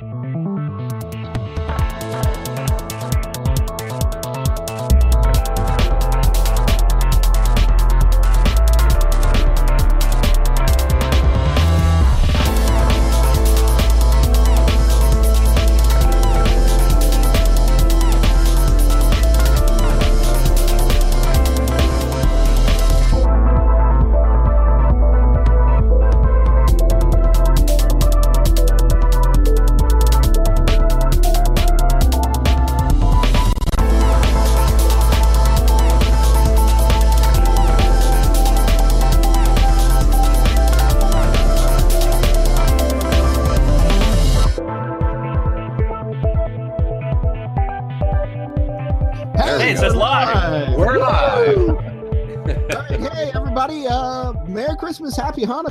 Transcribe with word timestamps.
Hey, 0.00 0.29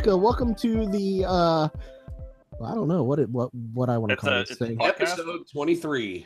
Happy 0.10 0.22
Welcome 0.22 0.56
to 0.56 0.88
the 0.88 1.24
uh, 1.28 1.70
I 2.66 2.74
don't 2.74 2.88
know 2.88 3.04
what 3.04 3.20
it 3.20 3.30
what 3.30 3.54
what 3.54 3.90
I 3.90 3.98
want 4.00 4.10
to 4.10 4.16
call 4.16 4.34
a- 4.34 4.44
this 4.44 4.58
thing. 4.58 4.78
podcast? 4.78 4.90
Episode 5.20 5.48
23. 5.52 6.26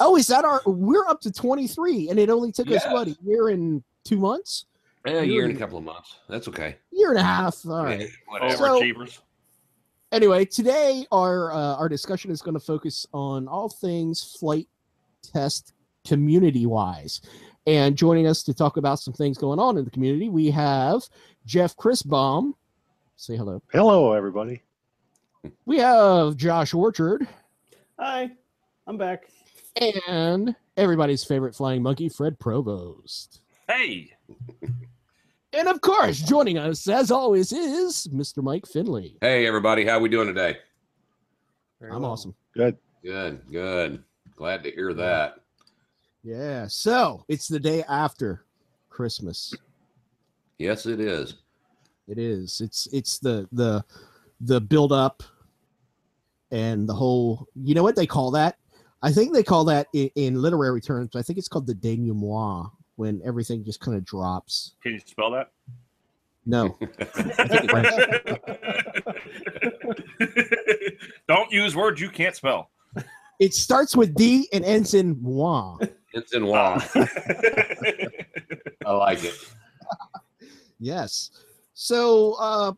Oh, 0.00 0.16
is 0.16 0.26
that 0.28 0.46
our? 0.46 0.62
We're 0.64 1.06
up 1.06 1.20
to 1.22 1.30
twenty 1.30 1.66
three, 1.66 2.08
and 2.08 2.18
it 2.18 2.30
only 2.30 2.52
took 2.52 2.70
us 2.70 2.82
what 2.86 3.08
a 3.08 3.16
year 3.22 3.48
and 3.48 3.82
two 4.06 4.16
months, 4.16 4.64
Eh, 5.06 5.12
a 5.12 5.24
year 5.24 5.44
and 5.44 5.54
a 5.54 5.58
couple 5.58 5.76
of 5.76 5.84
months. 5.84 6.16
That's 6.30 6.48
okay. 6.48 6.76
year 6.90 7.10
and 7.10 7.18
a 7.18 7.22
half. 7.22 7.66
All 7.66 7.84
right. 7.84 8.08
Whatever. 8.28 8.56
So- 8.56 8.80
Overachievers. 8.80 9.18
Anyway, 10.10 10.46
today 10.46 11.04
our 11.12 11.52
uh, 11.52 11.74
our 11.76 11.88
discussion 11.90 12.30
is 12.30 12.40
going 12.40 12.54
to 12.54 12.60
focus 12.64 13.06
on 13.12 13.46
all 13.46 13.68
things 13.68 14.36
Flite 14.40 14.68
Test 15.22 15.74
community 16.06 16.64
wise. 16.64 17.20
And 17.66 17.94
joining 17.94 18.26
us 18.26 18.42
to 18.44 18.54
talk 18.54 18.78
about 18.78 19.00
some 19.00 19.12
things 19.12 19.36
going 19.36 19.58
on 19.58 19.76
in 19.76 19.84
the 19.84 19.90
community, 19.90 20.30
we 20.30 20.50
have 20.50 21.02
Jeff 21.44 21.76
Chrisbaum. 21.76 22.54
Say 23.20 23.36
hello. 23.36 23.60
Hello, 23.72 24.12
everybody. 24.12 24.62
We 25.66 25.78
have 25.78 26.36
Josh 26.36 26.72
Orchard 26.72 27.26
Hi, 27.98 28.30
I'm 28.86 28.96
back. 28.96 29.26
and 30.08 30.54
everybody's 30.76 31.24
favorite 31.24 31.54
flying 31.56 31.82
monkey, 31.82 32.08
Fred 32.08 32.38
Provost. 32.38 33.40
Hey, 33.68 34.12
And 35.52 35.66
of 35.68 35.80
course, 35.80 36.20
joining 36.20 36.58
us 36.58 36.86
as 36.88 37.10
always 37.10 37.52
is 37.52 38.06
Mr. 38.12 38.40
Mike 38.42 38.66
Finley. 38.66 39.16
Hey, 39.20 39.46
everybody. 39.48 39.84
How 39.84 39.96
are 39.96 40.00
we 40.00 40.08
doing 40.08 40.28
today? 40.28 40.58
Very 41.80 41.90
I'm 41.92 42.02
well. 42.02 42.12
awesome. 42.12 42.36
Good, 42.54 42.76
good. 43.02 43.40
Good. 43.50 44.04
Glad 44.36 44.62
to 44.62 44.70
hear 44.70 44.94
that. 44.94 45.40
Yeah. 46.22 46.68
So 46.68 47.24
it's 47.26 47.48
the 47.48 47.58
day 47.58 47.82
after 47.88 48.44
Christmas. 48.90 49.52
Yes, 50.58 50.86
it 50.86 51.00
is. 51.00 51.34
It 52.08 52.18
is. 52.18 52.60
It's 52.60 52.88
it's 52.92 53.18
the 53.18 53.46
the 53.52 53.84
the 54.40 54.60
build 54.60 54.92
up 54.92 55.22
and 56.50 56.88
the 56.88 56.94
whole. 56.94 57.46
You 57.54 57.74
know 57.74 57.82
what 57.82 57.96
they 57.96 58.06
call 58.06 58.30
that? 58.32 58.56
I 59.02 59.12
think 59.12 59.32
they 59.32 59.42
call 59.44 59.64
that 59.66 59.86
in, 59.92 60.10
in 60.16 60.40
literary 60.42 60.80
terms. 60.80 61.14
I 61.14 61.22
think 61.22 61.38
it's 61.38 61.48
called 61.48 61.66
the 61.66 61.74
denouement 61.74 62.70
when 62.96 63.20
everything 63.24 63.62
just 63.64 63.80
kind 63.80 63.96
of 63.96 64.04
drops. 64.04 64.74
can 64.82 64.92
you 64.94 65.00
spell 65.00 65.30
that? 65.32 65.50
No, 66.46 66.76
Don't 71.28 71.52
use 71.52 71.76
words 71.76 72.00
you 72.00 72.08
can't 72.10 72.34
spell. 72.34 72.70
it 73.38 73.52
starts 73.52 73.94
with 73.94 74.14
D 74.14 74.48
and 74.52 74.64
ends 74.64 74.94
in 74.94 75.18
moi. 75.22 75.76
It's 76.14 76.32
in 76.32 76.46
Wong. 76.46 76.82
I 78.86 78.90
like 78.90 79.22
it. 79.24 79.34
Yes. 80.80 81.30
So, 81.80 82.32
uh, 82.40 82.72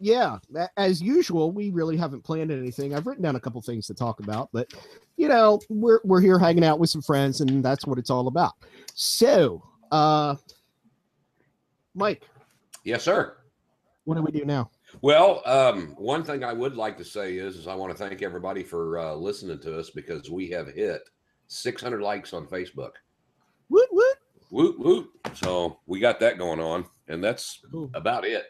yeah, 0.00 0.38
as 0.76 1.00
usual, 1.00 1.52
we 1.52 1.70
really 1.70 1.96
haven't 1.96 2.24
planned 2.24 2.50
anything. 2.50 2.96
I've 2.96 3.06
written 3.06 3.22
down 3.22 3.36
a 3.36 3.40
couple 3.40 3.62
things 3.62 3.86
to 3.86 3.94
talk 3.94 4.18
about, 4.18 4.48
but 4.52 4.74
you 5.16 5.28
know, 5.28 5.60
we're 5.68 6.00
we're 6.02 6.20
here 6.20 6.36
hanging 6.36 6.64
out 6.64 6.80
with 6.80 6.90
some 6.90 7.00
friends, 7.00 7.42
and 7.42 7.64
that's 7.64 7.86
what 7.86 7.98
it's 7.98 8.10
all 8.10 8.26
about. 8.26 8.54
So, 8.94 9.62
uh, 9.92 10.34
Mike, 11.94 12.28
Yes, 12.82 13.04
sir. 13.04 13.36
what 14.02 14.16
do 14.16 14.22
we 14.22 14.32
do 14.32 14.44
now? 14.44 14.68
Well, 15.00 15.40
um, 15.46 15.94
one 15.96 16.24
thing 16.24 16.42
I 16.42 16.52
would 16.52 16.76
like 16.76 16.98
to 16.98 17.04
say 17.04 17.36
is, 17.36 17.54
is 17.54 17.68
I 17.68 17.76
want 17.76 17.96
to 17.96 17.96
thank 17.96 18.20
everybody 18.20 18.64
for 18.64 18.98
uh, 18.98 19.14
listening 19.14 19.60
to 19.60 19.78
us 19.78 19.90
because 19.90 20.28
we 20.28 20.50
have 20.50 20.66
hit 20.66 21.02
600 21.46 22.02
likes 22.02 22.32
on 22.32 22.48
Facebook. 22.48 22.94
Woot 23.68 23.88
woot. 23.92 24.16
Woot 24.52 24.78
woot. 24.78 25.08
So 25.34 25.78
we 25.86 25.98
got 25.98 26.20
that 26.20 26.36
going 26.36 26.60
on, 26.60 26.84
and 27.08 27.24
that's 27.24 27.60
Cool. 27.70 27.90
about 27.94 28.26
it. 28.26 28.44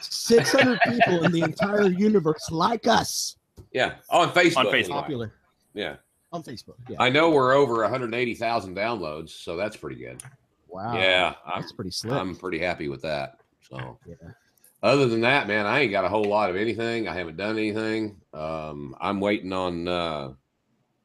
Six 0.00 0.50
hundred 0.52 0.80
people 0.80 1.24
in 1.24 1.30
the 1.30 1.42
entire 1.42 1.86
universe 1.86 2.50
like 2.50 2.88
us. 2.88 3.36
Yeah, 3.72 3.94
on 4.10 4.30
Facebook. 4.30 4.56
On 4.56 4.66
Facebook. 4.66 4.88
Popular 4.90 5.32
Yeah, 5.74 5.96
on 6.32 6.42
Facebook. 6.42 6.74
Yeah. 6.88 6.96
I 6.98 7.08
know 7.08 7.30
we're 7.30 7.52
over 7.54 7.82
180,000 7.82 8.76
downloads, 8.76 9.30
so 9.30 9.56
that's 9.56 9.76
pretty 9.76 9.96
good. 9.96 10.22
Wow. 10.68 10.94
yeah, 10.98 11.34
I'm, 11.46 11.60
That's 11.60 11.72
pretty 11.72 11.92
slick. 11.92 12.12
I'm 12.12 12.34
pretty 12.34 12.58
happy 12.58 12.88
with 12.88 13.02
that. 13.02 13.38
So, 13.60 13.96
yeah. 14.08 14.14
other 14.82 15.06
than 15.06 15.20
that, 15.20 15.46
man, 15.46 15.66
I 15.66 15.80
ain't 15.80 15.92
got 15.92 16.04
a 16.04 16.08
whole 16.08 16.24
lot 16.24 16.50
of 16.50 16.56
anything. 16.56 17.06
I 17.06 17.14
haven't 17.14 17.36
done 17.36 17.56
anything. 17.58 18.20
Um, 18.32 18.96
I'm 19.00 19.20
waiting 19.20 19.52
on 19.52 19.86
uh, 19.86 20.32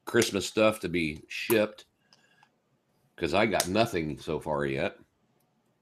Christmas 0.05 0.47
stuff 0.47 0.79
to 0.79 0.89
be 0.89 1.21
shipped 1.27 1.85
because 3.19 3.33
I 3.33 3.45
got 3.45 3.67
nothing 3.67 4.17
so 4.17 4.39
far 4.39 4.65
yet. 4.65 4.95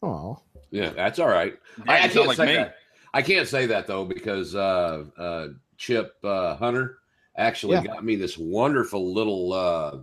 Oh. 0.02 0.40
Yeah, 0.72 0.90
that's 0.90 1.20
all 1.20 1.28
right. 1.28 1.54
Yeah, 1.86 1.92
I, 1.92 1.96
I 2.04 2.08
can't 2.08 2.28
like 2.28 2.38
say 2.38 2.46
me. 2.48 2.56
that. 2.56 2.76
I 3.14 3.22
can't 3.22 3.48
say 3.48 3.68
that 3.68 3.86
though 3.88 4.06
because 4.06 4.56
uh, 4.56 5.06
uh, 5.18 5.48
Chip 5.78 6.16
uh, 6.24 6.56
Hunter 6.56 6.98
actually 7.38 7.76
Yeah. 7.76 7.84
got 7.86 8.04
me 8.04 8.16
this 8.16 8.38
wonderful 8.38 9.14
little 9.14 9.54
uh, 9.54 9.98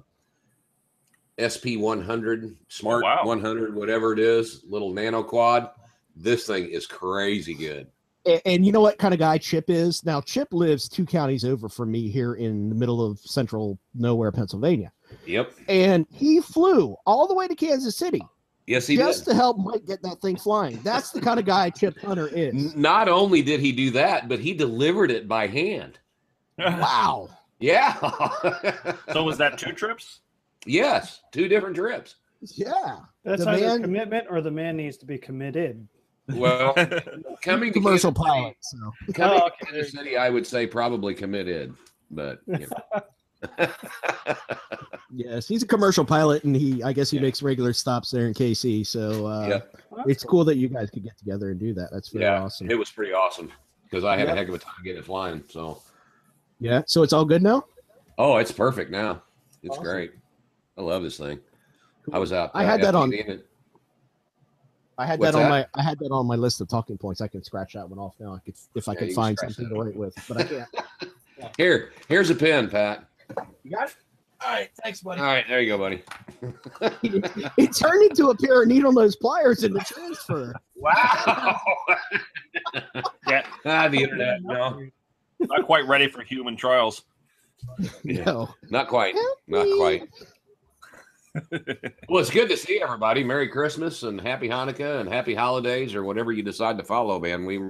SP 1.43 1.77
100 1.77 2.57
Smart 2.69 3.03
wow. 3.03 3.25
100, 3.25 3.75
whatever 3.75 4.13
it 4.13 4.21
is, 4.21 4.63
little 4.69 4.93
nano 4.93 5.23
quad. 5.23 5.71
This 6.17 6.47
thing 6.47 6.69
is 6.69 6.87
crazy 6.87 7.55
good. 7.55 7.89
And, 8.25 8.41
and 8.47 8.67
you 8.67 8.73
know 8.73 8.81
what 8.81 8.99
kind 8.99 9.13
of 9.13 9.21
guy 9.21 9.39
Chip 9.39 9.69
is? 9.69 10.05
Now, 10.05 10.21
Chip 10.21 10.49
lives 10.53 10.89
two 10.89 11.05
counties 11.05 11.45
over 11.45 11.69
from 11.69 11.91
me 11.91 12.09
here 12.09 12.35
in 12.35 12.69
the 12.69 12.75
middle 12.75 13.05
of 13.05 13.19
central 13.19 13.79
nowhere, 13.95 14.31
Pennsylvania. 14.33 14.93
Yep. 15.27 15.53
And 15.69 16.07
he 16.11 16.41
flew 16.41 16.97
all 17.07 17.27
the 17.27 17.35
way 17.35 17.47
to 17.49 17.55
Kansas 17.55 17.97
City 17.97 18.21
Yes, 18.67 18.87
he 18.87 18.97
just 18.97 19.25
did. 19.25 19.33
to 19.33 19.37
help 19.37 19.59
Mike 19.59 19.85
get 19.87 20.03
that 20.03 20.21
thing 20.23 20.37
flying. 20.37 20.81
That's 20.83 21.11
the 21.11 21.21
kind 21.21 21.39
of 21.39 21.45
guy 21.45 21.69
Chip 21.71 21.99
Hunter 22.01 22.29
is. 22.29 22.75
Not 22.75 23.09
only 23.09 23.43
did 23.43 23.61
he 23.61 23.73
do 23.73 23.91
that, 23.91 24.27
but 24.29 24.39
he 24.39 24.55
delivered 24.55 25.11
it 25.11 25.29
by 25.29 25.47
hand. 25.47 25.99
Wow. 26.59 27.29
Yeah. 27.61 27.95
so 29.13 29.23
was 29.23 29.39
that 29.39 29.57
two 29.59 29.73
trips? 29.73 30.21
yes, 30.67 31.21
two 31.33 31.49
different 31.49 31.77
trips. 31.77 32.17
Yeah. 32.43 32.99
That's 33.25 33.45
The 33.45 33.51
either 33.53 33.67
man- 33.69 33.83
commitment 33.83 34.27
or 34.29 34.41
the 34.43 34.51
man 34.51 34.77
needs 34.77 34.97
to 34.99 35.07
be 35.07 35.17
committed. 35.17 35.87
Well, 36.35 36.75
coming 37.43 37.73
to 37.73 37.81
Commercial 37.81 38.13
Kansas 38.13 38.13
City- 38.13 38.13
pilot. 38.13 38.57
So. 38.61 39.13
Coming 39.15 39.41
Oh, 39.43 39.49
to 39.49 39.67
Kansas 39.67 39.93
City, 39.93 40.17
I 40.19 40.29
would 40.29 40.47
say 40.47 40.67
probably 40.67 41.15
committed, 41.15 41.75
but 42.11 42.41
you 42.47 42.59
know. 42.67 43.01
Yes, 45.17 45.47
he's 45.47 45.63
a 45.63 45.67
commercial 45.67 46.05
pilot, 46.05 46.43
and 46.45 46.57
he, 46.57 46.83
I 46.83 46.93
guess, 46.93 47.11
he 47.11 47.19
Yeah. 47.19 47.23
makes 47.23 47.41
regular 47.41 47.73
stops 47.73 48.11
there 48.11 48.27
in 48.27 48.35
KC. 48.35 48.85
So 48.85 49.27
uh, 49.27 49.47
Yeah. 49.47 49.61
Well, 49.91 50.01
it's 50.09 50.23
that's 50.23 50.25
cool 50.25 50.45
that 50.47 50.57
you 50.57 50.69
guys 50.69 50.91
could 50.91 51.05
get 51.05 51.17
together 51.17 51.51
and 51.51 51.61
do 51.61 51.73
that. 51.75 51.91
That's 51.93 52.09
very 52.09 52.25
yeah, 52.25 52.43
awesome. 52.43 52.69
it 52.71 52.77
was 52.77 52.91
pretty 52.91 53.13
awesome 53.13 53.53
because 53.85 54.05
I 54.05 54.17
had 54.17 54.27
Yeah. 54.27 54.33
a 54.35 54.37
heck 54.37 54.49
of 54.49 54.55
a 54.55 54.59
time 54.59 54.75
getting 54.83 54.99
it 54.99 55.05
flying. 55.05 55.45
So, 55.49 55.81
Yeah. 56.59 56.83
So 56.87 57.03
it's 57.05 57.13
all 57.13 57.25
good 57.25 57.43
now. 57.43 57.65
oh, 58.19 58.39
it's 58.39 58.51
perfect 58.53 58.91
now. 58.91 59.23
It's 59.63 59.73
Awesome. 59.73 59.85
great. 59.85 60.13
I 60.77 60.83
love 60.83 61.03
this 61.05 61.17
thing. 61.19 61.39
I 62.13 62.19
was 62.19 62.33
out. 62.33 62.51
I 62.55 62.65
uh, 62.65 62.67
had 62.67 62.81
that 62.83 62.95
on- 62.97 63.11
FPVing 63.13 63.29
it. 63.29 63.47
I 64.99 65.07
had 65.07 65.19
What's 65.19 65.33
that 65.33 65.39
on 65.45 65.51
that? 65.51 65.69
my 65.75 65.81
I 65.81 65.83
had 65.85 65.99
that 66.01 66.11
on 66.13 66.25
my 66.27 66.37
list 66.37 66.61
of 66.61 66.69
talking 66.69 66.97
points. 66.99 67.21
I 67.21 67.27
can 67.29 67.43
scratch 67.43 67.73
that 67.75 67.89
one 67.89 67.99
off 67.99 68.15
now. 68.21 68.35
I 68.35 68.39
could 68.41 68.55
if 68.77 68.89
I 68.89 68.93
Yeah, 68.93 68.99
could 69.01 69.09
can 69.09 69.15
find 69.15 69.39
something 69.39 69.69
that 69.69 69.75
to 69.75 69.81
write 69.81 69.97
with, 69.97 70.15
but 70.29 70.37
I 70.39 70.45
can't. 70.45 70.69
Here, 71.57 71.93
here's 72.09 72.31
a 72.31 72.35
pen, 72.35 72.69
Pat. 72.71 73.05
You 73.63 73.71
got 73.71 73.89
it. 73.89 73.97
All 74.45 74.53
right, 74.53 74.71
thanks, 74.83 75.01
buddy. 75.01 75.21
All 75.21 75.27
right, 75.27 75.45
there 75.49 75.61
you 75.61 75.69
go, 75.69 75.79
buddy. 75.79 76.03
it 77.57 77.75
turned 77.75 78.11
into 78.11 78.29
a 78.29 78.37
pair 78.37 78.63
of 78.63 78.69
needle 78.69 78.93
nose 78.93 79.17
pliers 79.17 79.65
in 79.65 79.73
the 79.73 79.81
transfer. 79.81 80.55
Wow. 80.77 81.61
Yeah. 83.27 83.47
ah, 83.65 83.89
the 83.89 84.03
internet. 84.03 84.43
No. 84.43 84.81
Not 85.41 85.65
quite 85.65 85.87
ready 85.87 86.09
for 86.09 86.23
human 86.23 86.57
trials. 86.57 87.03
Yeah. 88.03 88.25
No. 88.25 88.55
Not 88.71 88.89
quite. 88.89 89.15
Help 89.15 89.39
Not 89.47 89.67
me. 89.67 89.77
quite. 89.77 90.09
Well, 92.09 92.21
it's 92.21 92.31
good 92.31 92.49
to 92.49 92.57
see 92.57 92.81
everybody. 92.81 93.25
Merry 93.25 93.49
Christmas 93.49 94.05
and 94.05 94.21
happy 94.21 94.49
Hanukkah 94.49 95.01
and 95.01 95.09
happy 95.09 95.35
holidays 95.35 95.93
or 95.95 96.05
whatever 96.05 96.31
you 96.31 96.45
decide 96.45 96.79
to 96.79 96.85
follow, 96.85 97.19
man. 97.19 97.45
We 97.45 97.61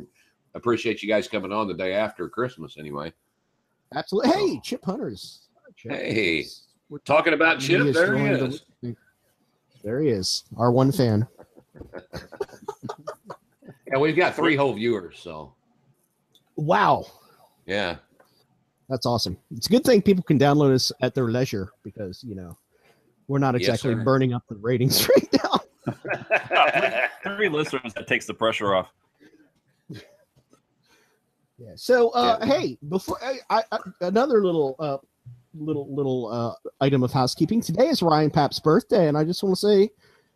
appreciate 0.54 1.02
you 1.02 1.08
guys 1.08 1.28
coming 1.28 1.50
on 1.50 1.66
the 1.66 1.72
day 1.74 1.94
after 1.94 2.28
Christmas 2.28 2.76
anyway. 2.78 3.10
Absolutely. 3.94 4.32
Hey, 4.32 4.60
Chip 4.62 4.84
Hunters. 4.84 5.43
Chip. 5.84 5.92
Hey. 5.92 6.46
We're 6.88 6.98
Talking 6.98 7.34
about 7.34 7.60
Chip, 7.60 7.80
is 7.82 7.94
there 7.94 8.16
he 8.16 8.24
is. 8.26 8.62
the- 8.82 8.96
There 9.82 10.00
he 10.00 10.08
is. 10.08 10.44
Our 10.56 10.70
one 10.72 10.92
fan. 10.92 11.26
Yeah, 13.86 13.98
we've 14.00 14.16
got 14.16 14.34
three 14.34 14.56
whole 14.56 14.72
viewers, 14.72 15.20
so 15.20 15.54
Wow. 16.56 17.04
yeah. 17.66 17.96
That's 18.88 19.06
awesome. 19.06 19.36
It's 19.54 19.66
a 19.68 19.70
good 19.70 19.84
thing 19.84 20.02
people 20.02 20.24
can 20.24 20.36
download 20.38 20.74
us 20.74 20.90
at 21.00 21.14
their 21.14 21.30
leisure 21.30 21.70
because, 21.84 22.24
you 22.24 22.34
know, 22.34 22.58
we're 23.28 23.38
not 23.38 23.54
exactly 23.54 23.92
sir. 23.94 24.02
burning 24.02 24.32
up 24.32 24.42
the 24.48 24.56
ratings 24.56 25.08
right 25.16 25.28
now. 25.44 25.60
Three 27.36 27.48
listeners 27.48 27.92
that 27.94 28.06
takes 28.08 28.26
the 28.26 28.34
pressure 28.34 28.74
off. 28.74 28.88
Yeah. 31.58 31.72
So, 31.76 32.08
uh, 32.10 32.38
Yeah. 32.40 32.46
hey, 32.46 32.78
before 32.88 33.18
I, 33.22 33.38
I, 33.50 33.62
I 33.70 33.78
another 34.00 34.44
little, 34.44 34.74
uh, 34.80 34.96
little, 35.54 35.94
little 35.94 36.28
uh, 36.28 36.52
item 36.80 37.02
of 37.02 37.12
housekeeping. 37.12 37.60
Today 37.60 37.86
is 37.88 38.02
Ryan 38.02 38.30
Papp's 38.30 38.60
birthday, 38.60 39.08
and 39.08 39.16
I 39.16 39.24
just 39.24 39.42
want 39.42 39.56
to 39.56 39.60
say, 39.60 39.90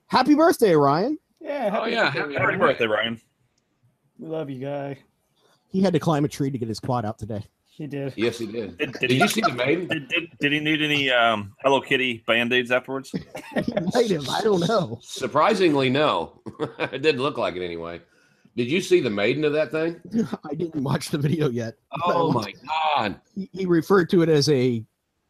happy 0.06 0.34
birthday, 0.34 0.74
Ryan. 0.74 1.18
Yeah. 1.40 1.68
Oh, 1.72 1.80
happy 1.82 1.92
yeah, 1.92 2.04
birthday, 2.04 2.18
happy 2.20 2.32
Happy 2.34 2.44
Ryan. 2.46 2.58
birthday, 2.60 2.86
Ryan. 2.86 3.20
We 4.18 4.28
love 4.28 4.50
you, 4.50 4.60
guy. 4.60 4.98
He 5.68 5.82
had 5.82 5.92
to 5.92 6.00
climb 6.00 6.24
a 6.24 6.28
tree 6.28 6.50
to 6.50 6.58
get 6.58 6.68
his 6.68 6.80
quad 6.80 7.04
out 7.04 7.18
today. 7.18 7.44
He 7.66 7.86
did. 7.86 8.12
Yes, 8.16 8.38
he 8.38 8.46
did. 8.46 8.76
Did, 8.76 8.92
did, 8.92 9.00
Did 9.00 9.10
he, 9.12 9.18
you 9.18 9.28
see 9.28 9.40
the 9.40 9.52
maiden? 9.54 9.86
did, 9.86 10.08
did, 10.08 10.30
did 10.40 10.52
he 10.52 10.58
need 10.58 10.82
any 10.82 11.10
um, 11.10 11.54
Hello 11.62 11.80
Kitty 11.80 12.24
band 12.26 12.52
aids 12.52 12.72
afterwards? 12.72 13.12
He 13.64 13.72
might 13.94 14.10
have. 14.10 14.28
I 14.28 14.40
don't 14.42 14.66
know. 14.66 14.98
Surprisingly, 15.02 15.88
no. 15.88 16.40
it 16.78 17.02
didn't 17.02 17.22
look 17.22 17.38
like 17.38 17.54
it 17.54 17.64
anyway. 17.64 18.00
Did 18.56 18.68
you 18.68 18.80
see 18.80 18.98
the 19.00 19.10
maiden 19.10 19.44
of 19.44 19.52
that 19.52 19.70
thing? 19.70 20.00
I 20.50 20.54
didn't 20.54 20.82
watch 20.82 21.10
the 21.10 21.18
video 21.18 21.48
yet. 21.48 21.74
Oh 22.04 22.32
my 22.32 22.52
god! 22.96 23.20
He, 23.32 23.48
he 23.52 23.66
referred 23.66 24.10
to 24.10 24.22
it 24.22 24.28
as 24.28 24.48
a 24.48 24.84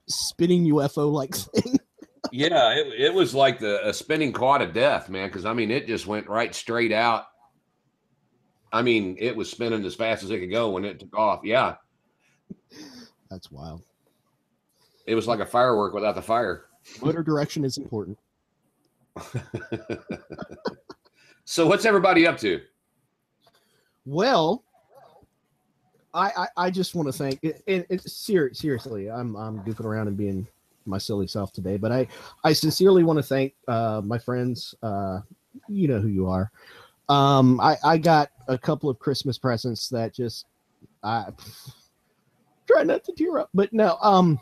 spinning 0.09 0.65
UFO 0.67 1.11
like 1.13 1.35
thing. 1.37 1.79
Yeah, 2.33 2.75
it, 2.75 3.01
it 3.01 3.15
was 3.15 3.35
like 3.35 3.59
the 3.59 3.87
a 3.89 3.95
spinning 3.95 4.33
quad 4.33 4.61
of 4.63 4.73
death, 4.73 5.09
man. 5.09 5.29
Because 5.29 5.45
I 5.47 5.53
mean, 5.53 5.71
it 5.71 5.87
just 5.87 6.07
went 6.07 6.29
right 6.29 6.55
straight 6.55 6.93
out. 6.93 7.25
I 8.73 8.83
mean, 8.83 9.17
it 9.19 9.35
was 9.35 9.51
spinning 9.51 9.85
as 9.85 9.95
fast 9.95 10.23
as 10.25 10.31
it 10.31 10.41
could 10.41 10.51
go 10.51 10.71
when 10.71 10.85
it 10.85 11.01
took 11.01 11.17
off. 11.17 11.41
Yeah, 11.43 11.77
That's 13.31 13.51
wild. 13.51 13.83
it 15.07 15.15
was 15.15 15.27
like 15.27 15.41
a 15.41 15.47
firework 15.47 15.95
without 15.95 16.15
the 16.17 16.23
fire. 16.23 16.67
Motor 17.03 17.23
direction 17.23 17.65
is 17.65 17.79
important. 17.79 18.19
so, 21.45 21.67
what's 21.67 21.85
everybody 21.87 22.27
up 22.27 22.37
to? 22.39 22.61
Well, 24.05 24.65
I 26.15 26.31
I, 26.37 26.49
I 26.57 26.71
just 26.71 26.95
want 26.95 27.09
to 27.09 27.13
thank 27.13 27.39
it, 27.43 27.63
it, 27.67 27.87
it 27.89 28.03
ser- 28.03 28.55
seriously. 28.55 29.11
I'm 29.11 29.37
I'm 29.37 29.61
goofing 29.61 29.85
around 29.85 30.09
and 30.09 30.17
being 30.17 30.47
my 30.87 30.99
silly 30.99 31.27
self 31.27 31.53
today, 31.53 31.77
but 31.77 31.93
I 31.93 32.07
I 32.45 32.53
sincerely 32.53 33.05
want 33.05 33.19
to 33.19 33.23
thank 33.23 33.55
uh, 33.69 34.03
my 34.05 34.19
friends. 34.19 34.75
Uh, 34.83 35.21
you 35.69 35.89
know 35.89 36.01
who 36.01 36.09
you 36.09 36.29
are. 36.29 36.51
Um, 37.09 37.61
I 37.61 37.77
I 37.85 37.99
got 37.99 38.31
a 38.49 38.59
couple 38.59 38.91
of 38.91 38.99
Christmas 38.99 39.39
presents 39.39 39.89
that 39.91 40.15
just 40.15 40.47
I 41.03 41.27
try 42.67 42.83
not 42.83 43.05
to 43.05 43.13
tear 43.13 43.39
up, 43.39 43.51
but 43.55 43.73
no. 43.73 43.97
Um, 44.03 44.41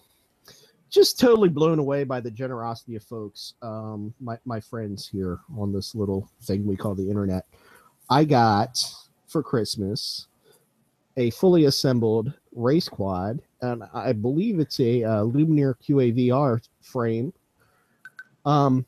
just 0.89 1.19
totally 1.19 1.49
blown 1.49 1.79
away 1.79 2.05
by 2.05 2.21
the 2.21 2.31
generosity 2.31 2.97
of 2.97 3.03
folks. 3.03 3.55
Um, 3.63 4.15
my 4.21 4.39
my 4.45 4.61
friends 4.61 5.09
here 5.09 5.41
on 5.59 5.73
this 5.73 5.95
little 5.95 6.31
thing 6.43 6.67
we 6.67 6.77
call 6.77 6.95
the 6.95 7.09
internet. 7.09 7.47
I 8.09 8.25
got 8.25 8.79
for 9.27 9.43
Christmas 9.43 10.29
a 11.17 11.31
fully 11.31 11.65
assembled 11.65 12.33
race 12.55 12.89
quad, 12.89 13.41
and 13.63 13.85
I 13.95 14.13
believe 14.13 14.59
it's 14.59 14.79
a 14.81 15.05
uh, 15.05 15.23
Lumenier 15.23 15.75
QAVR 15.83 16.67
frame. 16.83 17.33
Um, 18.45 18.87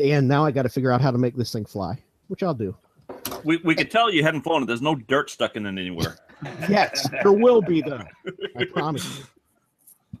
and 0.00 0.26
now 0.26 0.44
I 0.44 0.50
got 0.50 0.62
to 0.62 0.68
figure 0.68 0.90
out 0.90 1.00
how 1.00 1.10
to 1.10 1.18
make 1.18 1.36
this 1.36 1.52
thing 1.52 1.64
fly, 1.64 2.02
which 2.28 2.42
I'll 2.42 2.54
do. 2.54 2.74
We, 3.44 3.58
we 3.58 3.74
could 3.74 3.90
tell 3.90 4.10
you 4.10 4.22
hadn't 4.22 4.42
flown 4.42 4.62
it. 4.62 4.66
There's 4.66 4.82
no 4.82 4.94
dirt 4.94 5.30
stuck 5.30 5.56
in 5.56 5.66
it 5.66 5.70
anywhere. 5.70 6.18
Yes, 6.68 7.08
there 7.22 7.30
will 7.30 7.62
be 7.62 7.82
though. 7.82 8.02
I 8.56 8.64
promise 8.64 9.18
you. 9.18 9.24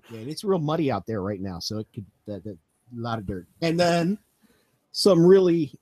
Yeah, 0.08 0.20
and 0.20 0.30
it's 0.30 0.44
real 0.44 0.60
muddy 0.60 0.88
out 0.88 1.04
there 1.04 1.20
right 1.20 1.40
now, 1.40 1.58
so 1.58 1.78
it 1.78 1.88
could 1.92 2.06
that, 2.26 2.44
that 2.44 2.52
a 2.52 3.00
lot 3.00 3.18
of 3.18 3.26
dirt. 3.26 3.48
And 3.60 3.80
then 3.80 4.18
some 4.92 5.26
really 5.26 5.72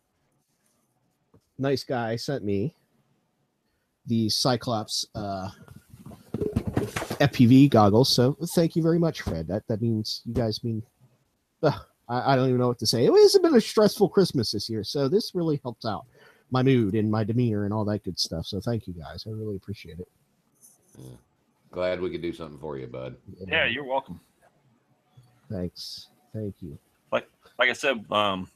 nice 1.58 1.84
guy 1.84 2.16
sent 2.16 2.42
me 2.42 2.74
the 4.10 4.28
Cyclops 4.28 5.06
uh, 5.14 5.48
FPV 7.20 7.70
goggles. 7.70 8.14
So 8.14 8.36
thank 8.54 8.76
you 8.76 8.82
very 8.82 8.98
much, 8.98 9.22
Fred. 9.22 9.48
That 9.48 9.66
that 9.68 9.80
means 9.80 10.20
you 10.26 10.34
guys 10.34 10.62
mean. 10.62 10.82
Uh, 11.62 11.72
I, 12.08 12.32
I 12.32 12.36
don't 12.36 12.48
even 12.48 12.60
know 12.60 12.68
what 12.68 12.78
to 12.80 12.86
say. 12.86 13.06
It 13.06 13.12
has 13.12 13.38
been 13.38 13.54
a 13.54 13.60
stressful 13.60 14.08
Christmas 14.10 14.50
this 14.50 14.68
year, 14.68 14.84
so 14.84 15.08
this 15.08 15.32
really 15.34 15.60
helps 15.62 15.86
out 15.86 16.04
my 16.50 16.62
mood 16.62 16.94
and 16.94 17.10
my 17.10 17.22
demeanor 17.22 17.64
and 17.64 17.72
all 17.72 17.84
that 17.84 18.02
good 18.04 18.18
stuff. 18.18 18.46
So 18.46 18.60
thank 18.60 18.88
you 18.88 18.92
guys. 18.92 19.24
I 19.26 19.30
really 19.30 19.56
appreciate 19.56 20.00
it. 20.00 20.08
Glad 21.70 22.00
we 22.00 22.10
could 22.10 22.22
do 22.22 22.32
something 22.32 22.58
for 22.58 22.76
you, 22.76 22.88
bud. 22.88 23.16
Yeah, 23.46 23.66
you're 23.66 23.84
welcome. 23.84 24.20
Thanks. 25.48 26.08
Thank 26.34 26.56
you. 26.60 26.76
Like 27.12 27.68
I 27.68 27.74
said, 27.74 28.04
um, 28.10 28.48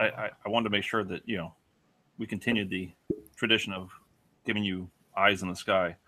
I, 0.00 0.06
I, 0.08 0.30
I 0.46 0.48
wanted 0.48 0.64
to 0.64 0.70
make 0.70 0.82
sure 0.82 1.04
that, 1.04 1.20
you 1.26 1.36
know, 1.36 1.52
we 2.16 2.26
continued 2.26 2.70
the 2.70 2.90
tradition 3.36 3.74
of 3.74 3.90
giving 4.46 4.64
you 4.64 4.88
eyes 5.16 5.42
in 5.42 5.48
the 5.48 5.56
sky. 5.56 5.96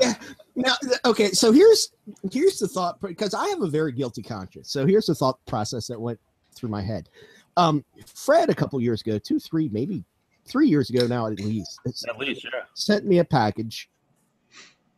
Yeah. 0.00 0.14
Now, 0.56 0.74
okay. 1.04 1.30
So 1.32 1.52
here's 1.52 1.92
here's 2.32 2.58
the 2.58 2.66
thought 2.66 3.00
because 3.00 3.34
I 3.34 3.46
have 3.48 3.62
a 3.62 3.68
very 3.68 3.92
guilty 3.92 4.22
conscience. 4.22 4.70
So 4.72 4.86
here's 4.86 5.06
the 5.06 5.14
thought 5.14 5.38
process 5.46 5.86
that 5.88 6.00
went 6.00 6.18
through 6.54 6.70
my 6.70 6.82
head. 6.82 7.08
Um, 7.56 7.84
Fred, 8.06 8.48
a 8.48 8.54
couple 8.54 8.80
years 8.80 9.02
ago, 9.02 9.18
two, 9.18 9.38
three, 9.38 9.68
maybe 9.68 10.04
three 10.46 10.68
years 10.68 10.90
ago 10.90 11.06
now 11.06 11.26
at 11.26 11.38
least, 11.38 11.80
At 12.08 12.18
least, 12.18 12.44
yeah. 12.44 12.62
sent 12.74 13.04
me 13.04 13.18
a 13.18 13.24
package, 13.24 13.90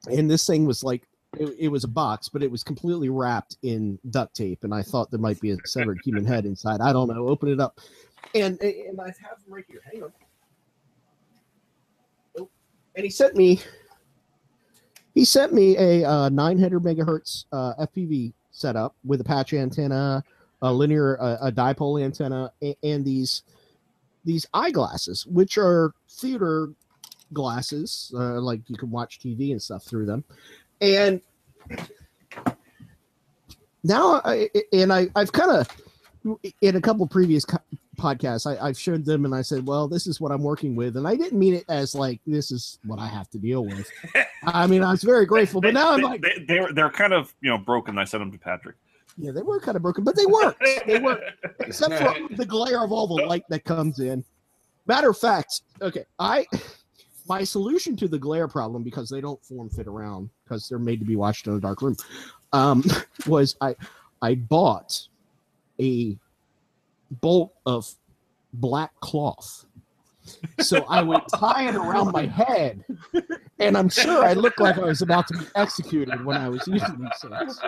and 0.07 0.31
this 0.31 0.47
thing 0.47 0.65
was 0.65 0.85
like 0.85 1.03
it, 1.39 1.55
it 1.59 1.69
was 1.69 1.85
a 1.85 1.89
box, 1.89 2.29
but 2.29 2.43
it 2.43 2.51
was 2.51 2.63
completely 2.63 3.09
wrapped 3.09 3.57
in 3.63 3.99
duct 4.11 4.35
tape, 4.35 4.65
and 4.65 4.75
I 4.75 4.83
thought 4.83 5.11
there 5.11 5.21
might 5.21 5.41
be 5.41 5.51
a 5.51 5.57
severed 5.65 5.99
human 6.05 6.25
head 6.25 6.47
inside. 6.47 6.81
I 6.81 6.93
don't 6.93 7.09
know. 7.09 7.29
Open 7.29 7.49
it 7.49 7.61
up, 7.61 7.81
and 8.35 8.61
and 8.61 9.01
I 9.01 9.07
have 9.07 9.43
them 9.45 9.55
right 9.55 9.65
here. 9.69 9.81
Hang 9.91 10.05
on. 10.05 10.13
And 12.97 13.05
he 13.05 13.11
sent 13.11 13.37
me. 13.37 13.61
He 15.15 15.25
sent 15.25 15.53
me 15.53 15.77
a 15.77 16.09
uh, 16.09 16.29
900 16.29 16.83
megahertz 16.83 17.45
uh, 17.53 17.75
FPV 17.87 18.33
setup 18.53 18.95
with 19.05 19.21
a 19.21 19.25
patch 19.25 19.53
antenna, 19.53 20.23
a 20.63 20.73
linear, 20.73 21.21
uh, 21.21 21.49
a 21.49 21.53
dipole 21.53 22.03
antenna, 22.03 22.53
and, 22.63 22.77
and 22.83 23.05
these 23.05 23.43
these 24.25 24.47
eyeglasses, 24.55 25.27
which 25.27 25.59
are 25.59 25.93
theater 26.09 26.71
glasses, 27.33 28.13
uh, 28.15 28.41
like 28.41 28.61
you 28.69 28.77
can 28.77 28.91
watch 28.91 29.21
TV 29.21 29.53
and 29.53 29.63
stuff 29.63 29.85
through 29.85 30.07
them. 30.07 30.25
And 30.81 31.21
now, 33.83 34.21
I, 34.25 34.51
and 34.73 34.93
I, 34.93 35.09
I've 35.17 35.33
kind 35.33 35.51
of, 35.51 36.49
in 36.61 36.77
a 36.77 36.81
couple 36.81 37.07
previous 37.07 37.45
podcasts, 38.01 38.47
I, 38.47 38.65
I've 38.65 38.79
showed 38.79 39.05
them 39.05 39.25
and 39.25 39.35
I 39.35 39.43
said, 39.43 39.67
well, 39.67 39.89
this 39.89 40.07
is 40.07 40.21
what 40.21 40.33
I'm 40.33 40.43
working 40.43 40.75
with. 40.75 40.97
And 40.97 41.07
I 41.07 41.17
didn't 41.17 41.39
mean 41.39 41.55
it 41.55 41.65
as 41.69 41.95
like, 41.95 42.21
this 42.27 42.51
is 42.51 42.79
what 42.85 42.99
I 42.99 43.07
have 43.07 43.29
to 43.31 43.39
deal 43.39 43.65
with. 43.65 43.91
I 44.45 44.67
mean, 44.67 44.83
I 44.83 44.91
was 44.91 45.03
very 45.03 45.27
grateful, 45.27 45.61
but 45.61 45.75
now 45.75 45.93
I'm 45.93 46.01
like, 46.01 46.23
they, 46.23 46.45
they're, 46.47 46.73
they're 46.73 46.91
kind 46.91 47.13
of, 47.13 47.35
you 47.41 47.51
know, 47.51 47.59
broken. 47.59 47.99
I 47.99 48.05
sent 48.05 48.21
them 48.23 48.33
to 48.33 48.39
Patrick. 48.39 48.77
yeah, 49.17 49.33
they 49.33 49.43
were 49.43 49.61
kind 49.61 49.77
of 49.77 49.83
broken, 49.83 50.05
but 50.05 50.17
they 50.17 50.27
worked. 50.27 50.63
They 50.87 50.99
worked. 50.99 51.25
except 51.61 51.95
for 51.95 52.35
the 52.35 52.47
glare 52.47 52.83
of 52.83 52.93
all 52.93 53.07
the 53.07 53.25
light 53.27 53.45
that 53.51 53.65
comes 53.65 54.01
in. 54.01 54.25
Matter 54.87 55.11
of 55.11 55.19
fact, 55.19 55.63
okay, 55.83 56.05
I 56.19 56.47
my 57.29 57.45
solution 57.45 57.95
to 57.97 58.09
the 58.09 58.19
glare 58.19 58.49
problem 58.49 58.83
because 58.83 59.09
they 59.09 59.21
don't 59.21 59.45
form 59.45 59.69
fit 59.69 59.87
around 59.87 60.31
because 60.43 60.69
they're 60.69 60.79
made 60.79 60.99
to 60.99 61.07
be 61.07 61.17
watched 61.17 61.47
in 61.47 61.55
a 61.55 61.61
dark 61.61 61.81
room 61.81 61.95
um, 62.53 62.85
was 63.27 63.57
I 63.61 63.77
I 64.23 64.35
bought 64.35 65.07
a 65.81 66.17
bolt 67.11 67.53
of 67.67 67.93
black 68.53 68.93
cloth. 69.01 69.65
So 70.61 70.85
I 70.89 71.03
would 71.03 71.23
tie 71.35 71.69
it 71.69 71.75
around 71.75 72.13
my 72.13 72.27
head, 72.27 72.85
and 73.59 73.77
I'm 73.77 73.89
sure 73.89 74.25
I 74.25 74.35
looked 74.35 74.61
like 74.61 74.79
I 74.79 74.83
was 74.85 75.03
about 75.03 75.27
to 75.29 75.39
be 75.39 75.45
executed 75.57 76.25
when 76.25 76.37
I 76.37 76.49
was 76.49 76.67
using 76.69 77.01
these 77.01 77.21
things. 77.21 77.61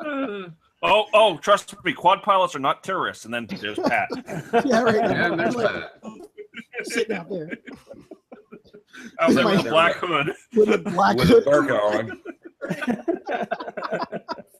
oh, 0.82 1.06
oh, 1.14 1.36
trust 1.38 1.74
me, 1.84 1.92
quad 1.92 2.22
pilots 2.22 2.56
are 2.56 2.60
not 2.60 2.82
terrorists. 2.82 3.26
And 3.26 3.34
then 3.34 3.46
there's 3.46 3.78
Pat. 3.78 4.08
Yeah, 4.64 4.80
right. 4.82 4.94
Yeah, 4.96 5.36
there's 5.36 5.54
I'm 5.54 5.62
like, 5.62 5.72
that. 5.72 6.28
sitting 6.84 7.16
out 7.16 7.28
there. 7.30 7.50
I 9.20 9.26
was 9.28 9.36
like, 9.36 9.44
My- 9.44 9.52
with 9.56 9.66
a 9.66 9.70
black 9.70 9.94
hood. 9.96 10.34
with 10.54 10.68
a 10.70 10.78
black 10.78 11.16
with 11.16 11.30
a 11.30 11.40
hood. 11.44 11.70
on. 11.70 12.22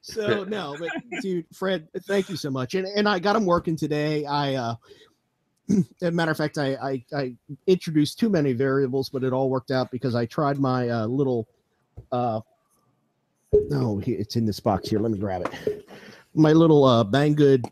So 0.00 0.44
no, 0.44 0.76
but 0.78 0.90
dude, 1.20 1.46
Fred, 1.54 1.88
thank 2.08 2.28
you 2.28 2.36
so 2.36 2.50
much. 2.50 2.74
And 2.74 2.86
and 2.86 3.08
I 3.08 3.18
got 3.18 3.36
him 3.36 3.46
working 3.46 3.76
today. 3.76 4.26
I 4.26 4.54
uh 4.54 4.74
as 5.70 5.84
a 6.02 6.10
matter 6.10 6.30
of 6.32 6.36
fact, 6.36 6.58
I, 6.58 6.74
I 6.74 7.04
I 7.16 7.34
introduced 7.66 8.18
too 8.18 8.28
many 8.28 8.52
variables, 8.52 9.08
but 9.08 9.22
it 9.22 9.32
all 9.32 9.48
worked 9.48 9.70
out 9.70 9.90
because 9.90 10.14
I 10.14 10.26
tried 10.26 10.58
my 10.58 10.88
uh 10.88 11.06
little 11.06 11.46
uh 12.10 12.40
no, 13.68 13.98
he- 13.98 14.12
it's 14.14 14.36
in 14.36 14.44
this 14.44 14.58
box 14.60 14.88
here. 14.88 14.98
Let 14.98 15.12
me 15.12 15.18
grab 15.18 15.42
it. 15.46 15.86
My 16.34 16.52
little 16.52 16.84
uh 16.84 17.04
Banggood 17.04 17.64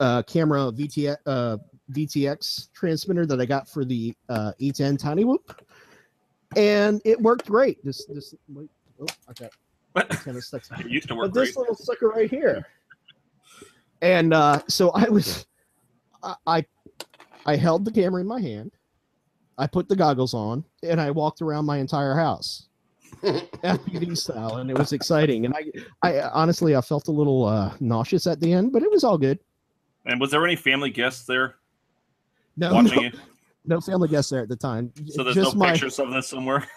uh 0.00 0.22
camera 0.24 0.72
VTX 0.72 1.16
uh 1.26 1.56
VTX 1.92 2.72
transmitter 2.72 3.26
that 3.26 3.40
I 3.40 3.46
got 3.46 3.68
for 3.68 3.84
the 3.84 4.14
uh 4.28 4.52
E10 4.60 4.98
Tiny 4.98 5.24
Whoop. 5.24 5.62
And 6.56 7.00
it 7.04 7.20
worked 7.20 7.46
great. 7.46 7.84
This 7.84 8.06
this 8.06 8.34
wait, 8.48 8.70
oh, 9.00 9.06
I 9.28 9.32
got 9.94 10.08
kind 10.10 10.36
of 10.36 10.44
stuck. 10.44 10.62
It 10.80 10.86
used 10.90 11.08
to 11.08 11.14
work 11.14 11.32
But 11.32 11.40
this 11.40 11.56
little 11.56 11.74
sucker 11.74 12.08
right 12.08 12.30
here. 12.30 12.66
And 14.02 14.32
uh, 14.32 14.62
so 14.68 14.90
I 14.90 15.08
was, 15.08 15.46
I, 16.22 16.34
I, 16.46 16.64
I 17.46 17.56
held 17.56 17.84
the 17.84 17.90
camera 17.92 18.20
in 18.20 18.26
my 18.26 18.40
hand, 18.40 18.72
I 19.58 19.66
put 19.66 19.88
the 19.88 19.96
goggles 19.96 20.32
on, 20.32 20.64
and 20.82 21.00
I 21.00 21.10
walked 21.10 21.42
around 21.42 21.66
my 21.66 21.78
entire 21.78 22.14
house, 22.14 22.68
FPV 23.22 24.16
style, 24.16 24.56
and 24.56 24.70
it 24.70 24.78
was 24.78 24.92
exciting. 24.94 25.44
And 25.44 25.54
I, 25.54 25.70
I 26.02 26.20
honestly, 26.30 26.76
I 26.76 26.80
felt 26.80 27.08
a 27.08 27.12
little 27.12 27.44
uh, 27.44 27.74
nauseous 27.80 28.26
at 28.26 28.40
the 28.40 28.52
end, 28.52 28.72
but 28.72 28.82
it 28.82 28.90
was 28.90 29.04
all 29.04 29.18
good. 29.18 29.38
And 30.06 30.18
was 30.18 30.30
there 30.30 30.42
any 30.46 30.56
family 30.56 30.88
guests 30.90 31.26
there 31.26 31.56
No, 32.56 32.72
watching 32.72 32.96
no, 32.96 33.02
you? 33.02 33.12
no 33.66 33.80
family 33.82 34.08
guests 34.08 34.30
there 34.30 34.40
at 34.42 34.48
the 34.48 34.56
time. 34.56 34.92
So 35.08 35.22
there's 35.22 35.36
Just 35.36 35.54
no 35.56 35.58
my. 35.58 35.72
pictures 35.72 35.98
of 35.98 36.10
this 36.10 36.26
somewhere. 36.28 36.66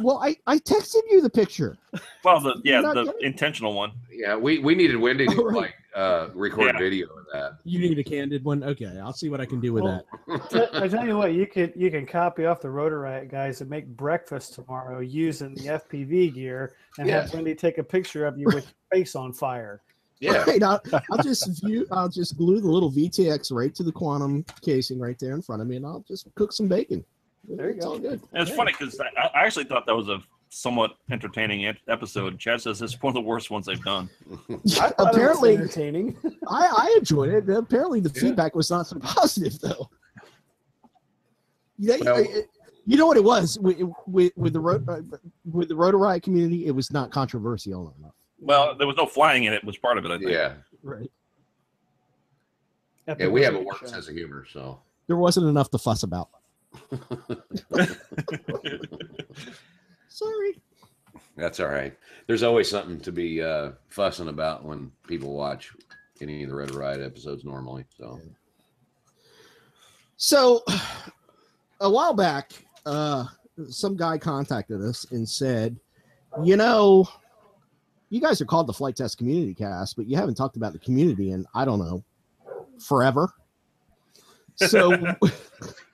Well, 0.00 0.18
I, 0.22 0.36
I 0.46 0.58
texted 0.58 1.02
you 1.10 1.20
the 1.20 1.30
picture. 1.30 1.76
Well, 2.24 2.40
the 2.40 2.60
yeah, 2.64 2.80
the 2.82 3.04
getting- 3.04 3.12
intentional 3.22 3.74
one. 3.74 3.92
Yeah, 4.10 4.36
we, 4.36 4.58
we 4.58 4.74
needed 4.74 4.96
Wendy 4.96 5.26
to 5.26 5.36
right. 5.42 5.54
like 5.56 5.74
uh, 5.94 6.28
record 6.34 6.72
Yeah. 6.74 6.78
video 6.78 7.06
of 7.08 7.26
that. 7.32 7.58
You 7.64 7.78
need 7.78 7.98
a 7.98 8.04
candid 8.04 8.44
one. 8.44 8.64
Okay, 8.64 8.98
I'll 9.02 9.12
see 9.12 9.28
what 9.28 9.40
I 9.40 9.46
can 9.46 9.60
do 9.60 9.72
with 9.72 9.84
Well, 9.84 10.04
that. 10.50 10.70
I 10.82 10.88
tell 10.88 11.06
you 11.06 11.16
what, 11.16 11.32
you 11.34 11.46
could 11.46 11.72
you 11.76 11.90
can 11.90 12.06
copy 12.06 12.46
off 12.46 12.60
the 12.60 12.70
Rotor 12.70 13.00
Riot 13.00 13.30
guys 13.30 13.60
and 13.60 13.70
make 13.70 13.86
breakfast 13.86 14.54
tomorrow 14.54 15.00
using 15.00 15.54
the 15.54 15.62
FPV 15.80 16.34
gear 16.34 16.74
and 16.98 17.08
Yeah. 17.08 17.22
have 17.22 17.34
Wendy 17.34 17.54
take 17.54 17.78
a 17.78 17.84
picture 17.84 18.26
of 18.26 18.36
you 18.38 18.46
with 18.46 18.64
your 18.64 18.98
face 19.00 19.14
on 19.14 19.32
fire. 19.32 19.80
Yeah, 20.20 20.42
Right, 20.46 20.62
I'll, 20.62 20.80
I'll 21.10 21.22
just 21.22 21.62
view. 21.64 21.86
I'll 21.90 22.08
just 22.08 22.36
glue 22.38 22.60
the 22.60 22.68
little 22.68 22.90
VTX 22.90 23.52
right 23.52 23.74
to 23.74 23.82
the 23.82 23.92
quantum 23.92 24.44
casing 24.62 24.98
right 24.98 25.18
there 25.18 25.34
in 25.34 25.42
front 25.42 25.60
of 25.60 25.68
me, 25.68 25.76
and 25.76 25.84
I'll 25.84 26.04
just 26.06 26.28
cook 26.36 26.52
some 26.52 26.66
bacon. 26.68 27.04
There 27.48 27.70
you 27.70 27.76
it's 27.76 27.84
go. 27.84 27.92
all 27.92 27.98
good. 27.98 28.20
And 28.32 28.42
it's 28.42 28.50
Yeah. 28.50 28.56
funny 28.56 28.72
because 28.72 28.98
I, 29.00 29.28
I 29.34 29.44
actually 29.44 29.64
thought 29.64 29.86
that 29.86 29.94
was 29.96 30.08
a 30.08 30.20
somewhat 30.48 30.92
entertaining 31.10 31.72
episode. 31.88 32.38
Chad 32.38 32.60
says 32.60 32.80
it's 32.80 33.00
one 33.02 33.10
of 33.10 33.14
the 33.14 33.20
worst 33.28 33.50
ones 33.50 33.66
they've 33.66 33.82
done. 33.82 34.08
I 34.30 34.34
thought 34.34 34.50
it 34.50 34.58
was 34.68 34.78
Apparently, 34.98 35.54
entertaining. 35.54 36.16
I, 36.48 36.66
I 36.66 36.94
enjoyed 36.98 37.30
it. 37.30 37.48
Apparently, 37.50 38.00
the 38.00 38.10
Yeah. 38.14 38.20
feedback 38.20 38.54
was 38.54 38.70
not 38.70 38.86
so 38.86 38.98
positive, 39.00 39.58
though. 39.60 39.90
Yeah, 41.78 41.96
Well- 42.02 42.22
you- 42.22 42.44
you 42.86 42.98
know 42.98 43.06
what 43.06 43.16
it 43.16 43.24
was 43.24 43.58
with 43.60 43.78
with, 44.06 44.30
with 44.36 44.52
the 44.52 44.60
ro- 44.60 44.84
uh, 44.88 45.00
with 45.50 45.68
the 45.70 45.74
Rotor 45.74 45.96
Riot 45.96 46.22
community. 46.22 46.66
It 46.66 46.70
was 46.72 46.92
not 46.92 47.10
controversial 47.10 47.94
enough. 47.98 48.12
Well, 48.38 48.76
there 48.76 48.86
was 48.86 48.96
no 48.98 49.06
flying 49.06 49.44
in 49.44 49.54
it. 49.54 49.64
Was 49.64 49.78
part 49.78 49.96
of 49.96 50.04
it. 50.04 50.10
I 50.10 50.18
think. 50.18 50.30
yeah, 50.30 50.52
Right. 50.82 51.10
At 53.06 53.16
the 53.16 53.24
yeah. 53.24 53.30
We 53.30 53.40
have 53.40 53.54
a 53.54 53.56
Rotor 53.56 53.66
work 53.68 53.78
Show. 53.80 53.86
sense 53.86 54.08
of 54.08 54.14
humor, 54.14 54.44
so 54.52 54.80
There 55.06 55.16
wasn't 55.16 55.46
enough 55.46 55.70
to 55.70 55.78
fuss 55.78 56.02
about. 56.02 56.28
Sorry. 60.08 60.60
that's 61.36 61.60
all 61.60 61.68
right. 61.68 61.96
There's 62.26 62.42
always 62.42 62.68
something 62.68 63.00
to 63.00 63.12
be 63.12 63.42
uh, 63.42 63.72
fussing 63.88 64.28
about 64.28 64.64
when 64.64 64.90
people 65.06 65.34
watch 65.34 65.72
any 66.20 66.42
of 66.44 66.50
the 66.50 66.54
Rotor 66.56 66.78
Riot 66.78 67.00
episodes 67.00 67.44
normally. 67.44 67.84
So 67.96 68.20
So, 70.16 70.62
a 71.80 71.90
while 71.90 72.14
back, 72.14 72.52
uh, 72.86 73.24
some 73.68 73.96
guy 73.96 74.18
contacted 74.18 74.80
us 74.80 75.10
and 75.10 75.28
said, 75.28 75.76
"You 76.42 76.56
know, 76.56 77.08
you 78.10 78.20
guys 78.20 78.40
are 78.40 78.46
called 78.46 78.66
the 78.68 78.72
Flite 78.72 78.96
Test 78.96 79.18
Community 79.18 79.54
Cast, 79.54 79.96
but 79.96 80.06
you 80.06 80.16
haven't 80.16 80.36
talked 80.36 80.56
about 80.56 80.72
the 80.72 80.78
community 80.78 81.32
in 81.32 81.44
I 81.54 81.64
don't 81.64 81.80
know, 81.80 82.04
forever." 82.78 83.28
So, 84.56 84.92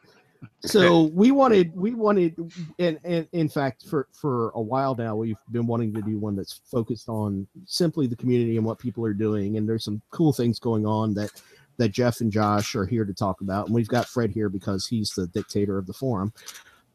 so 0.62 1.04
we 1.14 1.30
wanted, 1.30 1.74
we 1.74 1.94
wanted, 1.94 2.36
and, 2.78 2.98
and 3.04 3.26
in 3.32 3.48
fact, 3.48 3.86
for 3.86 4.08
for 4.12 4.50
a 4.50 4.60
while 4.60 4.94
now, 4.94 5.16
we've 5.16 5.36
been 5.50 5.66
wanting 5.66 5.94
to 5.94 6.02
do 6.02 6.18
one 6.18 6.36
that's 6.36 6.60
focused 6.70 7.08
on 7.08 7.46
simply 7.64 8.06
the 8.06 8.16
community 8.16 8.56
and 8.56 8.66
what 8.66 8.78
people 8.78 9.04
are 9.04 9.14
doing. 9.14 9.56
And 9.56 9.68
there's 9.68 9.84
some 9.84 10.02
cool 10.10 10.32
things 10.32 10.58
going 10.58 10.86
on 10.86 11.14
that 11.14 11.30
that 11.78 11.90
Jeff 11.92 12.20
and 12.20 12.30
Josh 12.30 12.74
are 12.76 12.84
here 12.84 13.06
to 13.06 13.14
talk 13.14 13.40
about, 13.40 13.66
and 13.66 13.74
we've 13.74 13.88
got 13.88 14.06
Fred 14.06 14.30
here 14.30 14.50
because 14.50 14.86
he's 14.86 15.10
the 15.10 15.26
dictator 15.28 15.78
of 15.78 15.86
the 15.86 15.94
forum, 15.94 16.32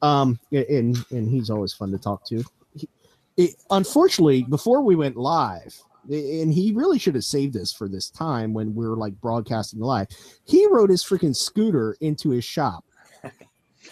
um, 0.01 0.39
and 0.51 0.97
and 1.09 1.29
he's 1.29 1.49
always 1.49 1.73
fun 1.73 1.91
to 1.91 1.97
talk 1.97 2.23
to. 2.27 2.43
He, 2.75 2.87
it, 3.35 3.55
unfortunately, 3.71 4.43
before 4.43 4.81
we 4.83 4.95
went 4.95 5.17
live, 5.17 5.75
and 6.09 6.53
he 6.53 6.71
really 6.73 6.99
should 6.99 7.15
have 7.15 7.23
saved 7.23 7.53
this 7.53 7.73
for 7.73 7.87
this 7.87 8.09
time 8.09 8.53
when 8.53 8.75
we're 8.75 8.95
like 8.95 9.19
broadcasting 9.21 9.79
live. 9.79 10.07
He 10.43 10.67
rode 10.67 10.89
his 10.91 11.03
freaking 11.03 11.35
scooter 11.35 11.97
into 11.99 12.29
his 12.29 12.45
shop, 12.45 12.85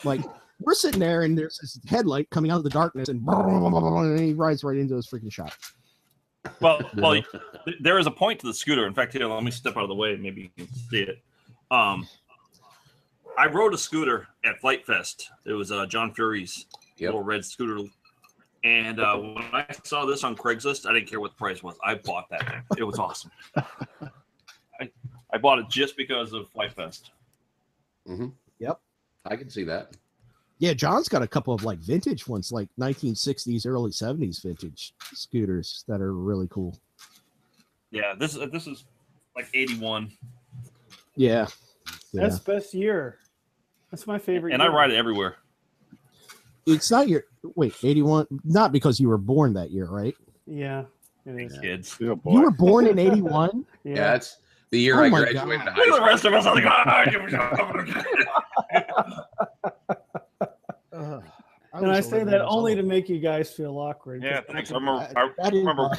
like. 0.06 0.22
We're 0.60 0.76
sitting 0.76 1.00
there, 1.00 1.24
and 1.24 1.38
there's 1.38 1.58
this 1.60 1.78
headlight 1.90 2.30
coming 2.30 2.50
out 2.50 2.58
of 2.58 2.64
the 2.64 2.70
darkness, 2.70 3.10
and, 3.10 3.22
and 3.28 4.20
he 4.20 4.34
rides 4.34 4.64
right 4.64 4.78
into 4.78 4.96
his 4.96 5.08
freaking 5.08 5.32
shop. 5.32 5.52
Well, 6.62 6.80
well, 6.96 7.14
th- 7.16 7.78
there 7.82 7.98
is 8.00 8.08
a 8.08 8.12
point 8.12 8.40
to 8.42 8.48
the 8.48 8.54
scooter. 8.54 8.86
In 8.88 8.94
fact, 8.94 9.12
here, 9.12 9.26
let 9.26 9.44
me 9.44 9.52
step 9.52 9.76
out 9.76 9.84
of 9.84 9.90
the 9.90 9.96
way. 9.96 10.16
Maybe 10.16 10.44
you 10.56 10.66
can 10.66 10.74
see 10.90 11.02
it. 11.02 11.22
Um, 11.70 12.08
I 13.38 13.48
rode 13.48 13.74
a 13.74 13.78
scooter 13.78 14.28
at 14.46 14.62
Flite 14.62 14.86
Fest. 14.86 15.32
It 15.46 15.52
was 15.54 15.70
uh, 15.72 15.86
John 15.86 16.14
Fury's 16.14 16.66
Yep. 16.98 17.08
little 17.08 17.24
red 17.24 17.44
scooter. 17.44 17.80
And 18.64 19.02
uh, 19.02 19.18
when 19.18 19.44
I 19.52 19.66
saw 19.84 20.06
this 20.06 20.24
on 20.24 20.34
Craigslist, 20.38 20.86
I 20.90 20.94
didn't 20.94 21.10
care 21.10 21.20
what 21.20 21.32
the 21.32 21.38
price 21.38 21.62
was. 21.62 21.76
I 21.84 21.96
bought 21.96 22.30
that 22.30 22.48
thing. 22.48 22.62
It 22.78 22.84
was 22.84 23.00
awesome. 23.00 23.32
I, 24.80 24.90
I 25.34 25.38
bought 25.40 25.60
it 25.60 25.66
just 25.68 25.98
because 25.98 26.32
of 26.32 26.48
Flite 26.52 26.72
Fest. 26.72 27.12
I 29.25 29.36
can 29.36 29.50
see 29.50 29.63
that. 29.65 29.92
Yeah, 30.60 30.74
John's 30.74 31.10
got 31.10 31.22
a 31.22 31.27
couple 31.27 31.53
of 31.53 31.63
like 31.63 31.80
vintage 31.80 32.27
ones, 32.27 32.51
like 32.51 32.70
1960s, 32.80 33.65
early 33.65 33.92
70s 33.92 34.42
vintage 34.42 34.94
scooters 35.13 35.84
that 35.88 36.00
are 36.01 36.13
really 36.13 36.48
cool. 36.50 36.77
Yeah, 37.92 38.13
this 38.18 38.36
is 38.36 38.50
this 38.51 38.68
is 38.68 38.86
like 39.36 39.48
81, 39.53 40.12
Yeah. 41.15 41.48
Yeah. 42.12 42.22
That's 42.24 42.39
best 42.39 42.74
year. 42.74 43.18
That's 43.92 44.08
my 44.08 44.18
favorite. 44.20 44.53
and 44.53 44.62
I 44.63 44.68
ride 44.68 44.92
it 44.92 44.96
everywhere. 44.96 45.36
it's 46.65 46.89
not 46.92 47.08
your 47.08 47.24
wait, 47.56 47.75
81, 47.84 48.27
not 48.44 48.72
because 48.72 49.00
you 49.00 49.10
were 49.10 49.18
born 49.18 49.53
that 49.53 49.72
year, 49.72 49.86
right? 49.88 50.15
Yeah, 50.46 50.84
it 51.25 51.32
is. 51.51 51.58
Kids. 51.60 51.98
You 52.00 52.15
were 52.25 52.51
born 52.51 52.88
in 52.88 53.00
81? 53.00 53.65
Yeah, 53.84 53.92
Yeah. 53.92 53.96
that's 53.96 54.38
the 54.70 54.80
year 54.80 55.00
Oh 55.00 55.03
I 55.03 55.10
graduated 55.10 55.65
God. 55.65 55.74
high 55.74 55.75
Look 55.77 55.88
at 55.89 56.00
the 56.00 56.06
rest 56.06 56.25
of 56.25 56.34
us. 56.34 56.46
I'm 56.46 56.56
like, 56.56 56.65
ah, 56.65 58.43
"Ah, 58.74 59.25
give 60.92 60.92
me 60.92 60.92
some." 60.92 61.24
and 61.74 61.92
I 61.92 62.00
say 62.01 62.24
that 62.24 62.42
only 62.46 62.75
to 62.75 62.84
make 62.84 63.10
you 63.10 63.20
guys 63.20 63.51
feel 63.51 63.77
awkward. 63.77 64.24
Yeah, 64.24 64.42
'cause 64.42 64.53
thanks. 64.53 64.72
I 64.72 64.75
I 64.75 64.80
remember, 64.80 65.08
That- 65.13 65.34
I, 65.44 65.50
remember, 65.50 65.89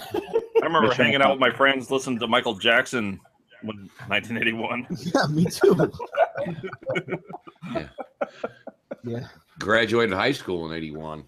I 0.63 0.65
remember 0.65 0.95
hanging 0.95 1.21
out 1.23 1.31
with 1.33 1.41
my 1.41 1.51
friends, 1.51 1.91
listening 1.91 2.19
to 2.21 2.27
Michael 2.29 2.55
Jackson 2.55 3.21
when 3.63 3.91
1981. 4.07 4.87
yeah, 5.15 5.27
me 5.31 5.45
too. 5.47 5.91
Yeah. 7.75 7.89
yeah. 9.05 9.27
Graduated 9.59 10.15
high 10.15 10.33
school 10.33 10.71
in 10.71 10.77
'81. 10.77 11.25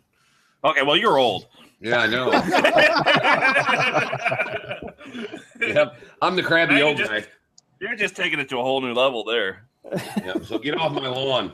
Okay, 0.65 0.83
well, 0.83 0.97
you're 0.97 1.19
old. 1.19 1.47
Yeah, 1.81 1.99
I 1.99 2.07
know. 2.07 2.31
yep, 5.61 5.97
I'm 6.23 6.37
the 6.37 6.43
crabby 6.43 6.75
Now 6.75 6.79
you 6.79 6.85
old 6.87 6.97
just- 6.99 7.11
guy. 7.11 7.25
You're 7.79 7.95
just 7.95 8.17
taking 8.17 8.39
it 8.39 8.49
to 8.49 8.59
a 8.59 8.63
whole 8.63 8.81
new 8.81 8.95
level 8.95 9.23
there. 9.23 9.69
Yep, 10.25 10.45
so 10.45 10.59
get 10.59 10.77
off 10.77 10.93
my 10.93 11.09
lawn. 11.09 11.53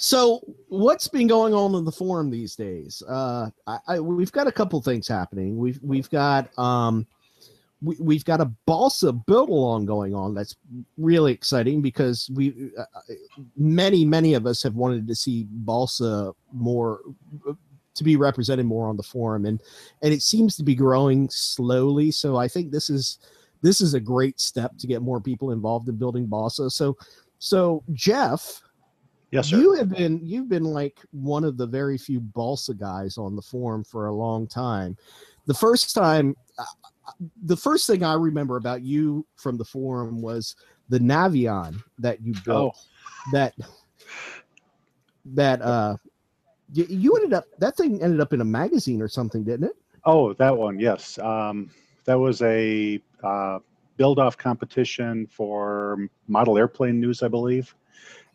So, 0.00 0.40
what's 0.68 1.08
been 1.08 1.26
going 1.26 1.52
on 1.52 1.74
in 1.74 1.84
the 1.84 1.90
forum 1.90 2.30
these 2.30 2.54
days? 2.54 3.02
Uh, 3.06 3.50
I, 3.66 3.78
I, 3.88 4.00
we've 4.00 4.30
got 4.30 4.46
a 4.46 4.52
couple 4.52 4.80
things 4.80 5.08
happening. 5.08 5.58
We've 5.58 5.80
we've 5.82 6.08
got 6.08 6.56
um, 6.56 7.04
we, 7.82 7.96
we've 7.98 8.24
got 8.24 8.40
a 8.40 8.46
balsa 8.64 9.12
build 9.12 9.48
along 9.48 9.86
going 9.86 10.14
on. 10.14 10.34
That's 10.34 10.54
really 10.96 11.32
exciting 11.32 11.82
because 11.82 12.30
we 12.32 12.70
uh, 12.78 12.84
many 13.56 14.04
many 14.04 14.34
of 14.34 14.46
us 14.46 14.62
have 14.62 14.76
wanted 14.76 15.08
to 15.08 15.16
see 15.16 15.48
balsa 15.50 16.32
more 16.52 17.00
to 17.98 18.04
be 18.04 18.16
represented 18.16 18.66
more 18.66 18.88
on 18.88 18.96
the 18.96 19.02
forum, 19.02 19.44
and 19.46 19.60
and 20.02 20.12
it 20.12 20.22
seems 20.22 20.56
to 20.56 20.62
be 20.62 20.74
growing 20.74 21.28
slowly. 21.30 22.10
So 22.10 22.36
I 22.36 22.48
think 22.48 22.70
this 22.72 22.90
is 22.90 23.18
this 23.62 23.80
is 23.80 23.94
a 23.94 24.00
great 24.00 24.40
step 24.40 24.76
to 24.78 24.86
get 24.86 25.02
more 25.02 25.20
people 25.20 25.50
involved 25.50 25.88
in 25.88 25.96
building 25.96 26.26
Balsa. 26.26 26.70
So, 26.70 26.96
so 27.38 27.82
Jeff, 27.92 28.62
Yes, 29.30 29.48
sir. 29.48 29.58
you 29.58 29.74
have 29.74 29.90
been 29.90 30.24
you've 30.24 30.48
been 30.48 30.64
like 30.64 31.00
one 31.10 31.44
of 31.44 31.58
the 31.58 31.66
very 31.66 31.98
few 31.98 32.18
balsa 32.18 32.72
guys 32.72 33.18
on 33.18 33.36
the 33.36 33.42
forum 33.42 33.84
for 33.84 34.06
a 34.06 34.12
long 34.12 34.46
time 34.46 34.96
the 35.44 35.52
first 35.52 35.94
time 35.94 36.34
uh, 36.58 36.64
the 37.44 37.56
first 37.56 37.86
thing 37.86 38.02
i 38.02 38.14
remember 38.14 38.56
about 38.56 38.80
you 38.80 39.26
from 39.36 39.58
the 39.58 39.64
forum 39.64 40.22
was 40.22 40.56
the 40.88 40.98
navion 40.98 41.78
that 41.98 42.22
you 42.22 42.32
built 42.42 42.74
that 43.32 43.54
that 45.26 45.60
uh 45.60 45.94
you, 46.72 46.86
you 46.88 47.16
ended 47.16 47.32
up 47.32 47.44
that 47.58 47.76
thing 47.76 48.02
ended 48.02 48.20
up 48.20 48.32
in 48.32 48.40
a 48.40 48.44
magazine 48.44 49.00
or 49.00 49.08
something 49.08 49.44
didn't 49.44 49.68
it 49.68 49.76
Oh, 50.04 50.32
that 50.34 50.56
one, 50.56 50.78
yes. 50.78 51.18
Um, 51.18 51.70
that 52.06 52.18
was 52.18 52.40
a 52.42 52.98
uh, 53.22 53.58
build-off 53.98 54.38
competition 54.38 55.26
for 55.26 56.08
model 56.28 56.56
airplane 56.56 56.98
news, 56.98 57.22
I 57.22 57.28
believe. 57.28 57.74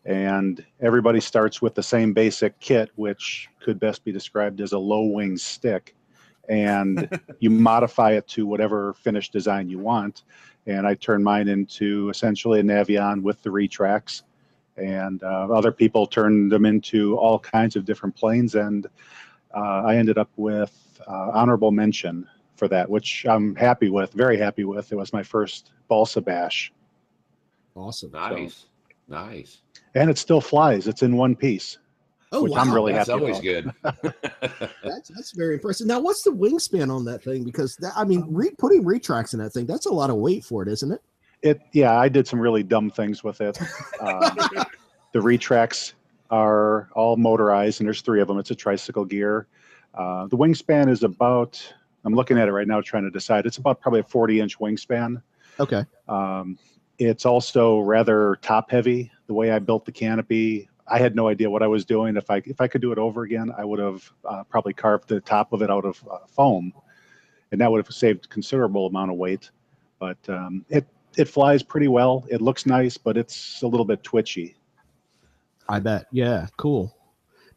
And 0.06 0.64
everybody 0.82 1.20
starts 1.20 1.64
with 1.64 1.74
the 1.74 1.82
same 1.82 2.14
basic 2.14 2.60
kit, 2.60 2.92
which 2.96 3.50
could 3.60 3.80
best 3.80 4.04
be 4.04 4.12
described 4.12 4.62
as 4.62 4.74
a 4.74 4.78
low-wing 4.78 5.36
stick. 5.38 5.96
And 6.50 7.10
you 7.40 7.50
modify 7.50 8.12
it 8.12 8.28
to 8.30 8.46
whatever 8.46 8.94
finished 8.94 9.32
design 9.32 9.68
you 9.68 9.80
want. 9.80 10.24
And 10.68 10.86
I 10.86 10.94
turned 10.94 11.24
mine 11.24 11.48
into 11.48 12.10
essentially 12.10 12.60
a 12.60 12.64
Navion 12.64 13.24
with 13.24 13.42
the 13.42 13.50
retracts. 13.50 14.22
And 14.78 15.22
uh, 15.24 15.48
other 15.52 15.72
people 15.72 16.08
turned 16.08 16.52
them 16.52 16.66
into 16.66 17.16
all 17.18 17.38
kinds 17.40 17.76
of 17.76 17.86
different 17.86 18.16
planes. 18.16 18.56
And 18.56 18.88
uh, 19.56 19.84
I 19.86 19.96
ended 19.98 20.18
up 20.18 20.30
with 20.36 21.00
uh, 21.08 21.32
honorable 21.34 21.72
mention 21.72 22.28
for 22.56 22.68
that, 22.70 22.90
which 22.90 23.26
I'm 23.30 23.56
happy 23.56 23.90
with, 23.90 24.14
very 24.14 24.38
happy 24.38 24.64
with. 24.64 24.92
It 24.92 24.96
was 24.96 25.14
my 25.14 25.24
first 25.24 25.72
balsa 25.88 26.22
bash, 26.22 26.72
awesome 27.76 28.12
Nice. 28.12 28.66
Nice. 29.08 29.62
and 29.96 30.10
it 30.10 30.18
still 30.18 30.40
flies. 30.42 30.88
It's 30.88 31.04
in 31.04 31.18
one 31.18 31.36
piece. 31.36 31.78
oh 32.32 32.44
Which 32.44 32.52
wow 32.54 32.60
I'm 32.62 32.74
really 32.74 32.94
That's 32.94 33.10
happy 33.10 33.22
always 33.22 33.40
about. 33.84 34.02
good. 34.02 34.16
that's 34.84 35.10
that's 35.10 35.32
very 35.36 35.56
impressive 35.56 35.88
now 35.88 36.00
what's 36.00 36.24
the 36.24 36.32
wingspan 36.32 36.90
on 36.96 37.06
that 37.06 37.24
thing 37.24 37.44
because 37.44 37.76
that, 37.78 37.92
i 37.96 38.04
mean 38.04 38.26
re- 38.30 38.54
putting 38.58 38.84
retracts 38.86 39.34
in 39.34 39.40
that 39.40 39.52
thing 39.52 39.66
that's 39.66 39.86
a 39.88 39.92
lot 39.92 40.10
of 40.10 40.16
weight 40.16 40.44
for 40.44 40.64
it 40.64 40.70
isn't 40.70 40.92
it 40.92 41.02
It, 41.44 41.62
yeah, 41.74 42.00
I 42.00 42.10
did 42.10 42.28
some 42.28 42.40
really 42.40 42.64
dumb 42.64 42.90
things 42.90 43.24
with 43.24 43.42
it. 43.42 43.60
Um, 44.00 44.38
the 45.12 45.22
retracts 45.22 45.94
are 46.30 46.90
all 46.96 47.16
motorized, 47.16 47.80
and 47.80 47.88
there's 47.88 48.02
three 48.02 48.22
of 48.22 48.28
them. 48.28 48.40
It's 48.40 48.52
a 48.52 48.56
tricycle 48.56 49.06
gear. 49.06 49.48
Uh, 49.94 50.28
the 50.28 50.38
wingspan 50.38 50.90
is 50.90 51.04
about. 51.04 51.62
I'm 52.06 52.14
looking 52.16 52.38
at 52.38 52.48
it 52.48 52.52
right 52.52 52.68
now, 52.68 52.82
trying 52.82 53.04
to 53.04 53.12
decide. 53.12 53.46
It's 53.46 53.58
about 53.58 53.80
probably 53.80 54.00
a 54.00 54.04
40 54.04 54.40
inch 54.42 54.60
wingspan. 54.60 55.22
okay 55.60 55.86
Um, 56.08 56.58
it's 56.98 57.26
also 57.26 57.80
rather 57.80 58.38
top 58.42 58.72
heavy. 58.72 59.12
The 59.28 59.34
way 59.34 59.52
I 59.52 59.60
built 59.60 59.86
the 59.86 59.92
canopy, 59.92 60.70
I 60.88 60.98
had 60.98 61.16
no 61.16 61.28
idea 61.28 61.50
what 61.50 61.64
I 61.64 61.68
was 61.68 61.86
doing. 61.86 62.18
If 62.18 62.30
I 62.30 62.42
if 62.46 62.60
I 62.60 62.68
could 62.68 62.82
do 62.82 62.92
it 62.92 62.98
over 62.98 63.24
again, 63.24 63.52
I 63.58 63.66
would 63.66 63.80
have 63.80 64.12
uh, 64.26 64.44
probably 64.44 64.74
carved 64.74 65.08
the 65.08 65.22
top 65.22 65.54
of 65.54 65.62
it 65.62 65.70
out 65.70 65.86
of 65.86 66.04
uh, 66.10 66.20
foam, 66.28 66.74
and 67.52 67.62
that 67.62 67.72
would 67.72 67.86
have 67.86 67.94
saved 67.94 68.30
considerable 68.30 68.88
amount 68.88 69.12
of 69.12 69.18
weight. 69.18 69.50
But 70.00 70.18
um, 70.28 70.66
it 70.70 70.86
it 71.18 71.26
flies 71.26 71.64
pretty 71.64 71.88
well. 71.88 72.26
It 72.30 72.42
looks 72.42 72.66
nice, 72.66 72.98
but 72.98 73.18
it's 73.18 73.62
a 73.62 73.68
little 73.68 73.86
bit 73.86 74.04
twitchy. 74.04 74.56
I 75.70 75.80
bet. 75.80 76.08
Yeah, 76.12 76.48
cool. 76.58 76.96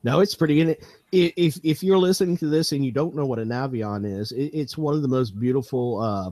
No, 0.03 0.21
it's 0.21 0.35
pretty. 0.35 0.61
And 0.61 0.71
it, 0.71 0.85
if 1.13 1.59
if 1.65 1.83
you're 1.83 1.99
listening 1.99 2.37
to 2.39 2.47
this 2.47 2.73
and 2.73 2.85
you 2.85 2.93
don't 2.93 3.15
know 3.15 3.27
what 3.27 3.39
a 3.39 3.45
Navion 3.45 4.05
is, 4.05 4.33
it, 4.33 4.51
it's 4.53 4.79
one 4.79 4.95
of 4.95 5.03
the 5.03 5.09
most 5.09 5.39
beautiful 5.39 6.01
uh, 6.01 6.31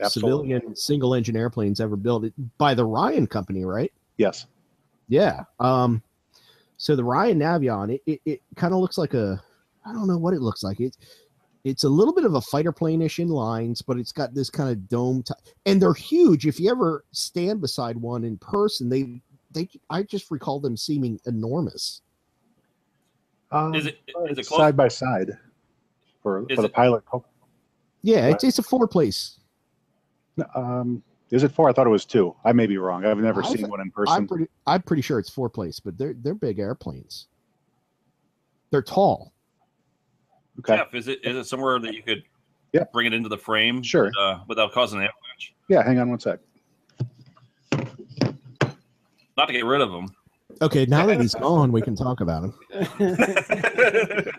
Absolutely. 0.00 0.48
civilian 0.48 0.76
single 0.76 1.14
engine 1.14 1.36
airplanes 1.36 1.80
ever 1.80 1.96
built 1.96 2.26
by 2.58 2.74
the 2.74 2.84
Ryan 2.84 3.26
Company, 3.26 3.64
right? 3.64 3.92
Yes. 4.18 4.46
Yeah. 5.08 5.44
Um. 5.60 6.02
So 6.76 6.96
the 6.96 7.04
Ryan 7.04 7.38
Navion, 7.38 7.94
it 7.94 8.02
it, 8.06 8.20
it 8.26 8.42
kind 8.56 8.74
of 8.74 8.80
looks 8.80 8.98
like 8.98 9.14
a, 9.14 9.42
I 9.86 9.92
don't 9.92 10.08
know 10.08 10.18
what 10.18 10.34
it 10.34 10.42
looks 10.42 10.62
like. 10.62 10.80
It 10.80 10.96
it's 11.64 11.84
a 11.84 11.88
little 11.88 12.14
bit 12.14 12.24
of 12.24 12.34
a 12.34 12.40
fighter 12.40 12.72
plane-ish 12.72 13.18
in 13.18 13.28
lines, 13.28 13.80
but 13.82 13.98
it's 13.98 14.12
got 14.12 14.34
this 14.34 14.50
kind 14.50 14.70
of 14.70 14.88
dome, 14.88 15.22
t- 15.22 15.34
and 15.66 15.80
they're 15.80 15.94
huge. 15.94 16.46
If 16.46 16.60
you 16.60 16.70
ever 16.70 17.04
stand 17.12 17.60
beside 17.60 17.96
one 17.96 18.24
in 18.24 18.36
person, 18.38 18.88
they 18.88 19.20
they 19.50 19.68
I 19.90 20.02
just 20.02 20.30
recall 20.30 20.60
them 20.60 20.76
seeming 20.76 21.18
enormous. 21.26 22.02
Um, 23.50 23.74
Is 23.74 23.86
it 23.86 23.98
is 24.28 24.38
it 24.38 24.46
side 24.46 24.76
by 24.76 24.88
side 24.88 25.30
for 26.22 26.44
Is 26.50 26.56
for 26.56 26.62
the 26.62 26.68
it- 26.68 26.74
pilot? 26.74 27.04
co- 27.06 27.24
Yeah, 28.02 28.26
it's, 28.28 28.44
it's 28.44 28.58
a 28.58 28.62
four 28.62 28.86
place. 28.88 29.38
Um, 30.56 31.02
is 31.30 31.44
it 31.44 31.52
four? 31.52 31.68
I 31.68 31.72
thought 31.72 31.86
it 31.86 31.90
was 31.90 32.04
two. 32.04 32.34
I 32.44 32.52
may 32.52 32.66
be 32.66 32.76
wrong. 32.78 33.04
I've 33.06 33.18
never 33.18 33.42
I 33.44 33.48
seen 33.52 33.68
one 33.68 33.80
in 33.80 33.86
I'm 33.86 33.90
person. 33.90 34.26
pretty 34.28 34.46
I'm 34.66 34.82
pretty 34.82 35.02
sure 35.02 35.18
it's 35.18 35.30
four 35.30 35.48
place, 35.48 35.78
but 35.80 35.96
they're 35.96 36.14
they're 36.14 36.34
big 36.34 36.58
airplanes. 36.58 37.28
They're 38.70 38.82
tall. 38.82 39.32
Okay. 40.60 40.76
Jeff, 40.76 40.94
is 40.94 41.08
it 41.08 41.20
is 41.24 41.36
it 41.36 41.44
somewhere 41.44 41.78
that 41.80 41.94
you 41.94 42.02
could 42.02 42.22
Yeah. 42.72 42.84
bring 42.92 43.06
it 43.06 43.12
into 43.14 43.28
the 43.28 43.38
frame? 43.38 43.82
Sure. 43.82 44.10
Uh, 44.18 44.40
without 44.48 44.72
causing 44.72 45.00
an 45.00 45.06
avalanche. 45.06 45.54
Yeah. 45.68 45.82
Hang 45.84 45.98
on 45.98 46.10
one 46.10 46.20
sec. 46.20 46.38
Not 49.36 49.46
to 49.46 49.52
get 49.52 49.64
rid 49.64 49.80
of 49.80 49.90
him. 49.90 50.08
Okay, 50.62 50.86
now 50.86 51.04
that 51.06 51.20
he's 51.20 51.34
gone, 51.34 51.72
we 51.72 51.82
can 51.82 51.96
talk 51.96 52.20
about 52.20 52.44
him. 52.44 52.54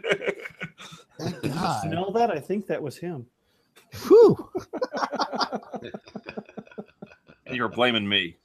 That 1.17 1.41
guy. 1.43 1.81
Smell 1.87 2.11
that? 2.11 2.29
I 2.29 2.39
think 2.41 2.67
that 2.67 2.81
was 2.81 2.97
him. 2.97 3.25
Whew. 4.05 4.49
and 7.45 7.55
you're 7.55 7.69
blaming 7.69 8.07
me. 8.07 8.35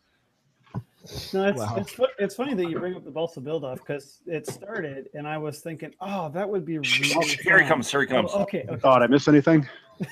No, 1.32 1.48
it's, 1.48 1.58
Wow. 1.58 1.74
it's, 1.76 1.94
it's 2.18 2.34
funny 2.34 2.54
that 2.54 2.66
you 2.68 2.78
bring 2.78 2.94
up 2.94 3.04
the 3.04 3.10
balsa 3.10 3.40
build 3.40 3.64
off 3.64 3.78
because 3.78 4.20
it 4.26 4.46
started 4.46 5.08
and 5.14 5.26
I 5.26 5.38
was 5.38 5.60
thinking, 5.60 5.92
oh, 6.00 6.28
that 6.30 6.48
would 6.48 6.64
be 6.64 6.78
really 6.78 7.12
Oh, 7.16 7.22
here 7.42 7.60
he 7.60 7.66
comes. 7.66 7.90
Here 7.90 8.00
he 8.00 8.06
comes. 8.06 8.30
Oh, 8.34 8.42
okay, 8.42 8.64
okay. 8.68 8.80
Oh, 8.84 8.98
did 8.98 9.04
I 9.04 9.06
miss 9.08 9.28
anything? 9.28 9.66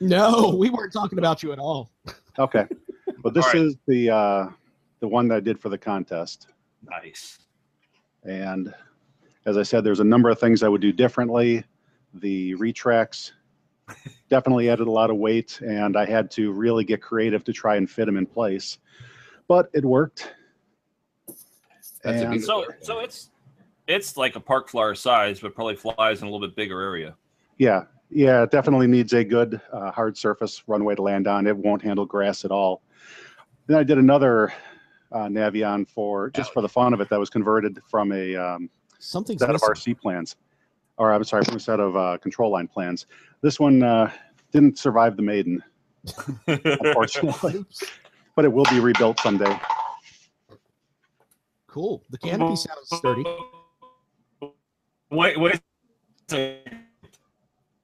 No, 0.00 0.54
we 0.54 0.68
weren't 0.68 0.92
talking 0.92 1.18
about 1.18 1.42
you 1.42 1.50
at 1.52 1.58
all. 1.58 1.90
Okay. 2.38 2.66
Well, 3.24 3.32
this 3.32 3.46
All 3.46 3.52
right. 3.54 3.62
is 3.62 3.76
the 3.88 4.10
uh, 4.10 4.48
the 5.00 5.08
one 5.08 5.26
that 5.28 5.36
I 5.36 5.40
did 5.40 5.58
for 5.58 5.70
the 5.70 5.78
contest, 5.78 6.46
Nice. 6.88 7.38
and 8.22 8.72
as 9.44 9.56
I 9.56 9.64
said, 9.64 9.82
there's 9.82 9.98
a 9.98 10.04
number 10.04 10.28
of 10.30 10.38
things 10.38 10.62
I 10.62 10.68
would 10.68 10.80
do 10.82 10.92
differently. 10.92 11.64
The 12.14 12.54
retracts 12.54 13.32
definitely 14.30 14.70
added 14.70 14.86
a 14.86 14.90
lot 14.90 15.10
of 15.10 15.16
weight, 15.16 15.60
and 15.62 15.96
I 15.96 16.04
had 16.04 16.30
to 16.32 16.52
really 16.52 16.84
get 16.84 17.02
creative 17.02 17.42
to 17.44 17.52
try 17.52 17.74
and 17.76 17.90
fit 17.90 18.04
them 18.06 18.16
in 18.16 18.24
place, 18.26 18.78
but 19.48 19.68
it 19.74 19.84
worked. 19.84 20.32
That's 22.08 22.22
a 22.22 22.24
And- 22.26 22.34
big- 22.34 22.42
So 22.42 22.64
so 22.80 22.98
it's 23.00 23.30
it's 23.86 24.16
like 24.16 24.36
a 24.36 24.40
park 24.40 24.68
flyer 24.68 24.94
size, 24.94 25.40
but 25.40 25.54
probably 25.54 25.76
flies 25.76 26.20
in 26.22 26.28
a 26.28 26.30
little 26.30 26.46
bit 26.46 26.54
bigger 26.56 26.80
area. 26.80 27.14
Yeah, 27.58 27.84
yeah, 28.10 28.42
it 28.42 28.50
definitely 28.50 28.86
needs 28.86 29.12
a 29.12 29.24
good 29.24 29.60
uh, 29.72 29.90
hard 29.90 30.16
surface 30.16 30.62
runway 30.66 30.94
to 30.94 31.02
land 31.02 31.26
on. 31.26 31.46
It 31.46 31.56
won't 31.56 31.82
handle 31.82 32.04
grass 32.06 32.44
at 32.44 32.50
all. 32.50 32.82
Then 33.66 33.78
I 33.78 33.82
did 33.82 33.98
another 33.98 34.52
uh, 35.12 35.26
Navion 35.26 35.88
for 35.88 36.30
just 36.30 36.52
for 36.52 36.60
the 36.62 36.68
fun 36.68 36.92
of 36.94 37.00
it. 37.00 37.08
That 37.08 37.18
was 37.18 37.30
converted 37.30 37.78
from 37.88 38.12
a 38.12 38.36
um, 38.36 38.70
Something's 38.98 39.40
set 39.40 39.54
of. 39.54 39.60
RC 39.62 39.98
plans, 39.98 40.36
or 40.98 41.12
I'm 41.12 41.24
sorry, 41.24 41.44
from 41.44 41.56
a 41.56 41.60
set 41.60 41.80
of 41.80 41.96
uh, 41.96 42.18
control 42.18 42.50
line 42.50 42.68
plans. 42.68 43.06
This 43.40 43.58
one 43.58 43.82
uh, 43.82 44.10
didn't 44.52 44.78
survive 44.78 45.16
the 45.16 45.22
maiden, 45.22 45.62
unfortunately, 46.46 47.64
but 48.34 48.44
it 48.44 48.52
will 48.52 48.64
be 48.66 48.80
rebuilt 48.80 49.18
someday. 49.20 49.58
Cool. 51.68 52.02
The 52.10 52.18
canopy 52.18 52.56
sounds 52.56 52.88
sturdy. 52.92 53.24
Wait, 55.10 55.38
wait. 55.38 55.60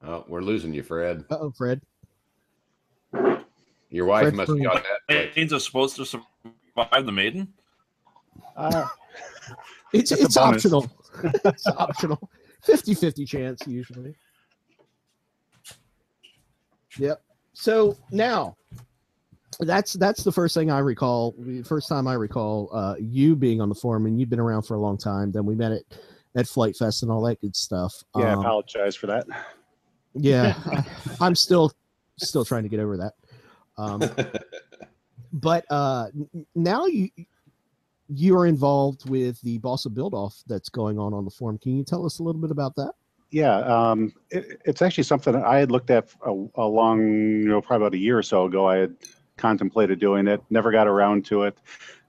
Oh, 0.03 0.23
we're 0.27 0.41
losing 0.41 0.73
you, 0.73 0.83
Fred. 0.83 1.23
Uh 1.31 1.37
oh, 1.39 1.51
Fred. 1.51 1.81
Your 3.89 4.05
wife 4.05 4.23
Fred's 4.23 4.35
must 4.37 4.49
have 4.49 4.57
free. 4.57 4.65
got 4.65 4.83
that. 4.83 4.99
second. 5.09 5.31
Planes 5.33 5.53
are 5.53 5.59
supposed 5.59 5.95
to 5.97 6.05
survive 6.05 7.05
the 7.05 7.11
maiden. 7.11 7.53
Uh, 8.57 8.87
It's 9.93 10.11
It's 10.11 10.21
it's 10.25 10.37
optional. 10.37 10.89
it's 11.23 11.67
optional. 11.67 12.29
50-50 12.67 13.27
chance 13.27 13.61
usually. 13.67 14.15
Yep. 16.97 17.21
So 17.53 17.95
now 18.11 18.57
that's 19.59 19.93
that's 19.93 20.23
the 20.23 20.31
first 20.31 20.53
thing 20.55 20.71
I 20.71 20.79
recall. 20.79 21.35
The 21.37 21.63
first 21.63 21.87
time 21.87 22.07
I 22.07 22.13
recall 22.13 22.69
uh, 22.73 22.95
you 22.99 23.35
being 23.35 23.61
on 23.61 23.69
the 23.69 23.75
forum, 23.75 24.05
and 24.05 24.19
you've 24.19 24.29
been 24.29 24.39
around 24.39 24.63
for 24.63 24.75
a 24.75 24.79
long 24.79 24.97
time. 24.97 25.31
Then 25.31 25.45
we 25.45 25.55
met 25.55 25.71
at 25.71 25.83
at 26.35 26.47
Flite 26.47 26.75
Fest 26.75 27.01
and 27.03 27.11
all 27.11 27.21
that 27.23 27.39
good 27.41 27.55
stuff. 27.55 27.93
yeah, 28.17 28.25
I 28.25 28.33
Um, 28.33 28.39
apologize 28.39 28.95
for 28.95 29.07
that. 29.07 29.25
yeah, 30.13 30.55
I, 31.21 31.27
am 31.27 31.35
still 31.35 31.71
still 32.17 32.43
trying 32.45 32.63
to 32.63 32.69
get 32.69 32.79
over 32.79 32.97
that. 32.97 33.13
Um, 33.77 34.01
but 35.33 35.65
uh, 35.69 36.07
now 36.55 36.85
you 36.85 37.09
you 38.09 38.37
are 38.37 38.45
involved 38.45 39.09
with 39.09 39.41
the 39.41 39.57
Balsa 39.59 39.89
Build 39.89 40.13
Off 40.13 40.43
that's 40.47 40.69
going 40.69 40.99
on 40.99 41.13
on 41.13 41.25
the 41.25 41.31
forum. 41.31 41.57
Can 41.57 41.75
you 41.77 41.83
tell 41.83 42.05
us 42.05 42.19
a 42.19 42.23
little 42.23 42.41
bit 42.41 42.51
about 42.51 42.75
that? 42.75 42.93
Yeah, 43.31 43.57
um, 43.61 44.13
it, 44.29 44.61
it's 44.65 44.81
actually 44.81 45.03
something 45.05 45.35
I 45.35 45.57
had 45.57 45.71
looked 45.71 45.89
at 45.89 46.09
a, 46.25 46.29
a 46.55 46.63
long, 46.65 47.01
you 47.01 47.47
know, 47.49 47.61
probably 47.61 47.87
about 47.87 47.95
a 47.95 47.97
year 47.97 48.17
or 48.17 48.23
so 48.23 48.45
ago. 48.45 48.67
I 48.67 48.77
had 48.77 48.95
contemplated 49.37 49.99
doing 49.99 50.27
it, 50.27 50.41
never 50.49 50.71
got 50.71 50.87
around 50.87 51.25
to 51.25 51.43
it. 51.43 51.57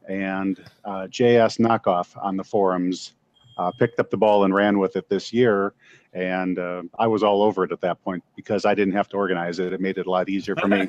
And 0.08 0.58
uh, 0.84 1.08
JS 1.10 1.58
Knockoff 1.58 2.16
on 2.22 2.36
the 2.36 2.44
forums 2.44 3.14
uh, 3.58 3.70
picked 3.78 3.98
up 3.98 4.10
the 4.10 4.16
ball 4.16 4.44
and 4.44 4.54
ran 4.54 4.78
with 4.78 4.96
it 4.96 5.08
this 5.08 5.32
year. 5.32 5.74
And 6.12 6.58
uh, 6.58 6.82
I 6.98 7.06
was 7.06 7.22
all 7.22 7.42
over 7.42 7.64
it 7.64 7.72
at 7.72 7.80
that 7.80 8.02
point 8.02 8.22
because 8.36 8.64
I 8.64 8.74
didn't 8.74 8.94
have 8.94 9.08
to 9.10 9.16
organize 9.16 9.58
it. 9.58 9.72
It 9.72 9.80
made 9.80 9.98
it 9.98 10.06
a 10.06 10.10
lot 10.10 10.28
easier 10.28 10.56
for 10.56 10.68
me. 10.68 10.88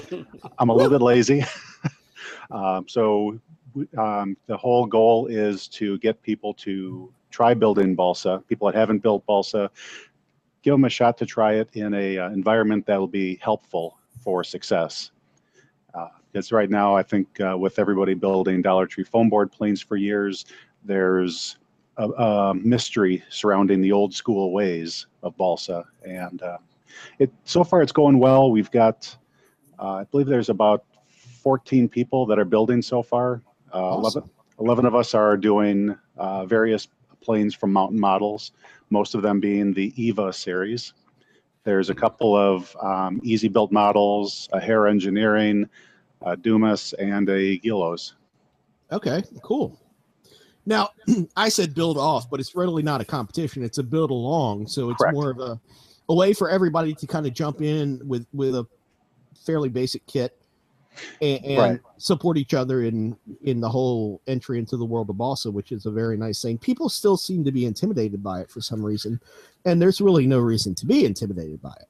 I'm 0.58 0.68
a 0.68 0.74
little 0.74 0.90
bit 0.90 1.02
lazy. 1.02 1.44
um, 2.50 2.86
so 2.88 3.40
um, 3.96 4.36
the 4.46 4.56
whole 4.56 4.86
goal 4.86 5.26
is 5.26 5.68
to 5.68 5.98
get 5.98 6.22
people 6.22 6.54
to 6.54 7.12
try 7.30 7.54
building 7.54 7.94
balsa. 7.94 8.42
People 8.48 8.70
that 8.70 8.76
haven't 8.76 9.00
built 9.00 9.24
balsa, 9.26 9.70
give 10.62 10.72
them 10.72 10.84
a 10.84 10.90
shot 10.90 11.16
to 11.18 11.26
try 11.26 11.54
it 11.54 11.68
in 11.74 11.94
a 11.94 12.18
uh, 12.18 12.30
environment 12.30 12.86
that 12.86 12.98
will 12.98 13.08
be 13.08 13.38
helpful 13.42 13.98
for 14.22 14.44
success. 14.44 15.10
Because 16.32 16.52
right 16.52 16.70
now, 16.70 16.94
I 16.94 17.02
think 17.02 17.40
uh, 17.40 17.56
with 17.56 17.78
everybody 17.78 18.14
building 18.14 18.62
Dollar 18.62 18.86
Tree 18.86 19.04
foam 19.04 19.28
board 19.28 19.50
planes 19.50 19.80
for 19.80 19.96
years, 19.96 20.44
there's 20.84 21.56
a, 21.96 22.08
a 22.08 22.54
mystery 22.54 23.22
surrounding 23.30 23.80
the 23.80 23.92
old 23.92 24.14
school 24.14 24.52
ways 24.52 25.06
of 25.22 25.36
balsa, 25.36 25.84
and 26.04 26.42
uh, 26.42 26.58
it 27.18 27.32
so 27.44 27.64
far 27.64 27.82
it's 27.82 27.92
going 27.92 28.18
well. 28.18 28.50
We've 28.50 28.70
got, 28.70 29.14
uh, 29.78 29.94
I 29.94 30.04
believe, 30.04 30.26
there's 30.26 30.50
about 30.50 30.84
14 31.08 31.88
people 31.88 32.26
that 32.26 32.38
are 32.38 32.44
building 32.44 32.82
so 32.82 33.02
far. 33.02 33.42
Uh, 33.72 33.94
11, 33.98 34.22
11 34.60 34.86
of 34.86 34.94
us 34.94 35.14
are 35.14 35.36
doing 35.36 35.96
uh, 36.16 36.44
various 36.46 36.88
planes 37.20 37.54
from 37.54 37.72
Mountain 37.72 38.00
Models, 38.00 38.52
most 38.90 39.14
of 39.14 39.22
them 39.22 39.40
being 39.40 39.72
the 39.72 39.92
EVA 40.02 40.32
series. 40.32 40.94
There's 41.64 41.90
a 41.90 41.94
couple 41.94 42.34
of 42.36 42.74
um, 42.80 43.20
easy 43.22 43.48
built 43.48 43.72
models, 43.72 44.48
a 44.52 44.60
Herr 44.60 44.86
Engineering, 44.86 45.68
a 46.22 46.36
Dumas, 46.36 46.92
and 46.94 47.28
a 47.28 47.58
Guillow's. 47.58 48.14
Okay, 48.90 49.22
cool. 49.42 49.78
Now, 50.66 50.90
I 51.36 51.48
said 51.48 51.74
build 51.74 51.98
off, 51.98 52.28
but 52.30 52.40
it's 52.40 52.54
really 52.54 52.82
not 52.82 53.00
a 53.00 53.04
competition. 53.04 53.62
It's 53.62 53.78
a 53.78 53.82
build 53.82 54.10
along. 54.10 54.66
So 54.68 54.90
it's 54.90 54.98
Correct. 54.98 55.14
more 55.14 55.30
of 55.30 55.38
a, 55.38 55.60
a 56.08 56.14
way 56.14 56.32
for 56.32 56.50
everybody 56.50 56.94
to 56.94 57.06
kind 57.06 57.26
of 57.26 57.32
jump 57.32 57.62
in 57.62 58.00
with, 58.06 58.26
with 58.32 58.54
a 58.54 58.66
fairly 59.46 59.68
basic 59.68 60.06
kit 60.06 60.38
and, 61.22 61.44
and 61.44 61.58
Right. 61.58 61.80
support 61.96 62.36
each 62.36 62.54
other 62.54 62.82
in, 62.82 63.16
in 63.42 63.60
the 63.60 63.68
whole 63.68 64.20
entry 64.26 64.58
into 64.58 64.76
the 64.76 64.84
world 64.84 65.08
of 65.10 65.16
balsa, 65.16 65.50
which 65.50 65.72
is 65.72 65.86
a 65.86 65.90
very 65.90 66.16
nice 66.16 66.42
thing. 66.42 66.58
People 66.58 66.88
still 66.88 67.16
seem 67.16 67.44
to 67.44 67.52
be 67.52 67.64
intimidated 67.64 68.22
by 68.22 68.40
it 68.40 68.50
for 68.50 68.60
some 68.60 68.84
reason. 68.84 69.20
And 69.64 69.80
there's 69.80 70.00
really 70.00 70.26
no 70.26 70.38
reason 70.38 70.74
to 70.76 70.86
be 70.86 71.04
intimidated 71.06 71.62
by 71.62 71.74
it. 71.80 71.88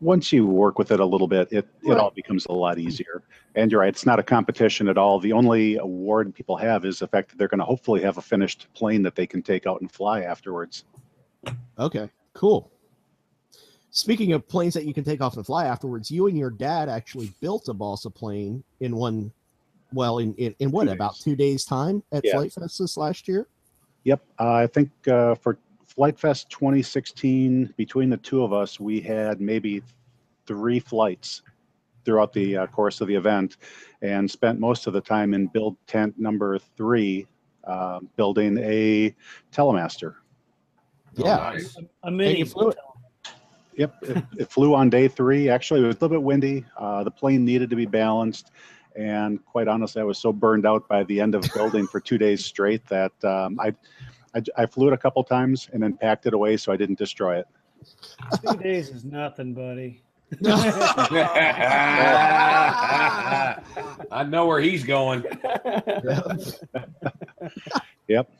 Once 0.00 0.30
you 0.32 0.46
work 0.46 0.78
with 0.78 0.90
it 0.90 1.00
a 1.00 1.04
little 1.04 1.26
bit, 1.28 1.48
it, 1.50 1.58
it 1.82 1.88
Right. 1.88 1.98
all 1.98 2.10
becomes 2.10 2.44
a 2.46 2.52
lot 2.52 2.78
easier. 2.78 3.22
And 3.54 3.70
you're 3.70 3.80
right, 3.80 3.88
it's 3.88 4.04
not 4.04 4.18
a 4.18 4.22
competition 4.22 4.88
at 4.88 4.98
all. 4.98 5.18
The 5.18 5.32
only 5.32 5.76
award 5.78 6.34
people 6.34 6.56
have 6.56 6.84
is 6.84 6.98
the 6.98 7.06
fact 7.08 7.30
that 7.30 7.38
they're 7.38 7.48
going 7.48 7.60
to 7.60 7.64
hopefully 7.64 8.02
have 8.02 8.18
a 8.18 8.22
finished 8.22 8.66
plane 8.74 9.02
that 9.04 9.14
they 9.14 9.26
can 9.26 9.40
take 9.42 9.66
out 9.66 9.80
and 9.80 9.90
fly 9.90 10.22
afterwards. 10.22 10.84
Okay, 11.78 12.10
cool. 12.34 12.70
Speaking 13.90 14.34
of 14.34 14.46
planes 14.46 14.74
that 14.74 14.84
you 14.84 14.92
can 14.92 15.04
take 15.04 15.22
off 15.22 15.36
and 15.36 15.46
fly 15.46 15.64
afterwards, 15.64 16.10
you 16.10 16.26
and 16.26 16.36
your 16.36 16.50
dad 16.50 16.90
actually 16.90 17.32
built 17.40 17.68
a 17.68 17.72
balsa 17.72 18.10
plane 18.10 18.62
in 18.80 18.94
one, 18.94 19.32
well, 19.94 20.18
in 20.18 20.34
in, 20.34 20.54
in 20.58 20.70
what 20.70 20.84
Two 20.88 20.92
about 20.92 21.14
days. 21.14 21.22
two 21.24 21.36
days 21.36 21.64
time 21.64 22.02
at 22.12 22.22
Yeah. 22.22 22.32
Flite 22.32 22.52
Fest 22.52 22.78
this 22.78 22.98
last 22.98 23.26
year? 23.26 23.46
Yep, 24.04 24.22
uh, 24.38 24.52
I 24.52 24.66
think 24.66 24.90
uh, 25.08 25.34
for 25.36 25.56
Flite 25.96 26.18
Fest 26.18 26.50
2016, 26.50 27.72
between 27.78 28.10
the 28.10 28.18
two 28.18 28.42
of 28.42 28.52
us, 28.52 28.78
we 28.78 29.00
had 29.00 29.40
maybe 29.40 29.82
three 30.46 30.78
flights 30.78 31.40
throughout 32.04 32.34
the 32.34 32.54
uh, 32.54 32.66
course 32.66 33.00
of 33.00 33.08
the 33.08 33.14
event, 33.14 33.56
and 34.02 34.30
spent 34.30 34.60
most 34.60 34.86
of 34.86 34.92
the 34.92 35.00
time 35.00 35.32
in 35.32 35.46
build 35.46 35.74
tent 35.86 36.14
number 36.18 36.58
three, 36.76 37.26
uh, 37.64 38.00
building 38.14 38.58
a 38.58 39.14
Telemaster. 39.50 40.16
Yeah. 41.14 41.36
nice. 41.36 41.78
A 42.02 42.10
mini. 42.10 42.40
you 42.40 42.44
flew 42.44 42.68
it. 42.68 42.78
Yep, 43.76 43.94
it, 44.02 44.24
it 44.38 44.50
flew 44.50 44.74
on 44.74 44.90
day 44.90 45.08
three. 45.08 45.48
Actually, 45.48 45.82
it 45.82 45.86
was 45.86 45.96
a 45.96 46.00
little 46.00 46.16
bit 46.16 46.22
windy. 46.22 46.64
Uh, 46.76 47.04
the 47.04 47.10
plane 47.10 47.42
needed 47.44 47.70
to 47.70 47.76
be 47.76 47.86
balanced. 47.86 48.50
And 48.96 49.44
quite 49.44 49.68
honestly, 49.68 50.00
I 50.00 50.04
was 50.04 50.18
so 50.18 50.32
burned 50.32 50.66
out 50.66 50.88
by 50.88 51.04
the 51.04 51.20
end 51.20 51.34
of 51.34 51.42
building 51.54 51.86
for 51.86 52.00
two 52.00 52.16
days 52.18 52.44
straight 52.44 52.86
that 52.86 53.12
um, 53.24 53.58
I, 53.60 53.74
I, 54.36 54.42
I 54.62 54.66
flew 54.66 54.86
it 54.88 54.92
a 54.92 54.98
couple 54.98 55.24
times 55.24 55.68
and 55.72 55.82
then 55.82 55.94
packed 55.96 56.26
it 56.26 56.34
away 56.34 56.56
so 56.58 56.70
I 56.72 56.76
didn't 56.76 56.98
destroy 56.98 57.38
it. 57.38 57.46
Two 58.46 58.56
days 58.58 58.90
is 58.90 59.04
nothing, 59.04 59.54
buddy. 59.54 60.02
I 64.10 64.24
know 64.28 64.46
where 64.46 64.60
he's 64.60 64.84
going. 64.84 65.24
Yep. 68.08 68.30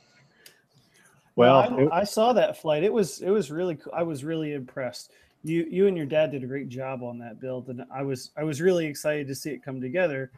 Well, 1.35 1.69
No, 1.73 1.79
it- 1.81 1.89
I, 1.93 2.01
I 2.01 2.05
saw 2.05 2.33
that 2.35 2.57
flight. 2.57 2.85
It 2.85 2.93
was 2.93 3.21
it 3.21 3.31
was 3.31 3.51
really 3.51 3.75
cool. 3.75 3.93
I 3.97 4.05
was 4.05 4.23
really 4.23 4.53
impressed. 4.53 5.11
You 5.43 5.67
you 5.69 5.89
and 5.89 5.97
your 5.97 6.07
dad 6.07 6.31
did 6.31 6.45
a 6.45 6.47
great 6.47 6.69
job 6.69 7.03
on 7.03 7.19
that 7.19 7.41
build, 7.41 7.69
and 7.69 7.83
I 7.93 8.03
was 8.03 8.31
I 8.37 8.45
was 8.45 8.61
really 8.61 8.87
excited 8.87 9.27
to 9.27 9.35
see 9.35 9.51
it 9.51 9.65
come 9.65 9.81
together. 9.81 10.31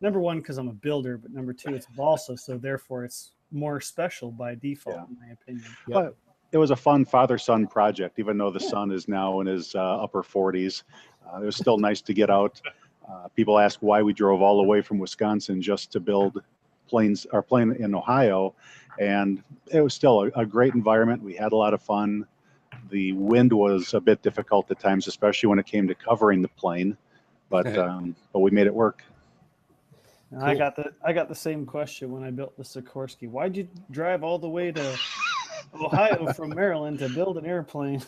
Number 0.00 0.18
one, 0.18 0.38
because 0.40 0.58
I'm 0.58 0.66
a 0.66 0.72
builder, 0.72 1.16
but 1.18 1.30
number 1.30 1.52
two, 1.52 1.72
it's 1.72 1.86
balsa, 1.96 2.36
so 2.36 2.58
therefore 2.58 3.04
it's 3.04 3.30
more 3.50 3.80
special 3.80 4.30
by 4.30 4.54
default, 4.54 4.96
Yeah. 4.96 5.04
in 5.04 5.16
my 5.20 5.32
opinion. 5.32 5.64
But 5.88 6.16
it 6.52 6.58
was 6.58 6.70
a 6.70 6.76
fun 6.76 7.04
father-son 7.04 7.66
project, 7.66 8.18
even 8.18 8.38
though 8.38 8.50
the 8.50 8.60
son 8.60 8.90
is 8.92 9.08
now 9.08 9.40
in 9.40 9.46
his 9.46 9.74
uh, 9.74 10.02
upper 10.02 10.22
40s. 10.22 10.82
Uh, 11.26 11.40
it 11.40 11.46
was 11.46 11.56
still 11.56 11.78
nice 11.78 12.00
to 12.02 12.14
get 12.14 12.30
out. 12.30 12.60
Uh, 13.08 13.28
people 13.28 13.58
ask 13.58 13.80
why 13.80 14.02
we 14.02 14.12
drove 14.12 14.40
all 14.40 14.56
the 14.56 14.62
way 14.62 14.80
from 14.80 14.98
Wisconsin 14.98 15.60
just 15.60 15.90
to 15.92 16.00
build 16.00 16.42
planes, 16.88 17.26
our 17.32 17.42
plane 17.42 17.72
in 17.72 17.94
Ohio, 17.94 18.54
and 19.00 19.42
it 19.72 19.80
was 19.80 19.94
still 19.94 20.22
a, 20.24 20.40
a 20.40 20.46
great 20.46 20.74
environment. 20.74 21.22
We 21.22 21.34
had 21.34 21.52
a 21.52 21.56
lot 21.56 21.74
of 21.74 21.82
fun. 21.82 22.26
The 22.90 23.12
wind 23.12 23.52
was 23.52 23.94
a 23.94 24.00
bit 24.00 24.22
difficult 24.22 24.70
at 24.70 24.78
times, 24.78 25.06
especially 25.08 25.48
when 25.48 25.58
it 25.58 25.66
came 25.66 25.88
to 25.88 25.94
covering 25.94 26.42
the 26.42 26.48
plane, 26.48 26.96
but 27.50 27.66
um, 27.78 28.14
but 28.32 28.40
we 28.40 28.50
made 28.50 28.66
it 28.66 28.74
work. 28.74 29.02
And 30.34 30.42
I 30.42 30.54
got 30.56 30.74
the 30.74 30.92
I 31.04 31.12
got 31.12 31.28
the 31.28 31.34
same 31.34 31.64
question 31.64 32.10
when 32.10 32.24
I 32.24 32.30
built 32.30 32.56
the 32.56 32.64
Sikorsky. 32.64 33.28
Why'd 33.28 33.56
you 33.56 33.68
drive 33.90 34.24
all 34.24 34.38
the 34.38 34.48
way 34.48 34.72
to 34.72 34.98
Ohio 35.80 36.32
from 36.36 36.50
Maryland 36.50 36.98
to 36.98 37.08
build 37.08 37.38
an 37.38 37.46
airplane? 37.46 38.02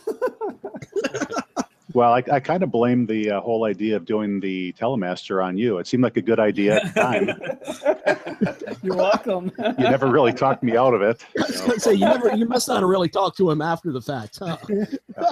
Well, 1.96 2.12
I, 2.12 2.22
I 2.30 2.40
kind 2.40 2.62
of 2.62 2.70
blame 2.70 3.06
the 3.06 3.30
uh, 3.30 3.40
whole 3.40 3.64
idea 3.64 3.96
of 3.96 4.04
doing 4.04 4.38
the 4.38 4.74
Telemaster 4.74 5.42
on 5.42 5.56
you. 5.56 5.78
It 5.78 5.86
seemed 5.86 6.02
like 6.02 6.18
a 6.18 6.20
good 6.20 6.38
idea 6.38 6.76
at 6.76 6.94
the 6.94 7.00
time. 7.00 8.76
You're 8.82 8.96
welcome. 8.96 9.50
you 9.56 9.84
never 9.84 10.06
really 10.06 10.34
talked 10.34 10.62
me 10.62 10.76
out 10.76 10.92
of 10.92 11.00
it. 11.00 11.24
I 11.38 11.46
was 11.46 11.60
gonna 11.62 11.80
say 11.80 11.94
you 11.94 12.04
never, 12.04 12.36
you 12.36 12.46
must 12.46 12.68
not 12.68 12.80
have 12.80 12.88
really 12.88 13.08
talked 13.08 13.38
to 13.38 13.50
him 13.50 13.62
after 13.62 13.92
the 13.92 14.02
fact, 14.02 14.40
huh? 14.40 14.58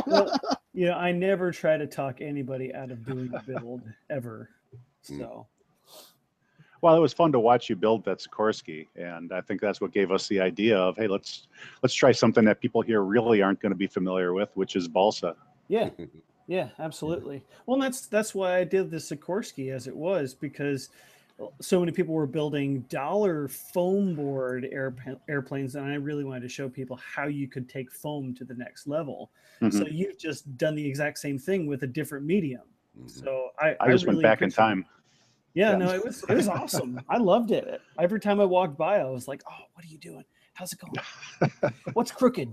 well, 0.06 0.34
you 0.72 0.86
know, 0.86 0.94
I 0.94 1.12
never 1.12 1.52
try 1.52 1.76
to 1.76 1.86
talk 1.86 2.22
anybody 2.22 2.74
out 2.74 2.90
of 2.90 3.04
doing 3.04 3.30
a 3.34 3.42
build 3.42 3.82
ever. 4.08 4.48
Mm. 5.10 5.18
So 5.18 5.46
Well, 6.84 6.94
it 6.94 7.00
was 7.00 7.14
fun 7.14 7.32
to 7.32 7.40
watch 7.40 7.70
you 7.70 7.76
build 7.76 8.04
that 8.04 8.18
Sikorsky, 8.18 8.88
and 8.94 9.32
I 9.32 9.40
think 9.40 9.62
that's 9.62 9.80
what 9.80 9.90
gave 9.90 10.10
us 10.12 10.28
the 10.28 10.38
idea 10.38 10.76
of, 10.76 10.98
hey, 10.98 11.06
let's 11.06 11.48
let's 11.82 11.94
try 11.94 12.12
something 12.12 12.44
that 12.44 12.60
people 12.60 12.82
here 12.82 13.00
really 13.00 13.40
aren't 13.40 13.58
going 13.58 13.72
to 13.72 13.76
be 13.76 13.86
familiar 13.86 14.34
with, 14.34 14.50
which 14.52 14.76
is 14.76 14.86
balsa. 14.86 15.34
yeah, 15.68 15.88
yeah, 16.46 16.68
absolutely. 16.78 17.42
Well, 17.64 17.80
that's 17.80 18.06
that's 18.08 18.34
why 18.34 18.58
I 18.58 18.64
did 18.64 18.90
the 18.90 18.98
Sikorsky 18.98 19.72
as 19.72 19.86
it 19.86 19.96
was 19.96 20.34
because 20.34 20.90
so 21.58 21.80
many 21.80 21.90
people 21.90 22.12
were 22.12 22.26
building 22.26 22.80
dollar 22.90 23.48
foam 23.48 24.14
board 24.14 24.68
airpa- 24.70 25.18
airplanes, 25.26 25.76
and 25.76 25.86
I 25.86 25.94
really 25.94 26.24
wanted 26.24 26.42
to 26.42 26.50
show 26.50 26.68
people 26.68 26.98
how 26.98 27.28
you 27.28 27.48
could 27.48 27.66
take 27.66 27.90
foam 27.90 28.34
to 28.34 28.44
the 28.44 28.56
next 28.56 28.86
level. 28.86 29.30
Mhm. 29.62 29.72
So 29.72 29.86
you've 29.86 30.18
just 30.18 30.58
done 30.58 30.74
the 30.74 30.86
exact 30.86 31.18
same 31.18 31.38
thing 31.38 31.66
with 31.66 31.82
a 31.82 31.86
different 31.86 32.26
medium. 32.26 32.64
So 33.06 33.52
I, 33.58 33.74
I 33.80 33.90
just 33.90 34.06
went 34.06 34.18
really 34.18 34.22
back 34.22 34.42
in 34.42 34.50
time. 34.50 34.84
Yeah, 35.54 35.70
Yeah. 35.72 35.76
no, 35.78 35.94
it 35.94 36.04
was 36.04 36.22
it 36.28 36.34
was 36.34 36.48
awesome. 36.48 37.00
I 37.08 37.18
loved 37.18 37.50
it. 37.52 37.80
Every 37.98 38.20
time 38.20 38.40
I 38.40 38.44
walked 38.44 38.76
by, 38.76 38.98
I 39.00 39.04
was 39.04 39.28
like, 39.28 39.42
"Oh, 39.48 39.54
what 39.74 39.84
are 39.84 39.88
you 39.88 39.98
doing? 39.98 40.24
How's 40.54 40.72
it 40.72 40.80
going? 40.80 41.72
What's 41.94 42.10
crooked?" 42.12 42.52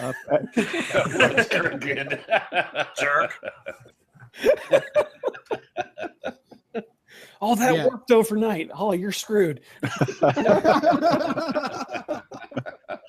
Uh, 0.00 0.12
That's 0.54 1.48
very 1.48 1.76
good. 1.78 2.20
Jerk. 2.98 3.32
Oh, 7.44 7.56
that 7.56 7.74
Yeah. 7.74 7.88
worked 7.88 8.12
overnight. 8.12 8.70
Oh, 8.72 8.92
you're 8.92 9.10
screwed. 9.10 9.62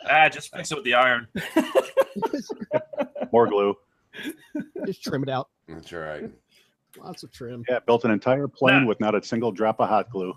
Ah, 0.10 0.28
just 0.30 0.52
fix 0.52 0.72
it 0.72 0.76
with 0.76 0.84
the 0.84 0.96
iron. 0.96 1.28
more 3.32 3.48
glue. 3.48 3.76
Just 4.88 5.04
trim 5.04 5.22
it 5.22 5.30
out. 5.30 5.50
That's 5.68 5.92
right. 5.94 6.32
Lots 6.98 7.24
of 7.24 7.32
trim. 7.32 7.64
Yeah, 7.70 7.80
built 7.86 8.06
an 8.06 8.12
entire 8.12 8.48
plane 8.48 8.84
Nah. 8.84 8.88
with 8.88 9.00
not 9.00 9.16
a 9.16 9.24
single 9.24 9.52
drop 9.52 9.80
of 9.80 9.90
hot 9.90 10.10
glue. 10.10 10.34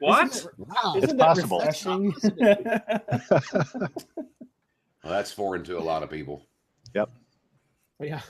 What? 0.00 0.46
Wow. 0.58 0.94
It's 0.96 1.04
Isn't 1.06 1.16
that 1.16 1.26
possible. 1.26 1.60
Well, 5.02 5.12
that's 5.12 5.32
foreign 5.32 5.62
to 5.64 5.78
a 5.78 5.80
lot 5.80 6.02
of 6.02 6.10
people. 6.10 6.46
Yep. 6.94 7.10
Yeah. 8.00 8.20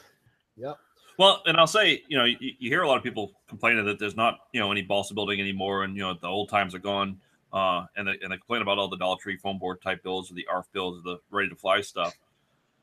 Yep. 0.57 0.77
Well, 1.21 1.41
and 1.47 1.57
I'll 1.57 1.69
say, 1.69 2.03
you 2.09 2.19
know, 2.19 2.25
you, 2.25 2.37
you 2.41 2.69
hear 2.69 2.83
a 2.83 2.89
lot 2.89 2.97
of 2.97 3.05
people 3.05 3.31
complaining 3.49 3.85
that 3.85 4.01
there's 4.01 4.17
not, 4.17 4.39
you 4.53 4.59
know, 4.59 4.73
any 4.73 4.83
balsa 4.83 5.15
building 5.15 5.41
anymore, 5.41 5.85
and 5.85 5.95
you 5.95 6.03
know, 6.03 6.15
the 6.21 6.27
old 6.27 6.49
times 6.49 6.75
are 6.75 6.81
gone. 6.81 7.21
Uh, 7.53 7.87
and 7.97 8.09
they 8.09 8.19
and 8.23 8.33
they 8.33 8.37
complain 8.37 8.63
about 8.63 8.79
all 8.79 8.89
the 8.89 8.97
Dollar 8.97 9.17
Tree 9.21 9.37
foam 9.37 9.57
board 9.61 9.81
type 9.81 10.03
builds 10.03 10.33
or 10.33 10.35
the 10.35 10.45
ARF 10.49 10.67
builds 10.73 10.99
or 10.99 11.03
the 11.03 11.19
ready 11.31 11.49
to 11.49 11.55
fly 11.55 11.81
stuff. 11.81 12.13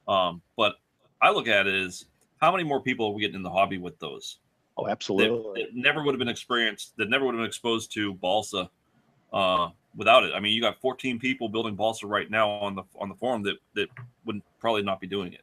Um, 0.07 0.41
but 0.55 0.75
I 1.21 1.31
look 1.31 1.49
at 1.49 1.67
it 1.67 1.75
as 1.75 2.05
how 2.41 2.51
many 2.51 2.63
more 2.63 2.81
people 2.81 3.07
are 3.07 3.11
we 3.11 3.21
getting 3.21 3.35
in 3.35 3.43
the 3.43 3.51
hobby 3.51 3.77
with 3.77 3.99
those? 3.99 4.39
Oh, 4.77 4.87
absolutely. 4.87 5.63
that 5.63 5.75
never 5.75 6.03
would 6.03 6.13
have 6.13 6.19
been 6.19 6.27
experienced. 6.27 6.93
That 6.97 7.09
never 7.09 7.25
would 7.25 7.35
have 7.35 7.39
been 7.39 7.47
exposed 7.47 7.93
to 7.93 8.13
balsa 8.15 8.69
uh, 9.31 9.69
without 9.95 10.23
it. 10.23 10.31
I 10.33 10.39
mean, 10.39 10.53
you 10.53 10.61
got 10.61 10.79
14 10.81 11.19
people 11.19 11.49
building 11.49 11.75
balsa 11.75 12.07
right 12.07 12.29
now 12.29 12.49
on 12.49 12.75
the 12.75 12.83
on 12.99 13.09
the 13.09 13.15
forum 13.15 13.43
that 13.43 13.57
that 13.75 13.89
would 14.25 14.41
probably 14.59 14.81
not 14.81 14.99
be 14.99 15.07
doing 15.07 15.33
it. 15.33 15.41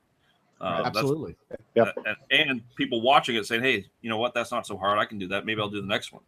Uh, 0.60 0.82
Absolutely. 0.86 1.36
Yep. 1.76 1.96
and, 2.32 2.48
and 2.48 2.74
people 2.74 3.00
watching 3.00 3.36
it 3.36 3.46
saying, 3.46 3.62
"Hey, 3.62 3.86
you 4.00 4.10
know 4.10 4.18
what? 4.18 4.34
That's 4.34 4.50
not 4.50 4.66
so 4.66 4.76
hard. 4.76 4.98
I 4.98 5.04
can 5.04 5.18
do 5.18 5.28
that. 5.28 5.46
Maybe 5.46 5.60
I'll 5.60 5.68
do 5.68 5.80
the 5.80 5.86
next 5.86 6.12
one." 6.12 6.22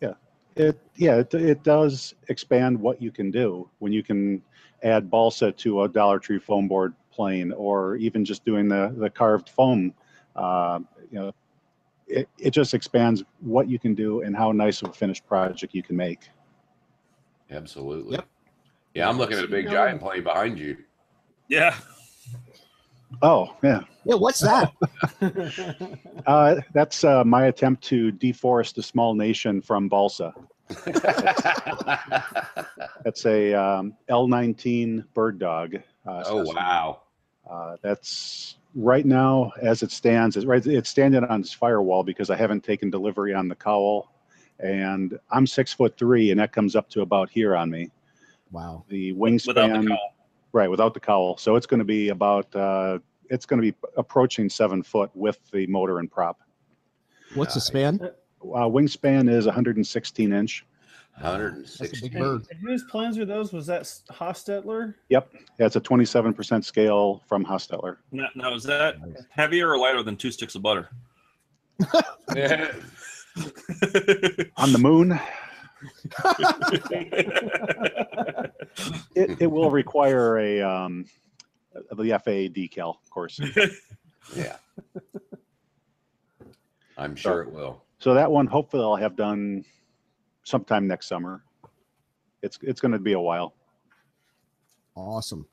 Yeah. 0.00 0.14
It, 0.56 0.78
yeah, 0.94 1.16
it, 1.16 1.34
it 1.34 1.64
does 1.64 2.14
expand 2.28 2.80
what 2.80 3.02
you 3.02 3.10
can 3.10 3.32
do 3.32 3.68
when 3.80 3.92
you 3.92 4.04
can 4.04 4.40
add 4.84 5.10
balsa 5.10 5.50
to 5.50 5.82
a 5.82 5.88
Dollar 5.88 6.20
Tree 6.20 6.38
foam 6.38 6.68
board 6.68 6.94
plane, 7.14 7.52
or 7.52 7.96
even 7.96 8.24
just 8.24 8.44
doing 8.44 8.68
the 8.68 8.94
the 8.98 9.08
carved 9.10 9.48
foam. 9.48 9.94
Uh, 10.36 10.80
you 11.10 11.18
know, 11.18 11.32
it, 12.08 12.28
it 12.38 12.50
just 12.50 12.74
expands 12.74 13.22
what 13.40 13.68
you 13.68 13.78
can 13.78 13.94
do 13.94 14.22
and 14.22 14.36
how 14.36 14.52
nice 14.52 14.82
of 14.82 14.90
a 14.90 14.92
finished 14.92 15.26
project 15.26 15.74
you 15.74 15.82
can 15.82 15.96
make. 15.96 16.28
Absolutely. 17.50 18.16
Yep. 18.16 18.26
Yeah, 18.94 19.08
I'm 19.08 19.18
looking 19.18 19.38
at 19.38 19.44
a 19.44 19.48
big 19.48 19.64
You 19.64 19.70
know- 19.70 19.76
giant 19.76 20.00
plane 20.00 20.22
behind 20.24 20.58
you. 20.58 20.76
Yeah, 21.48 21.76
Oh, 23.22 23.56
yeah. 23.62 23.80
Yeah, 24.04 24.14
what's 24.16 24.40
that? 24.40 24.72
Uh, 26.26 26.56
that's 26.72 27.04
uh, 27.04 27.22
my 27.22 27.46
attempt 27.46 27.82
to 27.84 28.10
deforest 28.12 28.78
a 28.78 28.82
small 28.82 29.14
nation 29.14 29.60
from 29.60 29.90
balsa. 29.90 30.32
That's 33.04 33.26
a 33.26 33.52
um, 33.52 33.94
L19 34.08 35.04
bird 35.12 35.38
dog. 35.38 35.74
Uh, 36.06 36.22
oh 36.24 36.44
wow. 36.46 37.02
Uh, 37.48 37.76
that's 37.82 38.56
right 38.74 39.04
now, 39.04 39.52
as 39.60 39.82
it 39.82 39.90
stands, 39.90 40.36
it's 40.36 40.46
right. 40.46 40.64
It's 40.66 40.88
standing 40.90 41.24
on 41.24 41.40
its 41.40 41.52
firewall 41.52 42.02
because 42.02 42.30
I 42.30 42.36
haven't 42.36 42.64
taken 42.64 42.90
delivery 42.90 43.34
on 43.34 43.48
the 43.48 43.54
cowl, 43.54 44.12
and 44.58 45.18
I'm 45.30 45.46
six 45.46 45.72
foot 45.72 45.96
three, 45.98 46.30
and 46.30 46.40
that 46.40 46.52
comes 46.52 46.74
up 46.74 46.88
to 46.90 47.02
about 47.02 47.30
here 47.30 47.56
on 47.56 47.70
me. 47.70 47.90
Wow. 48.50 48.84
The 48.88 49.12
without 49.12 49.32
wingspan, 49.32 49.82
the 49.82 49.88
cowl. 49.88 50.14
right, 50.52 50.70
without 50.70 50.94
the 50.94 51.00
cowl. 51.00 51.36
So 51.36 51.56
it's 51.56 51.66
going 51.66 51.78
to 51.78 51.84
be 51.84 52.08
about. 52.10 52.54
Uh, 52.54 52.98
it's 53.30 53.46
going 53.46 53.60
to 53.60 53.72
be 53.72 53.76
approaching 53.96 54.50
seven 54.50 54.82
foot 54.82 55.10
with 55.14 55.38
the 55.50 55.66
motor 55.66 55.98
and 55.98 56.10
prop. 56.10 56.40
What's 57.34 57.54
the 57.54 57.60
span? 57.60 57.98
Uh, 58.02 58.68
wingspan 58.68 59.30
is 59.30 59.46
116 59.46 60.32
inch. 60.32 60.66
That's 61.16 61.38
160. 61.38 62.08
big 62.08 62.18
bird. 62.18 62.46
And 62.50 62.60
whose 62.60 62.82
plans 62.84 63.18
are 63.18 63.24
those? 63.24 63.52
Was 63.52 63.66
that 63.66 63.80
S- 63.82 64.02
Hostetler? 64.10 64.94
Yeah, 65.08 65.20
it's 65.58 65.76
a 65.76 65.80
27% 65.80 66.64
scale 66.64 67.22
from 67.28 67.44
Hostetler. 67.44 67.98
Now, 68.10 68.28
now 68.34 68.52
is 68.54 68.64
that 68.64 68.96
heavier 69.30 69.70
or 69.70 69.78
lighter 69.78 70.02
than 70.02 70.16
two 70.16 70.32
sticks 70.32 70.54
of 70.56 70.62
butter? 70.62 70.90
Yeah. 72.34 72.72
On 74.56 74.72
the 74.72 74.78
moon, 74.78 75.12
it, 79.14 79.40
it 79.40 79.46
will 79.50 79.70
require 79.70 80.38
a 80.38 80.60
um, 80.62 81.04
the 81.72 82.10
FAA 82.10 82.48
decal, 82.52 82.96
of 83.02 83.10
course. 83.10 83.40
yeah. 84.36 84.56
I'm 86.96 87.16
sure 87.16 87.42
it 87.42 87.50
will. 87.52 87.82
So 87.98 88.14
that 88.14 88.30
one, 88.30 88.46
hopefully, 88.46 88.84
I'll 88.84 88.96
have 88.96 89.16
done 89.16 89.64
sometime 90.44 90.86
next 90.86 91.08
summer. 91.08 91.42
It's 92.42 92.58
it's 92.62 92.80
going 92.80 92.92
to 92.92 92.98
be 92.98 93.14
a 93.14 93.20
while, 93.20 93.54
Awesome. 94.96 95.46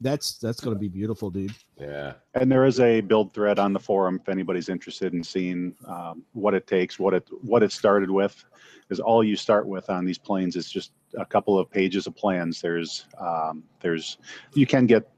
That's 0.00 0.38
that's 0.38 0.60
gonna 0.60 0.76
be 0.76 0.88
beautiful, 0.88 1.30
dude. 1.30 1.54
Yeah. 1.80 2.14
and 2.34 2.50
there 2.50 2.66
is 2.66 2.80
a 2.80 3.00
build 3.00 3.32
thread 3.32 3.58
on 3.58 3.72
the 3.72 3.80
forum 3.80 4.20
if 4.20 4.28
anybody's 4.28 4.68
interested 4.68 5.14
in 5.14 5.22
seeing 5.22 5.74
um, 5.86 6.24
what 6.32 6.52
it 6.52 6.66
takes, 6.66 6.98
what 6.98 7.14
it 7.14 7.26
what 7.42 7.62
it 7.62 7.72
started 7.72 8.10
with. 8.10 8.44
Is 8.90 9.00
all 9.00 9.24
you 9.24 9.36
start 9.36 9.66
with 9.66 9.88
on 9.88 10.04
these 10.04 10.18
planes 10.18 10.56
is 10.56 10.70
just 10.70 10.92
a 11.16 11.24
couple 11.24 11.58
of 11.58 11.70
pages 11.70 12.06
of 12.06 12.14
plans. 12.14 12.60
There's 12.60 13.06
um, 13.18 13.62
there's 13.80 14.18
you 14.52 14.66
can 14.66 14.84
get 14.84 15.08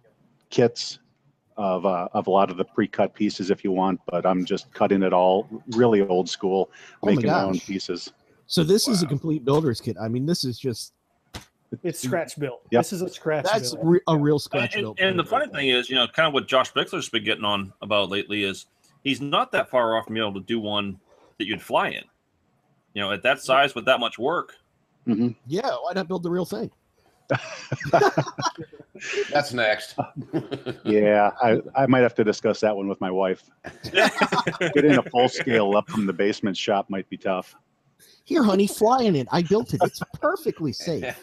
kits 0.51 1.01
of 1.57 1.85
uh, 1.85 2.09
of 2.13 2.29
a 2.29 2.31
lot 2.31 2.51
of 2.51 2.57
the 2.57 2.65
pre-cut 2.65 3.13
pieces 3.15 3.51
if 3.51 3.65
you 3.65 3.73
want, 3.73 3.99
but 4.07 4.25
I'm 4.25 4.45
just 4.45 4.73
cutting 4.73 5.03
it 5.03 5.13
all 5.13 5.49
really 5.71 6.03
old 6.03 6.29
school, 6.29 6.71
Oh 7.03 7.07
my 7.07 7.15
making 7.15 7.31
my 7.31 7.43
own 7.43 7.59
pieces. 7.59 8.13
So 8.47 8.63
this 8.63 8.87
is 8.89 9.03
a 9.03 9.07
complete 9.07 9.45
builder's 9.45 9.81
kit. 9.81 9.97
I 10.01 10.09
mean, 10.09 10.25
this 10.27 10.45
is 10.45 10.59
just 10.59 10.93
It's 11.83 12.01
scratch 12.01 12.39
built. 12.39 12.63
Yep. 12.71 12.81
This 12.81 12.93
is 12.93 13.03
a 13.03 13.09
scratch 13.09 13.45
that's 13.45 13.75
re- 13.83 14.01
a 14.07 14.17
real 14.17 14.37
and, 14.37 14.43
scratch 14.43 14.75
and- 14.75 14.83
built. 14.85 15.01
and 15.01 15.19
the 15.19 15.25
funny 15.25 15.49
thing 15.53 15.69
is, 15.69 15.91
you 15.91 15.97
know, 15.97 16.07
kind 16.07 16.29
of 16.29 16.33
what 16.35 16.47
Josh 16.47 16.73
Bixler's 16.73 17.09
been 17.09 17.25
getting 17.25 17.45
on 17.45 17.73
about 17.83 18.09
lately 18.09 18.45
is 18.45 18.67
he's 19.03 19.21
not 19.21 19.51
that 19.53 19.69
far 19.69 19.97
off 19.97 20.05
from 20.07 20.15
being 20.15 20.27
able 20.27 20.41
to 20.41 20.47
do 20.47 20.61
one 20.61 20.99
that 21.39 21.47
you'd 21.47 21.61
fly 21.63 21.89
in. 21.89 22.05
You 22.95 23.03
know, 23.03 23.13
at 23.13 23.23
that 23.25 23.41
size 23.41 23.75
with 23.75 23.85
that 23.87 23.99
much 24.01 24.19
work. 24.19 24.55
hmm 25.05 25.29
Yeah, 25.47 25.69
why 25.83 25.93
not 25.95 26.07
build 26.09 26.23
the 26.23 26.31
real 26.31 26.47
thing? 26.47 26.71
That's 29.31 29.53
next. 29.53 29.97
Yeah, 30.85 31.33
I, 31.43 31.61
I 31.75 31.87
might 31.87 32.01
have 32.01 32.15
to 32.15 32.23
discuss 32.25 32.61
that 32.61 32.75
one 32.77 32.87
with 32.87 33.01
my 33.01 33.11
wife. 33.11 33.43
Getting 33.93 34.97
a 34.99 35.03
full 35.03 35.29
scale 35.29 35.77
up 35.77 35.91
from 35.91 36.07
the 36.07 36.13
basement 36.13 36.57
shop 36.57 36.89
might 36.89 37.09
be 37.11 37.17
tough. 37.17 37.57
Here, 38.27 38.43
honey, 38.43 38.67
fly 38.67 39.03
in 39.05 39.15
it. 39.15 39.29
I 39.31 39.43
built 39.43 39.73
it. 39.73 39.81
It's 39.85 40.01
perfectly 40.21 40.73
safe. 40.73 41.17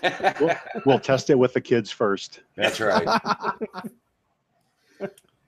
We'll 0.85 0.99
test 0.99 1.29
it 1.29 1.37
with 1.37 1.51
the 1.53 1.59
kids 1.59 1.91
first. 1.91 2.39
That's 2.55 2.79
right. 2.79 3.03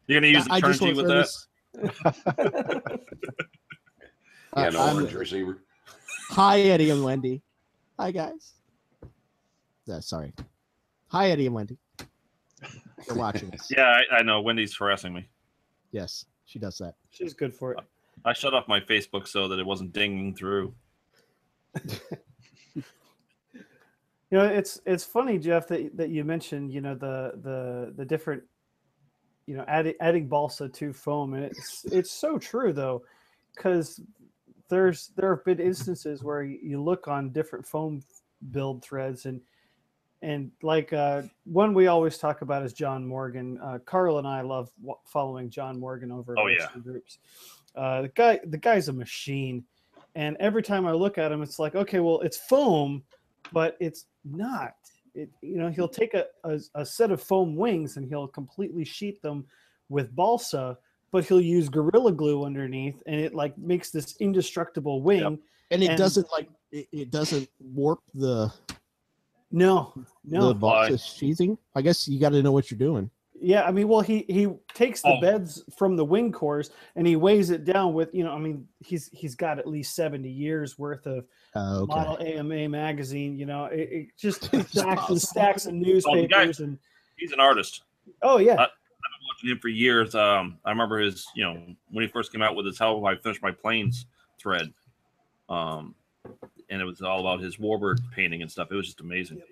You're 0.07 0.19
gonna 0.21 0.27
use 0.33 0.43
the 0.45 0.51
I 0.53 0.59
just 0.59 0.81
turnkey 0.81 0.93
with 1.01 1.07
to 1.07 1.13
that. 1.13 1.15
this. 1.23 1.47
Yeah, 4.57 4.67
an 4.67 4.75
Uh, 4.75 4.79
I'm- 4.81 4.95
orange 4.97 5.13
receiver. 5.13 5.59
Hi, 6.31 6.59
Eddie 6.59 6.89
and 6.89 7.03
Wendy. 7.03 7.41
Hi, 7.99 8.11
guys. 8.11 8.53
Uh, 9.89 10.01
sorry. 10.01 10.33
Hi, 11.07 11.29
Eddie 11.29 11.45
and 11.45 11.55
Wendy. 11.55 11.77
They're 13.07 13.15
watching 13.15 13.53
us. 13.53 13.69
Yeah, 13.71 14.01
I, 14.11 14.17
I 14.17 14.21
know. 14.23 14.41
Wendy's 14.41 14.75
harassing 14.75 15.13
me. 15.13 15.27
Yes, 15.91 16.25
she 16.45 16.59
does 16.59 16.77
that. 16.79 16.95
She's 17.11 17.33
good 17.33 17.53
for 17.55 17.71
it. 17.73 17.79
I 18.25 18.33
shut 18.33 18.53
off 18.53 18.67
my 18.67 18.79
Facebook 18.81 19.27
so 19.27 19.47
that 19.47 19.57
it 19.59 19.65
wasn't 19.65 19.93
dinging 19.93 20.35
through. 20.35 20.73
You 24.31 24.39
know, 24.39 24.47
it's 24.47 24.81
it's 24.85 25.03
funny, 25.03 25.37
Jeff, 25.37 25.67
that 25.67 25.95
that 25.95 26.09
you 26.09 26.23
mentioned, 26.23 26.73
you 26.73 26.81
know, 26.81 26.95
the 26.95 27.33
the 27.41 27.93
the 27.95 28.03
different, 28.03 28.43
you 29.45 29.55
know, 29.55 29.63
adding 29.67 29.93
adding 30.01 30.27
balsa 30.27 30.67
to 30.67 30.91
foam, 30.91 31.35
and 31.35 31.45
it's 31.45 31.85
it's 31.91 32.11
so 32.11 32.39
true 32.39 32.73
though, 32.73 33.03
because 33.55 34.01
there's 34.67 35.11
there 35.15 35.35
have 35.35 35.45
been 35.45 35.59
instances 35.59 36.23
where 36.23 36.43
you 36.43 36.81
look 36.81 37.07
on 37.07 37.29
different 37.29 37.65
foam 37.67 38.01
build 38.51 38.83
threads 38.83 39.25
and 39.27 39.39
and 40.21 40.51
like 40.63 40.91
uh, 40.91 41.21
one 41.45 41.73
we 41.75 41.85
always 41.85 42.17
talk 42.17 42.41
about 42.41 42.63
is 42.63 42.73
John 42.73 43.05
Morgan. 43.05 43.59
Uh, 43.61 43.77
Carl 43.85 44.17
and 44.17 44.27
I 44.27 44.41
love 44.41 44.71
wa- 44.81 44.97
following 45.05 45.51
John 45.51 45.79
Morgan 45.79 46.11
over 46.11 46.35
Oh, 46.37 46.47
yeah. 46.47 46.67
Groups. 46.83 47.19
Uh, 47.75 48.01
the 48.01 48.07
guy 48.09 48.39
the 48.43 48.57
guy's 48.57 48.87
a 48.89 48.93
machine, 48.93 49.63
and 50.15 50.37
every 50.39 50.63
time 50.63 50.85
I 50.85 50.91
look 50.93 51.17
at 51.17 51.31
him, 51.31 51.41
it's 51.41 51.59
like 51.59 51.75
okay, 51.75 51.99
well, 51.99 52.19
it's 52.21 52.37
foam 52.37 53.03
but 53.51 53.77
it's 53.79 54.05
not. 54.23 54.73
It, 55.13 55.29
you 55.41 55.57
know, 55.57 55.69
he'll 55.69 55.87
take 55.87 56.13
a, 56.13 56.25
a, 56.43 56.59
a 56.75 56.85
set 56.85 57.11
of 57.11 57.21
foam 57.21 57.55
wings 57.55 57.95
and 57.97 58.07
he'll 58.07 58.27
completely 58.27 58.83
sheet 58.83 59.21
them 59.21 59.45
with 59.89 60.13
balsa, 60.15 60.77
but 61.11 61.25
he'll 61.25 61.39
use 61.39 61.69
gorilla 61.69 62.11
glue 62.11 62.43
underneath, 62.43 63.01
and 63.05 63.15
it 63.19 63.33
like 63.33 63.57
makes 63.57 63.91
this 63.91 64.15
indestructible 64.19 65.01
wing. 65.01 65.39
And 65.71 65.83
it 65.83 65.89
And- 65.89 65.97
doesn't 65.97 66.27
like 66.31 66.49
it, 66.71 66.87
it 66.91 67.11
doesn't 67.11 67.47
warp 67.59 68.01
the 68.13 68.51
No, 69.51 69.93
no, 70.25 70.47
the 70.49 70.55
balsa 70.55 70.97
sheathing. 70.97 71.57
I 71.75 71.81
guess 71.81 72.07
you 72.07 72.19
got 72.19 72.29
to 72.29 72.41
know 72.43 72.51
what 72.51 72.69
you're 72.69 72.77
doing. 72.77 73.09
Yeah. 73.39 73.63
I 73.63 73.71
mean, 73.71 73.87
well, 73.87 74.01
he 74.01 74.25
he 74.27 74.47
takes 74.73 75.01
the 75.01 75.09
Oh. 75.17 75.21
beds 75.21 75.63
from 75.77 75.95
the 75.95 76.05
wing 76.05 76.31
cores 76.31 76.69
and 76.95 77.05
he 77.07 77.15
weighs 77.15 77.49
it 77.49 77.65
down 77.65 77.93
with 77.93 78.13
you 78.13 78.23
know. 78.23 78.31
I 78.31 78.39
mean, 78.39 78.67
he's 78.79 79.09
he's 79.13 79.35
got 79.35 79.59
at 79.59 79.67
least 79.67 79.95
seventy 79.95 80.29
years 80.31 80.77
worth 80.79 81.05
of 81.05 81.25
Uh, 81.55 81.81
okay. 81.81 81.95
model 81.95 82.17
AMA 82.19 82.69
magazine. 82.69 83.37
You 83.37 83.45
know, 83.45 83.65
it, 83.65 83.89
it 83.91 84.07
just 84.17 84.49
It's 84.53 84.69
stacks 84.71 84.75
and 84.85 84.97
possible. 84.97 85.19
stacks 85.19 85.65
of 85.65 85.73
Oh, 85.73 85.77
the 85.79 86.27
guy- 86.27 86.45
newspapers 86.45 86.59
and 86.59 86.79
He's 87.17 87.31
an 87.31 87.39
artist. 87.39 87.83
oh 88.21 88.37
yeah. 88.39 88.53
Uh, 88.55 88.67
watching 89.33 89.49
him 89.49 89.59
for 89.59 89.69
years. 89.69 90.13
Um, 90.15 90.59
I 90.65 90.69
remember 90.69 90.99
his, 90.99 91.25
you 91.35 91.43
know, 91.43 91.65
when 91.89 92.03
he 92.05 92.11
first 92.11 92.31
came 92.31 92.41
out 92.41 92.55
with 92.55 92.65
his 92.65 92.77
"How 92.77 93.03
I 93.05 93.15
Finished 93.15 93.41
My 93.41 93.51
Planes" 93.51 94.05
thread, 94.39 94.71
um, 95.49 95.95
and 96.69 96.81
it 96.81 96.85
was 96.85 97.01
all 97.01 97.19
about 97.21 97.39
his 97.39 97.57
warbird 97.57 97.97
painting 98.11 98.41
and 98.41 98.51
stuff. 98.51 98.67
It 98.71 98.75
was 98.75 98.85
just 98.87 99.01
amazing. 99.01 99.37
Yep, 99.37 99.47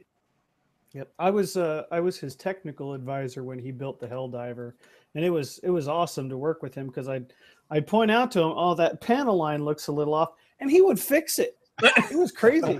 I 1.17 1.31
was 1.31 1.57
uh, 1.57 1.83
I 1.91 1.99
was 1.99 2.19
his 2.19 2.35
technical 2.35 2.93
advisor 2.93 3.43
when 3.43 3.57
he 3.57 3.71
built 3.71 3.99
the 3.99 4.07
Helldiver, 4.07 4.73
and 5.15 5.25
it 5.25 5.29
was 5.29 5.59
it 5.63 5.69
was 5.69 5.87
awesome 5.87 6.29
to 6.29 6.37
work 6.37 6.61
with 6.61 6.75
him 6.75 6.87
because 6.87 7.07
I'd 7.09 7.33
I'd 7.71 7.87
point 7.87 8.11
out 8.11 8.31
to 8.31 8.41
him, 8.41 8.53
"Oh, 8.55 8.75
that 8.75 9.01
panel 9.01 9.35
line 9.37 9.65
looks 9.65 9.87
a 9.87 9.91
little 9.91 10.13
off," 10.13 10.33
and 10.59 10.69
he 10.69 10.81
would 10.81 10.99
fix 10.99 11.39
it. 11.39 11.57
It 11.81 12.15
was 12.15 12.31
crazy 12.31 12.79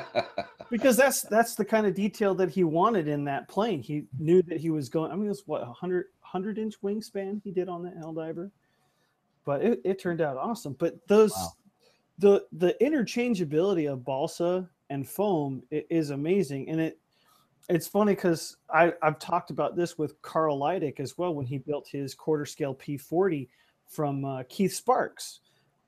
because 0.70 0.96
that's 0.96 1.22
that's 1.22 1.56
the 1.56 1.64
kind 1.64 1.86
of 1.86 1.94
detail 1.94 2.34
that 2.36 2.50
he 2.50 2.62
wanted 2.62 3.08
in 3.08 3.24
that 3.24 3.48
plane. 3.48 3.82
He 3.82 4.04
knew 4.18 4.40
that 4.42 4.60
he 4.60 4.70
was 4.70 4.88
going. 4.88 5.10
I 5.10 5.16
mean, 5.16 5.26
it 5.26 5.30
was 5.30 5.42
what 5.46 5.62
a 5.62 5.66
100 5.66 6.06
100 6.20 6.58
inch 6.58 6.80
wingspan 6.82 7.40
he 7.42 7.50
did 7.50 7.68
on 7.68 7.82
that 7.82 7.98
Helldiver, 7.98 8.50
but 9.44 9.62
it, 9.62 9.80
it 9.84 9.98
turned 9.98 10.20
out 10.20 10.36
awesome. 10.36 10.74
But 10.78 11.06
those 11.08 11.32
Wow. 11.32 11.52
the 12.18 12.46
the 12.52 12.76
interchangeability 12.80 13.92
of 13.92 14.04
balsa 14.04 14.70
and 14.90 15.08
foam 15.08 15.64
is 15.70 16.10
amazing, 16.10 16.68
and 16.68 16.80
it 16.80 17.00
it's 17.68 17.86
funny 17.86 18.14
because 18.14 18.56
I 18.72 18.92
I've 19.02 19.18
talked 19.18 19.50
about 19.50 19.76
this 19.76 19.98
with 19.98 20.20
Carl 20.22 20.60
Leidick 20.60 21.00
as 21.00 21.16
well 21.16 21.34
when 21.34 21.46
he 21.46 21.58
built 21.58 21.88
his 21.88 22.14
quarter 22.14 22.46
scale 22.46 22.74
P40 22.74 23.48
from 23.88 24.24
uh, 24.24 24.42
Keith 24.48 24.74
Sparks 24.74 25.40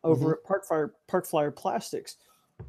over 0.04 0.24
mm-hmm. 0.24 0.32
at 0.32 0.44
Park 0.44 0.66
Fire 0.66 0.94
Park 1.06 1.26
Flyer 1.26 1.50
Plastics. 1.50 2.16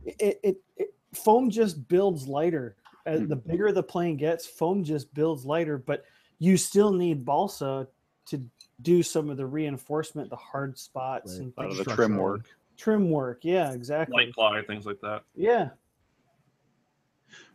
It, 0.06 0.40
it, 0.44 0.58
it 0.76 0.94
foam 1.14 1.50
just 1.50 1.88
builds 1.88 2.28
lighter. 2.28 2.76
As 3.06 3.26
the 3.26 3.38
bigger 3.38 3.72
the 3.72 3.82
plane 3.82 4.18
gets, 4.18 4.46
foam 4.46 4.84
just 4.84 5.14
builds 5.14 5.46
lighter, 5.46 5.78
but 5.78 6.04
you 6.40 6.58
still 6.58 6.92
need 6.92 7.24
balsa 7.24 7.88
to 8.26 8.44
do 8.82 9.02
some 9.02 9.30
of 9.30 9.38
the 9.38 9.46
reinforcement, 9.46 10.30
the 10.30 10.36
hard 10.36 10.78
spots 10.78 11.34
Right. 11.34 11.44
and 11.44 11.54
A 11.58 11.62
lot 11.62 11.72
of 11.72 11.78
the 11.78 11.96
trim 11.96 12.18
work. 12.18 12.42
trim 12.76 13.10
work. 13.10 13.40
Yeah, 13.44 13.72
exactly. 13.72 14.26
Light 14.26 14.34
ply, 14.34 14.62
things 14.64 14.86
like 14.86 15.00
that. 15.02 15.24
Yeah, 15.36 15.70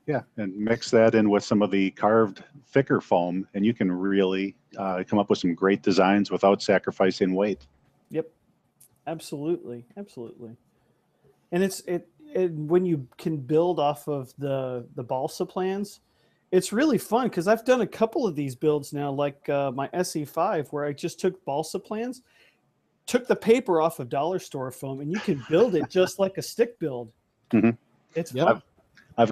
Yeah, 0.06 0.22
and 0.36 0.56
mix 0.56 0.90
that 0.90 1.14
in 1.14 1.30
with 1.30 1.44
some 1.44 1.62
of 1.62 1.70
the 1.70 1.90
carved 1.92 2.42
thicker 2.66 3.00
foam, 3.00 3.46
and 3.54 3.64
you 3.64 3.72
can 3.72 3.90
really 3.90 4.56
uh, 4.76 5.04
come 5.06 5.18
up 5.18 5.30
with 5.30 5.38
some 5.38 5.54
great 5.54 5.82
designs 5.82 6.30
without 6.30 6.60
sacrificing 6.60 7.34
weight. 7.34 7.66
Yep. 8.10 8.28
Absolutely. 9.06 9.84
Absolutely. 9.96 10.56
And 11.52 11.62
it's 11.62 11.80
it, 11.80 12.08
it 12.34 12.52
when 12.52 12.84
you 12.84 13.06
can 13.18 13.36
build 13.36 13.78
off 13.78 14.08
of 14.08 14.32
the 14.38 14.86
the 14.94 15.02
balsa 15.04 15.46
plans, 15.46 16.00
it's 16.50 16.72
really 16.72 16.98
fun 16.98 17.28
because 17.28 17.46
I've 17.46 17.64
done 17.64 17.82
a 17.82 17.86
couple 17.86 18.26
of 18.26 18.34
these 18.34 18.54
builds 18.54 18.92
now, 18.92 19.10
like 19.10 19.48
uh, 19.48 19.70
my 19.70 19.88
SE5, 19.88 20.68
where 20.72 20.84
I 20.84 20.92
just 20.92 21.20
took 21.20 21.44
balsa 21.44 21.78
plans, 21.78 22.22
took 23.06 23.26
the 23.26 23.36
paper 23.36 23.80
off 23.80 24.00
of 24.00 24.08
dollar 24.08 24.38
store 24.38 24.70
foam, 24.70 25.00
and 25.00 25.12
you 25.12 25.20
can 25.20 25.42
build 25.48 25.74
it 25.74 25.88
just 25.90 26.18
like 26.18 26.38
a 26.38 26.42
stick 26.42 26.78
build. 26.78 27.12
Mhm. 27.50 27.76
It's 28.14 28.34
Yep. 28.34 28.46
fun. 28.46 28.56
I've 28.56 28.62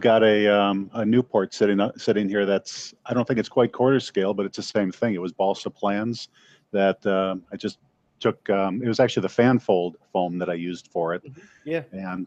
got 0.00 0.22
a 0.22 0.46
um, 0.48 0.90
a 0.94 1.00
Nieuport 1.00 1.52
sitting 1.52 1.80
up, 1.80 1.98
sitting 1.98 2.28
here. 2.28 2.46
That's 2.46 2.94
I 3.06 3.14
don't 3.14 3.26
think 3.26 3.38
it's 3.38 3.48
quite 3.48 3.72
quarter 3.72 4.00
scale, 4.00 4.34
but 4.34 4.46
it's 4.46 4.56
the 4.56 4.62
same 4.62 4.92
thing. 4.92 5.14
It 5.14 5.20
was 5.20 5.32
balsa 5.32 5.70
plans 5.70 6.28
that 6.72 7.04
um, 7.06 7.44
I 7.52 7.56
just 7.56 7.78
took. 8.20 8.48
Um, 8.50 8.82
it 8.82 8.88
was 8.88 9.00
actually 9.00 9.22
the 9.22 9.30
fan 9.30 9.58
fold 9.58 9.96
foam 10.12 10.38
that 10.38 10.50
I 10.50 10.54
used 10.54 10.88
for 10.88 11.14
it, 11.14 11.22
Yeah. 11.64 11.82
and 11.92 12.26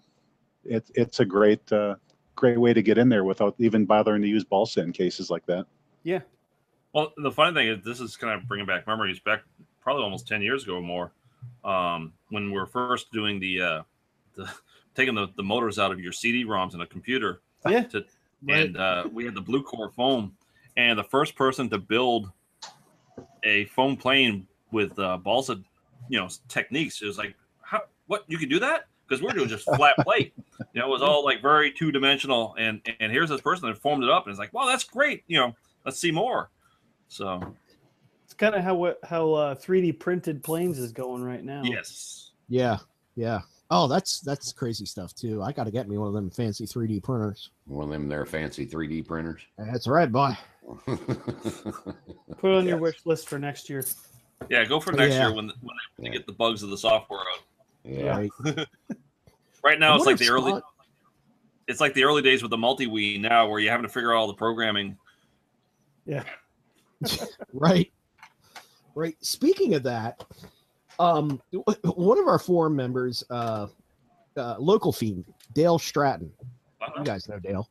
it's 0.66 0.92
it's 0.96 1.20
a 1.20 1.26
great 1.26 1.72
uh, 1.72 1.96
great 2.36 2.60
way 2.60 2.74
to 2.74 2.82
get 2.82 2.98
in 2.98 3.10
there 3.10 3.24
without 3.24 3.56
even 3.60 3.86
bothering 3.86 4.22
to 4.22 4.28
use 4.28 4.44
balsa 4.44 4.82
in 4.82 4.92
cases 4.92 5.30
like 5.30 5.46
that. 5.46 5.66
Yeah. 6.04 6.22
Well, 6.94 7.14
the 7.18 7.32
funny 7.32 7.54
thing 7.56 7.68
is, 7.68 7.84
this 7.84 8.00
is 8.00 8.16
kind 8.18 8.40
of 8.40 8.48
bringing 8.48 8.68
back 8.68 8.86
memories 8.88 9.20
back 9.20 9.44
probably 9.82 10.04
almost 10.04 10.28
ten 10.28 10.42
years 10.42 10.64
ago 10.64 10.76
or 10.76 10.82
more, 10.82 11.12
um, 11.64 12.14
when 12.30 12.46
we 12.48 12.52
were 12.54 12.68
first 12.68 13.12
doing 13.12 13.40
the, 13.40 13.62
uh, 13.62 13.82
the 14.36 14.50
taking 14.96 15.16
the, 15.16 15.28
the 15.36 15.44
motors 15.44 15.80
out 15.80 15.92
of 15.92 16.00
your 16.00 16.12
CD-ROMs 16.12 16.74
in 16.74 16.82
a 16.82 16.88
computer, 16.88 17.42
Yeah. 17.68 17.84
to, 17.84 18.06
Right. 18.46 18.66
and 18.66 18.78
uh, 18.78 19.08
we 19.14 19.24
had 19.24 19.36
the 19.36 19.42
blue 19.42 19.64
core 19.64 19.90
foam, 19.90 20.36
and 20.76 21.00
the 21.00 21.04
first 21.06 21.36
person 21.36 21.70
to 21.70 21.78
build 21.78 22.30
a 23.44 23.66
foam 23.66 23.96
plane 23.96 24.48
with 24.72 24.98
uh, 25.00 25.18
balsa, 25.18 25.62
you 26.10 26.20
know, 26.20 26.28
techniques 26.50 27.02
is 27.02 27.18
like, 27.18 27.36
how 27.62 27.82
what 28.08 28.26
you 28.28 28.38
can 28.38 28.50
do 28.50 28.60
that? 28.60 28.88
Because 29.08 29.22
we're 29.22 29.32
doing 29.34 29.48
just 29.48 29.66
flat 29.66 29.96
plate, 30.04 30.34
you 30.74 30.82
know, 30.82 30.88
it 30.88 30.90
was 30.90 31.02
all 31.02 31.24
like 31.24 31.42
very 31.42 31.72
two 31.72 31.90
dimensional, 31.92 32.54
and 32.58 32.82
and 33.00 33.12
here's 33.14 33.30
this 33.30 33.40
person 33.40 33.68
that 33.70 33.78
formed 33.78 34.04
it 34.04 34.10
up, 34.10 34.26
and 34.26 34.32
it's 34.32 34.40
like, 34.40 34.54
wow, 34.54 34.66
that's 34.66 34.84
great, 34.84 35.24
you 35.28 35.40
know, 35.40 35.56
let's 35.86 36.00
see 36.00 36.12
more. 36.12 36.50
So 37.08 37.56
It's 38.26 38.34
kind 38.34 38.56
of 38.56 38.62
how 38.64 38.94
how 39.04 39.32
uh, 39.34 39.56
3D 39.56 40.00
printed 40.00 40.44
planes 40.44 40.80
is 40.80 40.92
going 40.92 41.24
right 41.24 41.44
now. 41.44 41.62
yes, 41.64 42.32
Yeah, 42.50 42.80
yeah. 43.16 43.42
Oh, 43.76 43.88
that's 43.88 44.20
that's 44.20 44.54
crazy 44.54 44.86
stuff 44.86 45.16
too. 45.16 45.42
I 45.42 45.52
got 45.52 45.64
to 45.64 45.72
get 45.72 45.90
me 45.90 45.98
one 45.98 46.08
of 46.08 46.14
them 46.14 46.30
fancy 46.30 46.68
3D 46.68 47.02
printers. 47.02 47.50
One 47.66 47.86
of 47.86 47.90
them 47.90 48.08
their 48.08 48.24
fancy 48.26 48.68
3D 48.68 49.08
printers. 49.08 49.42
That's 49.58 49.88
right, 49.88 50.12
boy. 50.12 50.38
Put 50.86 52.52
it 52.52 52.58
on 52.58 52.68
your 52.68 52.78
wish 52.78 52.98
list 53.06 53.28
for 53.28 53.40
next 53.40 53.70
year. 53.70 53.84
yeah, 54.50 54.64
go 54.66 54.80
for 54.80 54.92
next 54.92 55.16
Yeah. 55.16 55.28
year 55.30 55.36
when 55.36 55.48
when 55.48 55.76
they 55.98 56.10
get 56.10 56.28
the 56.28 56.34
bugs 56.34 56.62
of 56.62 56.70
the 56.70 56.78
software 56.78 57.20
out. 57.22 57.44
yeah. 57.84 58.18
Right. 58.46 58.68
Right 59.64 59.80
now, 59.80 59.96
it's 59.96 60.06
like 60.06 60.18
the 60.18 60.26
if 60.26 60.30
early. 60.30 60.52
Scott- 60.52 60.64
It's 61.70 61.80
like 61.80 61.94
the 61.94 62.04
early 62.04 62.22
days 62.22 62.42
with 62.42 62.52
the 62.52 62.58
MultiWii 62.58 63.22
now, 63.22 63.48
where 63.48 63.60
you're 63.62 63.72
having 63.72 63.88
to 63.88 63.92
figure 63.92 64.14
out 64.14 64.18
all 64.18 64.28
the 64.28 64.34
programming. 64.34 64.98
Yeah. 66.06 66.24
right 67.54 67.92
right 68.96 69.16
speaking 69.22 69.74
of 69.74 69.84
that 69.84 70.24
um 71.00 71.42
one 71.84 72.20
of 72.20 72.28
our 72.28 72.40
forum 72.40 72.76
members 72.76 73.24
uh, 73.30 73.68
uh 74.38 74.56
local 74.60 74.92
fiend 74.92 75.26
dale 75.54 75.80
stratton 75.80 76.32
you 76.98 77.04
guys 77.04 77.28
know 77.28 77.40
dale 77.40 77.70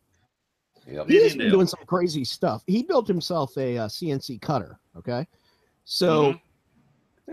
Yep. 0.85 1.07
he 1.09 1.23
has 1.23 1.37
been 1.37 1.51
doing 1.51 1.67
some 1.69 1.79
crazy 1.87 2.25
stuff 2.25 2.63
he 2.67 2.83
built 2.83 3.07
himself 3.07 3.57
a, 3.57 3.79
uh 3.79 3.87
cnc 3.89 4.41
cutter 4.43 4.81
okay 4.97 5.27
so 5.85 6.35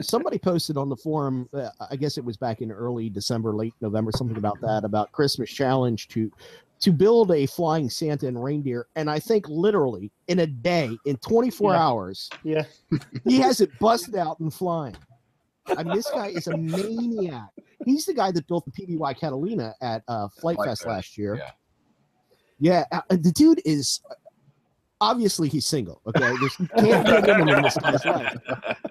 somebody 0.02 0.38
posted 0.38 0.78
on 0.78 0.88
the 0.88 0.96
forum 0.96 1.50
uh, 1.54 1.70
i 1.90 1.96
guess 1.96 2.18
it 2.20 2.24
was 2.24 2.38
back 2.38 2.62
in 2.62 2.72
early 2.72 3.10
december 3.10 3.56
late 3.56 3.74
november 3.82 4.12
something 4.12 4.38
about 4.38 4.62
that 4.62 4.84
about 4.86 5.12
christmas 5.12 5.50
challenge 5.50 6.08
to 6.10 6.32
to 6.80 6.92
build 6.92 7.32
a 7.32 7.48
flying 7.48 7.90
santa 7.90 8.28
and 8.28 8.42
reindeer 8.42 8.86
and 8.96 9.10
i 9.10 9.18
think 9.20 9.48
literally 9.50 10.12
in 10.28 10.40
a 10.40 10.48
day 10.48 10.96
in 11.06 11.18
24 11.18 11.74
Yeah. 11.74 11.80
hours 11.82 12.30
Yeah. 12.44 12.64
he 13.26 13.40
has 13.40 13.62
it 13.62 13.72
busted 13.80 14.16
out 14.16 14.40
and 14.40 14.54
flying. 14.54 14.96
I 15.78 15.84
mean, 15.84 15.96
this 15.96 16.10
guy 16.10 16.28
is 16.28 16.48
a 16.48 16.58
maniac. 16.58 17.50
He's 17.86 18.06
the 18.06 18.14
guy 18.14 18.32
that 18.32 18.48
built 18.48 18.66
the 18.66 18.72
PBY 18.72 19.20
Catalina 19.20 19.74
at 19.82 20.04
uh, 20.08 20.28
Flite 20.40 20.56
Flite 20.58 20.68
Fest 20.70 20.82
Fest, 20.84 20.88
last 20.88 21.18
year. 21.18 21.36
yeah. 21.36 21.52
Yeah, 22.62 22.84
uh, 22.92 23.02
the 23.10 23.32
dude 23.32 23.62
is 23.64 24.02
obviously 25.00 25.48
he's 25.48 25.66
single. 25.66 26.02
Okay, 26.08 26.34
there's 26.42 26.56
can't 26.58 27.26
be 27.26 27.32
a 27.32 27.38
woman 27.38 27.56
in 27.56 27.62
this 27.64 27.78
guy's 27.78 28.04
life 28.04 28.38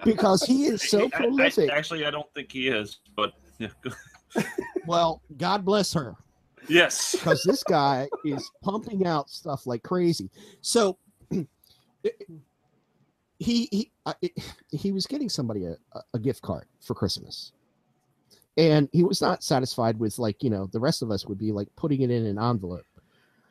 because 0.03 0.41
he 0.43 0.65
is 0.65 0.89
so 0.89 1.01
I- 1.01 1.05
I- 1.05 1.09
prolific. 1.09 1.69
actually, 1.69 2.03
I 2.05 2.09
don't 2.09 2.25
think 2.33 2.51
he 2.51 2.67
is, 2.67 2.97
but 3.15 3.33
yeah. 3.59 3.67
Well, 4.87 5.21
God 5.37 5.63
bless 5.65 5.93
her. 5.93 6.15
yes, 6.67 7.11
because 7.11 7.43
this 7.43 7.61
guy 7.63 8.07
is 8.25 8.49
pumping 8.63 9.05
out 9.05 9.29
stuff 9.29 9.67
like 9.67 9.83
crazy. 9.83 10.31
So 10.61 10.97
he 13.39 13.67
he 13.71 13.91
uh, 14.05 14.13
it- 14.21 14.33
he 14.71 14.91
was 14.91 15.07
getting 15.07 15.29
somebody 15.29 15.65
a, 15.65 15.75
a 16.13 16.19
gift 16.19 16.41
card 16.41 16.65
for 16.81 16.93
Christmas, 16.93 17.53
and 18.57 18.87
he 18.91 19.03
was 19.03 19.21
not 19.21 19.43
satisfied 19.43 19.97
with 19.97 20.19
like 20.19 20.43
you 20.43 20.49
know 20.49 20.69
the 20.71 20.79
rest 20.79 21.01
of 21.01 21.09
us 21.11 21.25
would 21.25 21.37
be 21.39 21.51
like 21.51 21.67
putting 21.75 22.01
it 22.01 22.11
in 22.11 22.25
an 22.25 22.37
envelope. 22.37 22.85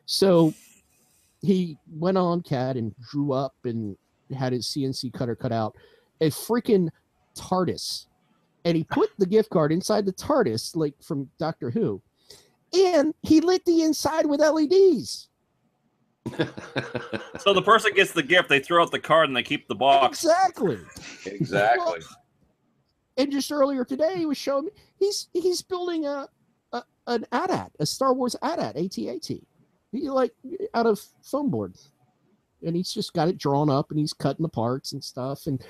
So 0.07 0.55
he 1.43 1.77
went 1.91 2.19
on 2.19 2.43
CAD 2.43 2.77
and 2.77 2.95
drew 3.11 3.33
up 3.33 3.55
and 3.65 3.97
had 4.37 4.53
his 4.53 4.67
CNC 4.67 5.13
cutter 5.13 5.35
cut 5.37 5.53
out 5.53 5.75
a 6.21 6.27
freaking 6.31 6.89
TARDIS, 7.37 8.07
and 8.65 8.77
he 8.77 8.85
put 8.85 9.11
the 9.19 9.27
gift 9.27 9.51
card 9.51 9.73
inside 9.73 10.05
the 10.07 10.13
TARDIS 10.13 10.77
like 10.77 10.95
from 11.03 11.29
Doctor 11.39 11.71
Who 11.71 12.03
and 12.75 13.15
he 13.23 13.41
lit 13.41 13.65
the 13.65 13.83
inside 13.83 14.27
with 14.27 14.41
LEDs. 14.41 15.28
so 17.39 17.53
the 17.53 17.63
person 17.63 17.93
gets 17.95 18.13
the 18.13 18.23
gift, 18.23 18.49
they 18.49 18.61
throw 18.61 18.83
out 18.83 18.91
the 18.91 18.99
card, 18.99 19.29
and 19.29 19.37
they 19.37 19.43
keep 19.43 19.69
the 19.69 19.75
box. 19.75 20.25
Exactly. 20.25 20.79
exactly. 21.27 22.01
And 23.17 23.33
just 23.33 23.51
earlier 23.51 23.85
today, 23.85 24.17
he 24.17 24.27
was 24.27 24.39
showing 24.39 24.67
me 24.67 24.71
he's 24.99 25.29
he's 25.33 25.61
building 25.63 26.07
a, 26.07 26.29
a 26.73 26.83
an 27.09 27.27
AT-AT, 27.33 27.73
a 27.81 27.87
Star 27.87 28.15
Wars 28.15 28.37
AT-AT, 28.43 28.77
AT-AT. 28.77 29.29
He 29.93 30.11
like 30.11 30.33
out 30.75 30.87
of 30.87 31.01
foam 31.23 31.51
board, 31.51 31.75
and 32.65 32.77
he's 32.77 32.93
just 32.93 33.13
got 33.15 33.29
it 33.29 33.39
drawn 33.39 33.71
up, 33.71 33.91
and 33.91 33.99
he's 33.99 34.13
cutting 34.13 34.43
the 34.43 34.49
parts 34.49 34.93
and 34.93 35.03
stuff. 35.03 35.47
And 35.47 35.61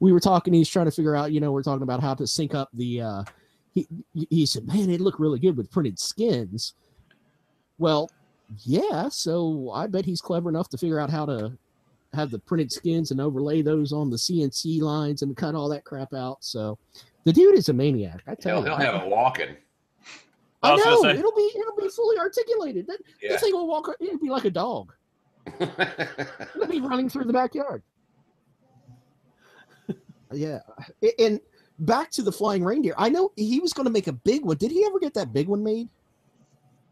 we 0.00 0.12
were 0.12 0.20
talking. 0.20 0.54
He's 0.54 0.68
trying 0.68 0.86
to 0.86 0.92
figure 0.92 1.14
out, 1.14 1.32
you 1.32 1.40
know, 1.40 1.52
we're 1.52 1.62
talking 1.62 1.82
about 1.82 2.00
how 2.00 2.14
to 2.14 2.26
sync 2.26 2.54
up 2.54 2.70
the. 2.72 3.02
uh 3.02 3.24
He 3.74 3.86
he 4.30 4.46
said, 4.46 4.66
"Man, 4.66 4.88
it 4.88 5.00
looked 5.00 5.20
really 5.20 5.38
good 5.38 5.56
with 5.56 5.70
printed 5.70 5.98
skins." 5.98 6.74
Well, 7.78 8.10
yeah. 8.64 9.08
So 9.08 9.70
I 9.74 9.86
bet 9.86 10.04
he's 10.04 10.20
clever 10.20 10.48
enough 10.48 10.68
to 10.70 10.78
figure 10.78 11.00
out 11.00 11.10
how 11.10 11.26
to 11.26 11.52
have 12.12 12.30
the 12.30 12.38
printed 12.38 12.70
skins 12.70 13.10
and 13.10 13.20
overlay 13.20 13.60
those 13.62 13.92
on 13.92 14.08
the 14.10 14.16
CNC 14.16 14.80
lines 14.80 15.22
and 15.22 15.36
cut 15.36 15.54
all 15.54 15.68
that 15.70 15.84
crap 15.84 16.14
out. 16.14 16.38
So 16.44 16.78
the 17.24 17.32
dude 17.32 17.56
is 17.58 17.68
a 17.68 17.72
maniac. 17.72 18.22
I 18.26 18.34
tell 18.34 18.62
He'll, 18.62 18.72
you. 18.72 18.78
he'll 18.78 18.92
have 18.92 19.02
it 19.02 19.08
walking. 19.10 19.56
I 20.62 20.72
I 20.72 20.76
know 20.76 21.02
say- 21.02 21.10
it'll 21.18 21.32
be 21.34 21.50
it'll 21.56 21.76
be 21.76 21.88
fully 21.88 22.18
articulated. 22.18 22.86
That, 22.86 22.98
Yeah. 23.20 23.30
This 23.32 23.42
thing 23.42 23.52
will 23.52 23.66
walk. 23.66 23.90
It'll 24.00 24.18
be 24.18 24.30
like 24.30 24.44
a 24.44 24.50
dog. 24.50 24.92
It'll 25.60 26.66
be 26.68 26.80
running 26.80 27.08
through 27.10 27.24
the 27.24 27.32
backyard. 27.34 27.82
yeah, 30.32 30.60
and 31.18 31.38
back 31.80 32.10
to 32.12 32.22
the 32.22 32.32
flying 32.32 32.64
reindeer. 32.64 32.94
I 32.96 33.08
know 33.08 33.30
he 33.36 33.60
was 33.60 33.72
going 33.74 33.84
to 33.86 33.92
make 33.92 34.06
a 34.06 34.12
big 34.12 34.44
one. 34.44 34.56
Did 34.56 34.70
he 34.70 34.84
ever 34.86 34.98
get 34.98 35.14
that 35.14 35.32
big 35.32 35.48
one 35.48 35.62
made? 35.62 35.88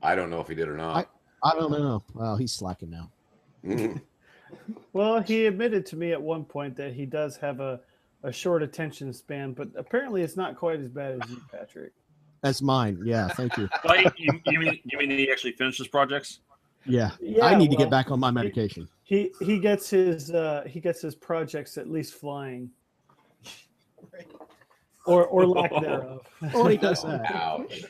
I 0.02 0.14
don't 0.14 0.30
know 0.30 0.40
if 0.40 0.48
he 0.48 0.54
did 0.54 0.68
or 0.68 0.76
not. 0.76 0.96
I 0.96 1.06
don't 1.50 1.72
know. 1.72 2.02
Well, 2.14 2.36
he's 2.36 2.52
slacking 2.52 2.90
now. 2.90 3.10
Well, 4.92 5.20
he 5.20 5.46
admitted 5.46 5.86
to 5.86 5.96
me 5.96 6.12
at 6.12 6.20
one 6.20 6.44
point 6.44 6.76
that 6.76 6.92
he 6.92 7.06
does 7.06 7.36
have 7.38 7.60
a, 7.60 7.80
a 8.22 8.32
short 8.32 8.62
attention 8.62 9.12
span, 9.12 9.52
but 9.52 9.68
apparently 9.76 10.22
it's 10.22 10.36
not 10.36 10.56
quite 10.56 10.80
as 10.80 10.88
bad 10.88 11.20
as 11.22 11.30
you, 11.30 11.40
Patrick. 11.50 11.92
That's 12.42 12.60
mine. 12.60 13.00
Yeah, 13.04 13.28
thank 13.28 13.56
you. 13.56 13.68
Like, 13.84 14.12
you, 14.18 14.40
you 14.46 14.58
mean 14.58 14.80
you 14.84 14.98
mean 14.98 15.10
he 15.10 15.30
actually 15.30 15.52
finishes 15.52 15.88
projects? 15.88 16.40
Yeah, 16.84 17.12
Yeah, 17.20 17.46
I 17.46 17.54
need 17.54 17.70
to 17.70 17.76
get 17.76 17.90
back 17.90 18.10
on 18.10 18.18
my 18.18 18.30
medication. 18.30 18.88
He 19.04 19.30
he 19.40 19.58
gets 19.58 19.88
his 19.88 20.32
uh, 20.32 20.64
he 20.66 20.80
gets 20.80 21.00
his 21.00 21.14
projects 21.14 21.78
at 21.78 21.88
least 21.88 22.14
flying, 22.14 22.70
or 25.06 25.26
or 25.26 25.46
lack 25.46 25.70
thereof. 25.70 26.26
Oh, 26.54 26.66
he 26.66 26.76
does 26.76 27.04
oh, 27.04 27.08
that. 27.08 27.34
Ouch. 27.34 27.84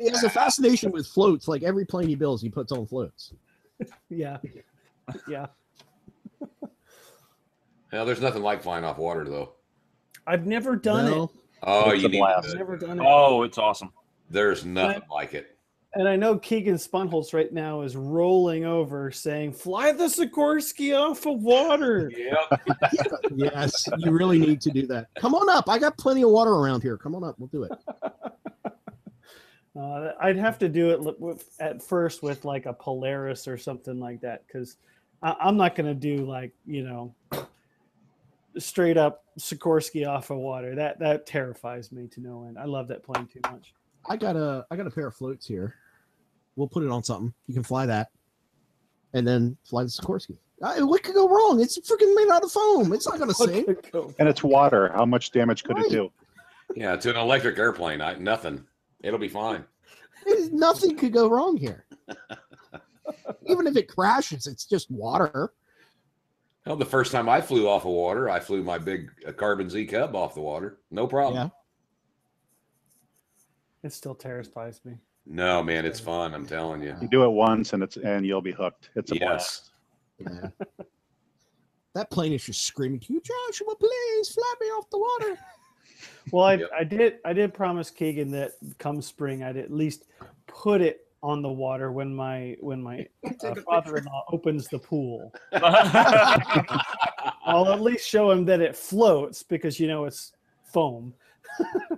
He 0.00 0.08
has 0.08 0.22
a 0.22 0.30
fascination 0.30 0.92
with 0.92 1.06
floats. 1.06 1.48
Like 1.48 1.62
every 1.62 1.84
plane 1.84 2.08
he 2.08 2.14
builds, 2.14 2.40
he 2.42 2.48
puts 2.48 2.72
on 2.72 2.86
floats. 2.86 3.32
yeah, 4.08 4.38
yeah. 5.28 5.46
Now, 7.94 8.04
there's 8.04 8.20
nothing 8.20 8.42
like 8.42 8.60
flying 8.60 8.84
off 8.84 8.98
water, 8.98 9.24
though. 9.24 9.52
I've 10.26 10.46
never 10.46 10.74
done 10.74 11.06
No, 11.06 11.24
it. 11.24 11.30
Oh, 11.62 11.90
It's 11.90 12.02
you 12.02 12.08
a 12.08 12.10
need 12.10 12.18
blast. 12.18 12.48
I've 12.48 12.56
never 12.56 12.76
done 12.76 12.98
it. 12.98 13.06
Oh, 13.06 13.44
it's 13.44 13.56
awesome. 13.56 13.92
There's 14.28 14.64
nothing 14.64 15.02
like 15.08 15.32
it. 15.32 15.53
And 15.96 16.08
I 16.08 16.16
know 16.16 16.36
Keegan 16.38 16.74
Sponholz 16.74 17.32
right 17.32 17.52
now 17.52 17.82
is 17.82 17.96
rolling 17.96 18.64
over 18.64 19.10
saying, 19.12 19.52
"Fly 19.52 19.92
the 19.92 20.04
Sikorsky 20.04 20.98
off 20.98 21.26
of 21.26 21.42
water." 21.42 22.10
Yep. 22.24 22.60
yes, 23.34 23.88
you 23.98 24.10
really 24.10 24.38
need 24.38 24.60
to 24.62 24.70
do 24.70 24.86
that. 24.86 25.08
Come 25.16 25.34
on 25.34 25.48
up. 25.48 25.68
I 25.68 25.78
got 25.78 25.96
plenty 25.98 26.22
of 26.22 26.30
water 26.30 26.52
around 26.52 26.82
here. 26.82 26.96
Come 26.96 27.14
on 27.14 27.22
up. 27.22 27.36
We'll 27.38 27.48
do 27.48 27.64
it. 27.64 27.72
Uh, 29.76 30.12
I'd 30.20 30.36
have 30.36 30.56
to 30.60 30.68
do 30.68 30.90
it 30.90 31.44
at 31.58 31.82
first 31.82 32.22
with 32.22 32.44
like 32.44 32.66
a 32.66 32.72
Polaris 32.72 33.48
or 33.48 33.58
something 33.58 33.98
like 33.98 34.20
that 34.20 34.46
because 34.46 34.76
I'm 35.20 35.56
not 35.56 35.74
going 35.74 35.88
to 35.88 35.94
do 35.94 36.24
like 36.24 36.52
you 36.64 36.84
know 36.84 37.12
straight 38.56 38.96
up 38.96 39.24
Sikorsky 39.38 40.06
off 40.06 40.30
of 40.30 40.38
water. 40.38 40.76
That 40.76 40.98
that 41.00 41.26
terrifies 41.26 41.90
me 41.90 42.06
to 42.08 42.20
no 42.20 42.44
end. 42.44 42.56
I 42.56 42.66
love 42.66 42.86
that 42.88 43.02
plane 43.02 43.26
too 43.26 43.40
much. 43.50 43.74
I 44.08 44.16
got 44.16 44.36
a 44.36 44.64
I 44.70 44.76
got 44.76 44.86
a 44.86 44.90
pair 44.90 45.08
of 45.08 45.16
floats 45.16 45.46
here. 45.46 45.74
We'll 46.56 46.68
put 46.68 46.82
it 46.84 46.90
on 46.90 47.02
something. 47.02 47.32
You 47.46 47.54
can 47.54 47.62
fly 47.64 47.86
that, 47.86 48.10
and 49.12 49.26
then 49.26 49.56
fly 49.64 49.82
the 49.82 49.88
Sikorsky. 49.88 50.36
Uh, 50.62 50.76
what 50.86 51.02
could 51.02 51.14
go 51.14 51.28
wrong? 51.28 51.60
It's 51.60 51.78
freaking 51.80 52.14
made 52.14 52.30
out 52.30 52.44
of 52.44 52.52
foam. 52.52 52.92
It's 52.92 53.06
not 53.08 53.18
going 53.18 53.28
to 53.28 53.34
sink. 53.34 53.66
What 53.66 53.82
could 53.82 53.92
go- 53.92 54.14
And 54.18 54.28
it's 54.28 54.42
water. 54.42 54.90
How 54.94 55.04
much 55.04 55.32
damage 55.32 55.64
could 55.64 55.76
Right. 55.76 55.86
it 55.86 55.90
do? 55.90 56.12
Yeah, 56.76 56.96
to 56.96 57.10
an 57.10 57.16
electric 57.16 57.58
airplane, 57.58 58.00
I, 58.00 58.14
nothing. 58.14 58.64
It'll 59.02 59.18
be 59.18 59.28
fine. 59.28 59.64
There's- 60.24 60.48
Nothing 60.50 60.96
could 60.96 61.12
go 61.12 61.28
wrong 61.28 61.56
here. 61.56 61.84
Even 63.46 63.66
if 63.66 63.76
it 63.76 63.88
crashes, 63.88 64.46
it's 64.46 64.64
just 64.64 64.90
water. 64.90 65.52
Hell, 66.64 66.76
the 66.76 66.86
first 66.86 67.12
time 67.12 67.28
I 67.28 67.42
flew 67.42 67.68
off 67.68 67.82
of 67.84 67.90
water, 67.90 68.30
I 68.30 68.40
flew 68.40 68.62
my 68.62 68.78
big 68.78 69.10
uh, 69.28 69.32
Carbon 69.32 69.68
Z 69.68 69.84
Cub 69.86 70.14
off 70.16 70.34
the 70.34 70.40
water. 70.40 70.78
No 70.90 71.06
problem. 71.06 71.50
Yeah. 73.82 73.88
It 73.88 73.92
still 73.92 74.14
terrifies 74.14 74.80
me. 74.84 74.94
No, 75.26 75.62
man, 75.62 75.86
it's 75.86 76.00
fun. 76.00 76.34
I'm 76.34 76.46
telling 76.46 76.82
you. 76.82 76.94
You 77.00 77.08
do 77.08 77.24
it 77.24 77.30
once 77.30 77.72
and 77.72 77.82
it's 77.82 77.96
and 77.96 78.26
you'll 78.26 78.42
be 78.42 78.52
hooked. 78.52 78.90
It's 78.94 79.10
a 79.10 79.14
blast. 79.16 79.70
Yes. 80.18 80.32
Yeah. 80.32 80.48
that 81.94 82.10
plane 82.10 82.32
is 82.32 82.44
just 82.44 82.62
screaming 82.64 83.00
to 83.00 83.12
you, 83.14 83.20
Joshua, 83.20 83.74
please 83.76 84.28
fly 84.30 84.54
me 84.60 84.66
off 84.68 84.88
the 84.90 84.98
water. 84.98 85.38
Well, 86.32 86.44
I, 86.44 86.54
Yep. 86.54 86.70
I 86.78 86.84
did 86.84 87.14
I 87.24 87.32
did 87.34 87.52
promise 87.54 87.90
Keegan 87.90 88.30
that 88.32 88.52
come 88.78 89.00
spring 89.02 89.42
I'd 89.42 89.56
at 89.58 89.70
least 89.70 90.04
put 90.46 90.80
it 90.80 91.06
on 91.22 91.42
the 91.42 91.48
water 91.48 91.92
when 91.92 92.14
my 92.14 92.56
when 92.60 92.82
my 92.82 93.06
uh, 93.44 93.54
father-in-law 93.66 94.24
opens 94.32 94.68
the 94.68 94.78
pool. 94.78 95.32
I'll 95.52 95.62
at 97.72 97.80
least 97.80 98.08
show 98.08 98.30
him 98.30 98.44
that 98.46 98.60
it 98.60 98.74
floats 98.76 99.42
because 99.42 99.78
you 99.80 99.86
know 99.86 100.04
it's 100.06 100.32
foam. 100.64 101.12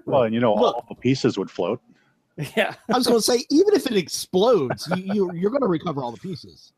Well, 0.05 0.25
and 0.25 0.35
you 0.35 0.41
know, 0.41 0.55
Look. 0.55 0.75
all 0.77 0.85
the 0.89 0.95
pieces 0.97 1.39
would 1.39 1.51
float. 1.51 1.81
Yeah. 2.55 2.75
I 2.93 2.97
was 2.99 3.07
going 3.07 3.19
to 3.19 3.23
say, 3.23 3.45
even 3.51 3.75
if 3.75 3.87
it 3.87 3.97
explodes, 3.97 4.87
you, 4.95 5.15
you, 5.15 5.33
you're 5.35 5.51
going 5.51 5.63
to 5.63 5.69
recover 5.69 6.03
all 6.03 6.13
the 6.13 6.19
pieces. 6.19 6.73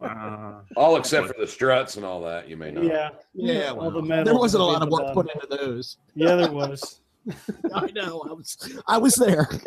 Uh, 0.00 0.60
All 0.76 0.96
except 0.96 1.26
for 1.26 1.34
the 1.38 1.46
struts 1.46 1.96
and 1.96 2.04
all 2.06 2.22
that. 2.22 2.48
You 2.48 2.56
may 2.56 2.70
know. 2.70 2.80
Yeah. 2.82 3.10
Yeah, 3.34 3.72
all 3.72 3.90
the 3.90 4.00
metal 4.00 4.24
there 4.24 4.34
wasn't 4.34 4.62
a 4.62 4.64
lot 4.64 4.80
of 4.82 4.88
work 4.88 5.02
everything 5.08 5.24
put 5.40 5.50
into 5.52 5.66
those. 5.66 5.98
Yeah, 6.14 6.36
there 6.36 6.50
was. 6.52 7.00
I 7.74 7.90
know. 7.90 8.24
I 8.28 8.32
was, 8.32 8.56
I 8.86 8.98
was 8.98 9.14
there. 9.16 9.48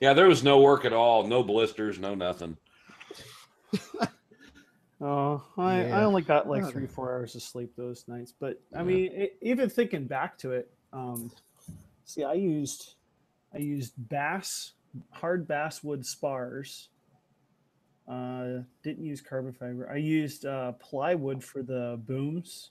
Yeah, 0.00 0.14
there 0.14 0.28
was 0.28 0.42
no 0.42 0.62
work 0.62 0.86
at 0.86 0.94
all. 0.94 1.26
No 1.26 1.42
blisters. 1.42 1.98
No 1.98 2.14
nothing. 2.14 2.56
Oh, 5.02 5.42
I, 5.58 5.84
I 5.90 6.04
only 6.04 6.22
got 6.22 6.48
like 6.48 6.66
three, 6.70 6.86
four 6.86 7.12
hours 7.12 7.34
of 7.34 7.42
sleep 7.42 7.72
those 7.76 8.06
nights. 8.08 8.32
But 8.38 8.60
I 8.74 8.78
Yeah. 8.78 8.84
mean, 8.84 9.12
it, 9.12 9.36
even 9.42 9.68
thinking 9.68 10.06
back 10.06 10.36
to 10.38 10.52
it, 10.52 10.70
um, 10.94 11.30
see, 12.14 12.24
I 12.24 12.34
used, 12.34 12.94
I 13.54 13.58
used 13.58 13.92
bass, 13.96 14.72
hard 15.10 15.46
basswood 15.46 16.04
spars. 16.04 16.88
Uh, 18.08 18.62
didn't 18.82 19.04
use 19.04 19.20
carbon 19.20 19.52
fiber. 19.52 19.88
I 19.88 19.96
used 19.96 20.44
uh, 20.44 20.72
plywood 20.72 21.44
for 21.44 21.62
the 21.62 22.00
booms. 22.06 22.70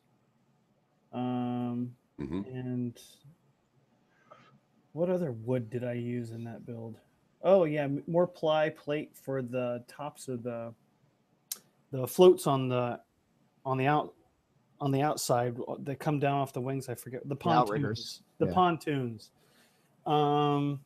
Um, 1.14 1.96
hmm 2.18 2.42
and 2.42 3.00
what 4.94 5.10
other 5.10 5.32
wood 5.32 5.70
did 5.70 5.84
I 5.84 5.94
use 5.94 6.32
in 6.32 6.44
that 6.44 6.66
build? 6.66 6.98
Oh 7.42 7.64
yeah, 7.64 7.88
more 8.08 8.28
ply 8.28 8.70
plate 8.70 9.12
for 9.16 9.42
the 9.42 9.84
tops 9.88 10.28
of 10.28 10.44
the 10.44 10.74
the 11.92 12.06
floats 12.06 12.48
on 12.48 12.68
the 12.68 13.00
on 13.66 13.78
the 13.78 13.88
out 13.88 14.14
on 14.82 14.92
the 14.92 15.02
outside 15.02 15.58
uh, 15.68 15.76
that 15.84 16.00
come 16.00 16.20
down 16.20 16.42
off 16.42 16.54
the 16.54 16.62
wings. 16.62 16.90
I 16.90 16.96
forget 16.96 17.22
the 17.28 17.38
outriggers, 17.50 18.20
pontoons. 18.20 18.22
The 18.40 18.48
yeah. 18.48 18.54
pontoons. 18.54 19.30
Um. 20.06 20.80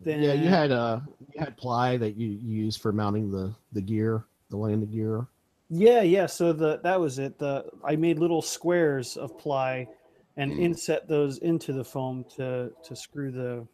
Then 0.00 0.22
yeah, 0.22 0.34
you 0.34 0.48
had 0.48 0.70
uh, 0.70 1.00
you 1.32 1.40
had 1.40 1.56
ply 1.56 1.96
that 1.96 2.16
you, 2.16 2.28
used 2.28 2.80
for 2.80 2.92
mounting 2.92 3.30
the 3.30 3.54
the 3.72 3.80
gear, 3.80 4.24
the 4.50 4.56
landing 4.56 4.90
gear. 4.90 5.26
Yeah, 5.70 6.02
yeah. 6.02 6.26
So 6.26 6.52
the 6.52 6.80
that 6.82 7.00
was 7.00 7.18
it. 7.18 7.38
The 7.38 7.64
I 7.84 7.96
made 7.96 8.18
little 8.18 8.42
squares 8.42 9.16
of 9.16 9.38
ply 9.38 9.88
and 10.36 10.52
Mm. 10.52 10.60
inset 10.60 11.08
those 11.08 11.38
into 11.38 11.72
the 11.72 11.84
foam 11.84 12.24
to 12.36 12.70
to 12.82 12.96
screw 12.96 13.30
the 13.30 13.66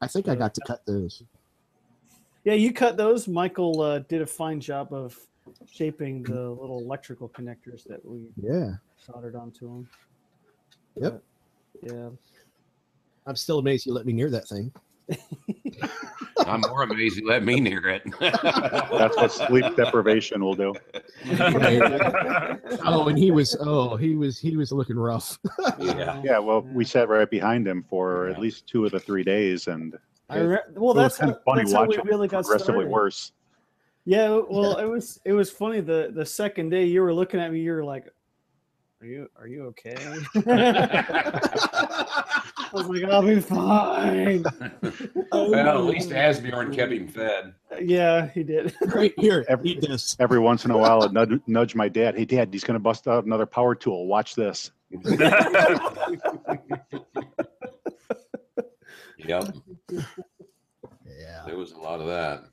I 0.00 0.06
think 0.06 0.28
I 0.28 0.34
got 0.34 0.54
to 0.54 0.60
cut 0.66 0.84
those. 0.86 1.22
Yeah, 2.44 2.54
you 2.54 2.72
cut 2.72 2.96
those. 2.96 3.26
Michael 3.26 3.80
uh, 3.80 3.98
did 4.00 4.22
a 4.22 4.26
fine 4.26 4.60
job 4.60 4.92
of 4.92 5.18
shaping 5.66 6.22
the 6.22 6.50
little 6.50 6.78
electrical 6.78 7.28
connectors 7.30 7.84
that 7.86 8.04
we 8.04 8.28
Yeah, 8.40 8.74
soldered 8.98 9.34
onto 9.34 9.66
them. 9.68 9.88
Yep. 10.96 11.22
Yeah. 11.82 12.08
I'm 13.26 13.36
still 13.36 13.58
amazed 13.58 13.86
you 13.86 13.92
let 13.92 14.06
me 14.06 14.12
near 14.12 14.30
that 14.30 14.48
thing. 14.48 14.72
I'm 16.46 16.60
more 16.60 16.82
amazed 16.82 17.16
you 17.16 17.26
let 17.26 17.42
me 17.44 17.60
near 17.60 17.88
it. 17.88 18.02
That's 18.20 19.16
what 19.16 19.32
sleep 19.32 19.74
deprivation 19.76 20.42
will 20.44 20.54
do. 20.54 20.74
Oh, 22.84 23.08
and 23.08 23.18
he 23.18 23.30
was 23.30 23.56
oh 23.60 23.96
he 23.96 24.14
was 24.14 24.38
he 24.38 24.56
was 24.56 24.72
looking 24.72 24.96
rough. 24.96 25.38
yeah. 25.78 26.20
Yeah, 26.24 26.38
well, 26.38 26.62
we 26.62 26.84
sat 26.84 27.08
right 27.08 27.28
behind 27.28 27.66
him 27.66 27.84
for 27.88 28.26
Yeah. 28.26 28.34
at 28.34 28.40
least 28.40 28.66
two 28.66 28.84
of 28.84 28.92
the 28.92 29.00
three 29.00 29.24
days, 29.24 29.66
and 29.66 29.96
I 30.28 30.38
re- 30.38 30.58
well, 30.74 30.94
that's 30.94 31.18
kind 31.18 31.30
how, 31.30 31.36
of 31.36 31.42
funny 31.44 31.62
that's 31.62 31.72
how 31.72 31.84
we 31.86 31.96
really 31.98 32.28
got 32.28 32.44
progressively 32.44 32.74
started. 32.74 32.90
worse. 32.90 33.32
Yeah, 34.04 34.40
well, 34.48 34.76
it 34.78 34.86
was 34.86 35.20
it 35.24 35.32
was 35.32 35.50
funny. 35.50 35.80
The 35.80 36.10
the 36.14 36.26
second 36.26 36.70
day 36.70 36.84
you 36.84 37.02
were 37.02 37.14
looking 37.14 37.40
at 37.40 37.52
me, 37.52 37.60
you 37.60 37.72
were 37.72 37.84
like, 37.84 38.08
"Are 39.00 39.06
you 39.06 39.28
are 39.38 39.46
you 39.46 39.64
okay?" 39.66 39.94
I 42.68 42.68
was 42.72 42.86
like, 42.86 43.04
"I'll 43.04 43.22
be 43.22 43.40
fine." 43.40 44.44
Oh, 45.32 45.50
Well, 45.50 45.78
at 45.78 45.84
least 45.84 46.10
Asbjorn 46.10 46.74
kept 46.74 46.92
him 46.92 47.08
fed. 47.08 47.54
Yeah, 47.80 48.28
he 48.28 48.42
did. 48.42 48.74
right 48.94 49.12
here. 49.18 49.44
Every- 49.48 49.70
Eat 49.70 49.80
this. 49.88 50.16
Every 50.18 50.38
once 50.38 50.64
in 50.64 50.70
a 50.70 50.78
while, 50.78 51.02
I'd 51.02 51.12
nudge, 51.12 51.40
nudge 51.46 51.74
my 51.74 51.88
dad. 51.88 52.16
Hey, 52.16 52.24
Dad, 52.24 52.48
he's 52.52 52.64
going 52.64 52.74
to 52.74 52.80
bust 52.80 53.06
out 53.08 53.24
another 53.24 53.46
power 53.46 53.74
tool. 53.74 54.06
Watch 54.06 54.34
this. 54.34 54.70
Yep. 59.18 59.56
Yeah. 59.90 61.42
There 61.46 61.56
was 61.56 61.72
a 61.72 61.78
lot 61.78 62.00
of 62.00 62.06
that. 62.06 62.44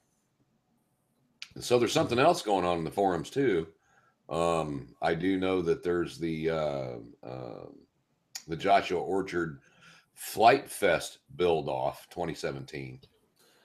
So 1.59 1.77
there's 1.77 1.91
something 1.91 2.17
else 2.19 2.41
going 2.41 2.65
on 2.65 2.79
in 2.79 2.83
the 2.83 2.91
forums 2.91 3.29
too. 3.29 3.67
Um, 4.29 4.87
I 5.01 5.13
do 5.15 5.37
know 5.37 5.61
that 5.61 5.83
there's 5.83 6.17
the 6.17 6.49
uh, 6.49 6.95
uh, 7.23 7.65
the 8.47 8.55
Joshua 8.55 8.99
Orchard 8.99 9.59
Flite 10.13 10.69
Fest 10.69 11.19
build 11.35 11.69
off 11.69 12.07
2017. 12.09 12.99
The 13.01 13.07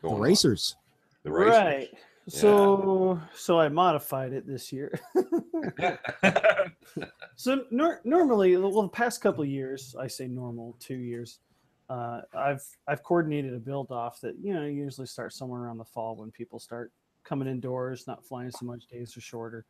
going 0.02 0.14
on. 0.14 0.20
racers. 0.20 0.76
The 1.22 1.30
racers. 1.30 1.58
Right. 1.58 1.88
So 2.28 3.20
so 3.34 3.58
I 3.58 3.68
modified 3.68 4.32
it 4.32 4.46
this 4.46 4.70
year. 4.72 5.00
so 7.36 7.64
nor- 7.70 8.00
normally, 8.04 8.56
well, 8.56 8.82
the 8.82 8.88
past 8.88 9.22
couple 9.22 9.42
of 9.42 9.48
years, 9.48 9.96
I 9.98 10.06
say 10.08 10.28
normal, 10.28 10.76
two 10.78 10.96
years. 10.96 11.38
Uh, 11.88 12.20
I've 12.36 12.62
I've 12.86 13.02
coordinated 13.02 13.54
a 13.54 13.58
build 13.58 13.90
off 13.90 14.20
that 14.20 14.34
you 14.42 14.52
know 14.52 14.64
usually 14.66 15.06
starts 15.06 15.38
somewhere 15.38 15.62
around 15.62 15.78
the 15.78 15.86
fall 15.86 16.16
when 16.16 16.30
people 16.30 16.58
start 16.58 16.92
coming 17.24 17.48
indoors, 17.48 18.06
not 18.06 18.24
flying 18.24 18.50
so 18.50 18.66
much, 18.66 18.86
days 18.86 19.16
are 19.16 19.22
shorter, 19.22 19.64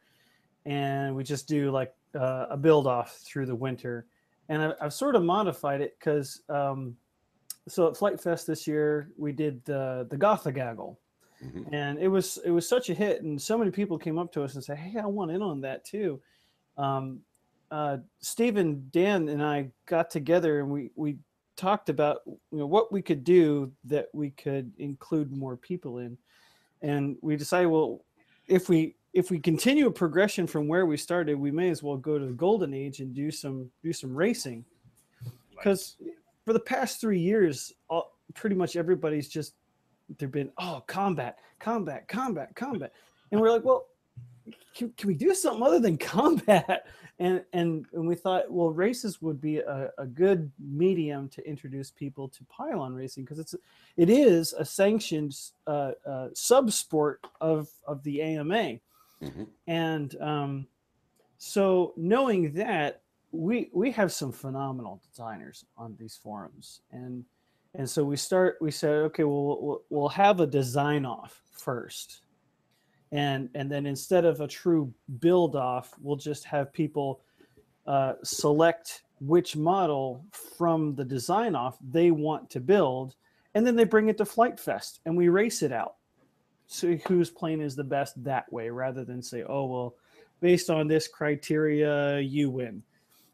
and 0.68 1.14
we 1.14 1.24
just 1.24 1.48
do 1.48 1.70
like 1.70 1.94
uh, 2.14 2.46
a 2.50 2.56
build 2.56 2.86
off 2.86 3.18
through 3.18 3.46
the 3.46 3.54
winter. 3.54 4.06
And 4.48 4.62
I, 4.62 4.72
I've 4.80 4.94
sort 4.94 5.14
of 5.16 5.22
modified 5.22 5.80
it 5.80 5.96
because 5.98 6.42
um, 6.48 6.96
so 7.66 7.88
at 7.88 7.96
Flite 7.96 8.20
Fest 8.20 8.46
this 8.46 8.66
year 8.66 9.10
we 9.16 9.32
did 9.32 9.64
the 9.64 10.06
the 10.10 10.16
Gothagaggle 10.16 10.96
Mhm. 11.44 11.68
and 11.72 11.98
it 12.00 12.08
was 12.08 12.38
it 12.44 12.50
was 12.50 12.68
such 12.68 12.90
a 12.90 12.94
hit 12.94 13.22
and 13.22 13.40
so 13.40 13.56
many 13.56 13.70
people 13.70 13.96
came 13.96 14.18
up 14.18 14.32
to 14.32 14.42
us 14.42 14.56
and 14.56 14.64
said 14.64 14.76
hey 14.76 14.98
i 14.98 15.06
want 15.06 15.30
in 15.30 15.40
on 15.40 15.60
that 15.60 15.84
too 15.84 16.20
um, 16.76 17.20
uh, 17.70 17.98
stephen 18.18 18.88
dan 18.90 19.28
and 19.28 19.40
i 19.40 19.70
got 19.86 20.10
together 20.10 20.58
and 20.58 20.68
we 20.68 20.90
we 20.96 21.16
talked 21.54 21.90
about 21.90 22.22
you 22.26 22.58
know 22.58 22.66
what 22.66 22.90
we 22.90 23.00
could 23.00 23.22
do 23.22 23.70
that 23.84 24.08
we 24.12 24.30
could 24.30 24.72
include 24.78 25.30
more 25.30 25.56
people 25.56 25.98
in 25.98 26.18
and 26.82 27.16
we 27.20 27.36
decided 27.36 27.68
well 27.68 28.04
if 28.48 28.68
we 28.68 28.96
if 29.12 29.30
we 29.30 29.38
continue 29.38 29.86
a 29.86 29.90
progression 29.90 30.46
from 30.46 30.68
where 30.68 30.86
we 30.86 30.96
started 30.96 31.38
we 31.38 31.50
may 31.50 31.70
as 31.70 31.82
well 31.82 31.96
go 31.96 32.18
to 32.18 32.26
the 32.26 32.32
golden 32.32 32.74
age 32.74 33.00
and 33.00 33.14
do 33.14 33.30
some 33.30 33.70
do 33.82 33.92
some 33.92 34.14
racing. 34.14 34.64
Because 35.50 35.96
for 36.44 36.52
the 36.52 36.60
past 36.60 37.00
three 37.00 37.18
years 37.18 37.72
all, 37.88 38.16
pretty 38.34 38.54
much 38.54 38.76
everybody's 38.76 39.28
just 39.28 39.54
they've 40.18 40.30
been 40.30 40.50
oh 40.58 40.82
combat 40.86 41.38
combat 41.58 42.06
combat 42.08 42.54
combat. 42.54 42.92
And 43.32 43.40
we're 43.40 43.50
like 43.50 43.64
well 43.64 43.86
can, 44.74 44.92
can 44.96 45.08
we 45.08 45.14
do 45.14 45.34
something 45.34 45.62
other 45.62 45.80
than 45.80 45.96
combat? 45.98 46.86
And 47.18 47.42
and 47.52 47.86
and 47.92 48.06
we 48.06 48.14
thought 48.14 48.50
well 48.50 48.70
races 48.70 49.20
would 49.20 49.40
be 49.40 49.58
a, 49.58 49.90
a 49.98 50.06
good 50.06 50.52
medium 50.60 51.28
to 51.30 51.44
introduce 51.48 51.90
people 51.90 52.28
to 52.28 52.44
pylon 52.44 52.94
racing 52.94 53.24
because 53.24 53.40
it's 53.40 53.56
it 53.96 54.08
is 54.08 54.52
a 54.52 54.64
sanctioned 54.64 55.34
uh, 55.66 55.92
uh, 56.06 56.28
sub 56.34 56.70
sport 56.70 57.26
of 57.40 57.68
of 57.88 58.02
the 58.04 58.22
ama 58.22 58.78
Mhm. 59.22 59.48
and 59.66 60.20
um, 60.20 60.66
so 61.38 61.92
knowing 61.96 62.52
that 62.54 63.02
we 63.32 63.70
we 63.72 63.90
have 63.92 64.12
some 64.12 64.32
phenomenal 64.32 65.00
designers 65.08 65.64
on 65.76 65.96
these 65.98 66.16
forums. 66.16 66.80
And 66.92 67.24
and 67.74 67.88
so 67.88 68.04
we 68.04 68.16
start 68.16 68.56
we 68.60 68.70
said 68.70 68.90
okay 68.90 69.24
well 69.24 69.58
we'll, 69.60 69.82
we'll 69.90 70.08
have 70.08 70.40
a 70.40 70.46
design 70.46 71.04
off 71.04 71.40
first. 71.52 72.22
And 73.12 73.50
and 73.54 73.70
then 73.70 73.86
instead 73.86 74.24
of 74.24 74.40
a 74.40 74.48
true 74.48 74.92
build 75.20 75.56
off 75.56 75.94
we'll 76.00 76.16
just 76.16 76.44
have 76.44 76.72
people 76.72 77.20
uh, 77.86 78.14
select 78.22 79.02
which 79.20 79.56
model 79.56 80.24
from 80.30 80.94
the 80.94 81.04
design 81.04 81.54
off 81.54 81.78
they 81.90 82.10
want 82.10 82.48
to 82.50 82.60
build. 82.60 83.14
And 83.54 83.66
then 83.66 83.76
they 83.76 83.84
bring 83.84 84.08
it 84.08 84.18
to 84.18 84.24
flite 84.24 84.58
fest 84.60 85.00
and 85.04 85.16
we 85.16 85.28
race 85.28 85.62
it 85.62 85.72
out 85.72 85.96
so 86.68 86.94
whose 87.08 87.30
plane 87.30 87.60
is 87.60 87.74
the 87.74 87.82
best 87.82 88.22
that 88.22 88.50
way 88.52 88.70
rather 88.70 89.04
than 89.04 89.22
say 89.22 89.42
oh 89.48 89.64
well 89.64 89.94
based 90.40 90.70
on 90.70 90.86
this 90.86 91.08
criteria 91.08 92.20
you 92.20 92.50
win 92.50 92.82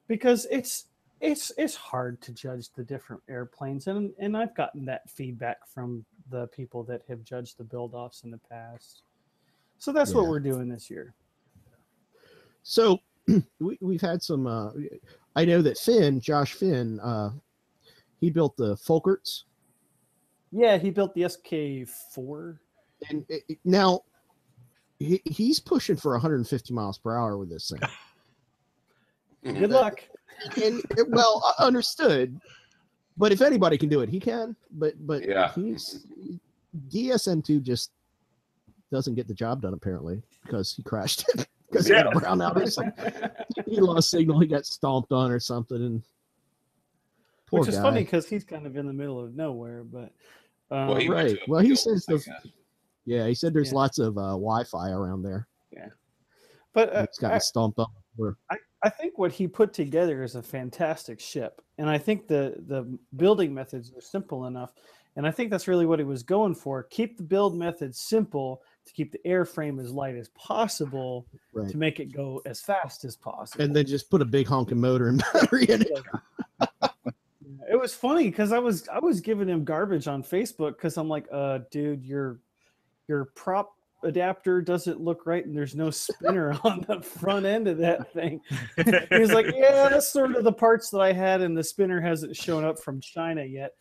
because 0.09 0.47
it's 0.51 0.87
it's 1.21 1.53
it's 1.59 1.75
hard 1.75 2.21
to 2.23 2.33
judge 2.33 2.71
the 2.71 2.83
different 2.83 3.23
airplanes 3.29 3.87
and 3.87 4.13
and 4.19 4.37
I've 4.37 4.55
gotten 4.55 4.85
that 4.87 5.11
feedback 5.11 5.67
from 5.67 6.05
the 6.31 6.47
people 6.49 6.83
that 6.85 7.03
have 7.09 7.23
judged 7.25 7.59
the 7.59 7.65
build 7.65 7.95
offs 7.95 8.25
in 8.25 8.31
the 8.31 8.41
past. 8.51 9.03
So 9.79 9.93
that's 9.93 10.15
what 10.15 10.27
we're 10.27 10.41
doing 10.41 10.69
this 10.69 10.89
year. 10.89 11.15
So 12.63 13.01
we, 13.59 13.79
we've 13.81 14.01
had 14.01 14.23
some. 14.23 14.47
Uh, 14.47 14.71
I 15.37 15.45
know 15.45 15.61
that 15.63 15.79
Finn, 15.79 16.21
Josh 16.21 16.55
Finn, 16.55 17.01
uh, 17.01 17.31
he 18.21 18.31
built 18.31 18.57
the 18.57 18.77
Folkerts, 18.77 19.43
Yeah, 20.53 20.79
he 20.79 20.91
built 20.91 21.15
the 21.15 21.23
SK4. 21.23 22.59
And 23.09 23.25
it, 23.29 23.43
it- 23.49 23.59
now 23.65 24.01
he, 24.99 25.21
he's 25.25 25.61
pushing 25.61 25.97
for 25.97 26.13
150 26.13 26.73
miles 26.73 26.99
per 26.99 27.17
hour 27.17 27.37
with 27.37 27.51
this 27.51 27.71
thing. 27.71 27.81
Good 29.55 29.71
luck. 29.71 30.01
and 30.63 30.81
it- 30.97 31.09
well, 31.11 31.43
uh, 31.59 31.63
understood. 31.65 32.39
But 33.17 33.31
if 33.33 33.41
anybody 33.43 33.79
can 33.79 33.89
do 33.89 34.01
it, 34.01 34.09
he 34.09 34.19
can. 34.19 34.57
But 34.73 34.95
but 35.07 35.25
Yeah. 35.25 35.53
he's 35.55 36.07
DSM 36.89 37.45
two 37.45 37.61
just 37.61 37.91
doesn't 38.91 39.15
get 39.15 39.29
the 39.29 39.35
job 39.35 39.63
done 39.63 39.73
apparently 39.75 40.23
because 40.45 40.73
he 40.75 40.83
crashed 40.83 41.25
it 41.35 41.47
because 41.71 41.87
he 41.87 41.95
had 41.95 42.07
a 42.07 42.11
Yeah. 42.13 42.21
brownout 42.21 42.57
or 42.57 42.69
something. 42.71 43.13
He 43.67 43.81
lost 43.81 44.11
signal. 44.11 44.41
He 44.41 44.47
got 44.49 44.67
stomped 44.67 45.13
on 45.13 45.31
or 45.31 45.39
something. 45.39 45.77
And 45.77 46.03
poor 47.47 47.61
Which 47.61 47.69
is 47.69 47.77
guy. 47.77 47.83
funny 47.83 48.01
because 48.03 48.27
he's 48.29 48.43
kind 48.45 48.67
of 48.67 48.77
in 48.77 48.87
the 48.87 48.93
middle 48.93 49.23
of 49.23 49.35
nowhere, 49.37 49.85
but 49.85 50.13
um, 50.71 50.89
Well, 50.89 50.97
he 50.97 51.09
right. 51.09 51.39
Well, 51.47 51.61
he 51.61 51.77
says 51.77 52.05
the- 52.07 52.19
guess. 52.19 52.29
Yeah, 53.07 53.27
he 53.27 53.35
said 53.35 53.53
there's 53.55 53.71
Yeah. 53.73 53.79
lots 53.79 53.99
of 53.99 54.17
uh, 54.17 54.33
Wi-Fi 54.33 54.91
around 54.91 55.23
there. 55.23 55.47
Yeah, 55.73 55.89
but 56.73 56.95
uh, 56.95 57.01
It's 57.01 57.19
gotten 57.19 57.37
I- 57.37 57.39
stomped 57.39 57.79
on. 57.79 57.87
Or, 58.17 58.37
I 58.85 58.91
think 58.91 59.19
what 59.19 59.33
he 59.33 59.49
put 59.49 59.73
together 59.73 60.23
is 60.23 60.37
a 60.37 60.43
fantastic 60.43 61.19
ship, 61.19 61.61
and 61.79 61.89
I 61.91 61.99
think 61.99 62.29
the 62.29 62.55
the 62.67 62.87
building 63.17 63.53
methods 63.53 63.91
are 63.97 64.01
simple 64.01 64.45
enough, 64.47 64.75
and 65.17 65.27
I 65.27 65.31
think 65.31 65.51
that's 65.51 65.67
really 65.67 65.87
what 65.87 65.99
he 65.99 66.05
was 66.05 66.23
going 66.23 66.55
for. 66.55 66.83
Keep 66.85 67.17
the 67.17 67.23
build 67.25 67.57
methods 67.57 67.99
simple 67.99 68.63
to 68.87 68.93
keep 68.93 69.11
the 69.11 69.19
airframe 69.27 69.81
as 69.81 69.91
light 69.91 70.15
as 70.17 70.29
possible 70.29 71.27
right. 71.55 71.69
to 71.71 71.77
make 71.79 71.99
it 71.99 72.13
go 72.13 72.43
as 72.45 72.61
fast 72.61 73.05
as 73.05 73.17
possible. 73.17 73.65
And 73.65 73.75
then 73.75 73.87
just 73.87 74.11
put 74.11 74.21
a 74.21 74.27
big 74.27 74.47
honking 74.47 74.81
motor 74.81 75.09
and 75.09 75.25
battery 75.33 75.65
in 75.65 75.83
it. 75.83 76.03
it 77.71 77.81
was 77.81 77.95
funny 77.95 78.25
because 78.25 78.53
I 78.53 78.59
was 78.59 78.87
I 78.89 78.99
was 78.99 79.21
giving 79.21 79.49
him 79.49 79.65
garbage 79.65 80.07
on 80.07 80.23
Facebook 80.23 80.77
because 80.77 80.97
I'm 80.99 81.09
like, 81.09 81.27
uh, 81.33 81.61
dude, 81.71 82.05
your 82.05 82.39
your 83.09 83.27
prop 83.37 83.73
adapter 84.03 84.61
doesn't 84.61 85.01
look 85.01 85.25
right, 85.27 85.45
and 85.47 85.57
there's 85.57 85.75
no 85.75 85.91
spinner 85.91 86.53
on 86.65 86.85
the 86.89 87.01
front 87.01 87.47
end 87.47 87.69
of 87.69 87.79
that 87.79 88.13
thing. 88.13 88.41
He 88.77 89.19
was 89.19 89.33
like, 89.33 89.47
yeah, 89.55 89.89
that's 89.89 90.13
sort 90.13 90.35
of 90.37 90.45
the 90.45 90.53
parts 90.53 90.91
that 90.91 91.01
I 91.01 91.13
had, 91.13 91.41
and 91.41 91.57
the 91.57 91.65
spinner 91.65 92.01
hasn't 92.01 92.37
shown 92.37 92.65
up 92.65 92.79
from 92.79 93.01
China 93.01 93.43
yet. 93.45 93.73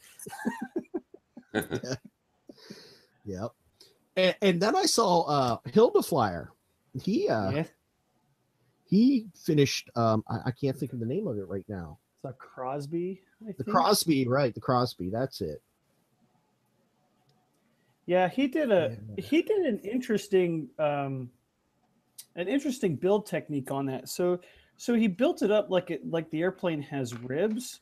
Yep. 3.25 3.51
And, 4.17 4.35
and 4.41 4.61
then 4.61 4.75
I 4.75 4.83
saw 4.85 5.21
uh 5.23 5.57
Hilda 5.71 6.03
Flyer. 6.03 6.51
He 7.01 7.29
uh 7.29 7.51
yeah, 7.51 7.63
he 8.83 9.27
finished 9.35 9.89
um 9.95 10.23
I, 10.27 10.39
I 10.47 10.51
can't 10.51 10.77
think 10.77 10.93
of 10.93 10.99
the 10.99 11.05
name 11.05 11.27
of 11.27 11.37
it 11.37 11.47
right 11.47 11.65
now. 11.69 11.99
it's 12.23 12.33
a 12.33 12.33
Crosby. 12.37 13.21
I 13.43 13.53
The 13.57 13.63
think. 13.63 13.69
Crosby, 13.69 14.27
right, 14.27 14.53
the 14.53 14.61
Crosby, 14.61 15.09
that's 15.09 15.41
it. 15.41 15.61
Yeah, 18.05 18.27
he 18.29 18.47
did 18.47 18.71
a 18.71 18.97
Yeah. 19.17 19.23
he 19.23 19.41
did 19.41 19.65
an 19.65 19.79
interesting 19.79 20.69
um 20.79 21.29
an 22.35 22.47
interesting 22.47 22.95
build 22.95 23.25
technique 23.25 23.71
on 23.71 23.85
that. 23.87 24.09
So 24.09 24.39
so 24.77 24.95
he 24.95 25.07
built 25.07 25.41
it 25.41 25.51
up 25.51 25.69
like 25.69 25.91
it 25.91 26.09
like 26.09 26.29
the 26.29 26.41
airplane 26.41 26.81
has 26.81 27.13
ribs, 27.13 27.81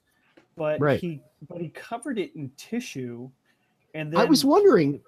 but 0.56 0.80
Right. 0.80 1.00
he 1.00 1.22
but 1.48 1.60
he 1.62 1.70
covered 1.70 2.20
it 2.20 2.36
in 2.36 2.52
tissue 2.58 3.30
and 3.94 4.12
then 4.12 4.20
I 4.20 4.26
was 4.26 4.46
wondering 4.46 5.02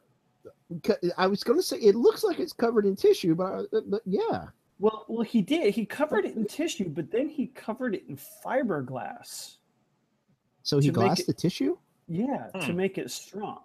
I 1.18 1.28
was 1.28 1.44
going 1.44 1.60
to 1.60 1.64
say 1.64 1.78
it 1.78 1.96
looks 1.96 2.24
like 2.24 2.40
it's 2.40 2.54
covered 2.54 2.86
in 2.86 2.96
tissue, 2.96 3.36
but, 3.36 3.46
I, 3.74 3.80
but 3.86 4.02
yeah. 4.06 4.48
well 4.80 5.06
well 5.08 5.22
he 5.24 5.42
did. 5.42 5.74
He 5.74 5.86
covered 5.86 6.26
it 6.26 6.36
in 6.36 6.46
tissue, 6.46 6.90
but 6.90 7.12
then 7.12 7.30
he 7.30 7.48
covered 7.48 7.94
it 7.96 8.04
in 8.10 8.18
fiberglass. 8.44 9.58
So 10.64 10.80
he 10.80 10.90
glassed 10.90 11.22
it- 11.22 11.28
the 11.28 11.34
tissue? 11.34 11.78
Yeah, 12.08 12.48
to 12.60 12.66
Hmm. 12.72 12.76
make 12.76 12.98
it 12.98 13.12
strong. 13.12 13.62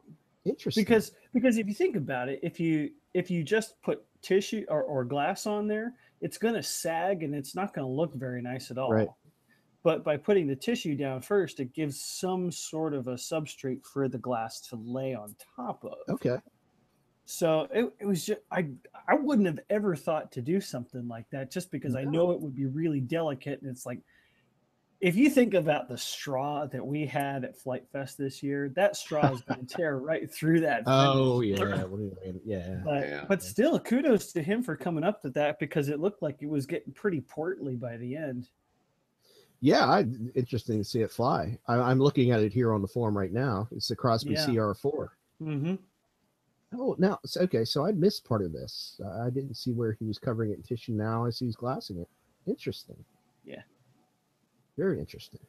Interesting. 0.48 0.84
because 0.84 1.12
because 1.32 1.58
if 1.58 1.66
you 1.66 1.74
think 1.74 1.96
about 1.96 2.28
it 2.28 2.40
if 2.42 2.58
you 2.58 2.90
if 3.14 3.30
you 3.30 3.42
just 3.42 3.80
put 3.82 4.04
tissue 4.22 4.64
or, 4.68 4.82
or 4.82 5.04
glass 5.04 5.46
on 5.46 5.66
there 5.68 5.94
it's 6.20 6.38
going 6.38 6.54
to 6.54 6.62
sag 6.62 7.22
and 7.22 7.34
it's 7.34 7.54
not 7.54 7.74
going 7.74 7.86
to 7.86 7.92
look 7.92 8.14
very 8.14 8.42
nice 8.42 8.70
at 8.70 8.78
all 8.78 8.92
Right. 8.92 9.08
but 9.84 10.02
by 10.04 10.16
putting 10.16 10.46
the 10.46 10.56
tissue 10.56 10.94
down 10.96 11.20
first 11.20 11.60
it 11.60 11.72
gives 11.74 12.00
some 12.00 12.50
sort 12.50 12.94
of 12.94 13.06
a 13.08 13.14
substrate 13.14 13.84
for 13.84 14.08
the 14.08 14.18
glass 14.18 14.60
to 14.68 14.76
lay 14.76 15.14
on 15.14 15.34
top 15.56 15.84
of 15.84 15.94
okay. 16.08 16.38
so 17.26 17.68
it, 17.72 17.92
it 18.00 18.06
was 18.06 18.24
just 18.26 18.40
i 18.50 18.66
i 19.08 19.14
wouldn't 19.14 19.46
have 19.46 19.60
ever 19.70 19.94
thought 19.94 20.32
to 20.32 20.40
do 20.42 20.60
something 20.60 21.06
like 21.06 21.26
that 21.30 21.50
just 21.52 21.70
because 21.70 21.94
i 21.94 22.02
know 22.04 22.30
it 22.32 22.40
would 22.40 22.54
be 22.54 22.66
really 22.66 23.00
delicate 23.00 23.60
and 23.62 23.70
it's 23.70 23.86
like 23.86 24.00
if 25.00 25.14
you 25.14 25.30
think 25.30 25.54
about 25.54 25.88
the 25.88 25.96
straw 25.96 26.66
that 26.66 26.84
we 26.84 27.06
had 27.06 27.44
at 27.44 27.56
flite 27.56 27.86
fest 27.92 28.18
this 28.18 28.42
year 28.42 28.68
that 28.74 28.96
straw 28.96 29.30
is 29.32 29.40
going 29.42 29.64
to 29.64 29.76
tear 29.76 29.96
right 29.98 30.30
through 30.32 30.60
that 30.60 30.82
Oh 30.86 31.40
finish. 31.40 31.58
yeah. 31.60 31.84
What 31.84 31.98
do? 31.98 32.40
Yeah. 32.44 32.80
but 32.84 33.08
Yeah. 33.08 33.24
but 33.28 33.42
still 33.42 33.78
kudos 33.78 34.32
to 34.32 34.42
him 34.42 34.62
for 34.62 34.76
coming 34.76 35.04
up 35.04 35.22
to 35.22 35.30
that 35.30 35.58
because 35.60 35.88
it 35.88 36.00
looked 36.00 36.20
like 36.22 36.38
it 36.42 36.48
was 36.48 36.66
getting 36.66 36.92
pretty 36.92 37.20
portly 37.20 37.76
by 37.76 37.96
the 37.96 38.16
end 38.16 38.48
Yeah, 39.60 39.86
I 39.86 40.04
interesting 40.34 40.78
to 40.78 40.84
see 40.84 41.00
it 41.02 41.10
fly. 41.10 41.58
I, 41.68 41.74
I'm 41.76 41.98
looking 42.00 42.30
at 42.32 42.40
it 42.40 42.52
here 42.52 42.72
on 42.72 42.80
the 42.82 42.88
form 42.88 43.16
right 43.16 43.32
now. 43.32 43.68
It's 43.72 43.88
the 43.88 43.96
Crosby 43.96 44.32
Yeah. 44.34 44.46
CR4. 44.46 45.08
mm-hmm. 45.42 45.74
Oh, 46.78 46.94
now 46.98 47.18
so- 47.24 47.40
okay. 47.42 47.64
So 47.64 47.86
I 47.86 47.92
missed 47.92 48.24
part 48.24 48.42
of 48.42 48.52
this. 48.52 49.00
Uh, 49.04 49.26
I 49.26 49.30
didn't 49.30 49.54
see 49.54 49.72
where 49.72 49.92
he 49.92 50.04
was 50.04 50.18
covering 50.18 50.50
it 50.50 50.56
in 50.58 50.62
tissue. 50.62 50.92
Now 50.92 51.24
I 51.24 51.30
see 51.30 51.46
he's 51.46 51.56
glassing 51.56 51.98
it. 51.98 52.08
Interesting. 52.46 52.96
Yeah. 53.44 53.62
Very 54.78 55.00
interesting. 55.00 55.40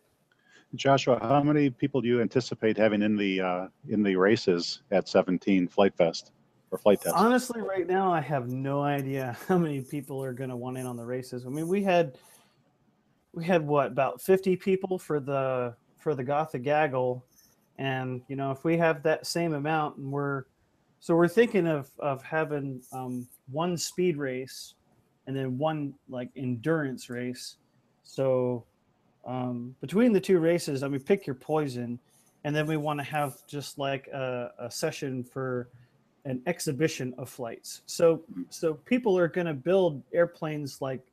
Joshua, 0.73 1.19
how 1.21 1.43
many 1.43 1.69
people 1.69 2.01
do 2.01 2.07
you 2.07 2.19
anticipate 2.19 2.75
having 2.77 3.03
in 3.03 3.15
the 3.15 3.39
uh, 3.39 3.67
in 3.87 4.01
the 4.01 4.15
races 4.15 4.81
at 4.89 5.07
17 5.07 5.67
Flite 5.67 5.95
Fest 5.95 6.31
or 6.71 6.79
Flite 6.79 7.01
Test? 7.01 7.15
Honestly, 7.15 7.61
right 7.61 7.87
now, 7.87 8.11
I 8.11 8.21
have 8.21 8.49
no 8.49 8.81
idea 8.81 9.37
how 9.47 9.59
many 9.59 9.81
people 9.81 10.23
are 10.23 10.33
going 10.33 10.49
to 10.49 10.55
want 10.55 10.79
in 10.79 10.87
on 10.87 10.97
the 10.97 11.05
races. 11.05 11.45
I 11.45 11.49
mean, 11.49 11.67
we 11.67 11.83
had 11.83 12.17
we 13.33 13.45
had 13.45 13.65
what 13.65 13.87
about 13.87 14.19
50 14.19 14.55
people 14.55 14.97
for 14.97 15.19
the 15.19 15.75
for 15.99 16.15
the 16.15 16.23
Gothic 16.23 16.63
Gaggle, 16.63 17.23
and 17.77 18.23
you 18.27 18.35
know, 18.35 18.49
if 18.49 18.63
we 18.63 18.77
have 18.77 19.03
that 19.03 19.27
same 19.27 19.53
amount, 19.53 19.97
and 19.97 20.11
we're 20.11 20.45
so 20.99 21.15
we're 21.15 21.27
thinking 21.27 21.67
of 21.67 21.91
of 21.99 22.23
having 22.23 22.81
um, 22.93 23.27
one 23.51 23.77
speed 23.77 24.17
race 24.17 24.73
and 25.27 25.35
then 25.35 25.59
one 25.59 25.93
like 26.09 26.29
endurance 26.35 27.11
race. 27.11 27.57
So 28.01 28.65
um, 29.29 29.75
between 29.79 30.11
the 30.11 30.19
two 30.19 30.39
races, 30.39 30.81
I 30.81 30.87
mean, 30.87 31.01
pick 31.01 31.27
your 31.27 31.35
poison, 31.35 31.99
and 32.43 32.55
then 32.55 32.65
we 32.65 32.77
want 32.77 32.99
to 32.99 33.03
have 33.03 33.35
just 33.47 33.77
like 33.77 34.07
a, 34.07 34.51
a 34.57 34.71
session 34.71 35.23
for 35.23 35.69
an 36.25 36.41
exhibition 36.47 37.13
of 37.19 37.29
flights. 37.29 37.81
So 37.85 38.23
so 38.49 38.73
people 38.73 39.17
are 39.19 39.27
going 39.27 39.45
to 39.45 39.53
build 39.53 40.01
airplanes 40.13 40.81
like 40.81 41.05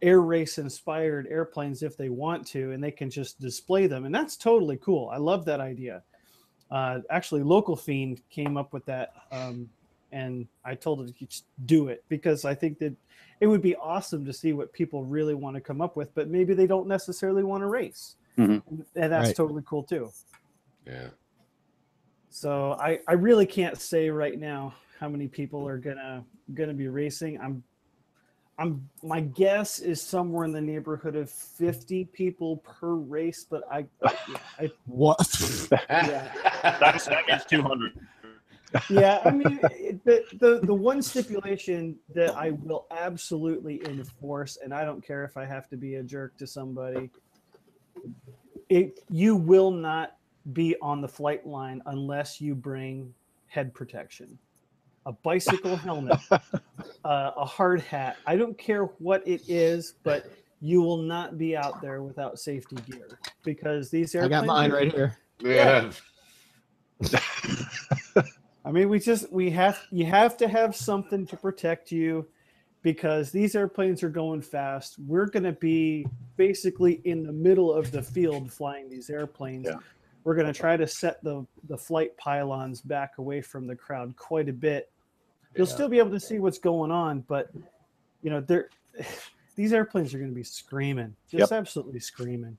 air 0.00 0.20
race 0.20 0.58
inspired 0.58 1.26
airplanes 1.28 1.82
if 1.82 1.96
they 1.96 2.10
want 2.10 2.46
to, 2.48 2.70
and 2.70 2.82
they 2.82 2.92
can 2.92 3.10
just 3.10 3.40
display 3.40 3.88
them, 3.88 4.04
and 4.04 4.14
that's 4.14 4.36
totally 4.36 4.76
cool. 4.76 5.10
I 5.12 5.16
love 5.16 5.44
that 5.46 5.58
idea. 5.58 6.04
Uh, 6.70 7.00
actually, 7.10 7.42
local 7.42 7.74
fiend 7.74 8.20
came 8.30 8.56
up 8.56 8.72
with 8.72 8.84
that, 8.86 9.14
um, 9.32 9.68
and 10.12 10.46
I 10.64 10.76
told 10.76 11.00
him 11.00 11.12
to 11.12 11.42
do 11.66 11.88
it 11.88 12.04
because 12.08 12.44
I 12.44 12.54
think 12.54 12.78
that 12.78 12.94
it 13.42 13.48
would 13.48 13.60
be 13.60 13.74
awesome 13.74 14.24
to 14.24 14.32
see 14.32 14.52
what 14.52 14.72
people 14.72 15.04
really 15.04 15.34
want 15.34 15.56
to 15.56 15.60
come 15.60 15.80
up 15.80 15.96
with, 15.96 16.14
but 16.14 16.28
maybe 16.28 16.54
they 16.54 16.68
don't 16.68 16.86
necessarily 16.86 17.42
want 17.42 17.60
to 17.60 17.66
race, 17.66 18.14
Mhm. 18.38 18.62
and 18.94 19.12
that's 19.12 19.30
Right. 19.30 19.36
totally 19.36 19.64
cool 19.66 19.82
too. 19.82 20.10
Yeah. 20.86 21.08
So 22.30 22.74
I, 22.74 23.00
I 23.08 23.14
really 23.14 23.44
can't 23.44 23.76
say 23.80 24.10
right 24.10 24.38
now 24.38 24.74
how 25.00 25.08
many 25.08 25.26
people 25.26 25.66
are 25.66 25.76
gonna 25.76 26.24
gonna 26.54 26.72
be 26.72 26.86
racing. 26.86 27.40
I'm 27.40 27.64
I'm 28.58 28.88
my 29.02 29.20
guess 29.20 29.80
is 29.80 30.00
somewhere 30.00 30.44
in 30.44 30.52
the 30.52 30.60
neighborhood 30.60 31.16
of 31.16 31.28
50 31.28 32.04
people 32.12 32.58
per 32.58 32.94
race, 32.94 33.44
but 33.50 33.64
I, 33.72 33.86
I 34.60 34.70
What? 34.86 35.18
That's, 35.90 37.06
that 37.06 37.26
means 37.26 37.44
200. 37.44 37.98
Yeah, 38.90 39.20
I 39.24 39.30
mean 39.30 39.58
the, 40.04 40.24
the 40.38 40.60
the 40.62 40.74
one 40.74 41.02
stipulation 41.02 41.96
that 42.14 42.36
I 42.36 42.50
will 42.50 42.86
absolutely 42.90 43.82
enforce, 43.86 44.58
and 44.62 44.72
I 44.74 44.84
don't 44.84 45.04
care 45.04 45.24
if 45.24 45.36
I 45.36 45.44
have 45.44 45.68
to 45.70 45.76
be 45.76 45.96
a 45.96 46.02
jerk 46.02 46.36
to 46.38 46.46
somebody. 46.46 47.10
It 48.68 49.00
you 49.10 49.36
will 49.36 49.70
not 49.70 50.16
be 50.52 50.76
on 50.82 51.00
the 51.00 51.08
flight 51.08 51.46
line 51.46 51.82
unless 51.86 52.40
you 52.40 52.54
bring 52.54 53.12
head 53.46 53.74
protection, 53.74 54.38
a 55.06 55.12
bicycle 55.12 55.76
helmet, 55.76 56.18
uh, 56.30 56.40
a 57.04 57.44
hard 57.44 57.80
hat. 57.82 58.16
I 58.26 58.36
don't 58.36 58.56
care 58.56 58.84
what 58.98 59.26
it 59.26 59.42
is, 59.48 59.94
but 60.02 60.32
you 60.60 60.80
will 60.80 61.02
not 61.02 61.36
be 61.38 61.56
out 61.56 61.82
there 61.82 62.02
without 62.02 62.38
safety 62.38 62.76
gear 62.88 63.18
because 63.44 63.90
these 63.90 64.14
airplanes. 64.14 64.44
I 64.44 64.46
got 64.46 64.46
mine 64.46 64.72
right 64.72 64.92
here. 64.92 65.18
yeah. 65.40 65.90
I 68.64 68.70
mean, 68.70 68.88
we 68.88 68.98
just 68.98 69.30
we 69.32 69.50
have 69.50 69.80
you 69.90 70.06
have 70.06 70.36
to 70.38 70.48
have 70.48 70.76
something 70.76 71.26
to 71.26 71.36
protect 71.36 71.90
you 71.90 72.28
because 72.82 73.30
these 73.30 73.54
airplanes 73.54 74.02
are 74.02 74.08
going 74.08 74.42
fast. 74.42 74.96
We're 74.98 75.26
going 75.26 75.44
to 75.44 75.52
be 75.52 76.06
basically 76.36 77.00
in 77.04 77.24
the 77.24 77.32
middle 77.32 77.72
of 77.72 77.90
the 77.90 78.02
field 78.02 78.52
flying 78.52 78.88
these 78.88 79.10
airplanes. 79.10 79.66
Yeah. 79.66 79.76
We're 80.24 80.34
going 80.34 80.46
to 80.46 80.52
try 80.52 80.76
to 80.76 80.86
set 80.86 81.22
the 81.24 81.44
the 81.68 81.76
flight 81.76 82.16
pylons 82.16 82.80
back 82.80 83.18
away 83.18 83.40
from 83.40 83.66
the 83.66 83.74
crowd 83.76 84.14
quite 84.16 84.48
a 84.48 84.52
bit. 84.52 84.90
You'll 85.56 85.66
Yeah. 85.66 85.74
still 85.74 85.88
be 85.88 85.98
able 85.98 86.10
to 86.12 86.20
see 86.20 86.38
what's 86.38 86.58
going 86.58 86.90
on, 86.90 87.20
but 87.22 87.50
you 88.22 88.30
know, 88.30 88.40
they're 88.40 88.68
these 89.56 89.72
airplanes 89.72 90.14
are 90.14 90.18
going 90.18 90.30
to 90.30 90.34
be 90.34 90.44
screaming, 90.44 91.14
just 91.28 91.52
absolutely 91.52 92.00
screaming. 92.00 92.56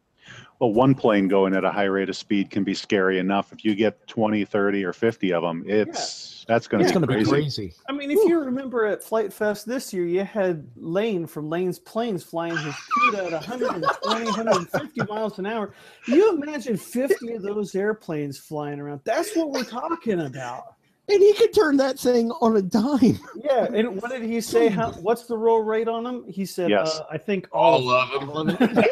Well, 0.59 0.71
one 0.71 0.95
plane 0.95 1.27
going 1.27 1.53
at 1.55 1.65
a 1.65 1.71
high 1.71 1.85
rate 1.85 2.09
of 2.09 2.15
speed 2.15 2.49
can 2.49 2.63
be 2.63 2.73
scary 2.73 3.19
enough. 3.19 3.51
If 3.51 3.65
you 3.65 3.75
get 3.75 4.07
20, 4.07 4.45
30, 4.45 4.85
or 4.85 4.93
50 4.93 5.33
of 5.33 5.43
them, 5.43 5.63
it's 5.67 6.45
that's 6.47 6.67
going 6.67 6.85
to 6.85 6.87
be 6.87 6.93
to 6.93 7.07
be 7.07 7.13
crazy. 7.13 7.29
crazy. 7.29 7.73
I 7.87 7.93
mean, 7.93 8.11
if 8.11 8.19
you 8.27 8.39
remember 8.39 8.85
at 8.85 9.03
Flite 9.03 9.33
Fest 9.33 9.65
this 9.65 9.93
year, 9.93 10.05
you 10.05 10.23
had 10.23 10.67
Lane 10.75 11.25
from 11.25 11.49
Lane's 11.49 11.79
Planes 11.79 12.23
flying 12.23 12.55
his 12.57 12.75
CUDA 13.11 13.25
at 13.25 13.47
120, 13.47 14.25
150 14.25 15.01
miles 15.09 15.39
an 15.39 15.45
hour. 15.45 15.73
You 16.07 16.35
imagine 16.35 16.77
50 16.77 17.33
of 17.33 17.41
those 17.41 17.75
airplanes 17.75 18.37
flying 18.37 18.79
around. 18.79 19.01
That's 19.03 19.35
what 19.35 19.51
we're 19.51 19.63
talking 19.63 20.21
about. 20.21 20.75
And 21.09 21.21
he 21.21 21.33
could 21.33 21.53
turn 21.53 21.75
that 21.77 21.99
thing 21.99 22.31
on 22.31 22.55
a 22.55 22.61
dime. 22.61 23.19
Yeah. 23.43 23.65
And 23.73 24.01
what 24.01 24.11
did 24.11 24.21
he 24.23 24.39
say? 24.39 24.69
How, 24.69 24.91
what's 24.93 25.25
the 25.25 25.37
roll 25.37 25.61
rate 25.61 25.89
on 25.89 26.03
them? 26.03 26.23
He 26.27 26.45
said, 26.45 26.69
Yes. 26.69 26.99
uh, 26.99 27.05
I 27.11 27.17
think 27.17 27.47
all, 27.51 27.89
All 27.89 28.45
of 28.45 28.47
them. 28.47 28.85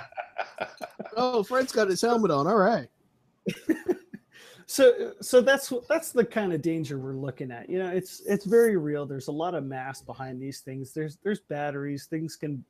Oh, 1.20 1.42
Fred's 1.42 1.72
got 1.72 1.88
his 1.88 2.00
helmet 2.00 2.30
on. 2.30 2.46
All 2.46 2.56
right. 2.56 2.86
so 4.66 5.14
so 5.20 5.40
that's 5.40 5.72
that's 5.88 6.12
the 6.12 6.24
kind 6.24 6.52
of 6.52 6.60
danger 6.62 6.98
we're 6.98 7.14
looking 7.14 7.50
at 7.50 7.70
you 7.70 7.78
know 7.78 7.88
it's 7.88 8.20
it's 8.26 8.44
very 8.44 8.76
real 8.76 9.06
there's 9.06 9.28
a 9.28 9.32
lot 9.32 9.54
of 9.54 9.64
mass 9.64 10.02
behind 10.02 10.40
these 10.40 10.60
things 10.60 10.92
there's 10.92 11.16
there's 11.22 11.40
batteries 11.40 12.04
things 12.04 12.36
can 12.36 12.62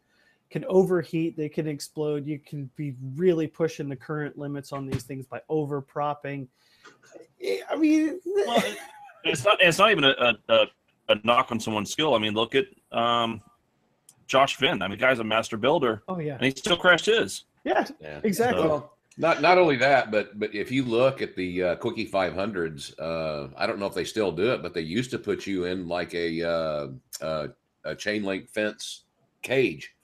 can 0.49 0.65
overheat 0.67 1.37
they 1.37 1.49
can 1.49 1.67
explode 1.67 2.25
you 2.25 2.39
can 2.39 2.71
be 2.77 2.95
really 3.17 3.49
pushing 3.49 3.89
the 3.89 3.97
current 3.97 4.39
limits 4.39 4.73
on 4.73 4.87
these 4.87 5.03
things 5.03 5.27
by 5.27 5.41
over 5.49 5.81
propping 5.81 6.47
i 7.71 7.77
mean 7.77 8.21
Well, 8.47 8.59
it- 8.65 8.79
it's 9.25 9.45
not. 9.45 9.57
It's 9.61 9.79
not 9.79 9.91
even 9.91 10.05
a, 10.05 10.35
a, 10.49 10.67
a 11.09 11.17
knock 11.25 11.51
on 11.51 11.59
someone's 11.59 11.91
skill. 11.91 12.15
I 12.15 12.19
mean, 12.19 12.35
look 12.35 12.55
at 12.55 12.67
um, 12.93 13.43
Josh 14.29 14.55
Finn. 14.57 14.81
I 14.81 14.87
mean, 14.89 14.97
the 14.99 15.05
guy's 15.05 15.19
a 15.19 15.25
master 15.25 15.57
builder, 15.57 16.03
oh 16.09 16.19
yeah 16.21 16.35
and 16.37 16.45
he 16.45 16.51
still 16.53 16.77
crashed 16.77 17.07
his. 17.07 17.45
yeah 17.65 17.85
Yeah. 18.01 18.21
exactly 18.23 18.63
Well, 18.67 18.95
not 19.19 19.43
not 19.43 19.59
only 19.59 19.77
that, 19.77 20.11
but 20.13 20.39
but 20.39 20.55
if 20.55 20.71
you 20.71 20.85
look 20.85 21.21
at 21.21 21.35
the 21.35 21.63
uh, 21.63 21.77
Quickie 21.77 22.09
500s, 22.09 22.95
uh, 23.01 23.49
I 23.57 23.67
don't 23.67 23.81
know 23.81 23.87
if 23.87 23.95
they 23.95 24.05
still 24.05 24.31
do 24.31 24.53
it, 24.53 24.63
but 24.63 24.73
they 24.73 24.83
used 24.83 25.11
to 25.11 25.19
put 25.19 25.47
you 25.47 25.65
in 25.65 25.89
like 25.89 26.15
a 26.15 26.43
uh, 26.43 26.87
uh, 27.21 27.49
a 27.85 27.95
chain 27.97 28.23
link 28.23 28.49
fence 28.49 29.05
cage. 29.43 29.95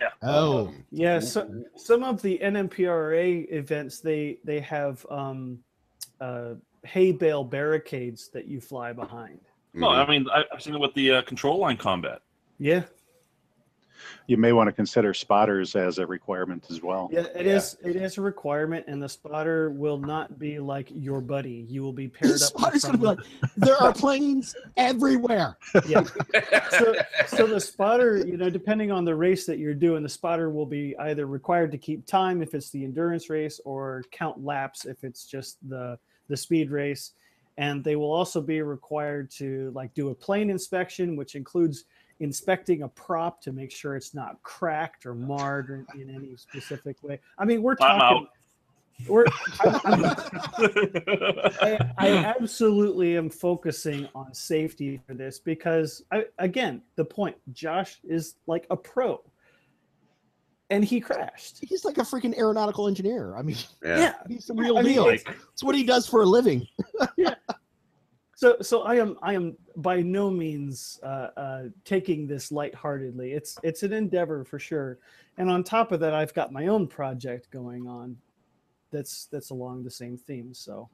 Yeah. 0.00 0.08
Oh, 0.22 0.66
Um, 0.68 0.84
yeah 0.90 1.20
so 1.20 1.48
some 1.76 2.02
of 2.04 2.20
the 2.22 2.38
nmpra 2.42 3.46
events 3.52 4.00
they 4.00 4.38
they 4.44 4.60
have 4.60 5.06
um 5.10 5.60
uh 6.20 6.54
hay 6.84 7.12
bale 7.12 7.44
barricades 7.44 8.28
that 8.32 8.46
you 8.46 8.60
fly 8.60 8.92
behind 8.92 9.40
No. 9.74 9.88
I 9.90 10.08
mean, 10.08 10.26
I, 10.32 10.44
I've 10.52 10.62
seen 10.62 10.74
it 10.74 10.80
with 10.80 10.94
the 10.94 11.12
uh, 11.12 11.22
control 11.22 11.58
line 11.58 11.76
combat. 11.76 12.20
yeah 12.58 12.84
You 14.28 14.36
may 14.36 14.52
want 14.52 14.68
to 14.68 14.72
consider 14.72 15.12
spotters 15.12 15.74
as 15.74 15.98
a 15.98 16.06
requirement 16.06 16.66
as 16.70 16.80
well. 16.82 17.08
Yeah, 17.12 17.26
it 17.34 17.46
Yeah. 17.46 17.56
is. 17.56 17.76
It 17.84 17.96
is 17.96 18.16
a 18.16 18.20
requirement, 18.22 18.84
and 18.86 19.02
the 19.02 19.08
spotter 19.08 19.70
will 19.70 19.98
not 19.98 20.38
be 20.38 20.58
like 20.60 20.88
your 20.94 21.20
buddy. 21.20 21.66
You 21.68 21.82
will 21.82 21.92
be 21.92 22.06
paired 22.16 22.30
the 22.38 22.46
up. 22.46 22.54
with 22.54 22.60
spotter's 22.60 22.84
going 22.84 22.92
to 22.94 22.98
be 23.00 23.06
like, 23.06 23.18
there 23.56 23.76
are 23.76 23.92
planes 23.92 24.54
everywhere. 24.76 25.58
yeah. 25.86 26.04
So, 26.70 26.94
so 27.26 27.46
the 27.46 27.60
spotter, 27.60 28.18
you 28.18 28.36
know, 28.36 28.50
depending 28.50 28.92
on 28.92 29.04
the 29.04 29.14
race 29.14 29.46
that 29.46 29.58
you're 29.58 29.74
doing, 29.74 30.02
the 30.02 30.08
spotter 30.08 30.48
will 30.50 30.66
be 30.66 30.94
either 30.98 31.26
required 31.26 31.72
to 31.72 31.78
keep 31.78 32.06
time 32.06 32.40
if 32.42 32.54
it's 32.54 32.70
the 32.70 32.84
endurance 32.84 33.28
race, 33.30 33.58
or 33.64 34.04
count 34.12 34.44
laps 34.44 34.84
if 34.84 35.02
it's 35.02 35.24
just 35.24 35.56
the 35.68 35.98
the 36.28 36.36
speed 36.36 36.70
race, 36.70 37.12
and 37.56 37.82
they 37.82 37.96
will 37.96 38.12
also 38.12 38.40
be 38.40 38.62
required 38.62 39.30
to 39.32 39.72
like 39.74 39.92
do 39.94 40.10
a 40.10 40.14
plane 40.14 40.50
inspection, 40.50 41.16
which 41.16 41.34
includes 41.34 41.84
inspecting 42.20 42.82
a 42.82 42.88
prop 42.88 43.40
to 43.42 43.52
make 43.52 43.70
sure 43.70 43.96
it's 43.96 44.14
not 44.14 44.42
cracked 44.42 45.06
or 45.06 45.14
marred 45.14 45.70
or 45.70 45.86
in 45.94 46.10
any 46.10 46.36
specific 46.36 47.02
way. 47.02 47.20
I 47.38 47.44
mean, 47.44 47.62
we're 47.62 47.76
talking. 47.76 48.18
out. 48.18 48.28
We're, 49.06 49.26
I, 51.60 51.78
I 51.98 52.08
absolutely 52.08 53.16
am 53.16 53.30
focusing 53.30 54.08
on 54.12 54.34
safety 54.34 55.00
for 55.06 55.14
this 55.14 55.38
because 55.38 56.02
I, 56.10 56.24
again 56.40 56.82
the 56.96 57.04
point 57.04 57.36
josh 57.52 58.00
is 58.02 58.34
like 58.48 58.66
a 58.70 58.76
pro 58.76 59.22
and 60.70 60.84
he 60.84 61.00
crashed 61.00 61.58
He's 61.62 61.84
like 61.84 61.98
a 61.98 62.02
freaking 62.02 62.36
aeronautical 62.38 62.88
engineer. 62.88 63.34
I 63.36 63.42
mean, 63.42 63.56
yeah. 63.84 64.14
he's 64.28 64.46
the 64.46 64.54
real 64.54 64.78
I 64.78 64.82
mean, 64.82 64.94
deal. 64.94 65.06
it's- 65.08 65.34
It's 65.52 65.62
what 65.64 65.74
he 65.74 65.84
does 65.84 66.06
for 66.06 66.22
a 66.22 66.26
living. 66.26 66.66
yeah. 67.16 67.34
so 68.36 68.56
so 68.62 68.82
i 68.82 68.94
am 68.94 69.16
i 69.22 69.32
am 69.34 69.56
by 69.76 70.00
no 70.00 70.30
means 70.30 71.00
uh, 71.02 71.28
uh, 71.36 71.62
taking 71.84 72.26
this 72.28 72.52
lightheartedly 72.52 73.32
it's 73.32 73.58
it's 73.64 73.82
an 73.82 73.92
endeavor 73.92 74.44
for 74.44 74.58
sure 74.60 74.98
and 75.38 75.50
on 75.50 75.64
top 75.64 75.90
of 75.90 75.98
that 75.98 76.14
i've 76.14 76.32
got 76.34 76.52
my 76.52 76.68
own 76.68 76.86
project 76.86 77.50
going 77.50 77.88
on 77.88 78.16
that's 78.92 79.26
that's 79.32 79.50
along 79.50 79.82
the 79.82 79.90
same 79.90 80.16
theme 80.16 80.54
so 80.54 80.88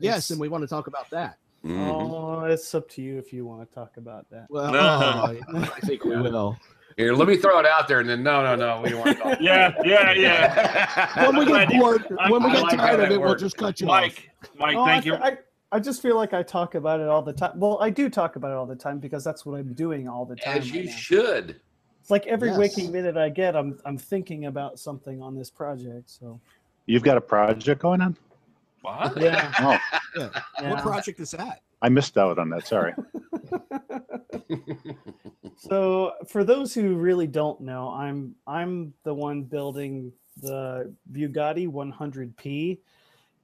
Yes, 0.00 0.30
and 0.30 0.38
we 0.40 0.48
want 0.48 0.62
to 0.62 0.68
talk 0.68 0.88
about 0.88 1.08
that. 1.10 1.38
Mhm. 1.64 1.88
Oh, 1.88 2.44
it's 2.46 2.74
up 2.74 2.88
to 2.90 3.00
you 3.00 3.16
if 3.16 3.32
you 3.32 3.46
want 3.46 3.66
to 3.66 3.72
talk 3.74 3.96
about 3.96 4.28
that. 4.30 4.46
Well, 4.50 4.72
No. 4.72 5.38
oh, 5.54 5.72
I 5.76 5.80
think 5.86 6.04
we 6.04 6.16
will. 6.20 6.58
Here, 6.96 7.12
let 7.12 7.26
me 7.26 7.36
throw 7.36 7.58
it 7.58 7.66
out 7.66 7.88
there, 7.88 8.00
and 8.00 8.08
then 8.08 8.22
no, 8.22 8.42
no, 8.44 8.54
no, 8.54 8.80
we 8.82 8.90
don't 8.90 9.00
want 9.00 9.16
to 9.16 9.22
talk. 9.22 9.40
Yeah, 9.40 9.74
yeah, 9.84 10.12
yeah. 10.12 11.26
When 11.26 11.36
we 11.36 11.46
get 11.46 11.68
bored, 11.70 12.06
I- 12.20 12.30
when 12.30 12.42
we 12.44 12.50
I 12.50 12.52
get 12.54 12.62
like 12.62 12.76
tired 12.76 12.94
of 13.00 13.08
that 13.08 13.12
it, 13.14 13.20
we'll 13.20 13.34
just 13.34 13.56
cut 13.56 13.80
you 13.80 13.88
off. 13.88 14.00
Mike, 14.02 14.30
Mike, 14.56 14.76
Oh, 14.76 14.84
thank 14.84 15.04
I, 15.04 15.06
you. 15.06 15.14
I, 15.16 15.38
I 15.72 15.80
just 15.80 16.00
feel 16.02 16.14
like 16.14 16.32
I 16.32 16.42
talk 16.44 16.76
about 16.76 17.00
it 17.00 17.08
all 17.08 17.22
the 17.22 17.32
time. 17.32 17.58
Well, 17.58 17.78
I 17.80 17.90
do 17.90 18.08
talk 18.08 18.36
about 18.36 18.52
it 18.52 18.54
all 18.54 18.66
the 18.66 18.76
time 18.76 18.98
because 19.00 19.24
that's 19.24 19.44
what 19.44 19.58
I'm 19.58 19.72
doing 19.72 20.08
all 20.08 20.24
the 20.24 20.36
time. 20.36 20.58
As 20.58 20.70
you 20.70 20.80
right 20.82 20.88
now. 20.90 20.96
should. 20.96 21.60
It's 22.00 22.10
like 22.10 22.26
every 22.26 22.50
Yes. 22.50 22.58
waking 22.58 22.92
minute 22.92 23.16
I 23.16 23.28
get, 23.28 23.56
I'm 23.56 23.78
I'm 23.84 23.98
thinking 23.98 24.44
about 24.46 24.78
something 24.78 25.20
on 25.20 25.34
this 25.34 25.50
project. 25.50 26.10
So 26.10 26.38
You've 26.86 27.02
got 27.02 27.16
a 27.16 27.20
project 27.20 27.80
going 27.80 28.02
on? 28.02 28.16
What? 28.82 29.16
yeah, 29.20 29.52
Oh, 29.58 29.78
yeah. 30.60 30.70
What 30.70 30.82
project 30.82 31.18
is 31.18 31.30
that? 31.32 31.62
I 31.82 31.88
missed 31.88 32.16
out 32.16 32.38
on 32.38 32.50
that. 32.50 32.66
Sorry. 32.66 32.94
So 35.56 36.12
for 36.28 36.44
those 36.44 36.74
who 36.74 36.96
really 36.96 37.26
don't 37.26 37.60
know, 37.60 37.88
I'm 37.88 38.34
I'm 38.46 38.92
the 39.02 39.14
one 39.14 39.44
building 39.44 40.12
the 40.42 40.92
Bugatti 41.12 41.66
100p, 41.68 42.78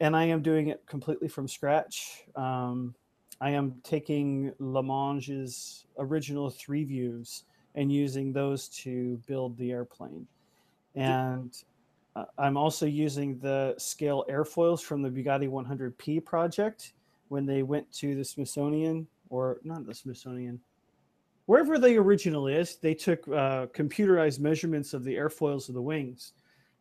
and 0.01 0.17
I 0.17 0.25
am 0.25 0.43
doing 0.43 0.69
it 0.69 0.83
completely 0.87 1.29
from 1.29 1.49
scratch. 1.49 2.25
Um, 2.37 2.95
I 3.41 3.51
am 3.51 3.81
taking 3.85 4.53
Lamange's 4.59 5.87
original 5.99 6.51
three 6.51 6.85
views 6.85 7.45
and 7.75 7.91
using 7.91 8.33
those 8.33 8.69
to 8.69 9.17
build 9.27 9.57
the 9.57 9.71
airplane, 9.71 10.27
and 10.95 11.57
uh, 12.17 12.25
I'm 12.37 12.57
also 12.57 12.85
using 12.85 13.39
the 13.39 13.77
scale 13.79 14.25
airfoils 14.29 14.83
from 14.83 15.01
the 15.01 15.09
Bugatti 15.09 15.49
100p 15.49 16.25
project 16.25 16.93
when 17.31 17.47
they 17.47 17.63
went 17.63 17.91
to 17.93 18.15
the 18.15 18.25
Smithsonian 18.25 19.07
or 19.31 19.59
not 19.65 19.87
the 19.87 19.95
Smithsonian 19.95 20.61
wherever 21.47 21.79
the 21.79 21.97
original 21.97 22.47
is, 22.47 22.77
they 22.77 22.95
took 22.95 23.27
uh, 23.29 23.67
computerized 23.75 24.39
measurements 24.39 24.95
of 24.95 25.03
the 25.03 25.13
airfoils 25.15 25.69
of 25.69 25.75
the 25.75 25.83
wings, 25.83 26.33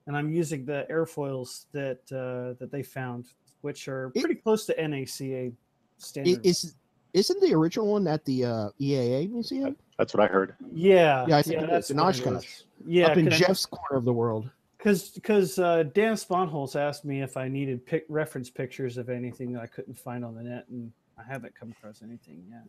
and 0.05 0.15
I'm 0.15 0.29
using 0.31 0.63
the 0.65 0.85
airfoils 0.91 1.65
that 1.71 1.99
uh, 2.11 2.53
that 2.59 2.69
they 2.71 2.83
found, 2.83 3.25
which 3.61 3.87
are 3.87 4.11
It- 4.15 4.19
pretty 4.21 4.35
close 4.41 4.65
to 4.67 4.73
NACA 4.75 5.47
I- 5.47 5.51
standards. 5.97 6.39
Is 6.45 6.75
isn't 7.13 7.41
the 7.41 7.53
original 7.55 7.87
one 7.91 8.07
at 8.07 8.23
the 8.25 8.45
uh, 8.45 8.69
EAA 8.79 9.31
museum? 9.31 9.75
That's 9.97 10.13
what 10.13 10.23
I 10.23 10.27
heard. 10.27 10.55
yeah, 10.71 11.25
Yeah, 11.27 11.37
I 11.37 11.41
think 11.41 11.61
it 11.63 11.69
is 11.71 11.89
in 11.91 11.97
what 11.97 12.15
it 12.15 12.21
Oshkosh. 12.27 12.61
Yeah, 12.85 13.07
up 13.07 13.17
in 13.17 13.27
cause- 13.29 13.39
Jeff's 13.39 13.65
corner 13.65 13.97
of 13.97 14.05
the 14.05 14.13
world. 14.13 14.49
Because 14.79 15.09
because 15.09 15.59
uh, 15.59 15.83
Dan 15.93 16.13
Sponholz 16.13 16.75
asked 16.75 17.03
me 17.03 17.21
if 17.21 17.35
I 17.35 17.49
needed 17.49 17.85
pic- 17.85 18.05
reference 18.07 18.49
pictures 18.49 18.97
of 18.97 19.09
anything 19.09 19.51
that 19.53 19.61
I 19.61 19.67
couldn't 19.67 19.99
find 19.99 20.23
on 20.23 20.33
the 20.35 20.41
net, 20.41 20.65
and 20.69 20.91
I 21.17 21.23
haven't 21.29 21.53
come 21.53 21.71
across 21.71 22.01
anything 22.01 22.43
yet. 22.49 22.63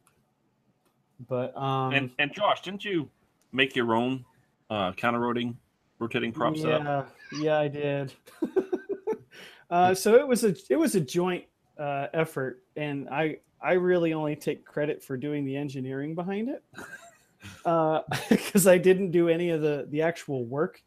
But 1.29 1.57
um, 1.57 1.95
And 1.95 2.11
and 2.19 2.33
Josh, 2.35 2.63
didn't 2.63 2.85
you 2.85 3.09
make 3.53 3.77
your 3.77 3.95
own 3.95 4.25
uh, 4.69 4.93
counter 4.93 5.21
rotating 5.21 5.57
rotating 6.01 6.33
prop 6.33 6.57
setup? 6.57 7.15
yeah, 7.33 7.41
yeah, 7.41 7.59
I 7.61 7.69
did. 7.69 8.13
uh, 9.71 9.95
so 9.95 10.17
it 10.17 10.27
was 10.27 10.43
a 10.43 10.55
it 10.69 10.77
was 10.77 10.97
a 10.97 11.01
joint 11.01 11.45
uh, 11.79 12.09
effort, 12.13 12.65
and 12.75 13.09
I 13.09 13.37
I 13.63 13.75
really 13.75 14.15
only 14.15 14.35
take 14.35 14.65
credit 14.65 15.01
for 15.03 15.17
doing 15.17 15.45
the 15.45 15.57
engineering 15.57 16.17
behind 16.17 16.49
it 16.49 16.65
because 18.31 18.67
I 18.67 18.79
didn't 18.79 19.13
do 19.13 19.29
any 19.29 19.51
of 19.51 19.61
the 19.61 19.87
the 19.91 20.03
actual 20.03 20.45
work. 20.45 20.83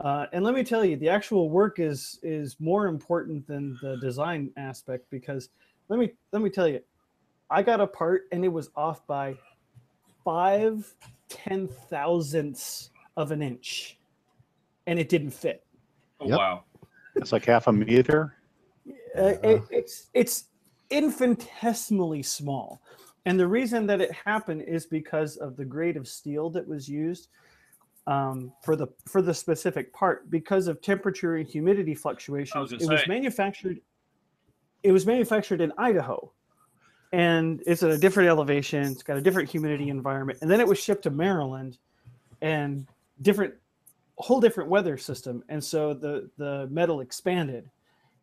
Uh, 0.00 0.26
and 0.32 0.44
let 0.44 0.54
me 0.54 0.62
tell 0.62 0.84
you, 0.84 0.96
the 0.96 1.08
actual 1.08 1.50
work 1.50 1.80
is 1.80 2.20
is 2.22 2.56
more 2.60 2.86
important 2.86 3.46
than 3.46 3.76
the 3.82 3.96
design 3.96 4.50
aspect 4.56 5.04
because 5.10 5.48
let 5.88 5.98
me 5.98 6.12
let 6.32 6.40
me 6.40 6.50
tell 6.50 6.68
you, 6.68 6.80
I 7.50 7.62
got 7.62 7.80
a 7.80 7.86
part 7.86 8.22
and 8.30 8.44
it 8.44 8.48
was 8.48 8.70
off 8.76 9.04
by 9.06 9.36
five 10.24 10.94
ten 11.28 11.66
thousandths 11.66 12.90
of 13.16 13.32
an 13.32 13.42
inch, 13.42 13.98
and 14.86 14.98
it 14.98 15.08
didn't 15.08 15.30
fit. 15.30 15.64
Oh, 16.20 16.28
Yep. 16.28 16.38
Wow. 16.38 16.64
It's 17.16 17.32
like 17.32 17.44
half 17.44 17.66
a 17.66 17.72
meter. 17.72 18.36
Uh, 19.18 19.34
it, 19.42 19.62
it's 19.70 20.10
it's 20.14 20.44
infinitesimally 20.90 22.22
small, 22.22 22.80
and 23.26 23.40
the 23.40 23.48
reason 23.48 23.84
that 23.86 24.00
it 24.00 24.12
happened 24.12 24.62
is 24.62 24.86
because 24.86 25.36
of 25.38 25.56
the 25.56 25.64
grade 25.64 25.96
of 25.96 26.06
steel 26.06 26.50
that 26.50 26.68
was 26.68 26.88
used 26.88 27.28
um, 28.08 28.52
for 28.62 28.74
the 28.74 28.88
for 29.06 29.20
the 29.22 29.34
specific 29.34 29.92
part. 29.92 30.30
Because 30.30 30.66
of 30.66 30.80
temperature 30.80 31.36
and 31.36 31.46
humidity 31.46 31.94
fluctuations, 31.94 32.72
gonna 32.72 32.82
it 32.82 32.88
was 32.88 33.06
manufactured. 33.06 33.80
It 34.82 34.92
was 34.92 35.06
manufactured 35.06 35.60
in 35.60 35.72
Idaho, 35.76 36.32
and 37.12 37.62
it's 37.66 37.82
at 37.82 37.90
a 37.90 37.98
different 37.98 38.28
elevation. 38.28 38.84
It's 38.84 39.02
got 39.02 39.18
a 39.18 39.20
different 39.20 39.50
humidity 39.50 39.90
environment, 39.90 40.38
and 40.40 40.50
then 40.50 40.60
it 40.60 40.66
was 40.66 40.78
shipped 40.78 41.02
to 41.02 41.10
Maryland, 41.10 41.78
and 42.40 42.86
different 43.22 43.54
whole 44.16 44.40
different 44.40 44.68
weather 44.68 44.96
system 44.96 45.44
and 45.48 45.62
so 45.62 45.94
the 45.94 46.28
the 46.38 46.66
metal 46.70 47.00
expanded 47.00 47.70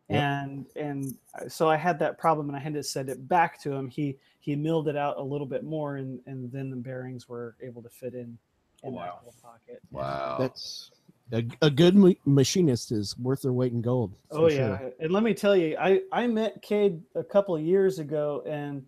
Yep. 0.08 0.22
and 0.22 0.66
and 0.76 1.50
so 1.50 1.68
i 1.68 1.76
had 1.76 1.98
that 1.98 2.16
problem 2.16 2.48
and 2.48 2.56
i 2.56 2.60
had 2.60 2.74
to 2.74 2.82
send 2.82 3.08
it 3.08 3.26
back 3.28 3.60
to 3.62 3.72
him 3.72 3.88
he 3.88 4.16
he 4.38 4.54
milled 4.54 4.88
it 4.88 4.96
out 4.96 5.16
a 5.16 5.22
little 5.22 5.46
bit 5.46 5.64
more 5.64 5.96
and 5.96 6.20
and 6.26 6.52
then 6.52 6.70
the 6.70 6.76
bearings 6.76 7.28
were 7.28 7.56
able 7.60 7.82
to 7.82 7.88
fit 7.88 8.14
in 8.14 8.38
in 8.86 8.94
Oh, 8.94 8.98
that 8.98 9.06
wow. 9.06 9.18
little 9.24 9.34
pocket 9.42 9.80
Wow. 9.90 10.36
That's 10.38 10.90
a, 11.32 11.44
a 11.62 11.70
good 11.70 11.96
ma- 11.96 12.12
machinist 12.24 12.92
is 12.92 13.18
worth 13.18 13.42
their 13.42 13.52
weight 13.52 13.72
in 13.72 13.82
gold. 13.82 14.14
for 14.30 14.38
oh 14.38 14.48
sure. 14.48 14.58
yeah 14.58 14.88
and 15.00 15.10
let 15.12 15.22
me 15.24 15.34
tell 15.34 15.56
you 15.56 15.76
i 15.80 16.00
i 16.12 16.26
met 16.26 16.62
cade 16.62 17.02
a 17.16 17.24
couple 17.24 17.56
of 17.56 17.62
years 17.62 17.98
ago 17.98 18.42
and 18.46 18.84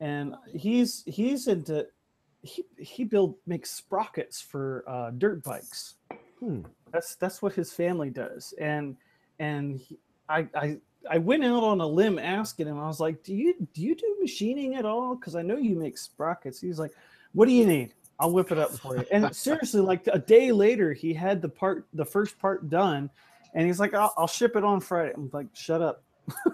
and 0.00 0.34
he's 0.52 1.02
he's 1.06 1.46
into 1.48 1.86
he 2.42 2.64
he 2.78 3.04
build 3.04 3.36
makes 3.46 3.70
sprockets 3.70 4.40
for 4.40 4.84
uh, 4.86 5.10
dirt 5.10 5.42
bikes 5.42 5.94
Hmm. 6.40 6.60
That's 6.92 7.16
that's 7.16 7.42
what 7.42 7.52
his 7.52 7.72
family 7.72 8.10
does. 8.10 8.54
And 8.60 8.96
and 9.40 9.76
he, 9.76 9.98
I 10.28 10.46
I 10.54 10.76
I 11.10 11.18
went 11.18 11.42
out 11.44 11.64
on 11.64 11.80
a 11.80 11.86
limb 11.86 12.16
asking 12.20 12.68
him. 12.68 12.78
I 12.78 12.86
was 12.86 13.00
like, 13.00 13.24
"Do 13.24 13.34
you 13.34 13.54
do 13.74 13.82
you 13.82 13.96
do 13.96 14.16
machining 14.20 14.76
at 14.76 14.84
all? 14.84 15.16
Because 15.16 15.34
I 15.34 15.42
know 15.42 15.56
you 15.56 15.74
make 15.74 15.98
sprockets." 15.98 16.60
He's 16.60 16.78
like, 16.78 16.92
"What 17.32 17.46
do 17.46 17.52
you 17.52 17.66
need? 17.66 17.94
I'll 18.20 18.32
whip 18.32 18.52
it 18.52 18.58
up 18.58 18.72
for 18.72 18.96
you." 18.96 19.04
And 19.10 19.34
seriously, 19.34 19.80
like 19.80 20.06
a 20.12 20.18
day 20.18 20.52
later, 20.52 20.92
he 20.92 21.14
had 21.14 21.42
the 21.42 21.48
part 21.48 21.86
the 21.94 22.04
first 22.04 22.38
part 22.38 22.68
done, 22.68 23.10
and 23.54 23.66
he's 23.66 23.80
like, 23.80 23.94
"I'll, 23.94 24.14
I'll 24.16 24.26
ship 24.26 24.56
it 24.56 24.64
on 24.64 24.80
Friday." 24.80 25.12
I'm 25.14 25.30
like, 25.32 25.46
"Shut 25.54 25.82
up." 25.82 26.02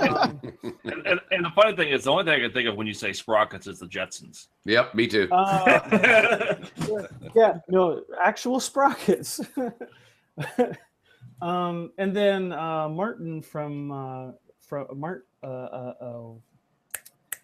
Um, 0.00 0.40
And, 0.84 1.06
and, 1.06 1.20
and 1.30 1.44
the 1.44 1.50
funny 1.54 1.76
thing 1.76 1.88
is, 1.90 2.04
the 2.04 2.10
only 2.10 2.24
thing 2.24 2.34
I 2.34 2.40
can 2.40 2.52
think 2.52 2.68
of 2.68 2.76
when 2.76 2.86
you 2.86 2.94
say 2.94 3.12
sprockets 3.12 3.66
is 3.66 3.78
the 3.78 3.86
Jetsons. 3.86 4.48
Yep, 4.64 4.94
me 4.94 5.06
too. 5.06 5.28
uh, 5.30 6.56
yeah, 7.34 7.58
no, 7.68 8.02
actual 8.22 8.60
sprockets. 8.60 9.40
um, 11.42 11.92
and 11.98 12.16
then 12.16 12.52
uh, 12.52 12.88
Martin 12.88 13.42
from 13.42 13.92
uh, 13.92 14.32
from 14.60 14.86
Mart 14.98 15.26
uh, 15.42 15.46
uh, 15.46 15.94
oh, 16.04 16.40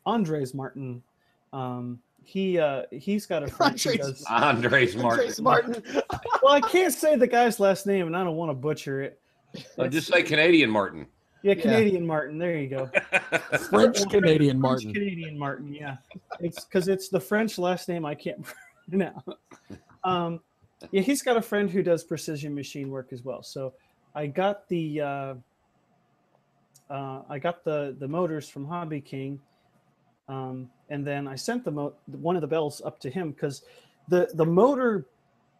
Andres 0.06 0.54
Martin. 0.54 1.02
Um, 1.52 2.00
he 2.30 2.58
uh, 2.60 2.82
he's 2.92 3.26
got 3.26 3.42
a 3.42 3.48
friend 3.56 3.78
who 3.80 3.90
Andres- 3.90 4.06
does. 4.06 4.24
Andres 4.30 4.96
Martin. 4.96 5.24
Trace 5.24 5.40
Martin. 5.40 5.82
Well, 6.42 6.54
I 6.54 6.60
can't 6.60 6.92
say 6.94 7.16
the 7.16 7.26
guy's 7.26 7.60
last 7.60 7.86
name, 7.86 8.06
and 8.06 8.16
I 8.16 8.24
don't 8.24 8.36
want 8.36 8.50
to 8.50 8.54
butcher 8.54 9.02
it. 9.02 9.20
Uh, 9.78 9.88
just 9.88 10.06
say 10.10 10.22
Canadian 10.22 10.70
Martin. 10.70 11.06
Yeah, 11.42 11.52
Yeah. 11.54 11.62
Canadian 11.62 12.06
Martin. 12.06 12.38
There 12.38 12.56
you 12.56 12.68
go. 12.68 12.90
French 13.68 14.08
Canadian 14.08 14.58
Martin. 14.58 14.94
Canadian 14.94 15.38
Martin, 15.38 15.74
yeah. 15.74 15.96
It's 16.40 16.64
because 16.64 16.88
it's 16.88 17.08
the 17.10 17.20
French 17.20 17.58
last 17.58 17.88
name 17.88 18.06
I 18.06 18.14
can't 18.14 18.44
pronounce. 18.88 19.22
Um, 20.04 20.40
yeah, 20.92 21.02
he's 21.02 21.20
got 21.20 21.36
a 21.36 21.42
friend 21.42 21.68
who 21.70 21.82
does 21.82 22.04
precision 22.04 22.54
machine 22.54 22.88
work 22.90 23.08
as 23.12 23.22
well. 23.22 23.42
So 23.42 23.74
I 24.14 24.26
got 24.26 24.66
the 24.68 25.00
uh, 25.02 25.34
uh, 26.88 27.22
I 27.28 27.38
got 27.38 27.64
the 27.64 27.94
the 27.98 28.08
motors 28.08 28.48
from 28.48 28.64
Hobby 28.66 29.00
King, 29.02 29.40
um, 30.30 30.70
and 30.90 31.04
then 31.04 31.26
I 31.26 31.34
sent 31.34 31.64
the 31.64 31.72
mo- 31.72 31.94
one 32.06 32.36
of 32.36 32.40
the 32.40 32.46
bells 32.46 32.80
up 32.84 33.00
to 33.00 33.10
him 33.10 33.32
because 33.32 33.62
the 34.08 34.30
the 34.34 34.46
motor, 34.46 35.06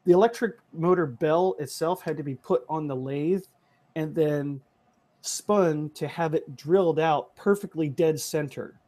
the 0.04 0.12
electric 0.12 0.58
motor 0.72 1.06
bell 1.06 1.56
itself 1.58 2.02
had 2.02 2.16
to 2.16 2.22
be 2.22 2.36
put 2.36 2.64
on 2.68 2.86
the 2.86 2.94
lathe, 2.94 3.42
and 3.96 4.14
then 4.14 4.60
spun 5.22 5.90
to 5.94 6.06
have 6.06 6.34
it 6.34 6.56
drilled 6.56 7.00
out 7.00 7.34
perfectly 7.36 7.88
dead 7.88 8.18
center 8.18 8.80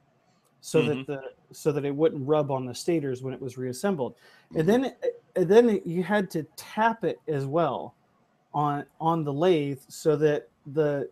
so 0.60 0.80
that 0.82 1.06
the 1.06 1.20
so 1.50 1.72
that 1.72 1.84
it 1.84 1.94
wouldn't 1.94 2.26
rub 2.26 2.52
on 2.52 2.64
the 2.64 2.74
stators 2.74 3.22
when 3.22 3.34
it 3.34 3.42
was 3.42 3.58
reassembled. 3.58 4.14
And 4.54 4.68
then 4.68 4.94
and 5.34 5.48
then 5.48 5.80
you 5.84 6.04
had 6.04 6.30
to 6.30 6.44
tap 6.54 7.02
it 7.02 7.20
as 7.26 7.44
well 7.44 7.96
on 8.54 8.86
on 9.00 9.24
the 9.24 9.32
lathe 9.32 9.80
so 9.88 10.14
that 10.16 10.48
the 10.72 11.10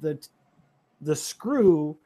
the 0.00 0.18
the 1.02 1.14
screw 1.14 1.96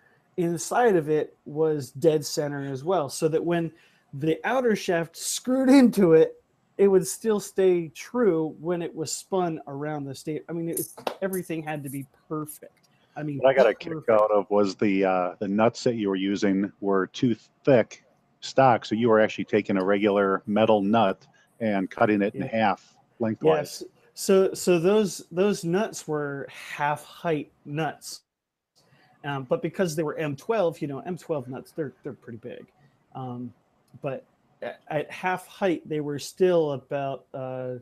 inside 0.43 0.97
of 0.97 1.09
it 1.09 1.36
was 1.45 1.90
dead 1.93 2.24
center 2.24 2.70
as 2.70 2.84
well 2.84 3.09
so 3.09 3.28
that 3.28 3.45
when 3.45 3.72
the 4.14 4.38
outer 4.45 4.76
shaft 4.76 5.16
screwed 5.16 5.68
into 5.68 6.12
it 6.12 6.43
it 6.78 6.88
would 6.88 7.07
still 7.07 7.38
stay 7.38 7.88
true 7.88 8.57
when 8.59 8.82
it 8.82 8.95
was 8.95 9.12
spun 9.12 9.61
around 9.66 10.05
the 10.05 10.14
state. 10.14 10.45
I 10.49 10.53
mean 10.53 10.70
it, 10.70 10.80
everything 11.20 11.62
had 11.62 11.82
to 11.84 11.90
be 11.90 12.07
perfect. 12.28 12.88
I 13.16 13.22
mean, 13.22 13.38
What 13.38 13.51
I 13.51 13.55
got 13.55 13.66
a 13.66 13.74
kick 13.74 13.93
out 14.11 14.30
of 14.30 14.51
was 14.51 14.74
the 14.74 15.05
uh, 15.05 15.34
the 15.38 15.49
nuts 15.49 15.84
that 15.84 15.97
you 15.97 16.09
were 16.09 16.16
using 16.16 16.72
were 16.80 17.09
too 17.09 17.36
thick 17.64 18.05
stock, 18.40 18.84
so 18.84 18.95
you 18.95 19.09
were 19.09 19.20
actually 19.20 19.45
taking 19.45 19.76
a 19.76 19.84
regular 19.84 20.43
metal 20.47 20.80
nut 20.80 21.26
and 21.61 21.90
cutting 21.90 22.22
it 22.22 22.34
in 22.34 22.43
half 22.43 22.97
lengthwise. 23.18 23.82
Yes. 23.82 23.90
So 24.14 24.55
so 24.55 24.78
those 24.78 25.24
those 25.30 25.64
nuts 25.64 26.09
were 26.09 26.49
half 26.51 27.05
height 27.05 27.53
nuts, 27.64 28.22
um, 29.25 29.45
but 29.45 29.62
because 29.62 29.95
they 29.97 30.03
were 30.03 30.16
M12, 30.20 30.81
you 30.81 30.89
know, 30.89 31.03
M12 31.07 31.49
nuts 31.49 31.73
they're 31.73 31.93
they're 32.03 32.12
pretty 32.12 32.39
big, 32.39 32.66
um, 33.14 33.53
but 34.03 34.25
at, 34.62 34.81
at 34.89 35.11
half 35.11 35.47
height 35.47 35.87
they 35.89 36.01
were 36.01 36.18
still 36.18 36.73
about. 36.73 37.25
Uh, 37.35 37.75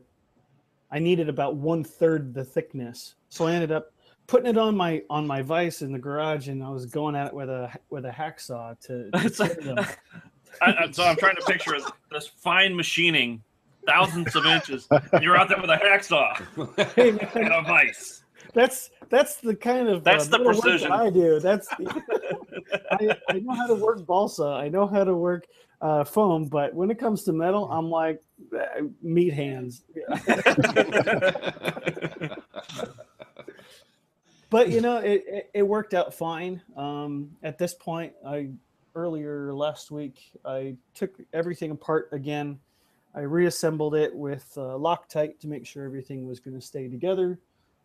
I 0.93 0.99
needed 0.99 1.29
about 1.29 1.55
one 1.55 1.83
third 1.85 2.33
the 2.33 2.43
thickness, 2.43 3.15
so 3.29 3.47
I 3.47 3.53
ended 3.53 3.71
up 3.71 3.93
putting 4.27 4.49
it 4.49 4.57
on 4.57 4.75
my 4.75 5.01
on 5.09 5.25
my 5.25 5.41
vise 5.41 5.81
in 5.81 5.91
the 5.93 5.99
garage, 5.99 6.49
and 6.49 6.61
I 6.63 6.69
was 6.69 6.85
going 6.85 7.15
at 7.15 7.27
it 7.27 7.33
with 7.33 7.49
a 7.49 7.71
with 7.89 8.05
a 8.05 8.09
hacksaw 8.11 8.77
to. 8.87 9.09
to 9.11 9.25
It's 9.25 9.39
like- 9.39 9.53
trim 9.59 9.75
them. 9.75 9.85
I, 10.61 10.73
I- 10.83 10.91
so 10.91 11.03
I'm 11.05 11.15
trying 11.15 11.37
to 11.37 11.41
picture 11.43 11.77
this 12.11 12.27
fine 12.27 12.75
machining, 12.75 13.41
thousands 13.87 14.35
of 14.35 14.45
inches. 14.45 14.85
And 15.13 15.23
you're 15.23 15.37
out 15.37 15.47
there 15.47 15.61
with 15.61 15.69
a 15.69 15.77
hacksaw 15.77 16.93
Hey, 16.93 17.09
and 17.41 17.53
a 17.53 17.61
vice. 17.61 18.20
That's 18.53 18.91
that's 19.09 19.37
the 19.37 19.55
kind 19.55 19.87
of 19.87 20.03
That's 20.03 20.27
the 20.27 20.37
bit 20.37 20.47
that 20.47 20.61
precision. 20.61 20.91
I 20.91 21.09
do. 21.09 21.39
That's 21.39 21.67
I, 22.91 23.17
I 23.29 23.39
know 23.39 23.53
how 23.53 23.67
to 23.67 23.75
work 23.75 24.05
balsa. 24.05 24.43
I 24.43 24.69
know 24.69 24.87
how 24.87 25.03
to 25.03 25.15
work 25.15 25.47
uh, 25.81 26.03
foam, 26.03 26.45
but 26.45 26.73
when 26.73 26.91
it 26.91 26.99
comes 26.99 27.23
to 27.23 27.33
metal, 27.33 27.69
I'm 27.71 27.89
like 27.89 28.21
uh, 28.53 28.83
meat 29.01 29.33
hands. 29.33 29.83
But 34.51 34.69
you 34.69 34.81
know, 34.81 34.97
it, 34.97 35.23
it, 35.25 35.49
it 35.53 35.63
worked 35.63 35.95
out 35.95 36.13
fine. 36.13 36.61
Um, 36.75 37.31
at 37.41 37.57
this 37.57 37.73
point, 37.73 38.13
I 38.27 38.49
earlier 38.93 39.53
last 39.53 39.91
week 39.91 40.29
I 40.45 40.75
took 40.93 41.15
everything 41.33 41.71
apart 41.71 42.09
again. 42.11 42.59
I 43.15 43.21
reassembled 43.21 43.95
it 43.95 44.13
with 44.13 44.51
uh, 44.57 44.77
Loctite 44.77 45.39
to 45.39 45.47
make 45.47 45.65
sure 45.65 45.85
everything 45.85 46.27
was 46.27 46.41
going 46.41 46.53
to 46.53 46.61
stay 46.61 46.89
together. 46.89 47.39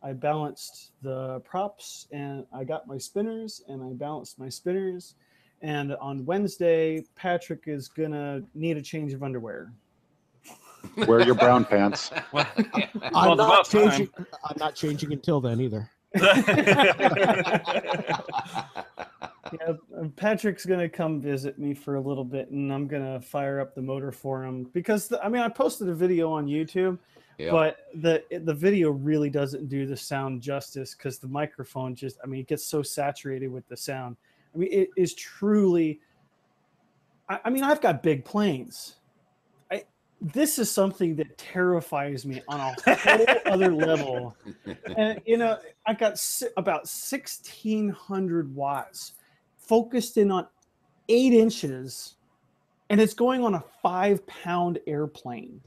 I 0.07 0.13
balanced 0.13 0.93
the 1.03 1.41
props 1.41 2.07
and 2.13 2.47
I 2.53 2.63
got 2.63 2.87
my 2.87 2.97
spinners 2.97 3.63
and 3.67 3.83
I 3.83 3.89
balanced 3.93 4.39
my 4.39 4.49
spinners. 4.49 5.17
And 5.63 5.97
on 5.97 6.25
Wednesday, 6.25 7.05
Patrick 7.17 7.65
is 7.67 7.89
gonna 7.89 8.43
need 8.55 8.77
a 8.77 8.83
change 8.83 9.13
of 9.15 9.25
underwear. 9.25 9.73
Wear 11.09 11.23
your 11.23 11.35
brown 11.35 11.65
pants. 11.65 12.13
Well, 12.33 12.47
I'm 12.57 12.63
it's 12.93 13.05
not 13.13 13.33
about 13.35 13.65
time. 13.69 13.91
changing. 13.91 14.11
I'm 14.45 14.57
not 14.59 14.77
changing 14.77 15.13
until 15.13 15.41
then 15.41 15.61
either. 15.61 15.91
Yeah, 19.53 19.75
uh, 20.01 20.09
Patrick's 20.17 20.67
gonna 20.67 20.89
come 20.89 21.21
visit 21.21 21.57
me 21.57 21.73
for 21.73 21.95
a 21.95 22.01
little 22.01 22.25
bit, 22.25 22.51
and 22.51 22.73
I'm 22.73 22.89
gonna 22.89 23.21
fire 23.21 23.61
up 23.61 23.77
the 23.77 23.83
motor 23.83 24.11
for 24.11 24.45
him 24.45 24.65
because 24.73 25.07
the, 25.07 25.25
I 25.25 25.29
mean 25.29 25.41
I 25.43 25.49
posted 25.49 25.89
a 25.89 25.95
video 25.95 26.33
on 26.33 26.47
YouTube, 26.47 26.99
Yep. 27.39 27.53
but 27.53 27.77
the 27.95 28.23
the 28.45 28.55
video 28.55 28.91
really 28.91 29.29
doesn't 29.29 29.69
do 29.69 29.87
the 29.87 29.97
sound 29.97 30.41
justice 30.41 30.95
because 30.95 31.19
the 31.19 31.29
microphone 31.29 31.95
just 31.95 32.19
I 32.25 32.27
mean 32.27 32.41
it 32.41 32.49
gets 32.49 32.67
so 32.67 32.83
saturated 32.83 33.49
with 33.49 33.69
the 33.69 33.77
sound. 33.77 34.17
I 34.55 34.59
mean 34.59 34.71
it 34.73 34.89
is 34.97 35.15
truly. 35.15 36.01
I, 37.29 37.41
I 37.45 37.51
mean 37.51 37.63
I've 37.63 37.83
got 37.83 38.03
big 38.03 38.25
planes. 38.25 38.97
I 39.71 39.85
this 40.21 40.59
is 40.59 40.71
something 40.71 41.15
that 41.17 41.37
terrifies 41.37 42.25
me 42.25 42.41
on 42.49 42.61
a 42.61 42.97
whole 42.97 43.27
other 43.53 43.71
level 43.71 44.35
and 44.97 45.21
you 45.27 45.37
know 45.37 45.59
I've 45.85 45.99
got 45.99 46.19
si- 46.19 46.49
about 46.57 46.87
1600 46.87 48.55
watts 48.55 49.13
focused 49.59 50.17
in 50.17 50.31
on 50.31 50.47
eight 51.11 51.35
inches 51.35 52.15
and 52.89 53.01
it's 53.01 53.15
going 53.15 53.45
on 53.45 53.57
a 53.57 53.65
five 53.83 54.27
pound 54.27 54.79
airplane 54.87 55.61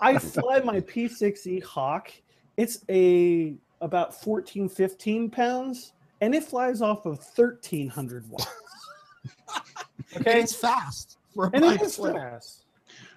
i 0.00 0.18
fly 0.18 0.60
my 0.60 0.80
p6e 0.80 1.62
hawk 1.62 2.10
it's 2.56 2.84
a 2.88 3.54
about 3.80 4.20
14 4.20 4.68
15 4.68 5.30
pounds 5.30 5.92
and 6.20 6.34
it 6.34 6.44
flies 6.44 6.82
off 6.82 7.06
of 7.06 7.18
1300 7.18 8.28
watts 8.28 8.46
And 10.14 10.26
okay 10.26 10.40
it's 10.40 10.54
fast. 10.54 11.18
For 11.34 11.46
a 11.46 11.50
and 11.52 11.64
it 11.64 11.80
bike 11.80 12.14
fast. 12.14 12.64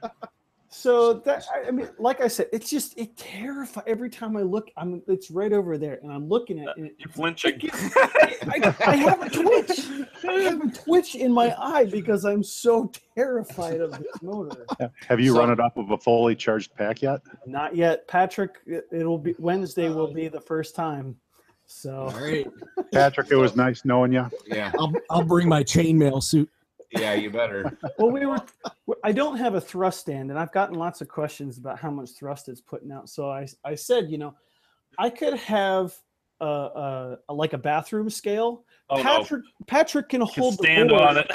So 0.82 1.14
that 1.26 1.46
I- 1.54 1.68
I 1.68 1.72
mean, 1.72 1.88
like 2.00 2.22
I 2.22 2.28
said, 2.28 2.48
it's 2.52 2.68
just 2.68 2.98
it 2.98 3.16
terrifies 3.16 3.84
every 3.86 4.10
time 4.10 4.36
I 4.36 4.42
look. 4.42 4.70
I'm 4.78 5.04
it's 5.08 5.30
right 5.30 5.54
over 5.54 5.78
there, 5.78 6.00
and 6.02 6.12
I'm 6.12 6.28
looking 6.28 6.60
at 6.60 6.70
uh, 6.70 6.74
it. 6.78 6.96
You're 6.98 7.10
flinching. 7.10 7.60
I, 7.72 8.74
I 8.88 8.96
have 8.96 9.22
a 9.22 9.30
twitch. 9.30 9.80
I 10.28 10.32
have 10.42 10.60
a 10.62 10.72
twitch 10.72 11.14
in 11.14 11.32
my 11.32 11.54
eye 11.60 11.86
because 11.86 12.26
I'm 12.26 12.42
so 12.44 12.92
terrified 13.16 13.80
of 13.80 13.92
this 13.92 14.22
motor. 14.24 14.66
Have 15.08 15.20
you 15.20 15.34
So- 15.34 15.40
run 15.40 15.52
it 15.52 15.60
off 15.60 15.78
of 15.78 15.92
a 15.92 15.98
fully 16.00 16.36
charged 16.36 16.74
pack 16.76 17.04
yet? 17.04 17.22
Not 17.46 17.76
yet, 17.76 18.08
Patrick. 18.08 18.56
It, 18.66 18.86
it'll 18.92 19.20
be 19.20 19.36
Wednesday. 19.38 19.90
Will 19.90 20.12
be 20.12 20.30
the 20.30 20.42
first 20.42 20.74
time. 20.76 21.16
So 21.68 22.10
All 22.12 22.20
right. 22.20 22.48
Patrick, 22.92 23.30
it 23.30 23.36
was 23.36 23.56
nice 23.56 23.86
knowing 23.86 24.12
you. 24.14 24.28
yeah, 24.48 24.72
I'll, 24.80 24.92
I'll 25.12 25.24
bring 25.24 25.48
my 25.48 25.64
chainmail 25.64 26.22
suit. 26.24 26.50
Yeah, 26.92 27.14
you 27.14 27.30
better. 27.30 27.78
well 27.98 28.12
we 28.12 28.26
were 28.26 28.38
i 29.04 29.12
don't 29.12 29.38
have 29.38 29.56
a 29.56 29.62
thrust 29.62 30.00
stand 30.02 30.30
and 30.30 30.38
i've 30.40 30.52
gotten 30.52 30.76
lots 30.76 31.02
of 31.02 31.08
questions 31.08 31.58
about 31.58 31.80
how 31.80 31.90
much 31.90 32.12
thrust 32.12 32.50
it's 32.50 32.62
putting 32.62 32.92
out 32.92 33.10
so 33.10 33.30
i, 33.30 33.48
I 33.64 33.76
said 33.76 34.10
you 34.10 34.18
know 34.18 34.36
i 35.00 35.10
could 35.10 35.36
have 35.36 35.96
a, 36.42 36.46
a, 36.46 37.18
a 37.30 37.34
like 37.34 37.54
a 37.54 37.58
bathroom 37.58 38.10
scale 38.10 38.64
Oh, 38.94 38.98
no. 38.98 39.04
patrick 39.04 39.44
patrick 39.68 40.10
can 40.10 40.20
Can 40.20 40.28
hold 40.28 40.56
stand 40.56 40.90
the 40.90 40.96
board, 40.96 41.02
on 41.08 41.18
it. 41.20 41.32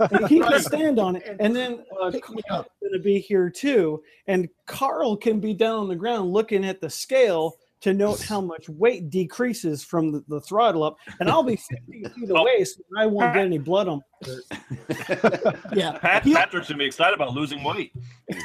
and 0.12 0.28
he 0.28 0.38
can 0.40 0.60
stand 0.60 0.98
on 0.98 1.16
it 1.16 1.34
and 1.40 1.56
then 1.56 1.82
uh, 1.98 2.10
Carl's 2.22 2.66
going 2.80 2.92
to 2.92 2.98
be 2.98 3.18
here 3.18 3.48
too 3.48 4.02
and 4.26 4.50
carl 4.66 5.16
can 5.16 5.40
be 5.40 5.54
down 5.54 5.78
on 5.78 5.88
the 5.88 5.96
ground 5.96 6.30
looking 6.30 6.62
at 6.62 6.78
the 6.82 6.90
scale 6.90 7.56
to 7.80 7.94
note 7.94 8.20
how 8.22 8.40
much 8.52 8.68
weight 8.68 9.10
decreases 9.10 9.82
from 9.82 10.12
the, 10.12 10.24
the 10.28 10.40
throttle 10.40 10.82
up 10.82 10.96
and 11.20 11.30
i'll 11.30 11.42
be 11.42 11.56
50 11.86 12.04
feet 12.14 12.30
away 12.30 12.64
so 12.64 12.80
i 12.98 13.06
won't 13.06 13.32
get 13.34 13.44
any 13.44 13.58
blood 13.58 13.88
on 13.88 13.98
my 13.98 14.04
shirt. 14.26 15.56
Yeah. 15.72 15.92
Pat, 15.98 16.24
He- 16.24 16.34
Patrick's 16.34 16.68
gonna 16.68 16.78
be 16.78 16.84
excited 16.84 17.14
about 17.14 17.32
losing 17.32 17.64
weight. 17.64 17.92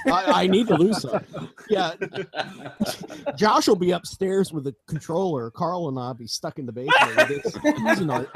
I, 0.07 0.43
I 0.43 0.47
need 0.47 0.67
to 0.69 0.75
lose 0.75 1.01
some. 1.01 1.21
Yeah. 1.69 1.93
Josh 3.35 3.67
will 3.67 3.75
be 3.75 3.91
upstairs 3.91 4.53
with 4.53 4.63
the 4.63 4.73
controller. 4.87 5.51
Carl 5.51 5.89
and 5.89 5.99
I'll 5.99 6.13
be 6.13 6.27
stuck 6.27 6.59
in 6.59 6.65
the 6.65 6.71
basement 6.71 7.15
with 7.17 7.43
this 7.43 7.53
Cuisinart. 7.57 8.27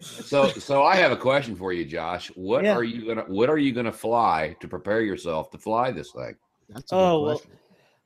so, 0.00 0.48
so 0.48 0.82
I 0.84 0.96
have 0.96 1.12
a 1.12 1.16
question 1.16 1.54
for 1.56 1.72
you, 1.72 1.84
Josh. 1.84 2.28
What 2.34 2.64
Yeah. 2.64 2.74
are 2.76 2.84
you 2.84 3.06
gonna 3.06 3.22
What 3.28 3.50
are 3.50 3.58
you 3.58 3.72
gonna 3.72 3.92
fly 3.92 4.56
to 4.60 4.68
prepare 4.68 5.02
yourself 5.02 5.50
to 5.50 5.58
fly 5.58 5.90
this 5.90 6.12
thing? 6.12 6.34
That's 6.72 6.92
a 6.92 6.96
Oh, 6.96 7.22
well. 7.22 7.42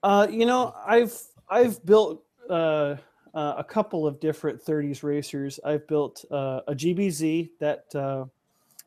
Uh, 0.03 0.27
you 0.31 0.47
know, 0.47 0.75
I've 0.87 1.17
I've 1.49 1.85
built 1.85 2.25
uh, 2.51 2.97
uh, 3.35 3.55
a 3.59 3.65
couple 3.65 4.07
of 4.07 4.21
different 4.21 4.63
30s 4.63 5.03
racers. 5.03 5.59
I've 5.65 5.87
built 5.87 6.25
uh, 6.31 6.61
a 6.69 6.75
GBZ 6.75 7.51
that 7.61 7.95
uh, 7.95 8.27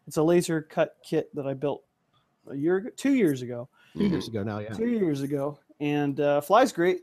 it's 0.06 0.18
a 0.18 0.24
laser 0.24 0.62
cut 0.62 0.98
kit 1.04 1.34
that 1.36 1.48
I 1.48 1.54
built 1.54 1.84
a 2.50 2.56
year, 2.56 2.78
ago, 2.78 2.90
two 2.96 3.14
years 3.14 3.42
ago, 3.42 3.68
Two 3.98 4.06
years 4.06 4.28
ago 4.28 4.44
now, 4.44 4.60
yeah. 4.60 4.74
two 4.74 4.88
years 4.88 5.22
ago, 5.22 5.60
and 5.80 6.20
uh, 6.20 6.40
flies 6.42 6.72
great. 6.72 7.02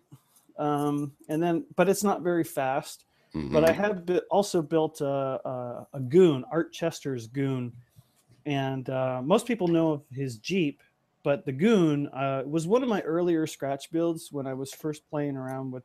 Um, 0.58 1.12
and 1.28 1.42
then, 1.42 1.66
but 1.76 1.88
it's 1.88 2.04
not 2.04 2.22
very 2.22 2.44
fast. 2.44 3.04
But 3.34 3.64
I 3.64 3.72
Mhm. 3.72 3.76
have 3.76 4.20
also 4.30 4.62
built 4.62 5.00
a, 5.00 5.06
a, 5.06 5.86
a 5.94 6.00
goon, 6.00 6.44
Art 6.52 6.72
Chester's 6.72 7.26
goon, 7.26 7.72
and 8.46 8.88
uh, 8.88 9.20
most 9.24 9.44
people 9.46 9.66
know 9.66 9.90
of 9.92 10.02
his 10.12 10.38
Jeep, 10.38 10.82
but 11.24 11.44
the 11.44 11.52
goon 11.52 12.06
uh, 12.08 12.42
was 12.46 12.68
one 12.68 12.84
of 12.84 12.88
my 12.88 13.00
earlier 13.00 13.46
scratch 13.48 13.90
builds 13.90 14.30
when 14.30 14.46
I 14.46 14.54
was 14.54 14.72
first 14.72 15.08
playing 15.10 15.36
around 15.36 15.72
with 15.72 15.82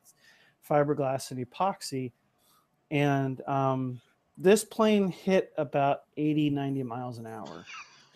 fiberglass 0.69 1.31
and 1.31 1.43
epoxy, 1.43 2.11
and 2.91 3.41
um, 3.47 3.99
this 4.37 4.63
plane 4.63 5.07
hit 5.07 5.51
about 5.57 6.01
80, 6.17 6.51
90 6.51 6.83
miles 6.83 7.17
an 7.17 7.25
hour, 7.25 7.65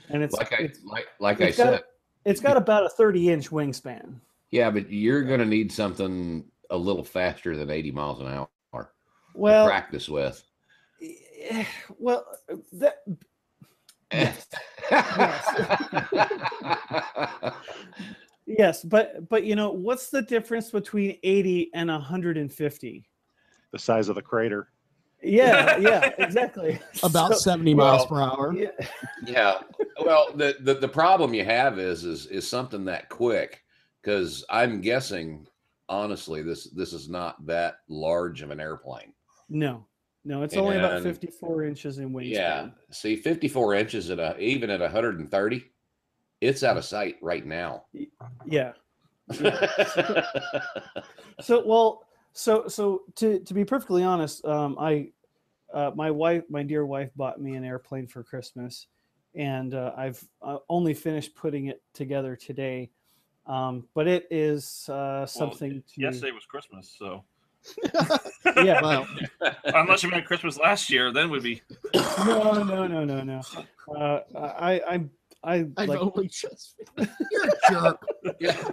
and 0.10 0.22
it's 0.22 0.36
like 0.36 0.54
I 0.54 0.58
it's, 0.58 0.84
like 0.84 1.08
like 1.20 1.42
I 1.42 1.46
it's 1.46 1.58
got- 1.58 1.74
said, 1.74 1.84
it's 2.26 2.40
got 2.42 2.58
about 2.58 2.86
a 2.86 2.90
30 2.90 3.30
inch 3.32 3.50
wingspan. 3.50 4.16
yeah, 4.52 4.70
but 4.70 4.92
you're 4.92 5.24
gonna 5.24 5.46
need 5.46 5.72
something 5.72 6.46
a 6.70 6.78
little 6.78 7.04
faster 7.04 7.56
than 7.58 7.70
80 7.70 7.92
miles 7.92 8.20
an 8.20 8.28
hour 8.28 8.94
Well, 9.34 9.64
to 9.66 9.70
practice 9.70 10.10
with. 10.10 10.44
eh, 11.02 11.66
well, 11.98 12.26
that 12.74 13.04
Yes. 14.14 14.48
Yes, 18.46 18.84
but 18.84 19.28
but 19.30 19.46
you 19.46 19.56
know 19.56 19.72
what's 19.72 20.10
the 20.10 20.22
difference 20.22 20.70
between 20.70 21.18
80 21.24 21.72
and 21.74 21.90
150? 21.90 23.10
The 23.72 23.80
size 23.80 24.10
of 24.10 24.16
the 24.16 24.22
crater. 24.22 24.70
Yeah, 25.22 25.78
yeah, 25.82 26.12
exactly. 26.18 26.80
About 27.04 27.34
So- 27.34 27.52
70 27.52 27.74
miles 27.74 28.02
well, 28.02 28.08
per 28.08 28.22
hour. 28.22 28.54
yeah, 28.54 28.68
yeah. 29.26 29.60
Well, 30.04 30.28
the, 30.36 30.58
the 30.62 30.76
the 30.76 30.88
problem 30.88 31.34
you 31.34 31.46
have 31.46 31.80
is 31.80 32.04
is 32.04 32.26
is 32.28 32.48
something 32.48 32.84
that 32.86 33.10
quick 33.10 33.64
because 34.02 34.44
I'm 34.50 34.82
guessing 34.82 35.48
honestly, 35.88 36.44
this 36.44 36.70
this 36.72 36.92
is 36.92 37.08
not 37.10 37.44
that 37.46 37.78
large 37.88 38.42
of 38.42 38.52
an 38.52 38.60
airplane. 38.60 39.14
No, 39.50 39.86
no, 40.26 40.44
it's 40.44 40.56
only 40.56 40.78
about 40.78 41.04
54 41.04 41.64
inches 41.64 41.98
in 42.00 42.12
wingspan. 42.12 42.32
Yeah. 42.32 42.70
See, 42.92 43.16
54 43.16 43.76
inches 43.76 44.10
at 44.10 44.20
a 44.20 44.38
even 44.40 44.70
at 44.70 44.80
130, 44.80 45.72
it's 46.42 46.64
out 46.64 46.78
of 46.78 46.86
sight 46.86 47.18
right 47.22 47.46
now. 47.46 47.86
Yeah. 48.46 48.74
So 51.42 51.66
well, 51.66 52.06
so 52.34 52.68
so 52.68 53.04
to 53.16 53.40
to 53.40 53.54
be 53.54 53.66
perfectly 53.66 54.04
honest, 54.04 54.46
um, 54.46 54.78
I 54.80 55.12
uh, 55.74 55.92
my 55.96 56.12
wife, 56.12 56.44
my 56.50 56.64
dear 56.64 56.86
wife, 56.86 57.10
bought 57.16 57.42
me 57.42 57.56
an 57.56 57.64
airplane 57.64 58.08
for 58.08 58.24
Christmas, 58.24 58.88
and 59.36 59.74
uh, 59.74 59.92
I've 59.98 60.24
uh, 60.42 60.58
only 60.70 60.94
finished 60.94 61.36
putting 61.36 61.68
it 61.68 61.82
together 61.94 62.36
today. 62.36 62.92
Um, 63.46 63.88
but 63.94 64.08
it 64.08 64.28
is 64.32 64.88
uh, 64.90 65.26
something 65.26 65.84
to 65.96 66.02
Yesterday 66.02 66.32
was 66.32 66.46
Christmas, 66.46 66.96
so 66.98 67.24
yeah. 68.64 68.82
Well, 68.82 69.08
unless 69.66 70.04
you 70.04 70.10
meant 70.10 70.26
Christmas 70.26 70.58
last 70.58 70.90
year, 70.90 71.12
then 71.12 71.30
we'd 71.30 71.44
be. 71.44 71.62
No, 71.94 72.64
no, 72.64 72.88
no, 72.88 73.04
no, 73.06 73.22
no. 73.24 73.42
Uh, 73.96 74.20
I 74.38 74.74
I 74.80 75.06
I 75.44 75.54
I've 75.78 75.88
like 75.90 76.00
only 76.00 76.28
just. 76.28 76.76
You're 76.98 77.46
a 77.46 77.50
jerk. 77.70 78.00
yeah. 78.40 78.70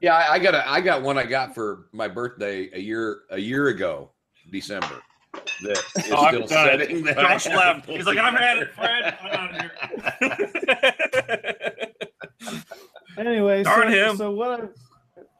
Yeah, 0.00 0.14
I, 0.16 0.34
I 0.34 0.38
got 0.38 0.54
a 0.54 0.68
I 0.68 0.80
got 0.80 1.02
one 1.02 1.16
I 1.18 1.24
got 1.24 1.54
for 1.54 1.86
my 1.92 2.08
birthday 2.08 2.68
a 2.74 2.78
year 2.78 3.20
a 3.30 3.38
year 3.38 3.68
ago, 3.68 4.10
December. 4.50 5.00
That 5.62 5.78
is 5.98 6.12
Oh, 6.12 6.16
I'm 6.26 6.34
still 6.34 6.46
done. 6.46 6.78
sitting 6.80 7.02
there. 7.04 7.14
Josh 7.14 7.46
left. 7.46 7.86
He's 7.86 8.06
like, 8.06 8.18
I'm 8.18 8.36
at 8.48 8.58
it, 8.58 8.72
Fred. 8.72 9.18
I'm 9.22 9.32
out 9.32 9.50
of 9.50 9.60
here. 9.60 9.72
Anyway, 13.16 13.62
Darn 13.62 13.88
so, 13.92 14.10
him. 14.10 14.16
so 14.16 14.30
what 14.32 14.60
I've 14.60 14.68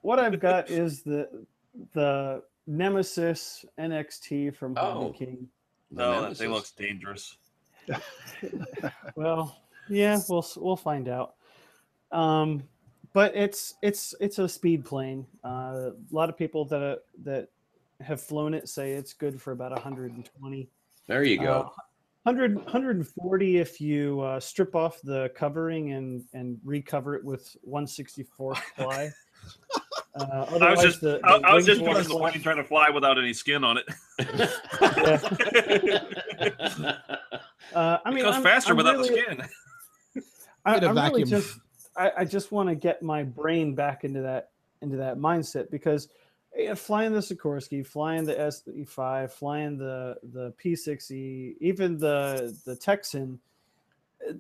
what 0.03 0.19
I've 0.21 0.39
got 0.41 0.71
is 0.71 1.03
the 1.03 1.29
the 1.93 2.43
Nemesis 2.67 3.65
NXT 3.79 4.55
from 4.57 4.77
Hobby 4.77 5.07
Oh. 5.07 5.11
King. 5.11 5.49
The 5.91 5.97
no, 6.03 6.23
that 6.23 6.37
thing 6.37 6.51
looks 6.51 6.73
dangerous. 6.73 7.37
Well, 9.17 9.57
yeah, 9.89 10.19
we'll 10.29 10.47
we'll 10.57 10.77
find 10.77 11.09
out. 11.09 11.35
Um, 12.11 12.63
but 13.13 13.35
it's 13.37 13.75
it's 13.83 14.15
it's 14.21 14.39
a 14.39 14.49
speed 14.49 14.85
plane. 14.85 15.27
Uh, 15.45 15.91
a 15.91 15.93
lot 16.11 16.29
of 16.29 16.37
people 16.37 16.65
that 16.67 16.83
uh, 16.83 16.97
that 17.23 17.49
have 18.01 18.21
flown 18.21 18.55
it 18.55 18.69
say 18.69 18.93
it's 18.93 19.13
good 19.13 19.41
for 19.41 19.53
about 19.53 19.71
120. 19.73 20.69
There 21.07 21.23
you 21.25 21.41
Uh, 21.41 21.45
go. 21.45 21.73
100, 22.25 22.57
140 22.57 23.59
if 23.59 23.81
you 23.81 24.21
uh, 24.23 24.41
strip 24.41 24.75
off 24.75 25.01
the 25.03 25.31
covering 25.37 25.93
and 25.93 26.25
and 26.33 26.59
recover 26.65 27.15
it 27.15 27.23
with 27.25 27.55
164 27.63 28.55
ply. 28.77 29.11
Uh, 30.15 30.47
I 30.61 30.71
was 30.71 30.81
just, 30.83 31.01
the- 31.01 31.21
I, 31.25 31.39
the 31.39 31.47
I 31.49 31.55
was 31.55 31.67
just 31.67 31.81
will 31.81 31.89
picturing 31.89 32.09
the 32.09 32.15
plane 32.19 32.41
trying 32.43 32.57
to 32.59 32.65
fly 32.65 32.89
without 32.91 33.19
any 33.19 33.33
skin 33.33 33.65
on 33.65 33.79
it. 33.79 33.87
Uh, 37.75 37.99
I 38.05 38.11
it 38.11 38.23
goes 38.23 38.35
I'm- 38.35 38.43
faster 38.43 38.71
I'm 38.73 38.77
without 38.77 38.97
really- 38.99 39.09
the 39.09 39.17
skin. 39.23 39.43
I, 40.67 40.75
Get 40.75 40.85
a 40.85 40.89
I'm 40.89 40.97
really 40.97 41.25
just 41.25 41.59
I, 41.97 42.13
I 42.19 42.25
just 42.25 42.53
want 42.53 42.69
to 42.69 42.75
get 42.75 43.03
my 43.03 43.23
brain 43.23 43.75
back 43.75 44.05
into 44.05 44.21
that 44.23 44.51
into 44.83 44.97
that 44.99 45.17
mindset 45.19 45.71
because 45.71 46.09
flying 46.77 47.13
the 47.13 47.19
Sikorsky, 47.21 47.85
flying 47.87 48.25
the 48.25 48.35
SE5, 48.35 49.31
flying 49.33 49.77
the 49.79 50.17
the 50.33 50.53
P6E, 50.63 51.57
even 51.61 51.99
the 51.99 52.57
the 52.65 52.77
Texan, 52.77 53.41
eh, 54.29 54.35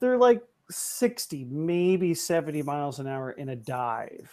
they're 0.00 0.18
like 0.18 0.42
60, 0.70 1.44
maybe 1.44 2.14
70 2.14 2.62
miles 2.62 2.98
an 2.98 3.06
hour 3.06 3.30
in 3.32 3.50
a 3.50 3.56
dive. 3.56 4.30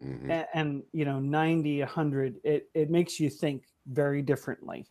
Mhm. 0.00 0.30
And, 0.30 0.46
and 0.54 0.82
you 0.92 1.04
know, 1.04 1.20
90, 1.20 1.80
100, 1.80 2.40
it, 2.44 2.70
it 2.74 2.90
makes 2.90 3.20
you 3.20 3.30
think 3.30 3.66
very 3.86 4.22
differently. 4.22 4.88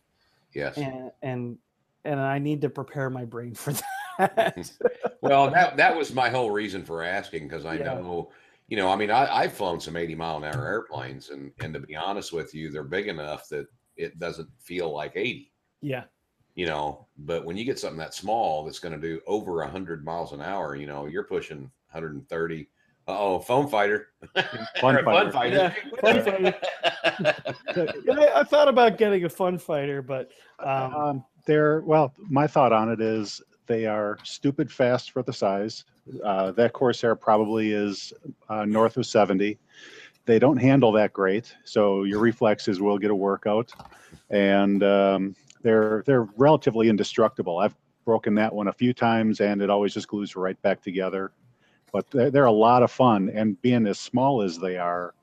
Yes. 0.52 0.82
And 0.82 1.12
and 1.22 1.58
and 2.04 2.20
I 2.20 2.38
need 2.38 2.62
to 2.62 2.70
prepare 2.70 3.10
my 3.10 3.24
brain 3.26 3.54
for 3.54 3.74
that. 4.18 4.72
Well, 5.20 5.50
that 5.50 5.76
that 5.76 5.96
was 5.96 6.12
my 6.12 6.28
whole 6.28 6.50
reason 6.50 6.84
for 6.84 7.02
asking 7.02 7.48
because 7.48 7.64
I 7.64 7.76
Yeah. 7.76 7.78
know, 7.78 8.32
you 8.68 8.76
know, 8.76 8.88
I 8.90 8.96
mean, 8.96 9.10
I, 9.10 9.26
I've 9.34 9.52
flown 9.54 9.80
some 9.80 9.96
80 9.96 10.14
mile 10.14 10.36
an 10.38 10.44
hour 10.44 10.66
airplanes, 10.66 11.30
and 11.30 11.52
and 11.58 11.74
to 11.74 11.80
be 11.80 11.96
honest 11.96 12.32
with 12.32 12.54
you, 12.54 12.70
they're 12.70 12.84
big 12.84 13.08
enough 13.08 13.48
that 13.48 13.66
it 13.96 14.18
doesn't 14.18 14.50
feel 14.60 14.92
like 14.92 15.12
80. 15.16 15.52
yeah. 15.80 16.06
You 16.54 16.66
know, 16.66 17.08
but 17.18 17.44
when 17.44 17.56
you 17.56 17.64
get 17.64 17.78
something 17.78 17.98
that 17.98 18.14
small 18.14 18.64
that's 18.64 18.78
going 18.80 18.94
to 18.94 19.00
do 19.00 19.20
over 19.26 19.56
100 19.56 20.04
miles 20.04 20.32
an 20.32 20.40
hour, 20.42 20.74
you 20.76 20.86
know, 20.86 21.06
you're 21.06 21.24
pushing 21.24 21.60
130. 21.62 22.70
Oh, 23.08 23.38
phone 23.38 23.68
fighter. 23.68 24.08
Fun 24.80 24.96
Or 24.96 24.98
a 24.98 25.04
fun 25.04 25.30
fighter. 25.32 25.74
fighter. 26.02 26.22
Fun 26.22 26.22
fighter. 26.24 26.54
Yeah, 28.04 28.14
I, 28.34 28.40
I 28.40 28.44
thought 28.44 28.68
about 28.68 28.98
getting 28.98 29.24
a 29.24 29.28
fun 29.28 29.58
fighter, 29.58 30.02
but 30.02 30.30
um, 30.58 30.94
Um, 30.94 31.24
they're 31.46 31.80
well. 31.82 32.12
My 32.28 32.46
thought 32.46 32.72
on 32.72 32.90
it 32.90 33.00
is 33.00 33.40
they 33.66 33.86
are 33.86 34.18
stupid 34.24 34.70
fast 34.72 35.12
for 35.12 35.22
the 35.22 35.32
size. 35.32 35.84
Uh, 36.24 36.50
that 36.52 36.72
Corsair 36.72 37.14
probably 37.16 37.72
is 37.72 38.12
uh, 38.48 38.64
north 38.64 38.96
of 38.96 39.06
seventy. 39.06 39.58
They 40.24 40.38
don't 40.40 40.56
handle 40.56 40.90
that 40.92 41.12
great, 41.12 41.54
so 41.64 42.02
your 42.04 42.18
reflexes 42.18 42.80
will 42.80 42.98
get 42.98 43.10
a 43.12 43.14
workout, 43.14 43.72
and 44.30 44.82
um, 44.82 45.36
they're 45.62 46.02
they're 46.06 46.28
relatively 46.36 46.88
indestructible. 46.88 47.58
I've 47.58 47.76
broken 48.04 48.34
that 48.36 48.52
one 48.52 48.66
a 48.68 48.72
few 48.72 48.92
times, 48.92 49.40
and 49.40 49.62
it 49.62 49.70
always 49.70 49.94
just 49.94 50.08
glues 50.08 50.34
right 50.36 50.60
back 50.62 50.82
together. 50.82 51.30
But 51.96 52.10
they're, 52.10 52.30
they're 52.30 52.44
a 52.44 52.52
lot 52.52 52.82
of 52.82 52.90
fun, 52.90 53.30
and 53.34 53.58
being 53.62 53.86
as 53.86 53.98
small 53.98 54.42
as 54.42 54.58
they 54.58 54.76
are, 54.76 55.14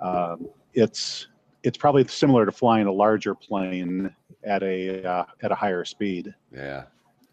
um, 0.00 0.48
it's 0.74 1.28
it's 1.62 1.78
probably 1.78 2.04
similar 2.08 2.44
to 2.44 2.50
flying 2.50 2.88
a 2.88 2.92
larger 2.92 3.32
plane 3.32 4.12
at 4.42 4.60
a 4.64 5.04
uh, 5.08 5.24
at 5.44 5.52
a 5.52 5.54
higher 5.54 5.84
speed. 5.84 6.34
yeah. 6.52 6.82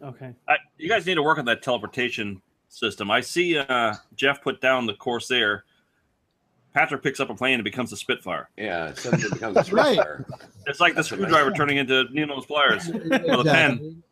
okay. 0.00 0.32
I, 0.48 0.58
you 0.78 0.88
guys 0.88 1.06
need 1.06 1.16
to 1.16 1.24
work 1.24 1.38
on 1.38 1.44
that 1.46 1.60
teleportation 1.60 2.40
system. 2.68 3.10
I 3.10 3.20
see 3.20 3.58
uh, 3.58 3.94
Jeff 4.14 4.40
put 4.42 4.60
down 4.60 4.86
the 4.86 4.94
Corsair. 4.94 5.64
Patrick 6.72 7.02
picks 7.02 7.18
up 7.18 7.30
a 7.30 7.34
plane 7.34 7.54
and 7.54 7.64
becomes 7.64 7.92
a 7.92 7.96
Spitfire. 7.96 8.48
Yeah. 8.56 8.90
It 8.90 8.98
suddenly 8.98 9.28
becomes 9.28 9.56
a 9.56 9.62
Right. 9.74 9.98
It's 10.68 10.78
like 10.78 10.92
the 10.94 11.02
That's 11.02 11.10
amazing. 11.10 11.26
screwdriver 11.26 11.50
turning 11.52 11.78
into 11.78 12.04
Nino's 12.12 12.46
pliers. 12.46 12.86
with 12.92 13.12
a 13.12 13.42
pen. 13.44 14.02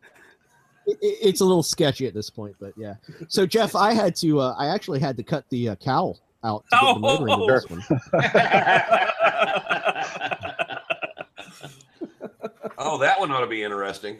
It's 0.85 1.41
a 1.41 1.45
little 1.45 1.63
sketchy 1.63 2.07
at 2.07 2.13
this 2.13 2.29
point, 2.29 2.55
but 2.59 2.73
yeah. 2.77 2.95
So 3.27 3.45
Jeff, 3.45 3.75
I 3.75 3.93
had 3.93 4.15
to. 4.17 4.39
Uh, 4.39 4.55
I 4.57 4.67
actually 4.67 4.99
had 4.99 5.17
to 5.17 5.23
cut 5.23 5.45
the 5.49 5.69
uh, 5.69 5.75
cowl 5.75 6.19
out 6.43 6.65
to 6.71 6.77
get 6.81 6.93
the 6.93 6.99
motor 6.99 7.27
into 7.29 7.53
this 7.53 7.69
one. 7.69 7.83
oh, 12.77 12.97
that 12.97 13.19
one 13.19 13.31
ought 13.31 13.41
to 13.41 13.47
be 13.47 13.63
interesting. 13.63 14.19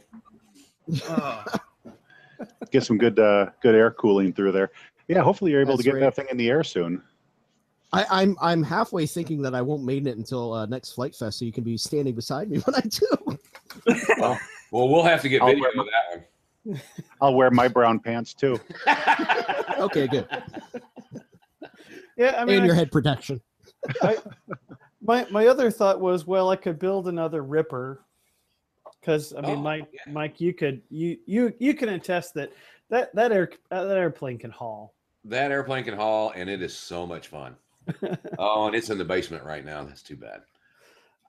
Oh, 1.09 1.43
Get 2.71 2.83
some 2.83 2.97
good 2.97 3.19
uh, 3.19 3.51
good 3.61 3.75
air 3.75 3.91
cooling 3.91 4.33
through 4.33 4.51
there. 4.51 4.71
Yeah, 5.07 5.21
hopefully 5.21 5.51
you're 5.51 5.61
able 5.61 5.73
That's 5.73 5.83
to 5.83 5.91
get 5.91 5.95
right. 5.95 6.01
that 6.01 6.15
thing 6.15 6.27
in 6.31 6.37
the 6.37 6.49
air 6.49 6.63
soon. 6.63 7.01
I, 7.91 8.05
I'm 8.09 8.35
I'm 8.41 8.63
halfway 8.63 9.05
thinking 9.05 9.41
that 9.43 9.53
I 9.53 9.61
won't 9.61 9.83
maiden 9.83 10.07
it 10.07 10.17
until 10.17 10.53
uh, 10.53 10.65
next 10.65 10.93
Flite 10.93 11.15
Fest, 11.15 11.39
so 11.39 11.45
you 11.45 11.51
can 11.51 11.63
be 11.63 11.77
standing 11.77 12.15
beside 12.15 12.49
me 12.49 12.59
when 12.59 12.75
I 12.75 12.81
do. 12.81 13.37
Well, 14.17 14.39
well, 14.71 14.89
we'll 14.89 15.03
have 15.03 15.21
to 15.21 15.29
get 15.29 15.41
I'll 15.41 15.49
video 15.49 15.67
of 15.67 15.75
that 15.75 16.17
one. 16.17 16.23
I'll 17.21 17.33
wear 17.33 17.51
my 17.51 17.67
brown 17.67 17.99
pants 17.99 18.33
too. 18.33 18.59
Okay, 19.79 20.07
good. 20.07 20.27
Yeah, 22.15 22.35
I 22.37 22.45
mean, 22.45 22.55
and 22.55 22.63
I- 22.63 22.65
your 22.67 22.75
head 22.75 22.91
protection. 22.91 23.41
my 25.01 25.25
my 25.29 25.47
other 25.47 25.69
thought 25.71 25.99
was, 25.99 26.25
well, 26.25 26.49
I 26.51 26.55
could 26.55 26.79
build 26.79 27.07
another 27.07 27.43
Ripper, 27.43 28.05
because 29.01 29.33
I 29.33 29.41
mean, 29.41 29.57
Oh, 29.57 29.61
Mike, 29.61 29.89
yeah. 29.91 30.11
Mike, 30.13 30.39
you 30.39 30.53
could 30.53 30.81
you 30.89 31.17
you 31.25 31.53
you 31.59 31.73
can 31.73 31.89
attest 31.89 32.33
that 32.35 32.51
that 32.89 33.13
that 33.15 33.31
air 33.31 33.49
uh, 33.71 33.83
that 33.83 33.97
airplane 33.97 34.37
can 34.37 34.51
haul. 34.51 34.93
That 35.25 35.51
airplane 35.51 35.83
can 35.83 35.95
haul, 35.95 36.31
and 36.35 36.49
it 36.49 36.61
is 36.61 36.75
so 36.75 37.05
much 37.05 37.27
fun. 37.27 37.55
oh, 38.39 38.67
and 38.67 38.75
it's 38.75 38.89
in 38.89 38.97
the 38.97 39.05
basement 39.05 39.43
right 39.43 39.65
now. 39.65 39.83
That's 39.83 40.03
too 40.03 40.15
bad. 40.15 40.41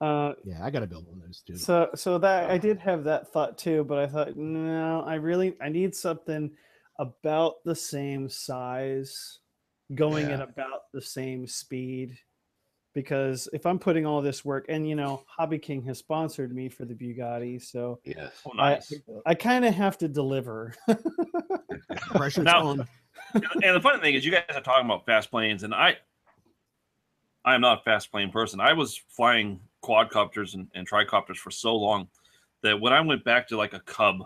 Uh, 0.01 0.32
Yeah, 0.45 0.64
I 0.64 0.70
got 0.70 0.80
to 0.80 0.86
build 0.86 1.07
one 1.07 1.16
of 1.20 1.22
those 1.26 1.42
too. 1.47 1.57
so 1.57 1.88
so 1.95 2.18
that 2.18 2.51
I 2.51 2.59
did 2.59 2.78
have 2.78 3.05
that 3.05 3.32
thought 3.32 3.57
too, 3.59 3.84
but 3.84 3.99
I 3.99 4.07
thought 4.07 4.36
no, 4.36 5.03
I 5.07 5.14
really 5.14 5.57
I 5.62 5.68
need 5.68 5.95
something 5.95 6.51
about 6.99 7.64
the 7.64 7.74
same 7.74 8.28
size, 8.28 9.38
going 9.95 10.26
at 10.26 10.40
about 10.40 10.82
the 10.92 11.01
same 11.03 11.47
speed. 11.47 12.18
Because 12.92 13.49
if 13.53 13.66
I'm 13.66 13.80
putting 13.80 14.07
all 14.07 14.22
this 14.22 14.45
work, 14.45 14.66
and 14.68 14.88
you 14.88 14.95
know, 14.95 15.24
Hobby 15.26 15.59
King 15.59 15.82
has 15.82 15.99
sponsored 15.99 16.55
me 16.55 16.68
for 16.68 16.84
the 16.84 16.95
Bugatti, 16.95 17.61
so 17.61 17.99
Yes. 18.05 18.32
oh, 18.47 18.53
I. 18.57 18.78
I 19.26 19.34
kind 19.34 19.64
of 19.64 19.74
have 19.74 19.99
to 19.99 20.07
deliver. 20.09 20.74
Pressure's 22.14 22.45
Now- 22.45 22.66
on. 22.68 22.88
and 23.34 23.74
the 23.76 23.80
funny 23.80 24.01
thing 24.01 24.14
is, 24.14 24.24
you 24.24 24.30
guys 24.30 24.45
are 24.55 24.61
talking 24.61 24.84
about 24.86 25.07
fast 25.07 25.30
planes, 25.30 25.64
and 25.64 25.74
I, 25.74 25.97
I 27.45 27.55
am 27.57 27.61
not 27.61 27.80
a 27.80 27.82
fast 27.82 28.12
plane 28.12 28.30
person. 28.30 28.61
I 28.61 28.74
was 28.74 28.97
flying 29.16 29.59
quadcopters 29.85 30.55
and, 30.55 30.68
and 30.74 30.89
tricopters 30.89 31.37
for 31.37 31.51
so 31.51 31.76
long 31.76 32.09
that 32.62 32.80
when 32.80 32.93
I 32.93 33.01
went 33.01 33.24
back 33.24 33.49
to 33.49 33.57
like 33.57 33.74
a 33.74 33.80
Cub, 33.80 34.24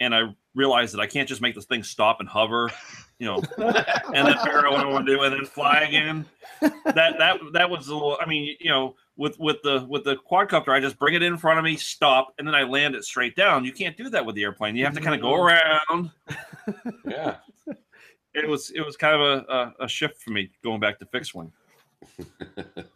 and 0.00 0.14
I 0.14 0.34
realized 0.54 0.94
that 0.94 1.00
I 1.00 1.06
can't 1.06 1.28
just 1.28 1.40
make 1.40 1.54
this 1.54 1.64
thing 1.64 1.82
stop 1.82 2.20
and 2.20 2.28
hover, 2.28 2.70
you 3.18 3.26
know, 3.26 3.42
and 3.58 4.26
then 4.26 4.36
figure 4.38 4.66
out 4.66 4.72
what 4.72 4.80
I 4.80 4.86
want 4.86 5.06
to 5.06 5.16
do, 5.16 5.22
and 5.22 5.32
then 5.32 5.44
fly 5.44 5.80
again. 5.80 6.24
That 6.60 7.18
that 7.18 7.40
that 7.52 7.70
was 7.70 7.88
a 7.88 7.94
little. 7.94 8.18
I 8.20 8.26
mean, 8.26 8.56
you 8.60 8.70
know, 8.70 8.96
with 9.16 9.38
with 9.38 9.62
the 9.62 9.86
with 9.88 10.04
the 10.04 10.16
quadcopter, 10.16 10.70
I 10.70 10.80
just 10.80 10.98
bring 10.98 11.14
it 11.14 11.22
in 11.22 11.36
front 11.36 11.58
of 11.58 11.64
me, 11.64 11.76
stop, 11.76 12.34
and 12.38 12.46
then 12.46 12.54
I 12.54 12.62
land 12.62 12.94
it 12.94 13.04
straight 13.04 13.36
down. 13.36 13.64
You 13.64 13.72
can't 13.72 13.96
do 13.96 14.08
that 14.10 14.24
with 14.24 14.34
the 14.34 14.42
airplane. 14.42 14.76
You 14.76 14.84
have 14.84 14.94
to 14.94 15.00
kind 15.00 15.14
of 15.14 15.20
go 15.20 15.34
around. 15.34 16.10
Yeah. 17.04 17.36
It 18.34 18.48
was 18.48 18.70
it 18.70 18.80
was 18.80 18.96
kind 18.96 19.14
of 19.14 19.20
a, 19.20 19.52
a, 19.52 19.84
a 19.84 19.88
shift 19.88 20.22
for 20.22 20.30
me 20.30 20.50
going 20.64 20.80
back 20.80 20.98
to 20.98 21.06
fixed 21.06 21.34
wing. 21.34 21.52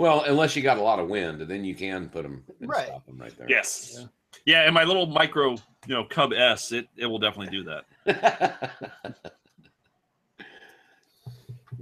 well, 0.00 0.24
unless 0.26 0.56
you 0.56 0.62
got 0.62 0.78
a 0.78 0.82
lot 0.82 0.98
of 0.98 1.08
wind, 1.10 1.42
then 1.42 1.62
you 1.62 1.74
can 1.74 2.08
put 2.08 2.22
them 2.22 2.42
and 2.60 2.70
Right. 2.70 2.86
stop 2.86 3.04
them 3.04 3.18
right 3.18 3.36
there. 3.36 3.46
Yes. 3.50 3.98
Yeah. 3.98 4.06
Yeah. 4.46 4.62
and 4.64 4.72
my 4.72 4.82
little 4.84 5.04
micro, 5.04 5.50
you 5.86 5.94
know, 5.94 6.04
Cub 6.04 6.32
S, 6.32 6.72
it, 6.72 6.88
it 6.96 7.04
will 7.04 7.18
definitely 7.18 7.54
do 7.56 7.64
that. 7.64 7.84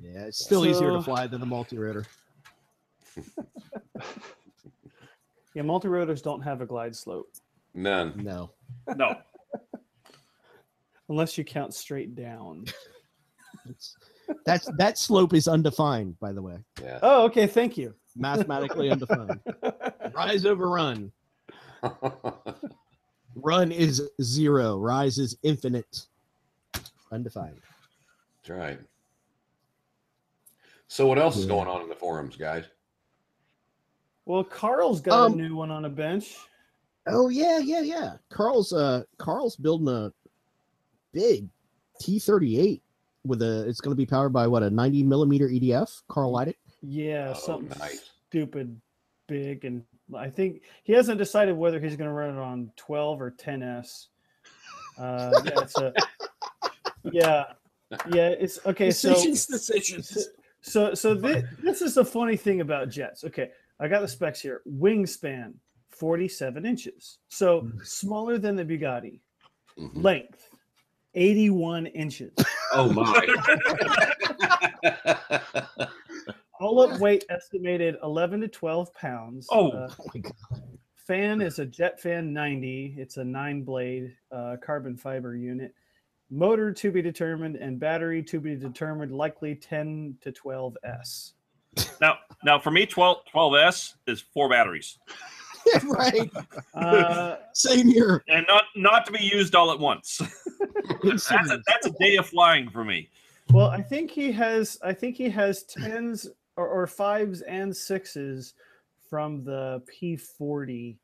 Yeah, 0.00 0.24
it's 0.24 0.42
still 0.44 0.64
easier 0.64 0.90
to 0.92 1.02
fly 1.02 1.26
than 1.26 1.38
the 1.38 1.46
multi-rotor. 1.46 2.06
Yeah, 5.54 5.62
multi 5.62 5.88
rotors 5.88 6.22
don't 6.22 6.40
have 6.42 6.60
a 6.60 6.66
glide 6.66 6.94
slope 6.94 7.30
None. 7.74 8.14
No. 8.22 8.50
No. 8.96 9.16
unless 11.08 11.36
you 11.36 11.42
count 11.44 11.74
straight 11.74 12.14
down. 12.14 12.64
That's 14.46 14.70
that 14.76 14.98
slope 14.98 15.34
is 15.34 15.48
undefined, 15.48 16.18
by 16.20 16.32
the 16.32 16.42
way. 16.42 16.58
Yeah. 16.82 17.00
Oh, 17.02 17.24
okay. 17.24 17.46
Thank 17.46 17.76
you. 17.76 17.94
Mathematically 18.18 18.90
undefined. 18.90 19.40
Rise 20.14 20.44
over 20.44 20.68
run. 20.68 21.12
Run 23.36 23.70
is 23.72 24.02
zero. 24.20 24.76
Rise 24.78 25.18
is 25.18 25.36
infinite. 25.42 26.06
Undefined. 27.12 27.60
That's 28.42 28.50
right. 28.58 28.80
So 30.88 31.06
what 31.06 31.18
else 31.18 31.36
is 31.36 31.46
going 31.46 31.68
on 31.68 31.82
in 31.82 31.88
the 31.88 31.94
forums, 31.94 32.36
guys? 32.36 32.64
Well, 34.26 34.42
Carl's 34.44 35.00
got 35.00 35.26
Um, 35.26 35.32
a 35.34 35.36
new 35.36 35.54
one 35.54 35.70
on 35.70 35.84
a 35.84 35.88
bench. 35.88 36.36
Oh 37.06 37.28
yeah, 37.28 37.58
yeah, 37.58 37.80
yeah. 37.80 38.16
Carl's 38.28 38.72
uh 38.72 39.04
Carl's 39.16 39.56
building 39.56 39.88
a 39.88 40.12
big 41.12 41.48
T 42.00 42.18
thirty 42.18 42.58
eight 42.58 42.82
with 43.24 43.40
a 43.42 43.66
it's 43.68 43.80
gonna 43.80 43.96
be 43.96 44.04
powered 44.04 44.32
by 44.32 44.46
what 44.46 44.62
a 44.62 44.68
ninety 44.70 45.02
millimeter 45.02 45.48
EDF. 45.48 46.02
Carl 46.08 46.32
light 46.32 46.48
it. 46.48 46.56
Yeah, 46.82 47.32
Oh, 47.34 47.38
something 47.38 47.76
nice. 47.78 48.10
stupid 48.28 48.80
big, 49.26 49.64
and 49.64 49.82
I 50.16 50.30
think 50.30 50.62
he 50.84 50.92
hasn't 50.92 51.18
decided 51.18 51.56
whether 51.56 51.80
he's 51.80 51.96
going 51.96 52.08
to 52.08 52.14
run 52.14 52.30
it 52.36 52.40
on 52.40 52.70
12 52.76 53.20
or 53.20 53.30
10s. 53.32 54.06
Uh, 54.98 55.32
yeah, 55.44 55.60
it's 55.62 55.78
a 55.78 55.92
yeah, 57.12 57.44
yeah. 58.10 58.28
It's 58.28 58.58
okay. 58.66 58.90
So 58.90 59.14
decisions. 59.14 60.28
so 60.60 60.94
so 60.94 61.14
this, 61.14 61.44
this 61.62 61.82
is 61.82 61.94
the 61.94 62.04
funny 62.04 62.36
thing 62.36 62.60
about 62.60 62.88
jets. 62.90 63.22
Okay, 63.24 63.50
I 63.80 63.86
got 63.88 64.00
the 64.00 64.08
specs 64.08 64.40
here. 64.40 64.62
Wingspan 64.68 65.54
47 65.90 66.64
inches, 66.66 67.18
so 67.28 67.62
Mm. 67.62 67.86
smaller 67.86 68.38
than 68.38 68.56
the 68.56 68.64
Bugatti. 68.64 69.20
Mhm. 69.78 70.02
Length 70.02 70.48
81 71.14 71.86
inches. 71.86 72.32
Oh 72.72 72.92
my. 72.92 73.26
All 76.60 76.80
up 76.80 77.00
weight 77.00 77.24
estimated 77.30 77.96
11 78.02 78.40
to 78.40 78.48
12 78.48 78.92
pounds. 78.94 79.46
Oh. 79.50 79.70
Uh, 79.70 79.88
Oh 79.98 80.04
my 80.14 80.20
God. 80.20 80.34
fan 80.96 81.40
is 81.40 81.58
a 81.58 81.64
jet 81.64 81.98
fan 82.00 82.32
90 82.34 82.94
it's 82.98 83.16
a 83.16 83.24
nine 83.24 83.62
blade 83.62 84.14
uh, 84.30 84.56
carbon 84.62 84.94
fiber 84.96 85.34
unit 85.36 85.74
motor 86.30 86.70
to 86.70 86.90
be 86.92 87.00
determined 87.00 87.56
and 87.56 87.80
battery 87.80 88.22
to 88.22 88.38
be 88.38 88.54
determined 88.54 89.10
likely 89.10 89.54
10 89.54 90.14
to 90.20 90.30
12 90.30 90.76
s 90.84 91.32
Now, 92.02 92.18
now 92.44 92.58
for 92.58 92.70
me, 92.70 92.84
12, 92.84 93.18
12S 93.34 93.94
is 94.06 94.20
four 94.20 94.50
batteries 94.50 94.98
right. 95.84 96.30
uh, 96.74 97.36
Same 97.54 97.88
here. 97.88 98.22
and 98.28 98.44
not 98.48 98.64
not 98.76 99.06
to 99.06 99.12
be 99.12 99.22
used 99.24 99.54
all 99.54 99.70
at 99.72 99.78
once. 99.78 100.18
that's, 101.02 101.30
a, 101.30 101.60
that's 101.66 101.86
a 101.86 101.90
day 102.00 102.16
of 102.16 102.26
flying 102.26 102.68
for 102.70 102.84
me. 102.84 103.08
well 103.52 103.68
i 103.68 103.80
think 103.82 104.10
he 104.10 104.30
has 104.32 104.78
i 104.82 104.92
think 104.92 105.16
he 105.16 105.28
has 105.30 105.64
10s 105.64 106.26
or, 106.58 106.68
or 106.68 106.86
fives 106.86 107.40
and 107.42 107.74
sixes 107.74 108.54
from 109.08 109.44
the 109.44 109.80
p40 109.90 110.96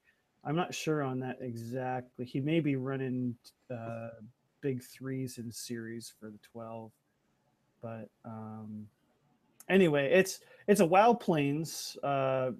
i'm 0.44 0.56
not 0.56 0.74
sure 0.74 1.02
on 1.02 1.20
that 1.20 1.38
exactly. 1.40 2.24
He 2.24 2.40
may 2.40 2.60
be 2.60 2.76
running 2.76 3.34
uh, 3.70 4.08
big 4.60 4.82
threes 4.82 5.38
in 5.38 5.50
series 5.50 6.12
for 6.18 6.30
the 6.30 6.38
12 6.52 6.90
but 7.80 8.08
um 8.24 8.86
anyway 9.70 10.12
it's 10.12 10.40
it's 10.66 10.80
a 10.80 10.86
wow 10.86 11.14
planes 11.14 11.96
uh 12.02 12.50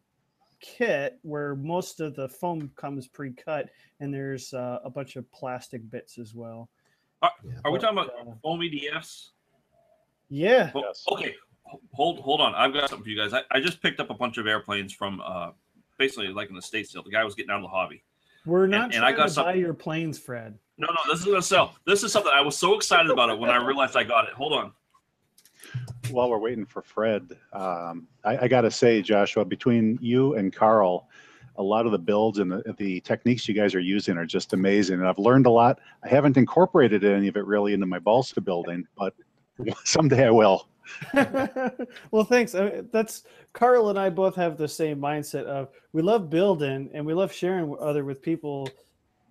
kit 0.60 1.18
where 1.22 1.54
most 1.56 2.00
of 2.00 2.14
the 2.14 2.28
foam 2.28 2.70
comes 2.76 3.06
pre-cut 3.06 3.68
and 4.00 4.14
there's 4.14 4.54
uh, 4.54 4.78
a 4.82 4.88
bunch 4.88 5.16
of 5.16 5.30
plastic 5.30 5.88
bits 5.90 6.16
as 6.16 6.34
well. 6.34 6.70
Are 7.22 7.70
we 7.70 7.78
talking 7.78 7.98
about 7.98 8.10
uh, 8.18 8.32
foam 8.42 8.60
EDFs? 8.60 9.30
yeah. 10.30 10.70
Well, 10.74 10.84
Yes. 10.86 11.04
Okay, 11.10 11.34
hold 11.92 12.20
hold 12.20 12.40
on. 12.40 12.54
I've 12.54 12.72
got 12.72 12.88
something 12.90 13.04
for 13.04 13.10
you 13.10 13.16
guys. 13.18 13.32
I, 13.32 13.42
I 13.50 13.60
just 13.60 13.82
picked 13.82 14.00
up 14.00 14.10
a 14.10 14.14
bunch 14.14 14.38
of 14.38 14.46
airplanes 14.46 14.92
from 14.92 15.20
uh, 15.24 15.50
basically 15.98 16.28
like 16.28 16.48
in 16.48 16.54
the 16.56 16.62
state 16.62 16.88
sale. 16.88 17.02
The 17.02 17.10
guy 17.10 17.24
was 17.24 17.34
getting 17.34 17.50
out 17.50 17.56
of 17.56 17.62
the 17.62 17.68
hobby. 17.68 18.02
we're 18.46 18.66
not 18.66 18.94
and 18.94 19.04
I 19.04 19.10
got 19.12 19.16
to 19.16 19.22
buy 19.22 19.28
something- 19.28 19.60
your 19.60 19.74
planes 19.74 20.18
fred 20.18 20.58
No, 20.78 20.86
no, 20.88 21.12
this 21.12 21.20
is 21.20 21.26
gonna 21.26 21.42
sell. 21.42 21.74
This 21.86 22.02
is 22.02 22.12
something 22.12 22.32
I 22.34 22.42
was 22.42 22.56
so 22.58 22.74
excited 22.74 23.10
about 23.10 23.30
it 23.30 23.38
when 23.38 23.50
I 23.50 23.56
realized 23.56 23.96
I 23.96 24.04
got 24.04 24.26
it. 24.28 24.34
Hold 24.34 24.52
on. 24.52 24.72
While 26.10 26.28
we're 26.28 26.38
waiting 26.38 26.66
for 26.66 26.82
Fred, 26.82 27.36
um, 27.54 28.06
I, 28.24 28.36
I 28.44 28.48
got 28.48 28.60
to 28.62 28.70
say, 28.70 29.00
Joshua, 29.00 29.44
between 29.46 29.98
you 30.02 30.34
and 30.34 30.52
Carl, 30.54 31.08
a 31.56 31.62
lot 31.62 31.86
of 31.86 31.92
the 31.92 31.98
builds 31.98 32.38
and 32.38 32.52
the, 32.52 32.74
the 32.76 33.00
techniques 33.00 33.48
you 33.48 33.54
guys 33.54 33.74
are 33.74 33.80
using 33.80 34.18
are 34.18 34.26
just 34.26 34.52
amazing. 34.52 34.98
And 35.00 35.08
I've 35.08 35.18
learned 35.18 35.46
a 35.46 35.50
lot. 35.50 35.78
I 36.04 36.08
haven't 36.08 36.36
incorporated 36.36 37.02
any 37.04 37.28
of 37.28 37.36
it 37.36 37.46
really 37.46 37.72
into 37.72 37.86
my 37.86 37.98
balsa 37.98 38.42
building, 38.42 38.86
but 38.98 39.14
someday 39.84 40.26
I 40.26 40.30
will. 40.30 40.68
well 42.10 42.24
thanks. 42.24 42.54
I 42.54 42.64
mean, 42.64 42.88
that's 42.92 43.24
carl 43.52 43.88
and 43.88 43.98
i 43.98 44.10
both 44.10 44.34
have 44.34 44.56
the 44.58 44.68
same 44.68 44.98
mindset 44.98 45.44
of 45.44 45.68
we 45.92 46.02
love 46.02 46.28
building 46.28 46.90
and 46.92 47.06
we 47.06 47.14
love 47.14 47.32
sharing 47.32 47.74
other 47.80 48.04
with 48.04 48.20
people 48.20 48.68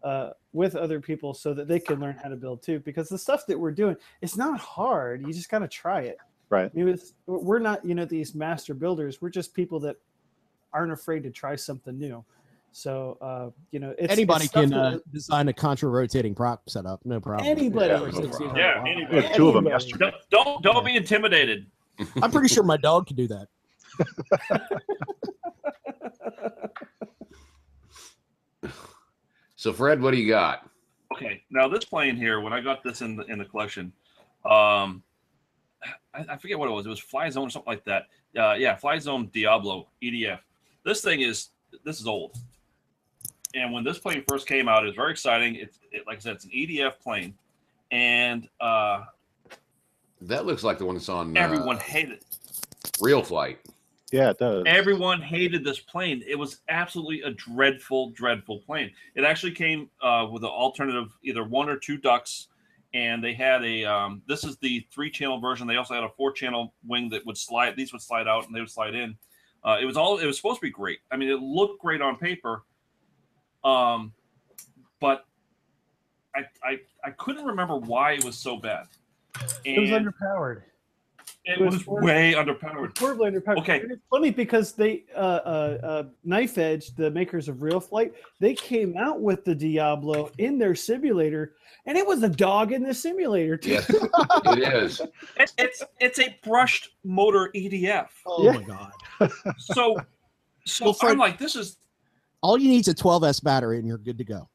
uh, 0.03 0.31
with 0.51 0.75
other 0.75 0.99
people 0.99 1.33
so 1.33 1.53
that 1.53 1.67
they 1.67 1.79
can 1.79 1.99
learn 1.99 2.17
how 2.21 2.29
to 2.29 2.35
build 2.35 2.61
too 2.61 2.79
because 2.79 3.09
the 3.09 3.17
stuff 3.17 3.45
that 3.47 3.59
we're 3.59 3.71
doing 3.71 3.95
it's 4.21 4.37
not 4.37 4.59
hard. 4.59 5.21
You 5.21 5.33
just 5.33 5.49
got 5.49 5.59
to 5.59 5.67
try 5.67 6.01
it. 6.01 6.17
Right. 6.49 6.69
I 6.75 6.77
mean, 6.77 6.99
we're 7.25 7.59
not 7.59 7.83
you 7.85 7.95
know 7.95 8.05
these 8.05 8.35
master 8.35 8.73
builders. 8.73 9.21
We're 9.21 9.29
just 9.29 9.53
people 9.53 9.79
that 9.81 9.95
aren't 10.73 10.91
afraid 10.91 11.23
to 11.23 11.31
try 11.31 11.55
something 11.55 11.97
new 11.97 12.23
so 12.73 13.17
uh, 13.21 13.49
you 13.71 13.79
know 13.79 13.95
it's, 13.97 14.11
Anybody 14.11 14.45
it's 14.45 14.53
can 14.53 14.73
uh, 14.73 14.97
design 15.11 15.47
a 15.47 15.53
contra 15.53 15.87
rotating 15.89 16.35
prop 16.35 16.69
setup. 16.69 16.99
No 17.05 17.19
problem. 17.19 17.47
anybody 17.47 17.87
Yeah, 17.87 17.99
no 17.99 18.27
problem. 18.27 18.55
Yeah, 18.55 18.83
it. 18.83 18.87
anybody. 18.87 19.27
We 19.29 19.35
two 19.35 19.47
of 19.47 19.53
them 19.53 19.67
yesterday. 19.67 20.11
Don't 20.29 20.61
don't, 20.63 20.63
don't 20.63 20.85
be 20.85 20.95
intimidated. 20.95 21.67
I'm 22.21 22.31
pretty 22.31 22.47
sure 22.47 22.63
my 22.63 22.77
dog 22.77 23.07
can 23.07 23.15
do 23.15 23.27
that. 23.27 23.47
So 29.63 29.71
Fred, 29.71 30.01
what 30.01 30.11
do 30.11 30.17
you 30.17 30.27
got? 30.27 30.69
Okay, 31.13 31.41
now 31.49 31.69
this 31.69 31.85
plane 31.85 32.17
here, 32.17 32.41
when 32.41 32.51
I 32.51 32.59
got 32.59 32.83
this 32.83 33.01
in 33.01 33.15
the 33.15 33.23
in 33.27 33.39
the 33.39 33.45
collection, 33.45 33.93
um, 34.43 35.01
I, 36.13 36.25
I 36.31 36.35
forget 36.35 36.59
what 36.59 36.67
it 36.67 36.73
was. 36.73 36.85
It 36.85 36.89
was 36.89 36.99
Fly 36.99 37.29
Zone 37.29 37.47
or 37.47 37.49
something 37.49 37.71
like 37.71 37.85
that. 37.85 38.07
Uh, 38.37 38.55
yeah, 38.55 38.75
Fly 38.75 38.99
Zone 38.99 39.29
Diablo 39.31 39.87
EDF. 40.03 40.39
This 40.83 41.01
thing 41.01 41.21
is 41.21 41.51
this 41.85 42.01
is 42.01 42.07
old, 42.07 42.35
and 43.53 43.71
when 43.71 43.83
this 43.83 43.99
plane 43.99 44.23
first 44.27 44.47
came 44.47 44.67
out, 44.67 44.83
it 44.83 44.87
was 44.87 44.95
very 44.95 45.11
exciting. 45.11 45.55
It's 45.55 45.79
it, 45.91 46.05
like 46.07 46.17
I 46.17 46.19
said, 46.19 46.35
it's 46.35 46.45
an 46.45 46.51
EDF 46.51 46.99
plane, 46.99 47.35
and 47.91 48.47
uh, 48.59 49.03
That 50.21 50.45
looks 50.45 50.63
like 50.63 50.77
the 50.77 50.85
one 50.85 50.95
that's 50.95 51.09
on 51.09 51.35
uh, 51.35 51.39
everyone 51.39 51.77
hated 51.77 52.13
it. 52.13 52.25
Real 53.01 53.23
Flight. 53.23 53.59
Yeah, 54.11 54.29
it 54.29 54.37
does. 54.37 54.63
Everyone 54.67 55.19
hated 55.19 55.63
this 55.63 55.79
plane. 55.79 56.23
It 56.27 56.37
was 56.37 56.59
absolutely 56.69 57.21
a 57.21 57.31
dreadful, 57.31 58.11
dreadful 58.11 58.59
plane. 58.59 58.91
It 59.15 59.23
actually 59.23 59.53
came 59.53 59.89
uh, 60.03 60.27
with 60.31 60.43
an 60.43 60.49
alternative, 60.49 61.17
either 61.23 61.43
one 61.43 61.67
or 61.67 61.77
two 61.77 61.97
ducks, 61.97 62.49
and 62.93 63.23
they 63.23 63.33
had 63.33 63.63
a. 63.63 63.85
Um, 63.85 64.21
this 64.27 64.43
is 64.43 64.57
the 64.57 64.85
three-channel 64.93 65.39
version. 65.39 65.65
They 65.65 65.77
also 65.77 65.95
had 65.95 66.03
a 66.03 66.09
four-channel 66.09 66.75
wing 66.85 67.09
that 67.09 67.25
would 67.25 67.37
slide. 67.37 67.75
These 67.75 67.91
would 67.91 68.03
slide 68.03 68.27
out, 68.27 68.45
and 68.45 68.55
they 68.55 68.59
would 68.59 68.69
slide 68.69 68.93
in. 68.93 69.17
Uh, 69.63 69.77
it 69.81 69.85
was 69.85 69.97
all. 69.97 70.19
It 70.19 70.27
was 70.27 70.37
supposed 70.37 70.59
to 70.59 70.67
be 70.67 70.71
great. 70.71 70.99
I 71.11 71.17
mean, 71.17 71.29
it 71.29 71.39
looked 71.39 71.81
great 71.81 72.01
on 72.01 72.17
paper, 72.17 72.65
um, 73.63 74.13
but 74.99 75.25
I, 76.35 76.41
I 76.63 76.79
I 77.03 77.11
couldn't 77.11 77.45
remember 77.45 77.75
why 77.77 78.13
it 78.13 78.23
was 78.23 78.37
so 78.37 78.57
bad. 78.57 78.87
it 79.65 79.79
was 79.79 79.89
underpowered 79.89 80.61
It 81.45 81.59
It 81.59 81.59
was 81.59 81.75
was 81.75 81.83
for- 81.83 82.01
way 82.03 82.33
underpowered. 82.35 82.97
horribly 82.97 83.29
underpowered. 83.31 83.57
Okay. 83.59 83.81
And 83.81 83.91
it's 83.91 84.01
funny 84.09 84.29
because 84.31 84.71
they, 84.73 85.03
uh, 85.15 85.17
uh, 85.19 85.77
uh, 85.83 86.03
Knife 86.23 86.57
Edge, 86.57 86.95
the 86.95 87.11
makers 87.11 87.49
of 87.49 87.61
Real 87.61 87.79
Flight, 87.81 88.13
they 88.39 88.53
came 88.53 88.95
out 88.97 89.19
with 89.21 89.43
the 89.43 89.53
Diablo 89.55 90.31
in 90.37 90.57
their 90.57 90.73
simulator, 90.75 91.55
and 91.85 91.97
it 91.97 92.05
was 92.07 92.23
a 92.23 92.29
dog 92.29 92.71
in 92.71 92.81
the 92.83 92.93
simulator 92.93 93.57
too. 93.57 93.71
Yes, 93.71 93.89
it 93.89 94.73
is. 94.73 95.01
It's 95.37 95.53
it's, 95.57 95.83
it's 95.99 96.19
a 96.19 96.37
brushed 96.43 96.89
motor 97.03 97.51
EDF. 97.55 98.07
Oh 98.25 98.43
Yeah. 98.43 98.53
my 98.53 98.63
god! 98.63 99.31
So 99.57 99.97
so 100.65 100.85
Well, 100.85 100.93
for- 100.93 101.09
I'm 101.09 101.17
like, 101.17 101.37
this 101.37 101.55
is 101.57 101.77
All 102.43 102.57
you 102.59 102.67
need 102.69 102.81
is 102.81 102.87
a 102.89 102.93
12s 102.93 103.41
battery, 103.43 103.79
and 103.79 103.87
you're 103.87 103.97
good 103.97 104.17
to 104.19 104.23
go. 104.23 104.47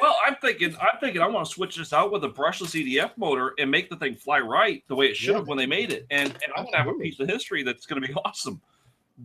well. 0.00 0.16
I'm 0.26 0.36
thinking 0.36 0.76
I'm 0.80 1.00
thinking 1.00 1.22
I 1.22 1.26
want 1.26 1.46
to 1.46 1.52
switch 1.52 1.76
this 1.76 1.92
out 1.92 2.12
with 2.12 2.22
a 2.22 2.28
brushless 2.28 2.74
EDF 2.80 3.10
motor 3.16 3.54
and 3.58 3.68
make 3.70 3.90
the 3.90 3.96
thing 3.96 4.14
fly 4.14 4.38
right 4.38 4.84
the 4.86 4.94
way 4.94 5.06
it 5.06 5.16
should 5.16 5.30
Yeah. 5.32 5.38
have 5.38 5.48
when 5.48 5.58
they 5.58 5.66
made 5.66 5.90
it, 5.92 6.06
and 6.10 6.28
and 6.28 6.52
I'm 6.56 6.64
gonna 6.66 6.76
have 6.76 6.86
a 6.86 6.94
piece 6.94 7.18
of 7.18 7.28
history 7.28 7.64
that's 7.64 7.84
gonna 7.86 8.00
be 8.06 8.12
awesome. 8.24 8.60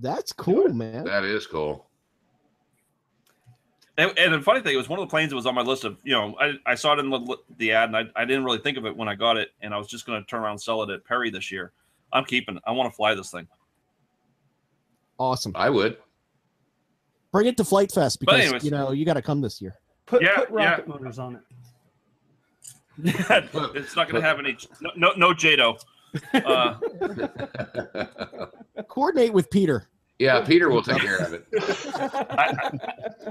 That's 0.01 0.31
cool, 0.33 0.69
man. 0.73 1.03
That 1.05 1.23
is 1.23 1.45
cool. 1.45 1.85
And, 3.97 4.11
and 4.19 4.33
the 4.33 4.41
funny 4.41 4.59
thing, 4.59 4.73
it 4.73 4.77
was 4.77 4.89
one 4.89 4.99
of 4.99 5.07
the 5.07 5.09
planes 5.09 5.29
that 5.29 5.37
was 5.37 5.45
on 5.45 5.55
my 5.55 5.61
list 5.61 5.85
of, 5.85 5.97
you 6.03 6.11
know, 6.11 6.35
I, 6.37 6.55
I 6.65 6.75
saw 6.75 6.91
it 6.93 6.99
in 6.99 7.09
the, 7.09 7.37
the 7.57 7.71
ad 7.71 7.87
and 7.87 7.95
I, 7.95 8.03
I 8.21 8.25
didn't 8.25 8.43
really 8.43 8.57
think 8.57 8.77
of 8.77 8.85
it 8.85 8.93
when 8.93 9.07
I 9.07 9.15
got 9.15 9.37
it. 9.37 9.51
And 9.61 9.73
I 9.73 9.77
was 9.77 9.87
just 9.87 10.05
going 10.05 10.21
to 10.21 10.27
turn 10.27 10.41
around 10.41 10.51
and 10.51 10.61
sell 10.61 10.83
it 10.83 10.89
at 10.89 11.05
Perry 11.05 11.29
this 11.29 11.49
year. 11.49 11.71
I'm 12.11 12.25
keeping. 12.25 12.59
I 12.67 12.71
want 12.73 12.91
to 12.91 12.95
fly 12.95 13.15
this 13.15 13.31
thing. 13.31 13.47
Awesome. 15.17 15.53
I 15.55 15.69
would. 15.69 15.95
Bring 17.35 17.47
it 17.47 17.57
to 17.57 17.65
Flite 17.65 17.91
Fest 17.91 18.21
because 18.21 18.39
anyways. 18.39 18.63
you 18.63 18.71
know 18.71 18.91
you 18.91 19.03
got 19.03 19.15
to 19.15 19.21
come 19.21 19.41
this 19.41 19.61
year. 19.61 19.75
Put, 20.05 20.21
Yeah, 20.21 20.37
put 20.37 20.51
yeah. 20.51 20.69
rocket 20.69 20.87
motors 20.87 21.19
on 21.19 21.35
it. 21.35 21.41
it's 23.03 23.93
not 23.93 24.07
going 24.07 24.21
to 24.21 24.25
have 24.25 24.39
any, 24.39 24.57
no, 24.79 24.91
no, 24.95 25.11
no 25.17 25.33
JATO. 25.33 25.77
Uh, 26.33 26.75
Coordinate 28.87 29.33
with 29.33 29.49
Peter. 29.49 29.89
yeah, 30.17 30.45
Peter 30.45 30.69
will 30.69 30.81
take 30.81 31.01
care 31.01 31.17
of 31.17 31.33
it. 31.33 31.45
I, 31.59 32.79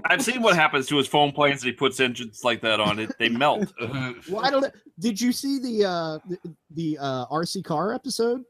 I, 0.04 0.12
have 0.12 0.22
seen 0.22 0.42
what 0.42 0.54
happens 0.54 0.86
to 0.88 0.98
his 0.98 1.06
foam 1.06 1.32
planes 1.32 1.62
that 1.62 1.68
he 1.68 1.72
puts 1.72 1.98
engines 1.98 2.44
like 2.44 2.60
that 2.60 2.80
on. 2.80 2.98
It 2.98 3.16
They 3.18 3.30
melt. 3.30 3.72
Well, 3.80 4.44
I 4.44 4.50
don't 4.50 4.60
know. 4.60 4.70
Did 4.98 5.18
you 5.18 5.32
see 5.32 5.58
the 5.58 5.88
uh 5.88 6.18
the, 6.28 6.38
the 6.72 6.98
uh 7.00 7.26
RC 7.28 7.64
car 7.64 7.94
episode? 7.94 8.44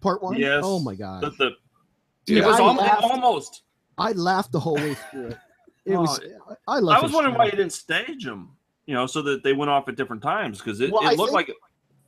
Part 0.00 0.20
one? 0.20 0.36
Yes. 0.36 0.62
Oh 0.66 0.80
my 0.80 0.96
god. 0.96 1.22
The, 1.22 1.30
the, 1.30 1.50
Dude, 2.24 2.38
it 2.38 2.44
was 2.44 2.58
I 2.58 2.64
almost, 2.64 2.90
almost. 3.04 3.62
I 3.98 4.12
laughed 4.12 4.52
the 4.52 4.60
whole 4.60 4.74
way 4.76 4.94
through 5.10 5.28
it. 5.28 5.38
It 5.84 5.94
Oh, 5.94 6.00
was 6.02 6.20
I 6.66 6.78
love 6.80 6.96
I 6.98 7.00
was 7.00 7.12
wondering 7.12 7.36
why 7.36 7.44
you 7.46 7.52
didn't 7.52 7.72
stage 7.72 8.24
them, 8.24 8.50
you 8.86 8.94
know, 8.94 9.06
so 9.06 9.22
that 9.22 9.42
they 9.44 9.52
went 9.52 9.70
off 9.70 9.88
at 9.88 9.96
different 9.96 10.22
times 10.22 10.58
because 10.58 10.80
it, 10.80 10.90
Well, 10.92 11.02
it 11.08 11.16
looked 11.16 11.32
think- 11.32 11.48
like 11.48 11.56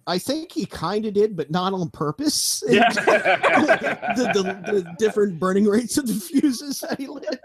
I 0.06 0.19
think 0.19 0.52
he 0.52 0.65
kind 0.65 1.05
of 1.05 1.12
did, 1.12 1.36
but 1.36 1.51
not 1.51 1.74
on 1.74 1.90
purpose. 1.90 2.65
Yeah. 2.69 2.89
the, 2.93 4.31
the, 4.35 4.73
the 4.73 4.94
different 4.98 5.39
burning 5.39 5.65
rates 5.66 5.98
of 5.98 6.06
the 6.06 6.15
fuses 6.15 6.81
that 6.81 6.98
he 6.98 7.06
lit. 7.06 7.39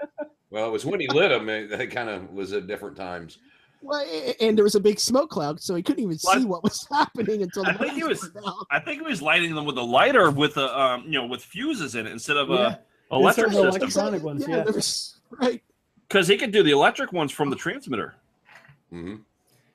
well, 0.49 0.67
it 0.67 0.71
was 0.71 0.85
when 0.85 0.99
he 1.01 1.07
lit 1.09 1.29
them. 1.29 1.49
It, 1.49 1.71
it 1.73 1.87
kind 1.87 2.09
of 2.09 2.31
was 2.31 2.53
at 2.53 2.65
different 2.67 2.95
times. 2.95 3.37
Well, 3.81 4.03
and 4.39 4.57
there 4.57 4.63
was 4.63 4.75
a 4.75 4.79
big 4.79 4.97
smoke 4.97 5.29
cloud, 5.29 5.59
so 5.59 5.75
he 5.75 5.83
couldn't 5.83 6.03
even 6.03 6.17
Well, 6.23 6.39
see 6.39 6.45
what 6.45 6.63
was 6.63 6.87
happening 6.89 7.43
until 7.43 7.63
the 7.65 7.71
I 7.71 7.73
think 7.77 7.93
he 7.95 8.03
was- 8.05 8.31
I 8.71 8.79
think 8.79 9.01
he 9.01 9.07
was 9.07 9.21
lighting 9.21 9.53
them 9.53 9.65
with 9.65 9.77
a 9.77 9.81
lighter 9.83 10.31
with 10.31 10.55
a 10.55 10.79
um, 10.79 11.03
you 11.03 11.11
know, 11.19 11.25
with 11.25 11.43
fuses 11.43 11.95
in 11.95 12.07
it 12.07 12.11
instead 12.13 12.37
of 12.37 12.47
Yeah. 12.49 12.55
a 12.75 12.77
electric 13.11 13.47
Instead 13.47 13.63
system. 13.65 13.81
electronic 13.81 14.23
ones, 14.23 14.45
yeah. 14.47 14.63
there 14.63 14.73
was- 14.73 15.17
right. 15.41 15.61
Because 16.07 16.27
he 16.27 16.37
could 16.37 16.51
do 16.51 16.63
the 16.63 16.71
electric 16.71 17.11
ones 17.11 17.31
from 17.31 17.49
the 17.49 17.55
transmitter. 17.55 18.15
hmm 18.91 19.15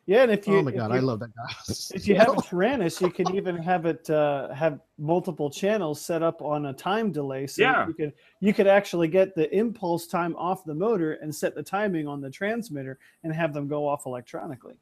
Yeah, 0.06 0.22
and 0.22 0.32
if 0.32 0.46
you 0.46 0.58
oh 0.58 0.62
my 0.62 0.70
god, 0.72 0.90
you- 0.90 0.96
I 0.96 1.00
love 1.00 1.20
that 1.20 1.34
guy. 1.34 1.52
If 1.94 2.06
you 2.08 2.14
have 2.16 2.28
a 2.28 2.36
Taranis, 2.36 3.00
you 3.00 3.10
can 3.10 3.34
even 3.34 3.56
have 3.56 3.86
it 3.86 4.08
uh, 4.08 4.52
have 4.54 4.80
multiple 4.98 5.50
channels 5.50 6.00
set 6.00 6.22
up 6.22 6.40
on 6.42 6.66
a 6.66 6.72
time 6.72 7.10
delay. 7.12 7.46
So 7.46 7.62
Yeah. 7.62 7.86
you 7.88 7.94
could 7.94 8.12
you 8.40 8.52
could 8.54 8.66
actually 8.66 9.08
get 9.08 9.34
the 9.34 9.52
impulse 9.54 10.06
time 10.06 10.34
off 10.36 10.64
the 10.64 10.74
motor 10.74 11.14
and 11.14 11.34
set 11.34 11.54
the 11.54 11.62
timing 11.62 12.06
on 12.08 12.20
the 12.20 12.30
transmitter 12.30 12.98
and 13.24 13.32
have 13.34 13.52
them 13.52 13.66
go 13.68 13.86
off 13.88 14.06
electronically. 14.06 14.74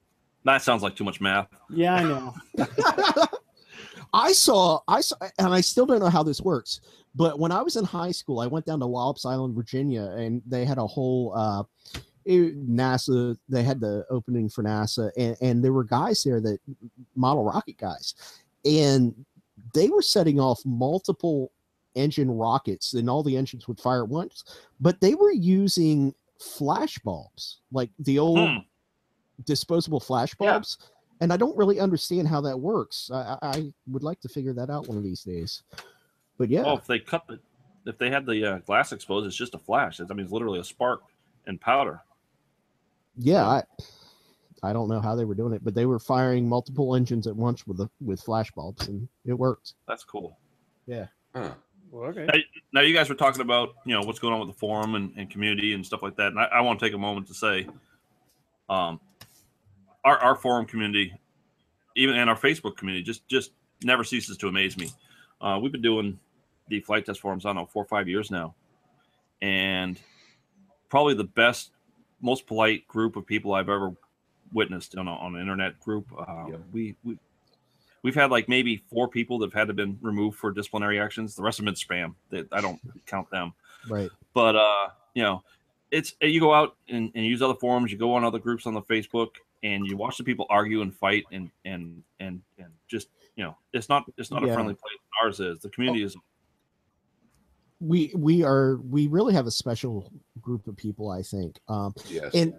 That 0.45 0.63
sounds 0.63 0.83
like 0.83 0.95
too 0.95 1.05
much 1.05 1.21
math. 1.21 1.49
Yeah, 1.71 1.95
I 1.95 2.03
know. 2.05 2.35
I 4.13 4.33
saw, 4.33 4.81
I 4.87 5.01
saw, 5.01 5.17
and 5.39 5.49
I 5.53 5.61
still 5.61 5.87
don't 5.87 5.99
know 6.01 6.09
how 6.09 6.23
this 6.23 6.41
works. 6.41 6.81
But 7.17 7.39
when 7.39 7.51
I 7.51 7.63
was 7.63 7.77
in 7.77 7.85
high 7.85 8.13
school, 8.13 8.41
I 8.41 8.47
went 8.47 8.67
down 8.67 8.79
to 8.81 8.87
Wallops 8.87 9.25
Island, 9.25 9.55
Virginia, 9.55 10.03
and 10.17 10.43
they 10.47 10.65
had 10.67 10.77
a 10.79 10.87
whole 10.87 11.33
uh, 11.35 11.63
NASA. 12.27 13.37
They 13.49 13.63
had 13.63 13.81
the 13.81 14.05
opening 14.11 14.49
for 14.49 14.63
NASA, 14.63 15.11
and, 15.17 15.37
and 15.41 15.65
there 15.65 15.73
were 15.73 15.85
guys 15.85 16.23
there 16.23 16.41
that 16.43 16.59
model 17.15 17.45
rocket 17.45 17.79
guys, 17.79 18.15
and 18.65 19.15
they 19.73 19.89
were 19.89 20.03
setting 20.03 20.39
off 20.39 20.61
multiple 20.65 21.53
engine 21.95 22.31
rockets, 22.31 22.93
and 22.93 23.09
all 23.09 23.23
the 23.23 23.37
engines 23.37 23.67
would 23.67 23.81
fire 23.81 24.03
at 24.03 24.09
once. 24.09 24.45
But 24.81 25.01
they 25.01 25.15
were 25.15 25.33
using 25.33 26.15
flash 26.39 26.99
bulbs, 26.99 27.61
like 27.73 27.91
the 28.01 28.19
old 28.19 28.51
Hmm. 28.51 28.59
disposable 29.47 30.01
flash 30.01 30.35
Yeah. 30.39 30.53
bulbs. 30.53 30.77
And 31.23 31.33
I 31.33 31.39
don't 31.39 31.57
really 31.57 31.81
understand 31.81 32.29
how 32.29 32.43
that 32.43 32.61
works. 32.61 33.11
I 33.11 33.39
I 33.41 33.73
would 33.91 34.03
like 34.03 34.21
to 34.21 34.29
figure 34.29 34.53
that 34.53 34.69
out 34.69 34.87
one 34.87 34.99
of 34.99 35.03
these 35.03 35.23
days. 35.25 35.63
But 36.39 36.51
yeah, 36.51 36.63
Well, 36.63 36.79
if 36.79 36.87
they 36.87 36.99
cut 36.99 37.27
the, 37.27 37.39
if 37.87 37.99
they 37.99 38.11
had 38.11 38.27
the 38.27 38.45
uh, 38.45 38.59
glass 38.59 38.93
exposed, 38.93 39.27
it's 39.27 39.37
just 39.37 39.55
a 39.55 39.59
flash. 39.59 40.01
It's, 40.01 40.11
I 40.11 40.15
mean, 40.15 40.25
it's 40.25 40.33
literally 40.33 40.59
a 40.59 40.65
spark 40.65 41.03
and 41.47 41.61
powder. 41.61 42.03
yeah, 43.19 43.47
I, 43.47 43.63
I 44.63 44.73
don't 44.73 44.89
know 44.89 45.01
how 45.01 45.15
they 45.15 45.25
were 45.25 45.35
doing 45.35 45.53
it, 45.53 45.65
but 45.65 45.75
they 45.75 45.87
were 45.87 45.99
firing 45.99 46.49
multiple 46.49 46.95
engines 46.97 47.27
at 47.27 47.37
once 47.37 47.67
with 47.67 47.79
the 47.79 47.89
with 48.05 48.21
flash 48.21 48.51
bulbs, 48.53 48.89
and 48.89 49.09
it 49.25 49.35
worked. 49.35 49.75
That's 49.87 50.05
cool. 50.05 50.39
Huh. 51.35 51.51
Well, 51.91 52.11
okay. 52.11 52.27
Now, 52.73 52.81
you 52.81 52.93
guys 52.93 53.09
were 53.09 53.15
talking 53.15 53.41
about 53.41 53.75
you 53.85 53.95
know 53.95 54.03
what's 54.03 54.19
going 54.19 54.35
on 54.35 54.41
with 54.41 54.49
the 54.49 54.59
forum 54.59 54.95
and, 54.95 55.13
and 55.17 55.31
community 55.31 55.73
and 55.73 55.87
stuff 55.87 56.03
like 56.03 56.17
that, 56.17 56.29
and 56.29 56.39
I, 56.41 56.45
I 56.45 56.61
want 56.61 56.81
to 56.81 56.87
take 56.87 56.95
a 56.95 56.99
moment 56.99 57.29
to 57.29 57.35
say, 57.35 57.67
um, 58.69 59.01
our 60.05 60.19
our 60.19 60.35
forum 60.35 60.67
community, 60.67 61.15
even 61.95 62.17
and 62.17 62.29
our 62.29 62.37
Facebook 62.37 62.77
community, 62.77 63.05
just 63.05 63.27
just 63.29 63.53
never 63.85 64.05
ceases 64.05 64.37
to 64.39 64.49
amaze 64.49 64.77
me. 64.77 64.91
Uh, 65.41 65.59
we've 65.63 65.73
been 65.73 65.83
doing 65.83 66.19
the 66.69 66.81
Flite 66.81 67.07
Test 67.07 67.21
forums 67.21 67.45
I 67.45 67.51
don't 67.51 67.57
know 67.57 67.67
four 67.67 67.83
or 67.83 67.87
five 67.87 68.09
years 68.09 68.31
now, 68.31 68.55
and 69.43 69.99
probably 70.89 71.15
the 71.15 71.25
best, 71.25 71.71
most 72.21 72.47
polite 72.47 72.87
group 72.89 73.17
of 73.17 73.27
people 73.27 73.55
I've 73.55 73.69
ever 73.69 73.93
witnessed 74.53 74.97
on, 74.97 75.09
a, 75.09 75.13
on 75.13 75.35
an 75.35 75.41
internet 75.41 75.79
group. 75.81 76.07
Uh, 76.17 76.47
Yep. 76.51 76.61
We 76.73 76.97
we 77.05 77.19
we've 78.03 78.15
had 78.15 78.31
like 78.31 78.49
maybe 78.49 78.83
four 78.91 79.09
people 79.09 79.39
that 79.41 79.47
have 79.47 79.55
had 79.55 79.69
to 79.69 79.75
been 79.75 79.99
removed 80.01 80.39
for 80.39 80.51
disciplinary 80.53 81.01
actions. 81.01 81.35
The 81.35 81.43
rest 81.43 81.59
of 81.59 81.65
them 81.65 81.75
been 81.75 81.99
spam. 81.99 82.15
That 82.31 82.49
I 82.53 82.61
don't 82.61 82.81
count 83.07 83.31
them. 83.31 83.53
Right. 83.89 84.11
But 84.35 84.57
uh, 84.57 84.89
you 85.15 85.23
know, 85.23 85.43
it's 85.91 86.15
you 86.21 86.41
go 86.41 86.55
out 86.55 86.77
and, 86.89 87.11
and 87.15 87.25
use 87.25 87.43
other 87.43 87.55
forums. 87.55 87.91
You 87.93 87.99
go 87.99 88.15
on 88.15 88.25
other 88.25 88.39
groups 88.39 88.67
on 88.67 88.75
the 88.75 88.83
Facebook, 88.83 89.31
and 89.63 89.87
you 89.87 89.97
watch 89.97 90.17
the 90.19 90.25
people 90.25 90.47
argue 90.51 90.83
and 90.83 90.95
fight, 90.95 91.25
and 91.33 91.51
and 91.65 92.03
and 92.21 92.41
and 92.59 92.69
just 92.89 93.09
you 93.37 93.45
know, 93.45 93.57
it's 93.73 93.89
not 93.89 94.05
it's 94.17 94.31
not 94.31 94.43
Yeah. 94.43 94.51
a 94.51 94.55
friendly 94.55 94.75
place. 94.75 94.99
Ours 95.23 95.41
is. 95.41 95.59
The 95.61 95.71
community 95.71 96.03
is. 96.05 96.17
We 97.81 98.13
we 98.17 98.43
are 98.43 98.77
we 98.89 99.07
really 99.07 99.35
have 99.35 99.47
a 99.47 99.51
special 99.51 100.11
group 100.41 100.67
of 100.67 100.77
people. 100.77 101.11
I 101.11 101.23
think. 101.23 101.61
Um, 101.69 101.95
Yes. 102.09 102.35
and 102.35 102.55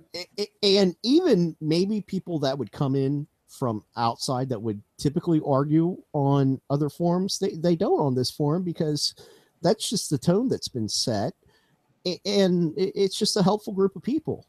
and 0.62 0.96
even 1.04 1.56
maybe 1.60 2.02
people 2.02 2.40
that 2.40 2.58
would 2.58 2.72
come 2.72 2.96
in 2.96 3.28
from 3.48 3.84
outside 3.96 4.50
that 4.50 4.62
would 4.62 4.82
typically 4.98 5.42
argue 5.46 5.98
on 6.12 6.60
other 6.70 6.90
forums 6.90 7.40
they, 7.40 7.52
they 7.52 7.78
don't 7.78 8.02
on 8.02 8.14
this 8.14 8.30
forum 8.30 8.62
because 8.62 9.16
that's 9.62 9.90
just 9.90 10.10
the 10.10 10.18
tone 10.18 10.50
that's 10.50 10.68
been 10.68 10.90
set 10.90 11.34
and 12.26 12.74
it's 12.76 13.18
just 13.18 13.38
a 13.38 13.42
helpful 13.42 13.72
group 13.72 13.96
of 13.96 14.04
people 14.04 14.46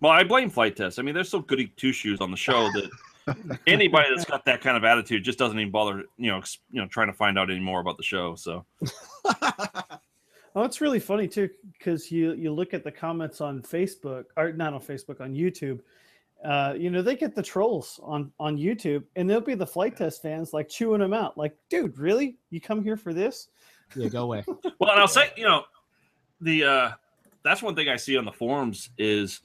Well, 0.00 0.12
I 0.12 0.24
blame 0.24 0.50
Flite 0.50 0.76
Test. 0.76 0.98
I 0.98 1.02
mean, 1.02 1.14
there's 1.14 1.30
so 1.30 1.40
goody 1.40 1.72
two 1.76 1.90
shoes 1.92 2.20
on 2.20 2.30
the 2.30 2.36
show 2.36 2.70
that 2.72 2.90
anybody 3.66 4.08
that's 4.10 4.24
got 4.24 4.44
that 4.44 4.60
kind 4.60 4.76
of 4.76 4.84
attitude 4.84 5.24
just 5.24 5.38
doesn't 5.38 5.58
even 5.58 5.70
bother, 5.70 6.04
you 6.16 6.30
know, 6.30 6.38
ex- 6.38 6.58
you 6.70 6.80
know, 6.80 6.88
trying 6.88 7.08
to 7.08 7.12
find 7.12 7.38
out 7.38 7.50
any 7.50 7.60
more 7.60 7.80
about 7.80 7.96
the 7.96 8.02
show. 8.02 8.34
So 8.34 8.64
Oh, 10.54 10.64
it's 10.64 10.80
really 10.80 10.98
funny 10.98 11.28
too 11.28 11.48
because 11.78 12.10
you 12.10 12.32
you 12.32 12.52
look 12.52 12.74
at 12.74 12.82
the 12.82 12.90
comments 12.90 13.40
on 13.40 13.62
Facebook 13.62 14.24
or 14.36 14.52
not 14.52 14.74
on 14.74 14.80
Facebook 14.80 15.20
on 15.20 15.32
YouTube. 15.32 15.80
Uh, 16.44 16.74
you 16.76 16.90
know 16.90 17.02
they 17.02 17.14
get 17.14 17.34
the 17.34 17.42
trolls 17.42 18.00
on 18.02 18.32
on 18.40 18.56
YouTube, 18.56 19.04
and 19.14 19.30
they'll 19.30 19.40
be 19.40 19.54
the 19.54 19.66
Flite 19.66 19.96
Test 19.96 20.20
fans 20.20 20.52
like 20.52 20.68
chewing 20.68 21.00
them 21.00 21.12
out. 21.12 21.38
Like, 21.38 21.56
dude, 21.68 21.96
really? 21.98 22.38
You 22.50 22.60
come 22.60 22.82
here 22.82 22.96
for 22.96 23.14
this? 23.14 23.48
yeah 23.94 24.08
go 24.08 24.24
away 24.24 24.44
Well, 24.78 24.90
and 24.90 25.00
I'll 25.00 25.08
say, 25.08 25.32
you 25.36 25.44
know, 25.44 25.62
the 26.40 26.64
uh 26.64 26.90
that's 27.44 27.62
one 27.62 27.74
thing 27.74 27.88
I 27.88 27.96
see 27.96 28.16
on 28.16 28.24
the 28.24 28.32
forums 28.32 28.90
is 28.98 29.40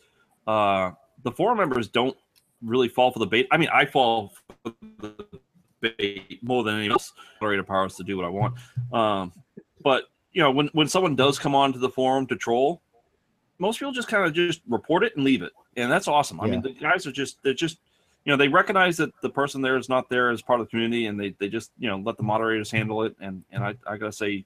uh 0.48 0.92
the 1.24 1.32
forum 1.32 1.60
members 1.60 1.88
don't 1.88 2.18
really 2.64 2.88
fall 2.88 3.12
for 3.12 3.20
the 3.20 3.28
bait. 3.28 3.48
I 3.52 3.58
mean, 3.58 3.70
I 3.74 3.86
fall 3.86 4.34
for 4.64 4.74
the 5.00 5.26
bait 5.82 6.40
more 6.42 6.64
than 6.64 6.76
any 6.76 6.88
of 6.88 6.94
us 6.94 7.12
moderator 7.42 7.64
powers 7.64 7.96
to 7.96 8.04
do 8.04 8.18
what 8.18 8.26
I 8.26 8.30
want. 8.30 8.56
Um 8.92 9.34
but 9.84 10.06
you 10.32 10.42
know, 10.42 10.52
when 10.52 10.68
when 10.74 10.88
someone 10.88 11.16
does 11.16 11.38
come 11.38 11.56
onto 11.56 11.80
the 11.80 11.90
forum 11.90 12.26
to 12.28 12.36
troll, 12.36 12.82
most 13.60 13.80
people 13.80 13.92
just 13.94 14.08
kind 14.08 14.26
of 14.26 14.34
just 14.34 14.62
report 14.68 15.04
it 15.04 15.16
and 15.16 15.24
leave 15.24 15.42
it. 15.42 15.52
And 15.76 15.92
that's 15.92 16.08
awesome. 16.08 16.40
I 16.42 16.48
mean, 16.48 16.62
the 16.62 16.72
guys 16.72 17.06
are 17.08 17.12
just 17.12 17.42
they're 17.44 17.54
just 17.54 17.80
you 18.26 18.32
know 18.32 18.38
they 18.38 18.48
recognize 18.48 18.98
that 18.98 19.12
the 19.22 19.30
person 19.30 19.62
there 19.62 19.78
is 19.78 19.90
not 19.90 20.10
there 20.10 20.30
as 20.30 20.42
part 20.42 20.60
of 20.60 20.68
the 20.68 20.70
community, 20.70 21.08
and 21.08 21.20
they 21.20 21.36
they 21.40 21.50
just 21.50 21.72
you 21.78 21.90
know 21.90 21.98
let 21.98 22.18
the 22.18 22.24
moderators 22.24 22.72
handle 22.72 23.04
it. 23.04 23.16
And 23.20 23.44
and 23.52 23.64
I 23.64 23.76
I 23.86 23.98
gotta 23.98 24.12
say, 24.12 24.46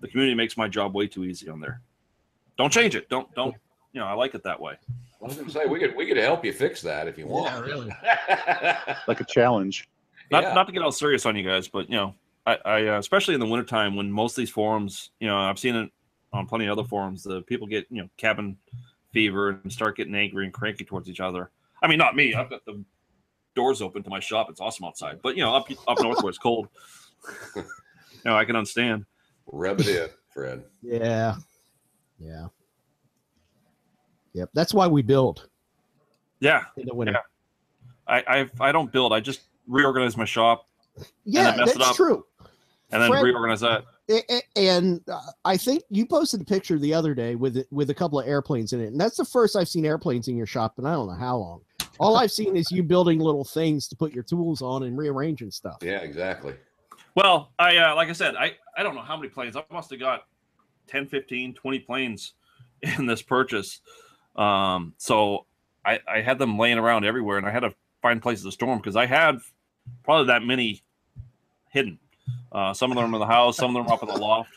the 0.00 0.08
community 0.08 0.34
makes 0.34 0.56
my 0.56 0.68
job 0.68 0.94
way 0.94 1.06
too 1.06 1.24
easy 1.24 1.48
on 1.48 1.60
there. 1.60 1.80
Don't 2.58 2.72
change 2.72 2.94
it. 2.94 3.08
Don't 3.08 3.32
don't 3.34 3.54
you 3.92 4.00
know 4.00 4.06
I 4.06 4.12
like 4.12 4.34
it 4.34 4.42
that 4.44 4.60
way. 4.60 4.74
I 5.22 5.26
was 5.26 5.36
gonna 5.36 5.50
say 5.50 5.64
we 5.66 5.78
could 5.78 5.96
we 5.96 6.06
could 6.06 6.16
help 6.18 6.44
you 6.44 6.52
fix 6.52 6.82
that 6.82 7.08
if 7.08 7.16
you 7.16 7.26
want. 7.26 7.52
Yeah, 7.52 7.60
really. 7.60 7.90
Like 9.08 9.20
a 9.20 9.24
challenge. 9.24 9.88
not 10.30 10.42
Yeah. 10.42 10.54
not 10.54 10.66
to 10.66 10.72
get 10.72 10.82
all 10.82 10.92
serious 10.92 11.24
on 11.26 11.36
you 11.36 11.42
guys, 11.42 11.68
but 11.68 11.88
you 11.88 11.96
know, 11.96 12.14
I, 12.46 12.58
I 12.64 12.86
uh, 12.88 12.98
especially 12.98 13.34
in 13.34 13.40
the 13.40 13.46
wintertime 13.46 13.96
when 13.96 14.10
most 14.10 14.32
of 14.32 14.42
these 14.42 14.50
forums, 14.50 15.10
you 15.20 15.26
know, 15.26 15.36
I've 15.38 15.58
seen 15.58 15.74
it 15.74 15.90
on 16.32 16.46
plenty 16.46 16.66
of 16.66 16.78
other 16.78 16.86
forums, 16.86 17.22
the 17.22 17.42
people 17.42 17.66
get 17.66 17.86
you 17.90 18.02
know 18.02 18.08
cabin 18.16 18.56
fever 19.12 19.60
and 19.62 19.72
start 19.72 19.96
getting 19.96 20.14
angry 20.14 20.44
and 20.44 20.52
cranky 20.52 20.84
towards 20.84 21.08
each 21.08 21.20
other. 21.20 21.50
I 21.82 21.88
mean, 21.88 21.98
not 21.98 22.14
me. 22.14 22.34
I've 22.34 22.50
got 22.50 22.64
the 22.66 22.84
doors 23.54 23.80
open 23.80 24.02
to 24.02 24.10
my 24.10 24.20
shop. 24.20 24.48
It's 24.50 24.60
awesome 24.60 24.84
outside, 24.84 25.20
but 25.22 25.36
you 25.36 25.42
know, 25.42 25.54
up 25.54 25.68
up 25.88 26.00
north 26.02 26.22
where 26.22 26.28
it's 26.28 26.38
cold, 26.38 26.68
you 27.56 27.64
know, 28.24 28.36
I 28.36 28.44
can 28.44 28.56
understand. 28.56 29.06
Rub 29.46 29.80
it 29.80 29.88
in, 29.88 30.08
Fred. 30.32 30.64
Yeah. 30.82 31.36
Yeah. 32.18 32.48
Yep. 34.36 34.50
That's 34.54 34.74
why 34.74 34.86
we 34.86 35.00
build 35.02 35.48
Yeah, 36.40 36.64
in 36.76 36.86
the 36.86 36.94
winter. 36.94 37.12
Yeah. 37.14 37.20
I 38.06 38.40
I 38.60 38.68
I 38.68 38.72
don't 38.72 38.92
build. 38.92 39.12
I 39.14 39.20
just 39.20 39.40
reorganize 39.66 40.16
my 40.16 40.26
shop 40.26 40.66
Yeah, 41.24 41.50
then 41.52 41.60
mess 41.60 41.70
it 41.74 41.78
that's 41.78 41.90
up. 41.90 41.96
true. 41.96 42.24
and 42.92 43.02
then 43.02 43.10
Fred- 43.10 43.22
reorganize 43.24 43.60
that. 43.60 43.84
A- 44.08 44.22
a- 44.32 44.42
And 44.54 45.00
uh, 45.08 45.18
I 45.44 45.56
think 45.56 45.82
you 45.90 46.06
posted 46.06 46.40
a 46.40 46.44
picture 46.44 46.78
the 46.78 46.94
other 46.94 47.14
day 47.14 47.34
with 47.34 47.56
it, 47.56 47.66
with 47.72 47.90
a 47.90 47.94
couple 47.94 48.20
of 48.20 48.28
airplanes 48.28 48.72
in 48.74 48.80
it, 48.80 48.86
and 48.88 49.00
that's 49.00 49.16
the 49.16 49.24
first 49.24 49.56
I've 49.56 49.68
seen 49.68 49.84
airplanes 49.84 50.28
in 50.28 50.36
your 50.36 50.46
shop, 50.46 50.78
and 50.78 50.86
I 50.86 50.92
don't 50.92 51.08
know 51.08 51.14
how 51.14 51.36
long. 51.38 51.62
All 51.98 52.16
I've 52.16 52.30
seen 52.30 52.54
is 52.56 52.70
you 52.70 52.82
building 52.84 53.18
little 53.18 53.44
things 53.44 53.88
to 53.88 53.96
put 53.96 54.12
your 54.12 54.22
tools 54.22 54.60
on 54.62 54.82
and 54.84 54.96
rearranging 54.98 55.50
stuff. 55.50 55.78
Yeah, 55.82 55.98
exactly. 56.00 56.54
Well, 57.16 57.50
I 57.58 57.78
uh, 57.78 57.96
like 57.96 58.08
I 58.10 58.12
said, 58.12 58.36
I 58.36 58.52
I 58.76 58.82
don't 58.84 58.94
know 58.94 59.00
how 59.00 59.16
many 59.16 59.30
planes. 59.30 59.56
I 59.56 59.64
must 59.72 59.90
have 59.90 59.98
got 59.98 60.26
10, 60.88 61.06
15, 61.06 61.54
20 61.54 61.78
planes 61.80 62.34
in 62.82 63.06
this 63.06 63.22
purchase. 63.22 63.80
Um, 64.36 64.94
so 64.98 65.46
I 65.84 66.00
I 66.06 66.20
had 66.20 66.38
them 66.38 66.58
laying 66.58 66.78
around 66.78 67.04
everywhere, 67.04 67.38
and 67.38 67.46
I 67.46 67.50
had 67.50 67.60
to 67.60 67.74
find 68.02 68.20
places 68.20 68.44
to 68.44 68.52
store 68.52 68.68
them 68.68 68.78
because 68.78 68.96
I 68.96 69.06
had 69.06 69.38
probably 70.04 70.26
that 70.26 70.42
many 70.42 70.82
hidden. 71.70 71.98
Uh, 72.52 72.72
some 72.74 72.90
of 72.90 72.96
them 72.96 73.14
in 73.14 73.20
the 73.20 73.26
house, 73.26 73.56
some 73.56 73.74
of 73.76 73.84
them 73.84 73.92
up 73.92 74.02
in 74.02 74.08
the 74.08 74.16
loft. 74.16 74.50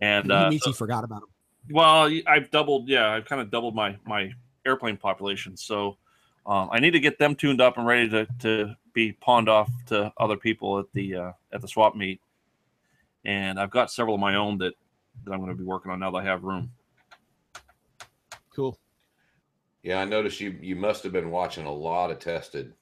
And 0.00 0.26
he 0.26 0.32
uh, 0.32 0.50
means 0.50 0.62
so- 0.62 0.70
he 0.70 0.74
forgot 0.74 1.04
about 1.04 1.20
them. 1.20 1.28
well, 1.70 2.10
I've 2.26 2.50
doubled. 2.50 2.88
Yeah, 2.88 3.08
I've 3.10 3.24
kind 3.24 3.40
of 3.40 3.50
doubled 3.50 3.74
my 3.74 3.96
my 4.04 4.32
airplane 4.66 4.96
population. 4.96 5.56
So 5.56 5.96
um, 6.46 6.68
I 6.72 6.80
need 6.80 6.92
to 6.92 7.00
get 7.00 7.18
them 7.18 7.34
tuned 7.34 7.60
up 7.60 7.78
and 7.78 7.86
ready 7.86 8.08
to 8.10 8.26
to 8.40 8.74
be 8.92 9.12
pawned 9.12 9.48
off 9.48 9.70
to 9.86 10.12
other 10.18 10.36
people 10.36 10.78
at 10.78 10.86
the 10.92 11.14
uh, 11.14 11.32
at 11.52 11.60
the 11.60 11.68
swap 11.68 11.94
meet. 11.94 12.20
And 13.24 13.58
I've 13.60 13.70
got 13.70 13.90
several 13.90 14.16
of 14.16 14.20
my 14.20 14.34
own 14.34 14.58
that 14.58 14.74
that 15.24 15.32
I'm 15.32 15.38
going 15.38 15.50
to 15.50 15.56
be 15.56 15.64
working 15.64 15.92
on 15.92 16.00
now 16.00 16.10
that 16.10 16.18
I 16.18 16.24
have 16.24 16.42
room. 16.42 16.72
Cool. 18.54 18.78
Yeah, 19.82 20.00
I 20.00 20.04
noticed 20.04 20.40
you 20.40 20.56
you 20.60 20.76
must 20.76 21.02
have 21.02 21.12
been 21.12 21.30
watching 21.30 21.66
a 21.66 21.72
lot 21.72 22.10
of 22.10 22.18
tested 22.18 22.72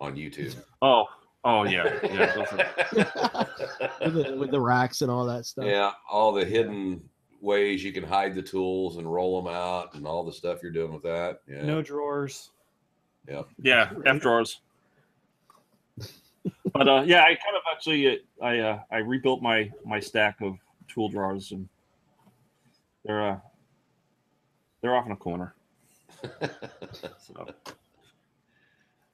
on 0.00 0.14
YouTube. 0.16 0.54
Oh, 0.82 1.06
oh 1.44 1.64
yeah, 1.64 1.98
yeah. 2.04 2.36
with, 2.36 4.14
the, 4.14 4.36
with 4.38 4.50
the 4.50 4.60
racks 4.60 5.02
and 5.02 5.10
all 5.10 5.24
that 5.26 5.46
stuff. 5.46 5.64
yeah, 5.64 5.92
all 6.10 6.32
the 6.32 6.44
hidden 6.44 7.02
ways 7.40 7.84
you 7.84 7.92
can 7.92 8.04
hide 8.04 8.34
the 8.34 8.42
tools 8.42 8.96
and 8.96 9.12
roll 9.12 9.40
them 9.40 9.52
out 9.52 9.94
and 9.94 10.06
all 10.06 10.24
the 10.24 10.32
stuff 10.32 10.62
you're 10.62 10.72
doing 10.72 10.92
with 10.92 11.02
that. 11.02 11.40
Yeah. 11.48 11.62
No 11.62 11.82
drawers. 11.82 12.50
yeah, 13.28 13.42
Yeah, 13.60 13.90
F 14.06 14.20
drawers. 14.20 14.60
But 16.72 16.88
uh, 16.88 17.04
yeah, 17.06 17.22
I 17.22 17.28
kind 17.28 17.56
of 17.56 17.62
actually 17.72 18.08
uh, 18.08 18.44
I 18.44 18.58
uh, 18.58 18.80
I 18.90 18.96
rebuilt 18.98 19.42
my 19.42 19.70
my 19.84 20.00
stack 20.00 20.40
of 20.40 20.56
tool 20.88 21.08
drawers 21.08 21.52
and 21.52 21.68
they're 23.04 23.30
uh, 23.30 23.38
they're 24.80 24.96
off 24.96 25.06
in 25.06 25.12
a 25.12 25.16
corner. 25.16 25.54
So, 27.18 27.46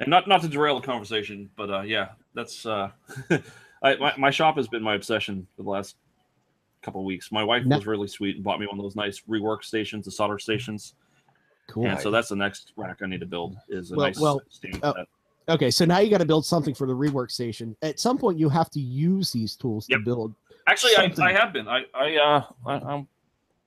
and 0.01 0.09
not 0.09 0.27
not 0.29 0.43
to 0.43 0.49
derail 0.49 0.79
the 0.81 0.87
conversation, 0.87 1.51
but 1.57 1.71
uh, 1.71 1.81
yeah, 1.83 2.09
that's 2.35 2.67
uh, 2.67 2.91
I, 3.83 3.97
my 3.97 4.13
my 4.19 4.31
shop 4.31 4.57
has 4.57 4.69
been 4.69 4.83
my 4.83 4.95
obsession 4.95 5.47
for 5.57 5.63
the 5.63 5.71
last 5.71 5.97
couple 6.83 7.01
of 7.01 7.05
weeks. 7.05 7.31
My 7.33 7.45
wife 7.45 7.65
No- 7.65 7.77
was 7.77 7.87
really 7.87 8.09
sweet 8.09 8.37
and 8.37 8.45
bought 8.45 8.59
me 8.61 8.67
one 8.67 8.79
of 8.79 8.83
those 8.83 8.97
nice 8.97 9.23
rework 9.29 9.63
stations, 9.65 10.05
the 10.07 10.11
solder 10.11 10.39
stations, 10.39 10.95
Cool. 11.69 11.87
and 11.87 12.01
so 12.01 12.11
that's 12.11 12.29
the 12.29 12.37
next 12.37 12.73
rack 12.77 12.99
I 13.03 13.07
need 13.07 13.21
to 13.21 13.27
build 13.27 13.57
is 13.69 13.93
a 13.93 13.97
Well- 13.97 14.07
nice 14.07 14.19
well, 14.21 14.41
stand 14.51 14.79
uh, 14.83 14.95
set. 14.95 15.07
Okay, 15.49 15.71
so 15.71 15.85
now 15.85 15.99
you 15.99 16.11
got 16.11 16.19
to 16.19 16.25
build 16.27 16.47
something 16.47 16.75
for 16.75 16.87
the 16.87 16.95
rework 16.95 17.31
station. 17.31 17.77
At 17.83 17.99
some 17.99 18.17
point, 18.19 18.39
you 18.39 18.49
have 18.49 18.71
to 18.71 18.81
use 18.81 19.33
these 19.33 19.57
tools 19.57 19.87
Yep. 19.89 20.01
to 20.01 20.05
build. 20.05 20.35
Actually, 20.69 20.97
I. 20.97 21.13
I 21.23 21.33
have 21.33 21.53
been. 21.53 21.67
I 21.67 21.85
I 21.95 22.17
uh 22.17 22.43
I, 22.67 22.73
I'm 22.75 23.09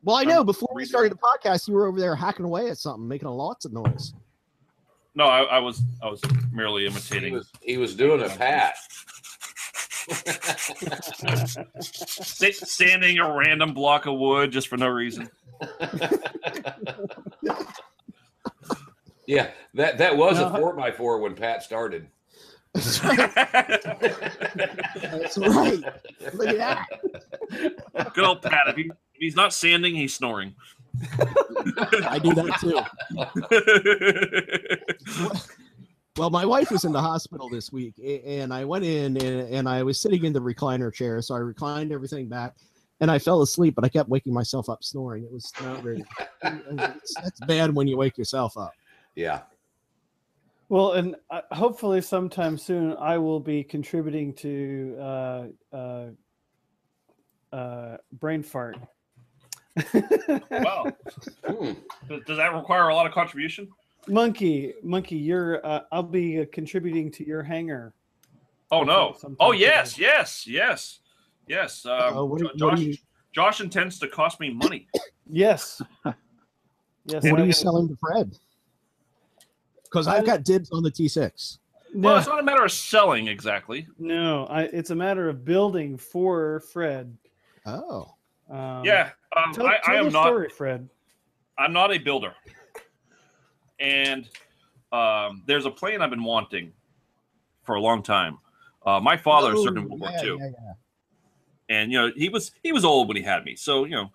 Well, 0.03 0.15
I 0.17 0.23
know 0.23 0.41
Um, 0.41 0.45
before 0.45 0.69
we 0.73 0.85
started 0.85 1.11
the 1.13 1.17
podcast, 1.17 1.67
you 1.67 1.73
were 1.75 1.85
over 1.87 1.99
there 1.99 2.15
hacking 2.15 2.45
away 2.45 2.69
at 2.69 2.77
something, 2.77 3.07
making 3.07 3.27
lots 3.29 3.65
of 3.65 3.71
noise. 3.73 4.13
no, 5.15 5.25
I, 5.25 5.41
I 5.43 5.59
was 5.59 5.81
I 6.01 6.09
was 6.09 6.21
merely 6.51 6.81
he 6.83 6.87
imitating. 6.87 7.33
was 7.33 7.49
he 7.61 7.77
was 7.77 7.95
doing 7.95 8.21
a 8.21 8.29
pat. 8.29 8.75
Sta- 11.79 12.51
standing 12.51 13.19
a 13.19 13.37
random 13.37 13.73
block 13.73 14.05
of 14.05 14.17
wood 14.19 14.51
just 14.51 14.67
for 14.67 14.75
no 14.77 14.87
reason. 14.87 15.29
yeah, 19.25 19.51
that 19.75 19.97
that 19.97 20.17
was 20.17 20.39
a 20.39 20.49
four 20.51 20.73
by 20.73 20.91
four 20.91 21.19
when 21.19 21.35
Pat 21.35 21.63
started. 21.63 22.07
That's 22.73 23.03
right. 23.03 23.17
That's 24.95 25.37
right. 25.37 25.83
Look 26.33 26.47
at 26.49 26.57
that. 26.57 26.87
Good 28.13 28.25
old 28.25 28.41
Pat. 28.41 28.67
If, 28.69 28.75
he, 28.77 28.91
if 29.13 29.19
he's 29.19 29.35
not 29.35 29.53
sanding, 29.53 29.95
he's 29.95 30.13
snoring. 30.13 30.55
I 32.07 32.19
do 32.21 32.33
that 32.33 32.57
too. 32.61 32.79
Well, 36.15 36.29
my 36.29 36.45
wife 36.45 36.69
was 36.69 36.85
in 36.85 36.91
the 36.91 37.01
hospital 37.01 37.49
this 37.49 37.71
week, 37.71 37.95
and 38.23 38.53
I 38.53 38.65
went 38.65 38.85
in 38.85 39.17
and, 39.17 39.49
and 39.49 39.67
I 39.67 39.81
was 39.81 39.99
sitting 39.99 40.25
in 40.25 40.31
the 40.31 40.39
recliner 40.39 40.93
chair, 40.93 41.19
so 41.23 41.33
I 41.33 41.39
reclined 41.39 41.91
everything 41.91 42.27
back, 42.27 42.55
and 42.99 43.09
I 43.09 43.17
fell 43.17 43.41
asleep, 43.41 43.73
but 43.73 43.83
I 43.83 43.89
kept 43.89 44.09
waking 44.09 44.31
myself 44.31 44.69
up 44.69 44.83
snoring. 44.83 45.23
It 45.23 45.31
was 45.31 45.51
not 45.63 45.81
very. 45.81 46.05
that's 46.43 47.39
bad 47.47 47.73
when 47.73 47.87
you 47.87 47.97
wake 47.97 48.19
yourself 48.19 48.57
up. 48.57 48.73
Yeah. 49.15 49.41
Well, 50.69 50.93
and 50.93 51.15
uh, 51.31 51.41
hopefully 51.51 51.99
sometime 52.01 52.59
soon 52.59 52.95
I 52.97 53.17
will 53.17 53.39
be 53.39 53.63
contributing 53.63 54.35
to 54.35 54.95
uh, 54.99 55.45
uh, 55.71 56.05
uh, 57.51 57.97
brain 58.11 58.43
fart. 58.43 58.77
Wow. 60.51 60.91
Hmm. 61.45 61.71
Does, 62.07 62.21
does 62.27 62.37
that 62.37 62.53
require 62.53 62.89
a 62.89 62.95
lot 62.95 63.05
of 63.05 63.11
contribution? 63.13 63.67
monkey, 64.07 64.73
monkey, 64.83 65.15
you're. 65.15 65.65
Uh, 65.65 65.81
I'll 65.91 66.03
be 66.03 66.41
uh, 66.41 66.45
contributing 66.51 67.09
to 67.11 67.25
your 67.25 67.41
hangar. 67.43 67.93
Oh 68.71 68.83
no. 68.83 69.15
Oh 69.39 69.51
soon. 69.51 69.61
yes, 69.61 69.97
yes, 69.97 70.45
yes, 70.47 70.99
yes. 71.47 71.85
Um, 71.85 72.17
Uh, 72.17 72.23
what 72.25 72.39
do- 72.39 72.51
Jo- 72.57 72.67
what 72.67 72.75
Josh, 72.77 72.79
you- 72.85 72.97
Josh 73.33 73.61
intends 73.61 73.99
to 73.99 74.07
cost 74.07 74.39
me 74.39 74.51
money. 74.53 74.87
Yes. 75.29 75.81
Yes. 77.05 77.21
What 77.23 77.31
I'm 77.31 77.35
are 77.35 77.39
you 77.39 77.43
gonna- 77.43 77.53
selling 77.53 77.87
to 77.89 77.97
Fred? 77.97 78.33
Because 79.83 80.07
I've 80.07 80.25
got 80.25 80.43
dibs 80.45 80.71
on 80.71 80.83
the 80.83 80.89
T6. 80.89 81.57
Well, 81.93 82.17
it's 82.17 82.27
not 82.27 82.39
a 82.39 82.43
matter 82.43 82.63
of 82.63 82.71
selling 82.71 83.27
exactly. 83.27 83.85
no 83.99 84.45
I, 84.45 84.63
it's 84.63 84.89
a 84.89 84.95
matter 84.95 85.27
of 85.27 85.43
building 85.43 85.97
for 85.97 86.61
Fred. 86.71 87.15
Oh, 87.65 88.12
Um, 88.49 88.83
yeah, 88.83 89.11
um, 89.35 89.53
Tell, 89.53 89.65
I, 89.67 89.77
tell 89.83 89.95
I 89.95 89.99
am 89.99 90.05
the 90.05 90.11
not. 90.11 90.25
story, 90.27 90.49
Fred. 90.49 90.87
I'm 91.57 91.73
not 91.73 91.91
a 91.93 91.97
builder, 91.97 92.33
and 93.79 94.27
um, 94.91 95.43
there's 95.45 95.65
a 95.65 95.71
plane 95.71 96.01
I've 96.01 96.09
been 96.09 96.23
wanting 96.23 96.73
for 97.63 97.75
a 97.75 97.79
long 97.81 98.03
time. 98.03 98.39
Uh, 98.85 98.99
my 98.99 99.15
father 99.15 99.53
Oh, 99.55 99.63
served 99.63 99.77
in 99.77 99.87
World 99.87 100.01
yeah, 100.01 100.09
War 100.11 100.25
II, 100.25 100.37
yeah, 100.39 100.51
yeah. 100.59 100.73
and 101.69 101.91
you 101.91 101.99
know 101.99 102.11
he 102.15 102.29
was 102.29 102.51
he 102.63 102.71
was 102.71 102.83
old 102.83 103.07
when 103.07 103.17
he 103.17 103.23
had 103.23 103.45
me, 103.45 103.55
so 103.55 103.85
you 103.85 103.91
know. 103.95 104.11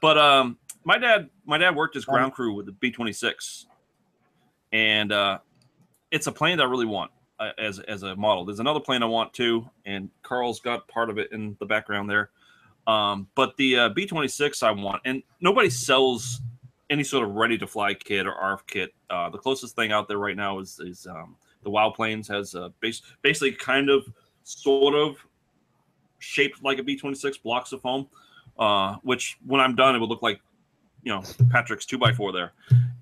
But 0.00 0.18
um, 0.18 0.58
my 0.84 0.98
dad 0.98 1.30
my 1.44 1.58
dad 1.58 1.74
worked 1.76 1.96
as 1.96 2.04
ground 2.04 2.32
crew 2.32 2.52
with 2.54 2.66
the 2.66 2.72
B-26, 2.72 3.66
and 4.72 5.12
uh, 5.12 5.38
it's 6.10 6.26
a 6.26 6.32
plane 6.32 6.58
that 6.58 6.64
I 6.64 6.70
really 6.70 6.86
want 6.86 7.10
uh, 7.38 7.52
as 7.58 7.78
as 7.80 8.02
a 8.02 8.14
model. 8.16 8.44
There's 8.44 8.60
another 8.60 8.80
plane 8.80 9.02
I 9.02 9.06
want 9.06 9.32
too, 9.32 9.68
and 9.86 10.10
Carl's 10.22 10.60
got 10.60 10.86
part 10.88 11.08
of 11.08 11.18
it 11.18 11.32
in 11.32 11.56
the 11.60 11.66
background 11.66 12.10
there. 12.10 12.30
Um, 12.90 13.28
but 13.34 13.56
the 13.56 13.76
uh, 13.78 13.88
B-26 13.90 14.62
I 14.62 14.72
want, 14.72 15.02
and 15.04 15.22
nobody 15.40 15.70
sells 15.70 16.40
any 16.88 17.04
sort 17.04 17.24
of 17.26 17.34
ready 17.34 17.56
to 17.58 17.66
fly 17.66 17.94
kit 17.94 18.26
or 18.26 18.34
ARF 18.34 18.66
kit. 18.66 18.92
Uh, 19.08 19.30
the 19.30 19.38
closest 19.38 19.76
thing 19.76 19.92
out 19.92 20.08
there 20.08 20.18
right 20.18 20.36
now 20.36 20.58
is 20.58 20.80
is 20.80 21.06
um, 21.06 21.36
the 21.62 21.70
Wild 21.70 21.94
Planes 21.94 22.26
has 22.28 22.54
a 22.54 22.72
base, 22.80 23.02
basically 23.22 23.52
kind 23.52 23.88
of 23.90 24.04
sort 24.42 24.94
of 24.94 25.16
shaped 26.18 26.62
like 26.64 26.78
a 26.78 26.82
B 26.82 26.96
twenty 26.96 27.14
six 27.16 27.38
blocks 27.38 27.72
of 27.72 27.80
foam, 27.80 28.08
uh, 28.58 28.96
which 29.02 29.38
when 29.46 29.60
I'm 29.60 29.76
done 29.76 29.94
it 29.94 29.98
would 30.00 30.08
look 30.08 30.22
like 30.22 30.40
you 31.02 31.12
know 31.12 31.22
Patrick's 31.50 31.86
two 31.86 31.98
by 31.98 32.12
four 32.12 32.32
there, 32.32 32.52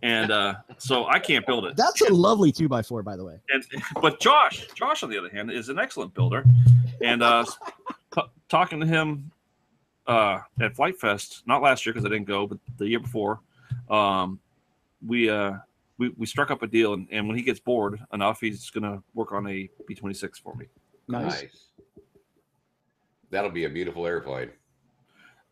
and 0.02 0.31
uh, 0.31 0.55
so 0.77 1.06
I 1.06 1.19
can't 1.19 1.47
build 1.47 1.65
it. 1.65 1.77
That's 1.77 2.02
a 2.02 2.12
lovely 2.12 2.52
two 2.52 2.69
by 2.69 2.82
four, 2.82 3.02
by 3.02 3.16
the 3.16 3.24
way. 3.24 3.40
and 3.51 3.65
but 4.02 4.20
Josh, 4.20 4.66
Josh 4.74 5.02
on 5.02 5.09
the 5.09 5.19
other 5.19 5.31
hand, 5.31 5.51
is 5.51 5.70
an 5.70 5.78
excellent 5.78 6.12
builder, 6.12 6.44
and 7.02 7.23
uh, 7.23 7.47
t- 8.15 8.23
talking 8.51 8.81
to 8.81 8.86
him 8.86 9.31
uh, 10.09 10.40
at 10.60 10.74
Flite 10.74 10.98
Fest, 10.98 11.43
not 11.47 11.62
last 11.62 11.86
year 11.86 11.93
because 11.93 12.05
I 12.05 12.09
didn't 12.09 12.26
go, 12.26 12.47
but 12.47 12.59
the 12.78 12.89
year 12.89 12.98
before, 12.98 13.40
um, 13.90 14.40
we 15.06 15.30
uh, 15.30 15.52
we 15.98 16.09
we 16.16 16.26
struck 16.26 16.51
up 16.51 16.62
a 16.62 16.66
deal, 16.66 16.94
and, 16.94 17.06
and 17.12 17.28
when 17.28 17.36
he 17.36 17.43
gets 17.43 17.60
bored 17.60 18.01
enough, 18.12 18.40
he's 18.40 18.70
gonna 18.70 19.02
work 19.14 19.32
on 19.32 19.47
a 19.47 19.68
B 19.86 19.94
twenty 19.94 20.14
six 20.14 20.39
for 20.39 20.55
me. 20.56 20.66
Nice. 21.06 21.43
Nice. 21.43 21.64
That'll 23.30 23.51
be 23.51 23.66
a 23.66 23.70
beautiful 23.70 24.06
airplane. 24.06 24.51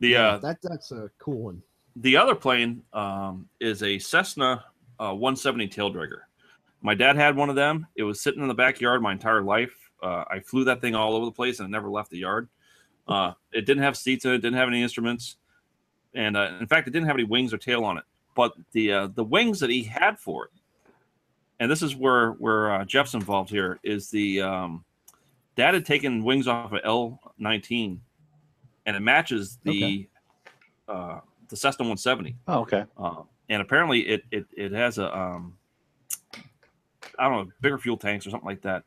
The 0.01 0.09
Yeah, 0.09 0.29
uh, 0.29 0.39
that 0.39 0.59
that's 0.63 0.91
a 0.93 1.11
cool 1.19 1.39
one. 1.39 1.63
the 1.97 2.17
other 2.17 2.35
plane 2.35 2.83
um, 2.93 3.49
is 3.61 3.83
a 3.83 3.99
Cessna 3.99 4.65
uh, 4.99 5.13
170 5.13 5.69
tail 5.69 5.93
dragger. 5.93 6.21
My 6.83 6.95
dad 6.95 7.17
had 7.17 7.37
one 7.37 7.51
of 7.51 7.57
them. 7.57 7.87
It 7.97 8.03
was 8.03 8.21
sitting 8.21 8.43
in 8.43 8.49
the 8.49 8.55
backyard 8.55 9.03
my 9.03 9.13
entire 9.13 9.43
life. 9.43 9.75
Uh, 10.03 10.25
I 10.31 10.41
flew 10.41 10.65
that 10.65 10.81
thing 10.81 10.95
all 10.95 11.15
over 11.15 11.25
the 11.25 11.33
place 11.33 11.59
and 11.59 11.69
it 11.69 11.73
never 11.73 11.91
left 11.91 12.11
the 12.11 12.19
yard. 12.19 12.49
Uh, 13.09 13.33
it 13.53 13.67
didn't 13.67 13.83
have 13.83 13.97
seats 13.97 14.25
in 14.25 14.33
it, 14.33 14.39
didn't 14.39 14.57
have 14.57 14.69
any 14.69 14.83
instruments, 14.83 15.37
and 16.15 16.37
uh, 16.37 16.51
in 16.61 16.67
fact, 16.67 16.89
it 16.89 16.91
didn't 16.91 17.07
have 17.07 17.17
any 17.17 17.25
wings 17.25 17.55
or 17.55 17.59
tail 17.59 17.85
on 17.85 17.99
it. 17.99 18.05
But 18.35 18.53
the 18.73 18.93
uh, 18.93 19.07
the 19.09 19.25
wings 19.25 19.61
that 19.61 19.71
he 19.71 19.83
had 19.83 20.19
for 20.19 20.47
it, 20.47 20.51
and 21.61 21.71
this 21.71 21.83
is 21.83 21.95
where 21.95 22.33
where 22.33 22.73
uh, 22.73 22.85
Jeff's 22.85 23.15
involved 23.15 23.51
here, 23.51 23.79
is 23.83 24.11
the 24.11 24.43
um, 24.43 24.85
dad 25.55 25.75
had 25.75 25.87
taken 25.87 26.25
wings 26.25 26.49
off 26.49 26.73
of 26.73 26.83
L19, 26.83 27.99
and 28.87 28.97
it 28.97 29.01
matches 29.01 29.59
the 29.63 30.09
uh, 30.89 31.21
the 31.49 31.57
Cessna 31.57 31.85
170. 31.85 32.37
Oh, 32.49 32.61
okay. 32.61 32.85
Uh, 32.99 33.23
and 33.49 33.63
apparently 33.63 34.01
it, 34.01 34.25
it 34.31 34.47
it 34.57 34.73
has 34.73 34.99
a 34.99 35.17
um 35.17 35.57
I 37.19 37.29
don't 37.29 37.47
know 37.47 37.53
bigger 37.61 37.79
fuel 37.79 37.97
tanks 37.97 38.27
or 38.27 38.31
something 38.31 38.47
like 38.47 38.63
that. 38.63 38.85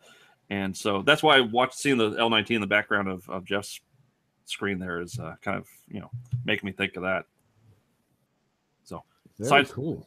And 0.50 0.76
so 0.76 1.02
that's 1.04 1.22
why 1.22 1.38
I 1.38 1.42
watched 1.42 1.76
seeing 1.76 1.98
the 1.98 2.12
L19 2.12 2.56
in 2.56 2.62
the 2.62 2.68
background 2.68 3.08
of, 3.08 3.30
of 3.30 3.46
Jeff's 3.46 3.82
screen 4.50 4.80
there 4.80 5.02
is 5.02 5.20
uh, 5.20 5.36
kind 5.42 5.58
of 5.58 5.68
you 5.88 6.00
know 6.00 6.10
making 6.46 6.66
me 6.68 6.72
think 6.74 6.96
of 6.96 7.04
that. 7.04 7.26
Very 9.38 9.64
Side- 9.66 9.70
cool. 9.74 10.06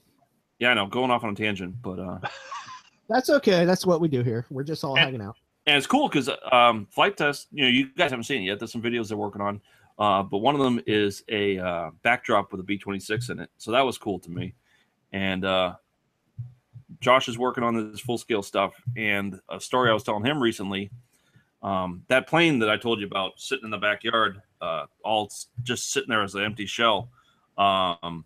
Yeah, 0.58 0.72
I 0.72 0.74
know 0.74 0.86
going 0.86 1.10
off 1.10 1.24
on 1.24 1.30
a 1.30 1.34
tangent, 1.34 1.80
but 1.80 1.98
uh, 1.98 2.18
That's 3.08 3.30
okay. 3.30 3.64
That's 3.64 3.86
what 3.86 3.98
we 3.98 4.06
do 4.08 4.22
here. 4.22 4.44
We're 4.50 4.62
just 4.62 4.84
all 4.84 4.94
And- 4.94 5.04
hanging 5.06 5.22
out. 5.22 5.36
and 5.66 5.78
it's 5.78 5.86
cool 5.86 6.06
because 6.08 6.28
um, 6.50 6.86
Flite 6.90 7.16
Test. 7.16 7.48
You 7.50 7.62
know, 7.64 7.70
you 7.70 7.88
guys 7.96 8.10
haven't 8.10 8.24
seen 8.24 8.42
it 8.42 8.44
yet. 8.44 8.58
There's 8.58 8.70
some 8.72 8.82
videos 8.82 9.08
they're 9.08 9.16
working 9.16 9.40
on, 9.40 9.62
uh, 9.98 10.22
but 10.22 10.38
one 10.38 10.54
of 10.54 10.60
them 10.60 10.82
is 10.86 11.24
a 11.30 11.58
uh, 11.58 11.90
backdrop 12.02 12.52
with 12.52 12.60
a 12.60 12.64
B26 12.64 13.30
in 13.30 13.38
it. 13.40 13.48
So 13.56 13.70
that 13.72 13.80
was 13.80 13.96
cool 13.96 14.18
to 14.18 14.30
me. 14.30 14.52
And 15.12 15.46
uh, 15.46 15.76
Josh 17.00 17.26
is 17.28 17.38
working 17.38 17.64
on 17.64 17.90
this 17.90 18.00
full 18.00 18.18
scale 18.18 18.42
stuff. 18.42 18.74
And 18.98 19.40
a 19.48 19.58
story 19.60 19.88
I 19.88 19.94
was 19.94 20.02
telling 20.02 20.26
him 20.26 20.42
recently, 20.42 20.90
um, 21.62 22.02
that 22.08 22.26
plane 22.26 22.58
that 22.60 22.70
I 22.70 22.76
told 22.76 23.00
you 23.00 23.06
about 23.06 23.38
sitting 23.38 23.64
in 23.64 23.70
the 23.70 23.78
backyard, 23.78 24.40
uh, 24.60 24.86
all 25.04 25.30
just 25.62 25.92
sitting 25.92 26.08
there 26.08 26.22
as 26.22 26.34
an 26.34 26.42
empty 26.42 26.66
shell. 26.66 27.10
Um, 27.58 28.24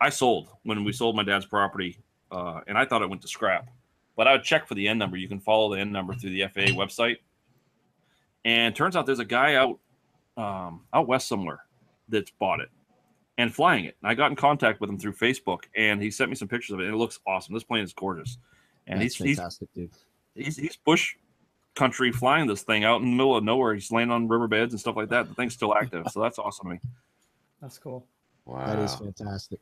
I 0.00 0.10
sold 0.10 0.48
when 0.64 0.84
we 0.84 0.92
sold 0.92 1.16
my 1.16 1.22
dad's 1.22 1.46
property, 1.46 1.98
uh, 2.30 2.60
and 2.66 2.76
I 2.76 2.84
thought 2.84 3.02
it 3.02 3.08
went 3.08 3.22
to 3.22 3.28
scrap 3.28 3.68
but 4.16 4.26
I 4.26 4.32
would 4.32 4.42
check 4.42 4.66
for 4.66 4.74
the 4.74 4.88
N 4.88 4.98
number. 4.98 5.16
You 5.16 5.28
can 5.28 5.38
follow 5.38 5.72
the 5.72 5.80
N 5.80 5.92
number 5.92 6.14
through 6.14 6.30
the 6.30 6.42
FAA 6.42 6.72
website. 6.72 7.18
And 8.44 8.74
turns 8.74 8.96
out 8.96 9.06
there's 9.06 9.18
a 9.20 9.24
guy 9.24 9.54
out 9.54 9.78
um, 10.36 10.84
out 10.92 11.06
west 11.06 11.28
somewhere 11.28 11.60
that's 12.08 12.30
bought 12.30 12.60
it 12.60 12.70
and 13.38 13.54
flying 13.54 13.84
it. 13.84 13.96
And 14.00 14.10
I 14.10 14.14
got 14.14 14.30
in 14.30 14.36
contact 14.36 14.80
with 14.80 14.88
him 14.88 14.98
through 14.98 15.12
Facebook, 15.12 15.64
and 15.76 16.00
he 16.00 16.10
sent 16.10 16.30
me 16.30 16.36
some 16.36 16.48
pictures 16.48 16.72
of 16.72 16.80
it. 16.80 16.84
And 16.84 16.94
it 16.94 16.98
looks 16.98 17.20
awesome. 17.26 17.54
This 17.54 17.64
plane 17.64 17.84
is 17.84 17.92
gorgeous, 17.92 18.38
and 18.86 19.00
That's 19.00 19.16
he's, 19.16 19.26
he's 19.26 19.36
fantastic, 19.36 19.72
dude. 19.74 19.90
he's 20.34 20.56
he's 20.56 20.76
bush 20.76 21.16
country 21.76 22.10
flying 22.10 22.46
this 22.46 22.62
thing 22.62 22.84
out 22.84 23.00
in 23.00 23.10
the 23.10 23.16
middle 23.16 23.36
of 23.36 23.44
nowhere. 23.44 23.74
He's 23.74 23.92
laying 23.92 24.10
on 24.10 24.26
riverbeds 24.26 24.72
and 24.72 24.80
stuff 24.80 24.96
like 24.96 25.08
that. 25.10 25.28
The 25.28 25.34
thing's 25.34 25.54
still 25.54 25.74
active, 25.74 26.06
so 26.10 26.20
that's 26.20 26.38
awesome 26.38 26.66
to 26.66 26.74
me. 26.74 26.80
That's 27.62 27.78
cool. 27.78 28.06
Wow. 28.44 28.66
That 28.66 28.78
is 28.80 28.94
fantastic. 28.94 29.60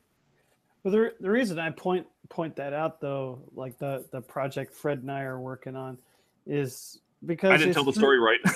But 0.83 0.91
the, 0.91 1.13
the 1.19 1.29
reason 1.29 1.59
I 1.59 1.71
point 1.71 2.07
point 2.29 2.55
that 2.55 2.73
out 2.73 3.01
though, 3.01 3.39
like 3.55 3.77
the 3.77 4.05
the 4.11 4.21
project 4.21 4.73
Fred 4.73 4.99
and 4.99 5.11
I 5.11 5.21
are 5.21 5.39
working 5.39 5.75
on, 5.75 5.97
is 6.45 6.99
because 7.25 7.51
I 7.51 7.57
didn't 7.57 7.73
tell 7.73 7.83
the 7.83 7.93
story 7.93 8.19
right. 8.19 8.39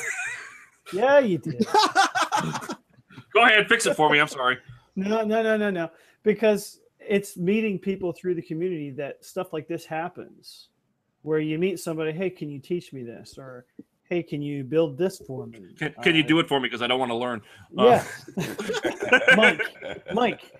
Yeah, 0.94 1.19
you 1.19 1.38
did. 1.38 1.60
Go 3.34 3.44
ahead, 3.44 3.68
fix 3.68 3.86
it 3.86 3.95
for 3.95 4.10
me. 4.10 4.19
I'm 4.19 4.27
sorry. 4.27 4.57
No, 4.95 5.23
no, 5.23 5.44
no, 5.44 5.57
no, 5.57 5.69
no. 5.69 5.91
Because 6.23 6.80
it's 6.99 7.38
meeting 7.38 7.80
people 7.80 8.11
through 8.11 8.36
the 8.36 8.41
community 8.41 8.91
that 8.91 9.23
stuff 9.23 9.53
like 9.53 9.68
this 9.68 9.86
happens, 9.86 10.69
where 11.22 11.40
you 11.40 11.58
meet 11.60 11.80
somebody, 11.80 12.12
hey, 12.12 12.30
can 12.30 12.50
you 12.50 12.60
teach 12.60 12.94
me 12.94 13.04
this? 13.04 13.38
Or 13.38 13.66
hey, 14.04 14.24
can 14.24 14.41
you 14.41 14.64
build 14.64 14.98
this 14.98 15.22
for 15.28 15.46
me? 15.48 15.60
Can, 15.78 15.94
can 16.02 16.16
you 16.16 16.24
Uh, 16.24 16.28
do 16.28 16.40
it 16.40 16.48
for 16.48 16.60
me 16.60 16.68
because 16.68 16.82
I 16.82 16.88
don't 16.88 17.00
want 17.00 17.12
to 17.12 17.16
learn? 17.16 17.41
Uh, 17.78 18.02
Yeah, 18.38 19.36
Mike. 19.36 19.62
Mike. 20.14 20.52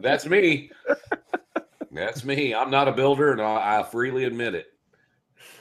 That's 0.00 0.26
me. 0.26 0.70
That's 1.90 2.24
me. 2.24 2.54
I'm 2.54 2.70
not 2.70 2.88
a 2.88 2.92
builder, 2.92 3.32
and 3.32 3.40
I, 3.40 3.80
I 3.80 3.82
freely 3.82 4.24
admit 4.24 4.54
it. 4.54 4.66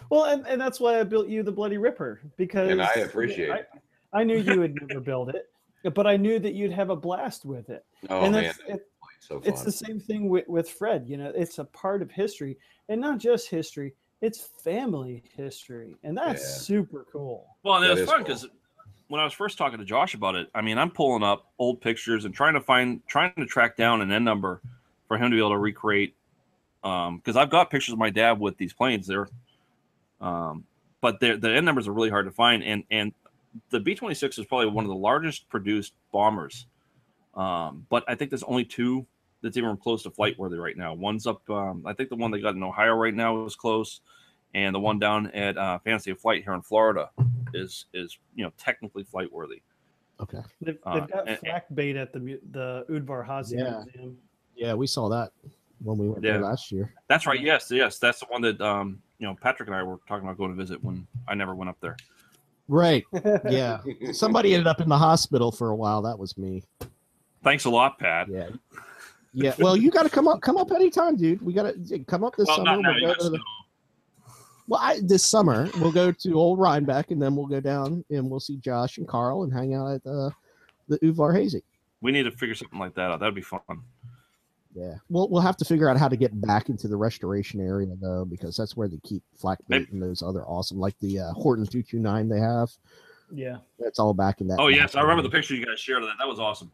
well, 0.10 0.26
and, 0.26 0.46
and 0.48 0.60
that's 0.62 0.80
why 0.80 1.00
I 1.00 1.04
built 1.04 1.28
you 1.28 1.44
the 1.44 1.52
Bloody 1.52 1.78
Ripper 1.78 2.22
because 2.38 2.70
And 2.70 2.82
I 2.82 2.92
appreciate 2.94 3.50
I, 3.52 3.58
it. 3.58 3.70
I 4.14 4.24
knew 4.24 4.38
you 4.38 4.60
would 4.60 4.76
never 4.82 5.00
build 5.02 5.30
it, 5.30 5.50
but 5.94 6.06
I 6.08 6.18
knew 6.18 6.40
that 6.40 6.54
you'd 6.54 6.72
have 6.72 6.90
a 6.90 6.96
blast 6.96 7.46
with 7.46 7.70
it. 7.70 7.84
Oh 8.10 8.22
and 8.22 8.34
man, 8.34 8.54
it, 8.68 8.88
so 9.20 9.40
fun. 9.40 9.50
it's 9.50 9.64
the 9.64 9.72
same 9.72 10.00
thing 10.00 10.30
with, 10.30 10.48
with 10.48 10.70
Fred. 10.70 11.08
You 11.08 11.18
know, 11.18 11.32
it's 11.36 11.60
a 11.60 11.66
part 11.66 12.02
of 12.02 12.12
history, 12.12 12.58
and 12.90 13.00
not 13.02 13.20
just 13.20 13.50
history; 13.50 13.94
it's 14.22 14.50
family 14.64 15.24
history, 15.36 15.96
and 16.04 16.18
that's 16.18 16.42
Yeah. 16.42 16.62
super 16.62 17.06
cool. 17.12 17.56
Well, 17.64 17.76
and 17.76 17.86
it 17.86 17.88
That 17.88 17.94
was 17.94 18.02
is 18.02 18.08
fun 18.10 18.18
cool. 18.20 18.26
because 18.26 18.48
when 19.10 19.22
I 19.22 19.24
was 19.24 19.34
first 19.34 19.58
talking 19.58 19.80
to 19.80 19.86
Josh 19.86 20.14
about 20.16 20.36
it, 20.36 20.50
I 20.54 20.62
mean, 20.62 20.78
I'm 20.78 20.92
pulling 20.92 21.24
up 21.24 21.52
old 21.60 21.80
pictures 21.82 22.26
and 22.26 22.34
trying 22.34 22.54
to 22.56 22.62
find, 22.62 23.06
trying 23.08 23.34
to 23.38 23.46
track 23.46 23.78
down 23.78 24.02
an 24.02 24.12
N 24.12 24.24
number 24.24 24.62
for 25.08 25.18
him 25.18 25.32
to 25.32 25.36
be 25.36 25.40
able 25.40 25.52
to 25.52 25.58
recreate. 25.58 26.16
Um, 26.84 27.18
because 27.18 27.36
I've 27.36 27.50
got 27.50 27.70
pictures 27.70 27.94
of 27.94 28.00
my 28.00 28.10
dad 28.10 28.40
with 28.40 28.58
these 28.58 28.72
planes 28.74 29.08
there, 29.08 29.28
um, 30.22 30.64
but 31.02 31.20
the 31.20 31.34
N 31.44 31.66
numbers 31.66 31.88
are 31.88 31.94
really 31.94 32.10
hard 32.10 32.26
to 32.26 32.32
find, 32.32 32.64
and 32.64 32.84
and 32.92 33.14
the 33.72 33.80
B-26 33.80 34.38
is 34.40 34.46
probably 34.46 34.68
one 34.68 34.86
of 34.86 34.90
the 34.90 34.96
largest 34.96 35.50
produced 35.50 35.94
bombers. 36.12 36.68
Um, 37.38 37.86
but 37.90 38.04
I 38.08 38.16
think 38.16 38.32
there's 38.32 38.44
only 38.44 38.66
two 38.66 39.06
that's 39.42 39.56
even 39.58 39.78
close 39.78 40.04
to 40.04 40.10
flight 40.12 40.38
worthy 40.40 40.58
right 40.58 40.76
now. 40.76 40.94
One's 40.94 41.28
up, 41.28 41.48
um, 41.50 41.84
I 41.86 41.94
think 41.94 42.10
the 42.10 42.16
one 42.16 42.32
they 42.32 42.42
got 42.42 42.56
in 42.56 42.64
Ohio 42.64 42.96
right 42.96 43.14
now 43.14 43.46
is 43.46 43.56
close, 43.56 44.02
and 44.56 44.74
the 44.74 44.80
one 44.80 44.98
down 44.98 45.28
at 45.32 45.56
uh, 45.58 45.78
Fantasy 45.80 46.10
of 46.12 46.20
Flight 46.20 46.44
here 46.44 46.54
in 46.54 46.62
Florida 46.64 47.12
is 47.54 47.86
is 47.94 48.18
you 48.36 48.44
know 48.44 48.52
technically 48.58 49.04
flight 49.04 49.32
worthy. 49.32 49.62
Okay. 50.20 50.40
They've, 50.62 50.80
Uh, 50.84 51.00
they've 51.00 51.10
got 51.12 51.30
and- 51.30 51.38
flak 51.40 51.66
bait 51.76 51.96
at 51.96 52.12
the 52.12 52.20
mu- 52.20 52.40
the 52.52 52.86
Udvar 52.90 53.24
Hazy 53.26 53.58
Yeah. 53.58 53.84
Museum. 53.84 54.18
Yeah, 54.56 54.74
we 54.74 54.88
saw 54.88 55.08
that 55.10 55.32
when 55.84 56.00
we 56.00 56.10
went 56.10 56.24
there 56.24 56.42
last 56.42 56.72
year. 56.72 56.92
That's 57.08 57.28
right. 57.28 57.40
Yes, 57.40 57.70
yes, 57.70 58.00
that's 58.00 58.20
the 58.22 58.26
one 58.30 58.42
that 58.42 58.60
um 58.60 59.00
you 59.20 59.28
know 59.28 59.36
Patrick 59.40 59.68
and 59.70 59.76
I 59.76 59.84
were 59.84 60.00
talking 60.08 60.26
about 60.28 60.38
going 60.40 60.50
to 60.50 60.58
visit 60.58 60.84
when 60.84 61.06
I 61.28 61.36
never 61.36 61.54
went 61.54 61.70
up 61.70 61.78
there. 61.82 61.96
Right. 62.68 63.06
Yeah. 63.48 63.82
Somebody 64.12 64.56
ended 64.56 64.66
up 64.68 64.82
in 64.82 64.90
the 64.90 64.98
hospital 64.98 65.52
for 65.52 65.70
a 65.70 65.76
while. 65.76 66.02
That 66.02 66.18
was 66.18 66.36
me. 66.36 66.64
Thanks 67.48 67.64
a 67.64 67.70
lot, 67.70 67.98
Pat. 67.98 68.28
Yeah. 68.30 68.50
Yeah. 69.34 69.54
Well, 69.58 69.78
you 69.78 69.90
got 69.90 70.04
to 70.04 70.10
come 70.10 70.28
up. 70.28 70.42
Come 70.42 70.58
up 70.58 70.70
anytime, 70.74 71.16
dude. 71.16 71.42
We 71.42 71.54
got 71.54 71.74
to 71.88 72.00
come 72.00 72.26
up 72.26 72.36
this 72.36 72.46
Well, 72.48 72.58
summer. 72.58 72.82
not. 72.82 72.84
We'll 72.84 72.96
You 72.96 73.08
go 73.08 73.14
got 73.14 73.20
to 73.22 73.30
the, 73.30 73.40
well, 74.68 74.80
I, 74.84 75.00
this 75.02 75.24
summer 75.24 75.70
we'll 75.80 75.94
go 75.94 76.12
to 76.12 76.34
Old 76.34 76.60
Rhinebeck, 76.60 77.12
and 77.12 77.22
then 77.22 77.38
we'll 77.38 77.46
go 77.46 77.62
down 77.62 78.04
and 78.10 78.30
we'll 78.30 78.42
see 78.42 78.58
Josh 78.58 78.98
and 78.98 79.08
Carl 79.08 79.44
and 79.44 79.54
hang 79.54 79.74
out 79.76 79.88
at 79.94 80.02
uh, 80.06 80.30
the 80.90 81.00
Udvar 81.00 81.34
Hazy. 81.34 81.64
We 82.02 82.12
need 82.12 82.24
to 82.24 82.32
figure 82.32 82.54
something 82.56 82.78
like 82.80 82.94
that 82.96 83.12
out. 83.12 83.22
That'd 83.22 83.34
be 83.34 83.42
fun. 83.42 83.62
Yeah. 84.76 84.96
We'll 85.10 85.30
we'll 85.30 85.42
have 85.42 85.56
to 85.58 85.66
figure 85.66 85.90
out 85.90 85.98
how 85.98 86.10
to 86.10 86.18
get 86.18 86.40
back 86.42 86.68
into 86.68 86.90
the 86.90 86.98
restoration 86.98 87.62
area 87.62 87.88
though, 88.02 88.26
because 88.26 88.58
that's 88.58 88.76
where 88.76 88.90
they 88.90 89.00
keep 89.06 89.24
flak 89.38 89.60
Maybe- 89.70 89.86
bait 89.86 89.94
and 89.94 90.04
those 90.04 90.22
other 90.22 90.44
awesome, 90.44 90.80
like 90.80 91.00
the 91.00 91.20
uh, 91.20 91.34
Horten 91.34 91.68
two 91.70 91.82
two 91.82 92.00
nine 92.00 92.28
they 92.28 92.40
have. 92.42 92.70
yeah, 93.32 93.58
That's 93.80 94.00
all 94.00 94.14
back 94.14 94.42
in 94.42 94.48
that. 94.50 94.58
Oh 94.60 94.68
back 94.70 94.76
yes, 94.76 94.96
I 94.96 95.02
remember 95.02 95.24
the 95.24 95.30
picture 95.30 95.56
you 95.56 95.66
guys 95.66 95.80
shared 95.80 96.04
of 96.04 96.10
that. 96.10 96.16
That 96.20 96.28
was 96.28 96.40
awesome. 96.40 96.72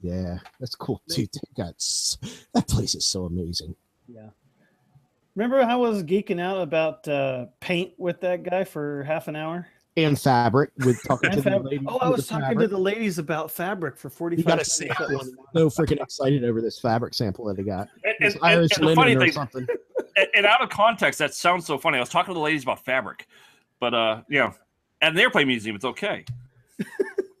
Yeah, 0.00 0.38
that's 0.60 0.74
cool, 0.74 1.00
dude. 1.08 1.28
They 1.32 1.62
got 1.62 1.74
that 2.54 2.68
place 2.68 2.94
is 2.94 3.04
so 3.04 3.24
amazing. 3.24 3.74
yeah. 4.08 4.28
Remember 5.34 5.60
I 5.60 5.76
was 5.76 6.02
geeking 6.02 6.40
out 6.40 6.60
about 6.62 7.06
uh, 7.08 7.46
paint 7.60 7.92
with 7.98 8.20
that 8.22 8.42
guy 8.42 8.64
for 8.64 9.02
half 9.02 9.28
an 9.28 9.36
hour? 9.36 9.66
And 9.98 10.18
fabric 10.18 10.70
with 10.78 11.02
talking 11.06 11.30
to 11.30 11.36
And 11.36 11.44
the 11.44 11.50
fab- 11.50 11.64
lady. 11.64 11.84
oh, 11.86 11.98
I 11.98 12.08
was 12.08 12.26
talking 12.26 12.46
fabric. 12.46 12.68
to 12.70 12.74
the 12.74 12.80
ladies 12.80 13.18
about 13.18 13.50
fabric 13.50 13.96
for 13.98 14.08
You 14.08 14.14
forty-five 14.14 14.44
got 14.46 14.52
a 14.52 14.56
minutes. 14.56 14.76
sample. 14.76 15.06
and 15.20 15.30
So 15.54 15.68
freaking 15.70 16.02
excited 16.02 16.44
over 16.44 16.60
this 16.62 16.78
fabric 16.78 17.12
sample 17.14 17.44
that 17.46 17.58
he 17.58 17.64
got. 17.64 17.88
And, 18.04 18.14
It's 18.20 18.34
and- 18.36 18.44
Irish 18.44 18.76
and 18.78 18.88
the 18.88 18.94
funny 18.94 19.14
linen 19.14 19.22
or 19.22 19.26
thing, 19.26 19.32
something. 19.34 19.66
and, 20.16 20.26
and 20.36 20.46
out 20.46 20.62
of 20.62 20.68
context, 20.70 21.18
that 21.18 21.34
sounds 21.34 21.66
so 21.66 21.76
funny. 21.78 21.96
I 21.98 22.00
was 22.00 22.08
talking 22.10 22.32
to 22.32 22.38
the 22.38 22.44
ladies 22.44 22.62
about 22.62 22.84
fabric, 22.84 23.26
but 23.80 23.92
uh, 23.94 24.22
you 24.28 24.38
yeah, 24.38 24.52
at 25.02 25.12
an 25.12 25.18
airplane 25.18 25.48
museum, 25.48 25.76
it's 25.76 25.84
okay. 25.84 26.24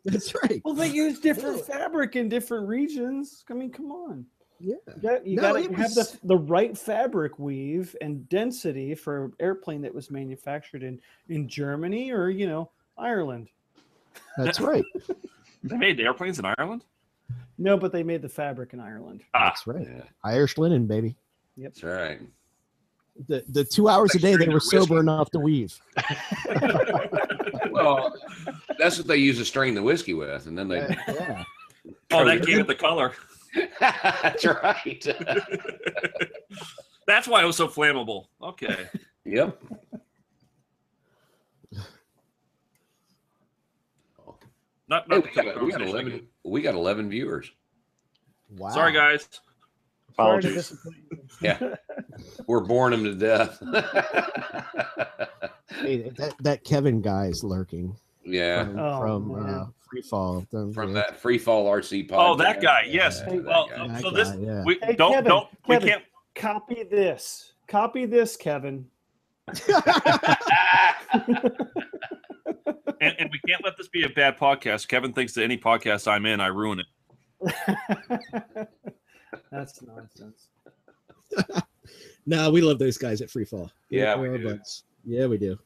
That's 0.06 0.32
right. 0.42 0.60
Well, 0.64 0.74
they 0.74 0.88
use 0.88 1.18
different 1.20 1.60
fabric 1.66 2.16
in 2.16 2.28
different 2.28 2.66
regions. 2.68 3.44
I 3.50 3.54
mean, 3.54 3.70
come 3.70 3.90
on. 3.90 4.24
Yeah. 4.58 4.76
You 4.86 5.02
got 5.02 5.26
you 5.26 5.36
No, 5.36 5.42
got 5.42 5.56
it 5.60 5.68
to 5.68 5.74
have 5.74 5.96
was- 5.96 6.12
the, 6.12 6.26
the 6.28 6.36
right 6.38 6.76
fabric 6.78 7.38
weave 7.38 7.94
and 8.00 8.26
density 8.28 8.94
for 8.94 9.24
an 9.26 9.32
airplane 9.40 9.82
that 9.82 9.94
was 9.94 10.10
manufactured 10.10 10.82
in 10.82 11.00
in 11.28 11.48
Germany 11.48 12.10
or 12.12 12.30
you 12.30 12.46
know 12.46 12.70
Ireland. 12.96 13.48
That's 14.38 14.60
right. 14.72 14.84
They 15.62 15.76
made 15.76 15.96
the 15.98 16.04
airplanes 16.04 16.38
in 16.38 16.46
Ireland. 16.46 16.84
No, 17.58 17.76
but 17.76 17.90
they 17.92 18.02
made 18.02 18.22
the 18.22 18.28
fabric 18.28 18.72
in 18.74 18.80
Ireland. 18.80 19.22
Ah, 19.34 19.46
That's 19.46 19.66
right. 19.66 19.86
Yeah, 19.86 20.02
Irish 20.24 20.56
linen, 20.58 20.86
baby. 20.86 21.16
that's 21.58 21.82
right. 21.82 22.20
The 23.28 23.44
the 23.48 23.64
two 23.64 23.88
hours 23.88 24.14
a 24.14 24.18
day 24.18 24.36
they 24.36 24.48
were 24.48 24.60
sober 24.60 25.00
enough 25.00 25.30
to 25.32 25.38
weave. 25.40 25.78
Well, 27.70 28.14
that's 28.78 28.98
what 28.98 29.06
they 29.06 29.16
use 29.16 29.38
to 29.38 29.44
strain 29.44 29.74
the 29.74 29.82
whiskey 29.82 30.14
with, 30.14 30.46
and 30.46 30.56
then 30.56 30.68
they. 30.68 30.78
yeah. 31.08 31.44
oh, 32.12 32.24
that 32.24 32.44
gave 32.44 32.58
it 32.58 32.66
the 32.66 32.74
color. 32.74 33.12
that's 33.80 34.44
right. 34.44 35.06
That's 37.06 37.28
why 37.28 37.40
it 37.40 37.46
was 37.46 37.56
so 37.56 37.68
flammable. 37.68 38.26
Okay. 38.42 38.88
yep. 39.24 39.62
Not, 44.88 45.04
Hey, 45.08 45.16
not 45.16 45.24
we 45.24 45.30
to 45.30 45.34
got, 45.42 45.62
we 45.62 45.70
got 45.70 45.82
eleven. 45.82 46.26
We 46.44 46.62
got 46.62 46.74
eleven 46.74 47.08
viewers. 47.08 47.50
Wow. 48.50 48.70
Sorry, 48.70 48.92
guys. 48.92 49.28
Sorry 50.16 50.42
to 50.42 50.48
Apologies. 50.48 50.76
Yeah. 51.42 51.74
We're 52.46 52.60
boring 52.60 52.94
him 52.94 53.04
to 53.04 53.14
death. 53.14 53.62
Hey, 55.80 56.08
that, 56.16 56.32
that 56.40 56.64
Kevin 56.64 57.02
guy 57.02 57.26
is 57.26 57.44
lurking 57.44 57.94
yeah, 58.24 58.64
from, 58.64 58.78
Oh, 58.78 59.00
from 59.00 59.46
uh, 59.46 59.64
Free 59.90 60.00
Fall. 60.00 60.46
from 60.72 60.92
that 60.94 61.20
free 61.20 61.36
fall 61.38 61.66
RC 61.70 62.08
podcast. 62.08 62.30
Oh, 62.30 62.34
that 62.36 62.62
guy. 62.62 62.84
Yes. 62.88 63.20
Yeah, 63.26 63.34
that 63.34 63.44
well, 63.44 63.68
guy. 63.68 63.88
That 63.88 64.00
so 64.00 64.10
this 64.10 64.30
guy, 64.30 64.38
yeah. 64.40 64.62
we 64.64 64.78
Hey, 64.82 64.94
don't 64.94 65.12
Kevin, 65.12 65.28
don't 65.28 65.48
Kevin. 65.66 65.82
we 65.84 65.88
can't 65.90 66.02
Copy 66.36 66.82
this. 66.84 67.52
Copy 67.66 68.06
this, 68.06 68.36
Kevin. 68.36 68.86
and, 69.68 69.84
and 73.00 73.30
we 73.30 73.38
can't 73.46 73.62
let 73.64 73.76
this 73.76 73.88
be 73.88 74.04
a 74.04 74.08
bad 74.08 74.38
podcast. 74.38 74.88
Kevin 74.88 75.12
thinks 75.12 75.34
that 75.34 75.44
any 75.44 75.58
podcast 75.58 76.10
I'm 76.10 76.24
in, 76.26 76.40
I 76.40 76.46
ruin 76.48 76.80
it. 76.80 76.86
That's 79.50 79.82
nonsense. 79.82 80.48
no, 82.26 82.50
we 82.50 82.60
love 82.60 82.78
those 82.78 82.98
guys 82.98 83.20
at 83.20 83.30
Free 83.30 83.44
Fall. 83.44 83.70
Yeah, 83.90 84.16
we 84.16 84.36
do. 84.38 84.58
Yeah, 85.04 85.26
we 85.26 85.38
do. 85.38 85.58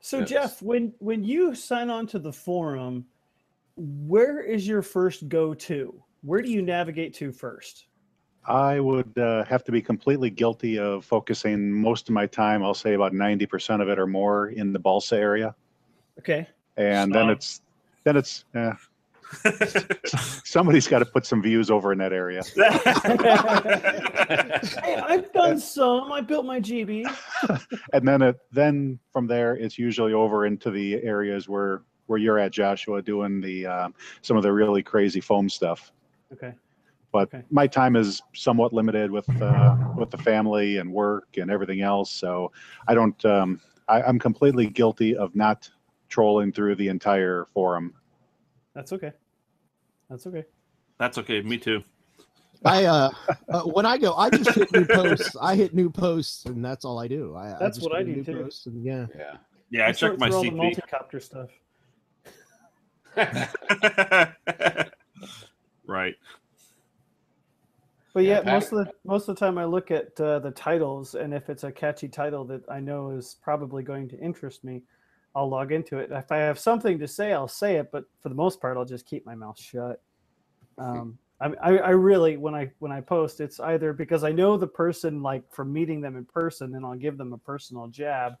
So 0.00 0.18
Yes. 0.20 0.28
Jeff, 0.28 0.62
when 0.62 0.92
when 0.98 1.24
you 1.24 1.54
sign 1.54 1.88
on 1.90 2.06
to 2.08 2.18
the 2.18 2.32
forum, 2.32 3.06
where 3.76 4.40
is 4.42 4.66
your 4.66 4.82
first 4.82 5.28
go 5.28 5.54
to? 5.54 6.02
Where 6.22 6.42
do 6.42 6.50
you 6.50 6.62
navigate 6.62 7.14
to 7.14 7.32
first? 7.32 7.86
I 8.46 8.78
would 8.78 9.16
uh, 9.16 9.44
have 9.44 9.64
to 9.64 9.72
be 9.72 9.80
completely 9.80 10.28
guilty 10.28 10.78
of 10.78 11.04
focusing 11.04 11.72
most 11.72 12.08
of 12.08 12.14
my 12.14 12.26
time, 12.26 12.62
I'll 12.62 12.74
say 12.74 12.92
about 12.92 13.12
90% 13.12 13.80
of 13.80 13.88
it 13.88 13.98
or 13.98 14.06
more, 14.06 14.48
in 14.48 14.72
the 14.72 14.78
Balsa 14.78 15.16
area. 15.16 15.54
Okay. 16.18 16.46
And 16.76 17.14
then 17.14 17.30
it's, 17.30 17.62
then 18.04 18.16
it's, 18.16 18.44
eh, 18.54 18.72
somebody's 20.44 20.86
got 20.88 21.00
to 21.00 21.04
put 21.06 21.26
some 21.26 21.42
views 21.42 21.70
over 21.70 21.92
in 21.92 21.98
that 21.98 22.12
area. 22.12 22.42
Hey, 24.82 24.96
I've 24.96 25.32
done 25.32 25.58
some. 25.60 26.10
I 26.12 26.20
built 26.20 26.46
my 26.46 26.60
GB. 26.60 27.04
And 27.92 28.06
then 28.08 28.22
it, 28.22 28.36
then 28.52 28.98
from 29.12 29.26
there, 29.26 29.56
it's 29.56 29.78
usually 29.78 30.12
over 30.12 30.46
into 30.46 30.70
the 30.70 31.02
areas 31.02 31.48
where, 31.48 31.82
where 32.06 32.18
you're 32.18 32.38
at, 32.38 32.52
Joshua, 32.52 33.02
doing 33.02 33.40
the, 33.40 33.66
um, 33.66 33.94
some 34.22 34.36
of 34.36 34.42
the 34.42 34.52
really 34.52 34.82
crazy 34.82 35.20
foam 35.20 35.48
stuff. 35.48 35.92
Okay. 36.32 36.54
but 37.12 37.32
Okay. 37.34 37.44
my 37.50 37.66
time 37.66 37.94
is 37.96 38.22
somewhat 38.34 38.72
limited 38.72 39.10
with 39.10 39.28
uh, 39.40 39.76
with 39.96 40.10
the 40.10 40.18
family 40.18 40.78
and 40.78 40.92
work 40.92 41.36
and 41.36 41.50
everything 41.50 41.80
else. 41.82 42.10
So 42.10 42.50
I 42.88 42.94
don't. 42.94 43.24
Um, 43.24 43.60
I, 43.88 44.02
I'm 44.02 44.18
completely 44.18 44.66
guilty 44.66 45.14
of 45.14 45.36
not 45.36 45.70
trolling 46.08 46.52
through 46.52 46.74
the 46.76 46.88
entire 46.88 47.46
forum. 47.54 47.94
That's 48.74 48.92
okay. 48.92 49.12
That's 50.08 50.26
okay. 50.26 50.44
That's 50.98 51.18
okay. 51.18 51.40
Me 51.42 51.58
too. 51.58 51.82
I 52.64 52.84
uh, 52.84 53.10
uh 53.48 53.62
when 53.62 53.86
I 53.86 53.98
go, 53.98 54.14
I 54.14 54.30
just 54.30 54.54
hit 54.54 54.72
new 54.72 54.84
posts. 54.84 55.36
I 55.40 55.54
hit 55.54 55.74
new 55.74 55.90
posts, 55.90 56.46
and 56.46 56.64
that's 56.64 56.84
all 56.84 56.98
I 56.98 57.08
do. 57.08 57.34
I, 57.36 57.56
That's 57.58 57.78
just 57.78 57.88
what 57.88 57.98
I 57.98 58.02
do 58.02 58.16
new 58.16 58.24
too. 58.24 58.42
posts 58.42 58.66
and 58.66 58.84
yeah. 58.84 59.06
Yeah. 59.16 59.36
Yeah, 59.70 59.88
I 59.88 59.92
sort 59.92 60.12
checked 60.12 60.20
my 60.20 60.28
through 60.28 60.36
all 60.36 60.42
the 60.44 60.50
CP. 60.50 60.56
multi-copter 60.56 61.20
stuff. 61.20 61.50
right. 65.86 66.14
But 68.12 68.22
Yeah, 68.22 68.42
yeah, 68.44 68.52
most 68.52 68.72
of 68.72 68.78
the 68.84 68.92
most 69.04 69.28
of 69.28 69.34
the 69.34 69.40
time 69.40 69.58
I 69.58 69.64
look 69.64 69.90
at 69.90 70.18
uh, 70.20 70.38
the 70.38 70.52
titles, 70.52 71.16
and 71.16 71.34
if 71.34 71.50
it's 71.50 71.64
a 71.64 71.72
catchy 71.72 72.08
title 72.08 72.44
that 72.44 72.62
I 72.68 72.78
know 72.80 73.10
is 73.10 73.36
probably 73.42 73.82
going 73.82 74.08
to 74.10 74.18
interest 74.18 74.62
me, 74.62 74.82
I'll 75.36 75.48
log 75.48 75.72
into 75.72 75.98
it. 75.98 76.10
If 76.12 76.30
I 76.30 76.36
have 76.36 76.58
something 76.58 76.98
to 77.00 77.08
say, 77.08 77.32
I'll 77.32 77.48
say 77.48 77.76
it. 77.76 77.90
But 77.90 78.04
for 78.20 78.28
the 78.28 78.34
most 78.34 78.60
part, 78.60 78.76
I'll 78.76 78.84
just 78.84 79.06
keep 79.06 79.24
my 79.26 79.34
mouth 79.34 79.58
shut. 79.60 80.00
Um, 80.76 81.18
I, 81.40 81.52
I, 81.62 81.76
I 81.76 81.90
really 81.90 82.36
when 82.36 82.52
I 82.54 82.68
when 82.80 82.90
I 82.90 83.00
post, 83.00 83.40
it's 83.40 83.60
either 83.60 83.92
because 83.92 84.24
I 84.24 84.32
know 84.32 84.56
the 84.56 84.66
person 84.66 85.22
like 85.22 85.44
from 85.52 85.72
meeting 85.72 86.00
them 86.00 86.16
in 86.16 86.24
person, 86.24 86.74
and 86.74 86.84
I'll 86.84 86.96
give 86.96 87.16
them 87.16 87.32
a 87.32 87.38
personal 87.38 87.86
jab, 87.86 88.32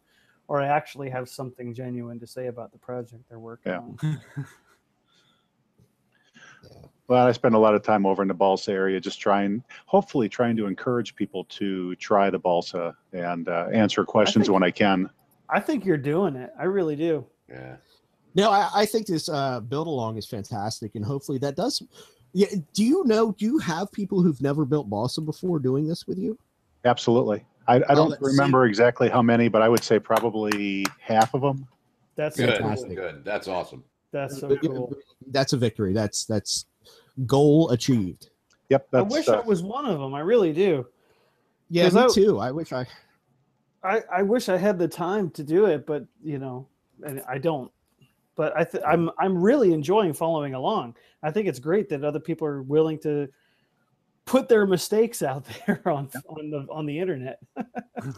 or 0.48 0.60
I 0.60 0.66
actually 0.66 1.10
have 1.10 1.28
something 1.28 1.72
genuine 1.72 2.18
to 2.18 2.26
say 2.26 2.48
about 2.48 2.72
the 2.72 2.78
project 2.78 3.22
they're 3.28 3.38
working 3.38 3.70
Yeah. 3.72 3.78
on. 3.78 4.20
Well, 7.06 7.26
I 7.26 7.32
spend 7.32 7.54
a 7.54 7.58
lot 7.58 7.74
of 7.74 7.82
time 7.82 8.06
over 8.06 8.22
in 8.22 8.28
the 8.28 8.34
balsa 8.34 8.72
area, 8.72 8.98
just 8.98 9.20
trying, 9.20 9.62
hopefully, 9.84 10.26
trying 10.26 10.56
to 10.56 10.66
encourage 10.66 11.14
people 11.14 11.44
to 11.50 11.94
try 11.96 12.30
the 12.30 12.38
balsa 12.38 12.96
and 13.12 13.46
uh, 13.48 13.68
answer 13.72 14.04
questions 14.04 14.46
think- 14.46 14.54
when 14.54 14.62
I 14.62 14.70
can. 14.70 15.10
I 15.48 15.60
think 15.60 15.84
you're 15.84 15.96
doing 15.96 16.36
it. 16.36 16.50
I 16.58 16.64
really 16.64 16.96
do. 16.96 17.24
yeah. 17.48 17.76
No, 18.36 18.50
I, 18.50 18.68
I 18.74 18.86
think 18.86 19.06
this 19.06 19.28
uh, 19.28 19.60
build 19.60 19.86
along 19.86 20.16
is 20.16 20.26
fantastic, 20.26 20.96
and 20.96 21.04
hopefully 21.04 21.38
that 21.38 21.54
does. 21.54 21.80
Yeah, 22.32 22.48
do 22.72 22.82
you 22.84 23.04
know? 23.04 23.30
Do 23.30 23.44
you 23.44 23.58
have 23.58 23.92
people 23.92 24.20
who've 24.22 24.40
never 24.42 24.64
built 24.64 24.90
balsa 24.90 25.20
before 25.20 25.60
doing 25.60 25.86
this 25.86 26.04
with 26.08 26.18
you? 26.18 26.36
Absolutely. 26.84 27.44
I, 27.68 27.76
I 27.76 27.82
Oh, 27.90 27.94
don't 27.94 28.10
let's 28.10 28.22
remember 28.22 28.66
exactly 28.66 29.08
how 29.08 29.22
many, 29.22 29.46
but 29.48 29.62
I 29.62 29.68
would 29.68 29.84
say 29.84 30.00
probably 30.00 30.84
half 30.98 31.32
of 31.32 31.42
them. 31.42 31.68
That's 32.16 32.36
Good. 32.36 32.58
Fantastic. 32.58 32.96
Good. 32.96 33.24
That's 33.24 33.46
awesome. 33.46 33.84
That's 34.10 34.40
so 34.40 34.56
cool. 34.56 34.92
That's 35.30 35.52
a 35.52 35.56
victory. 35.56 35.92
That's 35.92 36.24
that's 36.24 36.66
goal 37.26 37.70
achieved. 37.70 38.30
Yep, 38.68 38.88
I 38.94 39.02
wish 39.02 39.28
uh, 39.28 39.34
I 39.34 39.40
was 39.46 39.62
one 39.62 39.86
of 39.86 40.00
them. 40.00 40.12
I 40.14 40.20
really 40.20 40.52
do. 40.52 40.86
Yeah, 41.70 41.88
me 41.90 42.00
I- 42.00 42.08
too. 42.12 42.38
I 42.40 42.50
wish 42.50 42.72
I. 42.72 42.84
I, 43.84 44.02
I 44.10 44.22
wish 44.22 44.48
I 44.48 44.56
had 44.56 44.78
the 44.78 44.88
time 44.88 45.30
to 45.32 45.44
do 45.44 45.66
it, 45.66 45.86
but 45.86 46.04
you 46.22 46.38
know, 46.38 46.66
and 47.06 47.22
I 47.28 47.38
don't. 47.38 47.70
But 48.36 48.56
I 48.56 48.64
th- 48.64 48.82
I'm 48.86 49.10
I'm 49.18 49.40
really 49.40 49.72
enjoying 49.72 50.12
following 50.12 50.54
along. 50.54 50.96
I 51.22 51.30
think 51.30 51.46
it's 51.46 51.60
great 51.60 51.88
that 51.90 52.02
other 52.02 52.18
people 52.20 52.46
are 52.48 52.62
willing 52.62 52.98
to 53.00 53.28
put 54.24 54.48
their 54.48 54.66
mistakes 54.66 55.22
out 55.22 55.46
there 55.66 55.82
on 55.86 56.08
on 56.28 56.50
the 56.50 56.66
on 56.70 56.86
the 56.86 56.98
internet. 56.98 57.38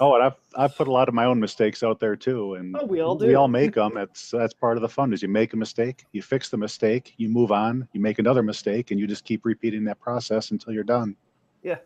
Oh, 0.01 0.15
and 0.17 0.25
I've 0.25 0.35
I've 0.57 0.77
put 0.77 0.89
a 0.89 0.91
lot 0.91 1.07
of 1.09 1.15
my 1.15 1.27
own 1.27 1.39
mistakes 1.39 1.85
out 1.85 2.01
there 2.01 2.17
too, 2.17 2.55
and 2.55 2.75
Oh, 2.77 2.85
we 2.87 3.01
all 3.03 3.15
do. 3.15 3.27
we 3.27 3.35
all 3.37 3.47
make 3.47 3.75
them. 3.75 3.93
That's 3.95 4.31
that's 4.33 4.53
part 4.53 4.77
of 4.77 4.83
the 4.83 4.89
fun. 4.89 5.13
Is 5.13 5.23
you 5.23 5.29
make 5.29 5.53
a 5.53 5.57
mistake, 5.57 6.07
you 6.11 6.23
fix 6.23 6.49
the 6.49 6.57
mistake, 6.57 7.15
you 7.19 7.29
move 7.29 7.53
on, 7.53 7.87
you 7.93 8.01
make 8.01 8.19
another 8.19 8.43
mistake, 8.43 8.91
and 8.91 8.99
you 8.99 9.07
just 9.07 9.25
keep 9.25 9.45
repeating 9.45 9.85
that 9.85 10.01
process 10.01 10.51
until 10.51 10.73
you're 10.73 10.83
done. 10.83 11.15
Yeah. 11.63 11.77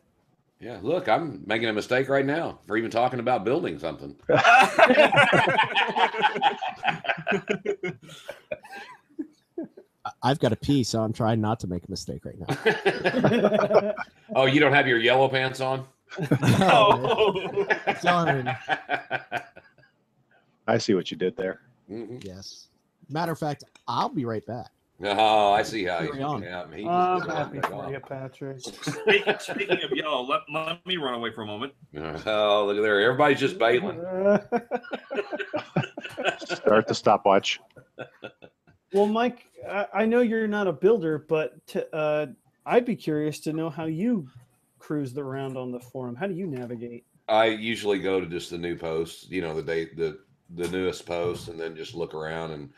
Yeah, 0.60 0.78
look, 0.82 1.08
I'm 1.08 1.42
making 1.46 1.68
a 1.70 1.72
mistake 1.72 2.10
right 2.10 2.24
now 2.26 2.58
for 2.66 2.76
even 2.76 2.90
talking 2.90 3.18
about 3.18 3.44
building 3.44 3.78
something. 3.78 4.14
I- 10.04 10.10
I've 10.22 10.38
got 10.38 10.52
a 10.52 10.56
pee, 10.56 10.82
so 10.84 11.00
I'm 11.02 11.12
trying 11.12 11.40
not 11.40 11.60
to 11.60 11.66
make 11.66 11.84
a 11.86 11.90
mistake 11.90 12.22
right 12.24 12.36
now. 12.38 13.92
oh, 14.34 14.46
you 14.46 14.60
don't 14.60 14.72
have 14.72 14.86
your 14.86 14.98
yellow 14.98 15.28
pants 15.28 15.60
on? 15.60 15.86
Oh. 16.42 17.66
Darn. 18.02 18.50
I 20.66 20.78
see 20.78 20.94
what 20.94 21.10
you 21.10 21.16
did 21.16 21.36
there. 21.36 21.60
Mhm. 21.90 22.24
Yes. 22.24 22.68
Matter 23.08 23.32
of 23.32 23.38
fact, 23.38 23.64
I'll 23.88 24.08
be 24.08 24.24
right 24.24 24.44
back. 24.46 24.70
Oh, 25.02 25.52
I 25.52 25.62
see 25.62 25.84
how 25.84 26.00
Carry 26.00 26.18
you 26.18 26.24
on. 26.24 26.42
yeah, 26.42 26.66
he 26.74 26.86
I'm 26.86 27.22
happy 27.22 27.60
for 27.60 27.90
you, 27.90 28.00
Patrick. 28.00 28.60
speaking, 28.82 29.34
speaking 29.38 29.82
of 29.82 29.90
yellow, 29.92 30.22
let, 30.22 30.42
let 30.52 30.84
me 30.84 30.98
run 30.98 31.14
away 31.14 31.32
for 31.32 31.42
a 31.42 31.46
moment. 31.46 31.72
Oh, 32.26 32.66
look 32.66 32.76
at 32.76 32.82
there. 32.82 33.00
Everybody's 33.00 33.40
just 33.40 33.58
bailing. 33.58 33.98
Start 36.44 36.86
the 36.86 36.94
stopwatch. 36.94 37.60
well, 38.92 39.06
Mike, 39.06 39.46
I, 39.68 39.86
I 39.94 40.04
know 40.04 40.20
you're 40.20 40.46
not 40.46 40.66
a 40.66 40.72
builder, 40.72 41.18
but 41.18 41.66
to, 41.68 41.94
uh, 41.94 42.26
I'd 42.66 42.84
be 42.84 42.96
curious 42.96 43.40
to 43.40 43.54
know 43.54 43.70
how 43.70 43.86
you 43.86 44.28
cruise 44.78 45.16
around 45.16 45.56
on 45.56 45.72
the 45.72 45.80
forum. 45.80 46.14
How 46.14 46.26
do 46.26 46.34
you 46.34 46.46
navigate? 46.46 47.04
I 47.28 47.46
usually 47.46 48.00
go 48.00 48.20
to 48.20 48.26
just 48.26 48.50
the 48.50 48.58
new 48.58 48.76
posts, 48.76 49.30
you 49.30 49.40
know, 49.40 49.54
the 49.54 49.62
date, 49.62 49.96
the 49.96 50.18
the 50.56 50.68
newest 50.68 51.06
posts, 51.06 51.48
and 51.48 51.58
then 51.58 51.76
just 51.76 51.94
look 51.94 52.12
around 52.12 52.50
and 52.50 52.70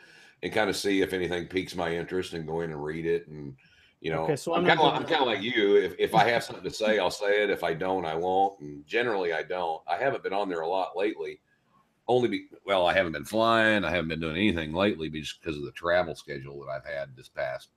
and 0.43 0.53
kind 0.53 0.69
of 0.69 0.75
see 0.75 1.01
if 1.01 1.13
anything 1.13 1.47
piques 1.47 1.75
my 1.75 1.95
interest 1.95 2.33
and 2.33 2.45
go 2.45 2.61
in 2.61 2.69
and 2.71 2.83
read 2.83 3.05
it 3.07 3.27
and 3.27 3.55
You 4.01 4.11
know, 4.11 4.23
Okay, 4.25 4.35
so 4.35 4.53
I'm 4.53 4.61
I'm 4.61 4.67
kind 4.67 4.79
of 4.79 4.85
I'm 4.87 4.93
gonna- 4.95 5.05
kind 5.07 5.21
of 5.21 5.27
like 5.27 5.41
you. 5.41 5.77
If 5.77 5.95
if 5.97 6.13
I 6.13 6.29
have 6.29 6.43
something 6.43 6.63
to 6.65 6.69
say, 6.69 6.99
I'll 6.99 7.09
say 7.09 7.43
it. 7.43 7.49
If 7.49 7.63
I 7.63 7.73
don't, 7.73 8.05
I 8.05 8.15
won't. 8.15 8.59
And 8.59 8.85
generally, 8.85 9.31
I 9.31 9.43
don't. 9.43 9.81
I 9.87 9.95
haven't 9.95 10.23
been 10.23 10.33
on 10.33 10.49
there 10.49 10.59
a 10.61 10.67
lot 10.67 10.97
lately. 10.97 11.39
Only 12.05 12.27
be 12.27 12.47
well, 12.65 12.85
I 12.85 12.93
haven't 12.93 13.13
been 13.13 13.23
flying. 13.23 13.85
I 13.85 13.89
haven't 13.91 14.09
been 14.09 14.19
doing 14.19 14.35
anything 14.35 14.73
lately 14.73 15.09
just 15.09 15.39
because 15.41 15.55
of 15.57 15.63
the 15.63 15.71
travel 15.71 16.15
schedule 16.15 16.59
that 16.59 16.69
I've 16.69 16.85
had 16.85 17.15
this 17.15 17.29
past 17.29 17.69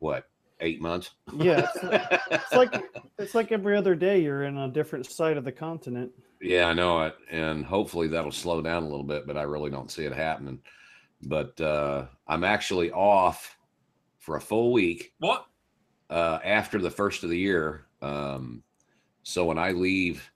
what 0.00 0.28
eight 0.58 0.80
months. 0.82 1.10
Yeah, 1.36 1.68
it's, 1.72 2.18
it's 2.32 2.52
like 2.52 2.74
it's 3.20 3.34
like 3.36 3.52
every 3.52 3.76
other 3.76 3.94
day 3.94 4.20
you're 4.20 4.42
in 4.42 4.58
a 4.58 4.68
different 4.68 5.06
side 5.06 5.36
of 5.36 5.44
the 5.44 5.52
continent. 5.52 6.10
Yeah, 6.40 6.64
I 6.66 6.72
know 6.72 7.02
it, 7.02 7.14
and 7.30 7.64
hopefully 7.64 8.08
that'll 8.08 8.32
slow 8.32 8.62
down 8.62 8.82
a 8.82 8.88
little 8.88 9.04
bit, 9.04 9.28
but 9.28 9.36
I 9.36 9.42
really 9.42 9.70
don't 9.70 9.92
see 9.92 10.06
it 10.06 10.12
happening. 10.12 10.58
But 11.22 11.60
uh, 11.60 12.06
I'm 12.26 12.44
actually 12.44 12.90
off 12.92 13.56
for 14.18 14.36
a 14.36 14.40
full 14.40 14.72
week 14.72 15.14
What? 15.18 15.46
uh, 16.10 16.38
after 16.44 16.78
the 16.78 16.90
first 16.90 17.24
of 17.24 17.30
the 17.30 17.38
year. 17.38 17.86
Um, 18.00 18.62
so 19.22 19.44
when 19.44 19.58
I 19.58 19.72
leave 19.72 20.30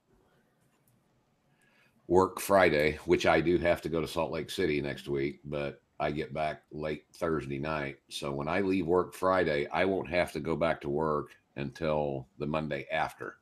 work 2.08 2.40
Friday, 2.40 2.98
which 3.04 3.26
I 3.26 3.40
do 3.40 3.58
have 3.58 3.82
to 3.82 3.88
go 3.88 4.00
to 4.00 4.06
Salt 4.08 4.30
Lake 4.30 4.50
City 4.50 4.80
next 4.80 5.08
week, 5.08 5.40
but 5.44 5.82
I 5.98 6.10
get 6.10 6.32
back 6.34 6.62
late 6.70 7.04
Thursday 7.14 7.58
night. 7.58 7.96
So 8.10 8.30
when 8.32 8.48
I 8.48 8.60
leave 8.60 8.86
work 8.86 9.14
Friday, 9.14 9.66
I 9.72 9.84
won't 9.84 10.08
have 10.08 10.32
to 10.32 10.40
go 10.40 10.54
back 10.54 10.80
to 10.82 10.88
work 10.88 11.30
until 11.56 12.28
the 12.38 12.46
Monday 12.46 12.86
after. 12.92 13.38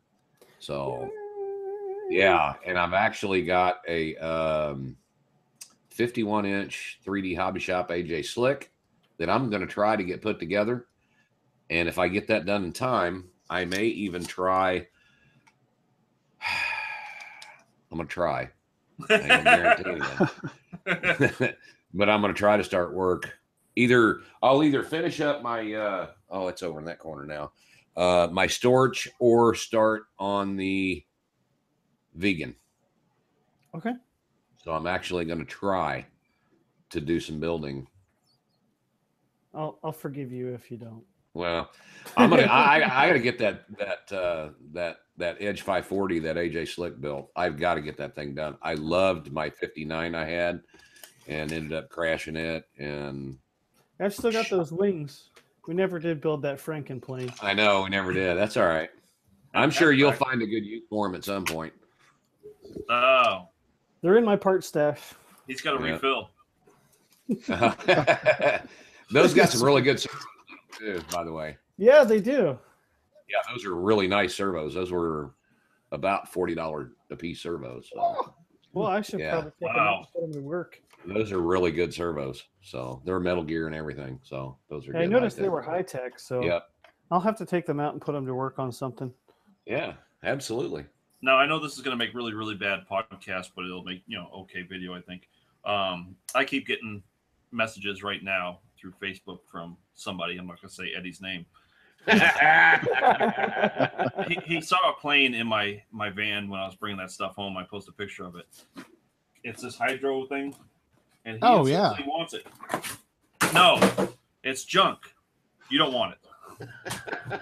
So 0.60 1.10
yeah, 2.08 2.54
and 2.64 2.78
I've 2.78 2.94
actually 2.94 3.44
got 3.44 3.80
a 3.88 4.16
um, 4.16 4.96
51 5.94 6.44
inch 6.44 7.00
3D 7.06 7.36
Hobby 7.36 7.60
Shop 7.60 7.88
AJ 7.90 8.26
Slick 8.26 8.72
that 9.18 9.30
I'm 9.30 9.48
going 9.48 9.62
to 9.62 9.68
try 9.68 9.96
to 9.96 10.02
get 10.02 10.22
put 10.22 10.40
together. 10.40 10.86
And 11.70 11.88
if 11.88 11.98
I 11.98 12.08
get 12.08 12.26
that 12.28 12.46
done 12.46 12.64
in 12.64 12.72
time, 12.72 13.28
I 13.48 13.64
may 13.64 13.84
even 13.84 14.24
try. 14.24 14.86
I'm 17.90 17.98
going 17.98 18.08
to 18.08 18.12
try. 18.12 18.50
But 21.96 22.10
I'm 22.10 22.20
going 22.20 22.34
to 22.34 22.38
try 22.38 22.56
to 22.56 22.64
start 22.64 22.92
work. 22.92 23.38
Either 23.76 24.22
I'll 24.42 24.64
either 24.64 24.82
finish 24.82 25.20
up 25.20 25.42
my 25.42 25.74
uh 25.74 26.08
oh 26.28 26.48
it's 26.48 26.62
over 26.62 26.80
in 26.80 26.84
that 26.86 26.98
corner 26.98 27.24
now. 27.24 27.52
Uh 27.96 28.28
my 28.30 28.48
storage 28.48 29.08
or 29.20 29.54
start 29.54 30.04
on 30.18 30.56
the 30.56 31.04
vegan. 32.14 32.56
Okay. 33.76 33.92
So 34.65 34.73
I'm 34.73 34.86
actually 34.86 35.27
going 35.27 35.41
to 35.41 35.45
try 35.45 36.07
to 36.89 37.01
do 37.01 37.20
some 37.20 37.39
building. 37.39 37.86
I'll 39.53 39.78
I'll 39.85 39.93
forgive 39.93 40.32
you 40.32 40.55
if 40.55 40.70
you 40.70 40.78
don't. 40.78 41.05
Well, 41.35 41.70
I'm 42.16 42.31
gonna. 42.31 42.43
I, 42.45 42.81
I 42.81 43.05
I 43.05 43.07
gotta 43.09 43.19
get 43.20 43.39
that 43.41 43.65
that 43.77 44.11
uh, 44.16 44.49
that 44.73 45.01
that 45.19 45.36
Edge 45.39 45.61
540 45.61 46.20
that 46.20 46.36
AJ 46.36 46.69
Slick 46.69 46.99
built. 46.99 47.31
I've 47.36 47.59
got 47.59 47.74
to 47.74 47.82
get 47.82 47.99
that 47.99 48.15
thing 48.15 48.35
done. 48.35 48.57
I 48.62 48.73
loved 48.74 49.31
my 49.31 49.51
59 49.51 50.15
I 50.15 50.24
had, 50.24 50.62
and 51.28 51.53
ended 51.53 51.74
up 51.74 51.91
crashing 51.91 52.36
it. 52.36 52.65
And 52.78 53.36
I've 54.01 54.15
still 54.15 54.32
got 54.32 54.49
those 54.49 54.73
wings. 54.73 55.28
We 55.69 55.74
never 55.74 55.99
did 55.99 56.23
build 56.23 56.41
that 56.43 56.59
Franken 56.59 57.03
plane. 57.03 57.32
I 57.43 57.53
know 57.53 57.82
we 57.82 57.91
never 57.91 58.15
did. 58.15 58.39
That's 58.39 58.57
all 58.57 58.66
right. 58.66 58.89
I'm 59.53 59.70
sure 59.70 59.93
you'll 59.93 60.12
find 60.12 60.41
a 60.41 60.47
good 60.47 60.65
use 60.65 60.85
for 60.89 61.07
them 61.07 61.15
at 61.15 61.24
some 61.24 61.45
point. 61.45 61.74
Oh, 62.89 63.49
They're 64.05 64.18
in 64.18 64.24
my 64.24 64.36
part 64.36 64.62
stash. 64.64 65.01
he's 65.47 65.62
got 65.62 65.78
to 65.78 65.86
Yeah. 65.86 65.93
refill. 65.93 66.28
Those 69.10 69.32
got 69.32 69.48
some 69.48 69.62
really 69.64 69.81
good 69.81 69.98
servos 69.98 70.22
too, 70.78 71.01
by 71.10 71.24
the 71.24 71.32
way. 71.32 71.56
Yeah, 71.78 72.05
they 72.05 72.20
do. 72.20 72.59
Yeah, 73.31 73.39
those 73.51 73.64
are 73.64 73.74
really 73.74 74.06
nice 74.06 74.35
servos. 74.35 74.74
Those 74.74 74.93
were 74.93 75.31
about 75.90 76.31
forty 76.31 76.55
dollars 76.55 76.90
a 77.10 77.16
piece 77.16 77.40
servos. 77.40 77.89
So 77.94 78.35
Well, 78.74 78.89
I 78.89 79.01
should 79.01 79.20
Yeah. 79.20 79.31
probably 79.32 79.52
take 79.52 79.60
them 79.60 79.70
out 79.70 80.01
Wow. 80.01 80.06
put 80.12 80.20
them 80.20 80.32
to 80.35 80.40
work. 80.40 80.82
those 81.06 81.32
are 81.32 81.40
really 81.40 81.72
good 81.72 81.94
servos. 81.94 82.44
So 82.60 83.01
they're 83.06 83.18
Metal 83.20 83.43
Gear 83.43 83.68
and 83.68 83.74
everything. 83.74 84.20
So 84.22 84.59
those 84.68 84.86
are. 84.86 84.93
Yeah, 84.93 84.98
I 85.01 85.06
noticed 85.06 85.36
they 85.39 85.44
high-tech. 85.44 85.52
were 85.52 85.62
high 85.62 85.82
tech, 85.82 86.18
so 86.20 86.43
Yep. 86.43 86.68
I'll 87.10 87.20
have 87.20 87.39
to 87.39 87.47
take 87.47 87.64
them 87.64 87.81
out 87.81 87.94
and 87.94 88.02
put 88.02 88.12
them 88.12 88.26
to 88.26 88.35
work 88.35 88.59
on 88.59 88.70
something. 88.70 89.14
Yeah, 89.64 89.94
absolutely. 90.24 90.85
Now 91.24 91.38
I 91.38 91.46
know 91.46 91.59
this 91.59 91.72
is 91.74 91.80
going 91.80 91.98
to 91.98 92.05
make 92.05 92.14
really 92.14 92.34
really 92.34 92.55
bad 92.55 92.86
podcast, 92.86 93.52
but 93.56 93.64
it'll 93.64 93.82
make 93.82 94.02
you 94.06 94.18
know 94.18 94.28
okay 94.40 94.60
video. 94.60 94.94
I 94.94 95.01
think. 95.01 95.26
Um, 95.64 96.16
I 96.34 96.44
keep 96.44 96.66
getting 96.66 97.02
messages 97.51 98.02
right 98.02 98.22
now 98.22 98.59
through 98.78 98.92
Facebook 99.02 99.38
from 99.51 99.78
somebody. 99.94 100.36
I'm 100.36 100.46
not 100.46 100.60
going 100.60 100.68
to 100.68 100.74
say 100.74 100.92
Eddie's 100.94 101.22
name. 101.22 101.46
he, 104.28 104.38
he 104.44 104.60
saw 104.60 104.76
a 104.90 104.92
plane 105.01 105.32
in 105.32 105.46
my 105.46 105.82
my 105.90 106.10
van 106.10 106.51
when 106.51 106.60
I 106.60 106.66
was 106.66 106.74
bringing 106.74 106.98
that 106.98 107.10
stuff 107.10 107.34
home. 107.34 107.56
I 107.56 107.64
posted 107.64 107.94
a 107.94 107.96
picture 107.96 108.26
of 108.26 108.36
it. 108.36 108.46
It's 109.44 109.62
this 109.62 109.78
hydro 109.78 110.26
thing, 110.26 110.55
and 111.24 111.36
he 111.36 111.40
Oh, 111.42 111.64
yeah. 111.64 111.92
insistently 111.92 112.12
wants 112.12 112.34
it. 112.34 112.46
No, 113.55 113.80
it's 114.42 114.64
junk. 114.64 114.98
You 115.70 115.78
don't 115.78 115.94
want 115.94 116.16
it. 116.60 117.40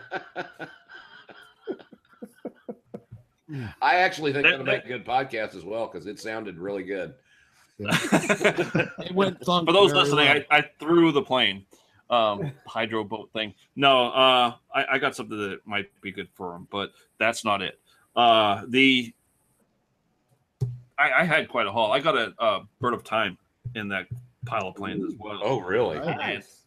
I 3.80 3.96
actually 3.96 4.32
think 4.32 4.44
That- 4.44 4.50
that'll 4.50 4.66
make 4.66 4.84
a 4.84 4.88
good 4.88 5.04
podcast 5.04 5.54
as 5.54 5.64
well 5.64 5.86
because 5.86 6.06
it 6.06 6.18
sounded 6.20 6.58
really 6.58 6.84
good. 6.84 7.14
It 7.78 9.12
went 9.12 9.44
For 9.44 9.72
those 9.72 9.92
listening, 9.92 10.28
I, 10.28 10.46
I 10.50 10.62
threw 10.78 11.10
the 11.12 11.22
plane, 11.22 11.66
um, 12.10 12.52
hydro 12.66 13.04
boat 13.04 13.30
thing. 13.32 13.54
No, 13.76 14.08
uh, 14.08 14.54
I, 14.74 14.84
I 14.92 14.98
got 14.98 15.16
something 15.16 15.38
that 15.38 15.66
might 15.66 15.88
be 16.00 16.12
good 16.12 16.28
for 16.34 16.52
them, 16.52 16.68
but 16.70 16.92
that's 17.18 17.44
not 17.44 17.62
it. 17.62 17.80
Uh, 18.14 18.62
the 18.68 19.12
I, 20.98 21.22
I 21.22 21.24
had 21.24 21.48
quite 21.48 21.66
a 21.66 21.72
haul. 21.72 21.90
I 21.92 21.98
got 22.00 22.16
a, 22.16 22.34
uh 22.38 22.60
bird 22.80 22.94
of 22.94 23.02
time 23.02 23.38
in 23.74 23.88
that 23.88 24.06
pile 24.46 24.68
of 24.68 24.76
planes 24.76 25.04
as 25.04 25.18
well. 25.18 25.40
Oh, 25.42 25.60
really? 25.60 25.98
Nice. 25.98 26.66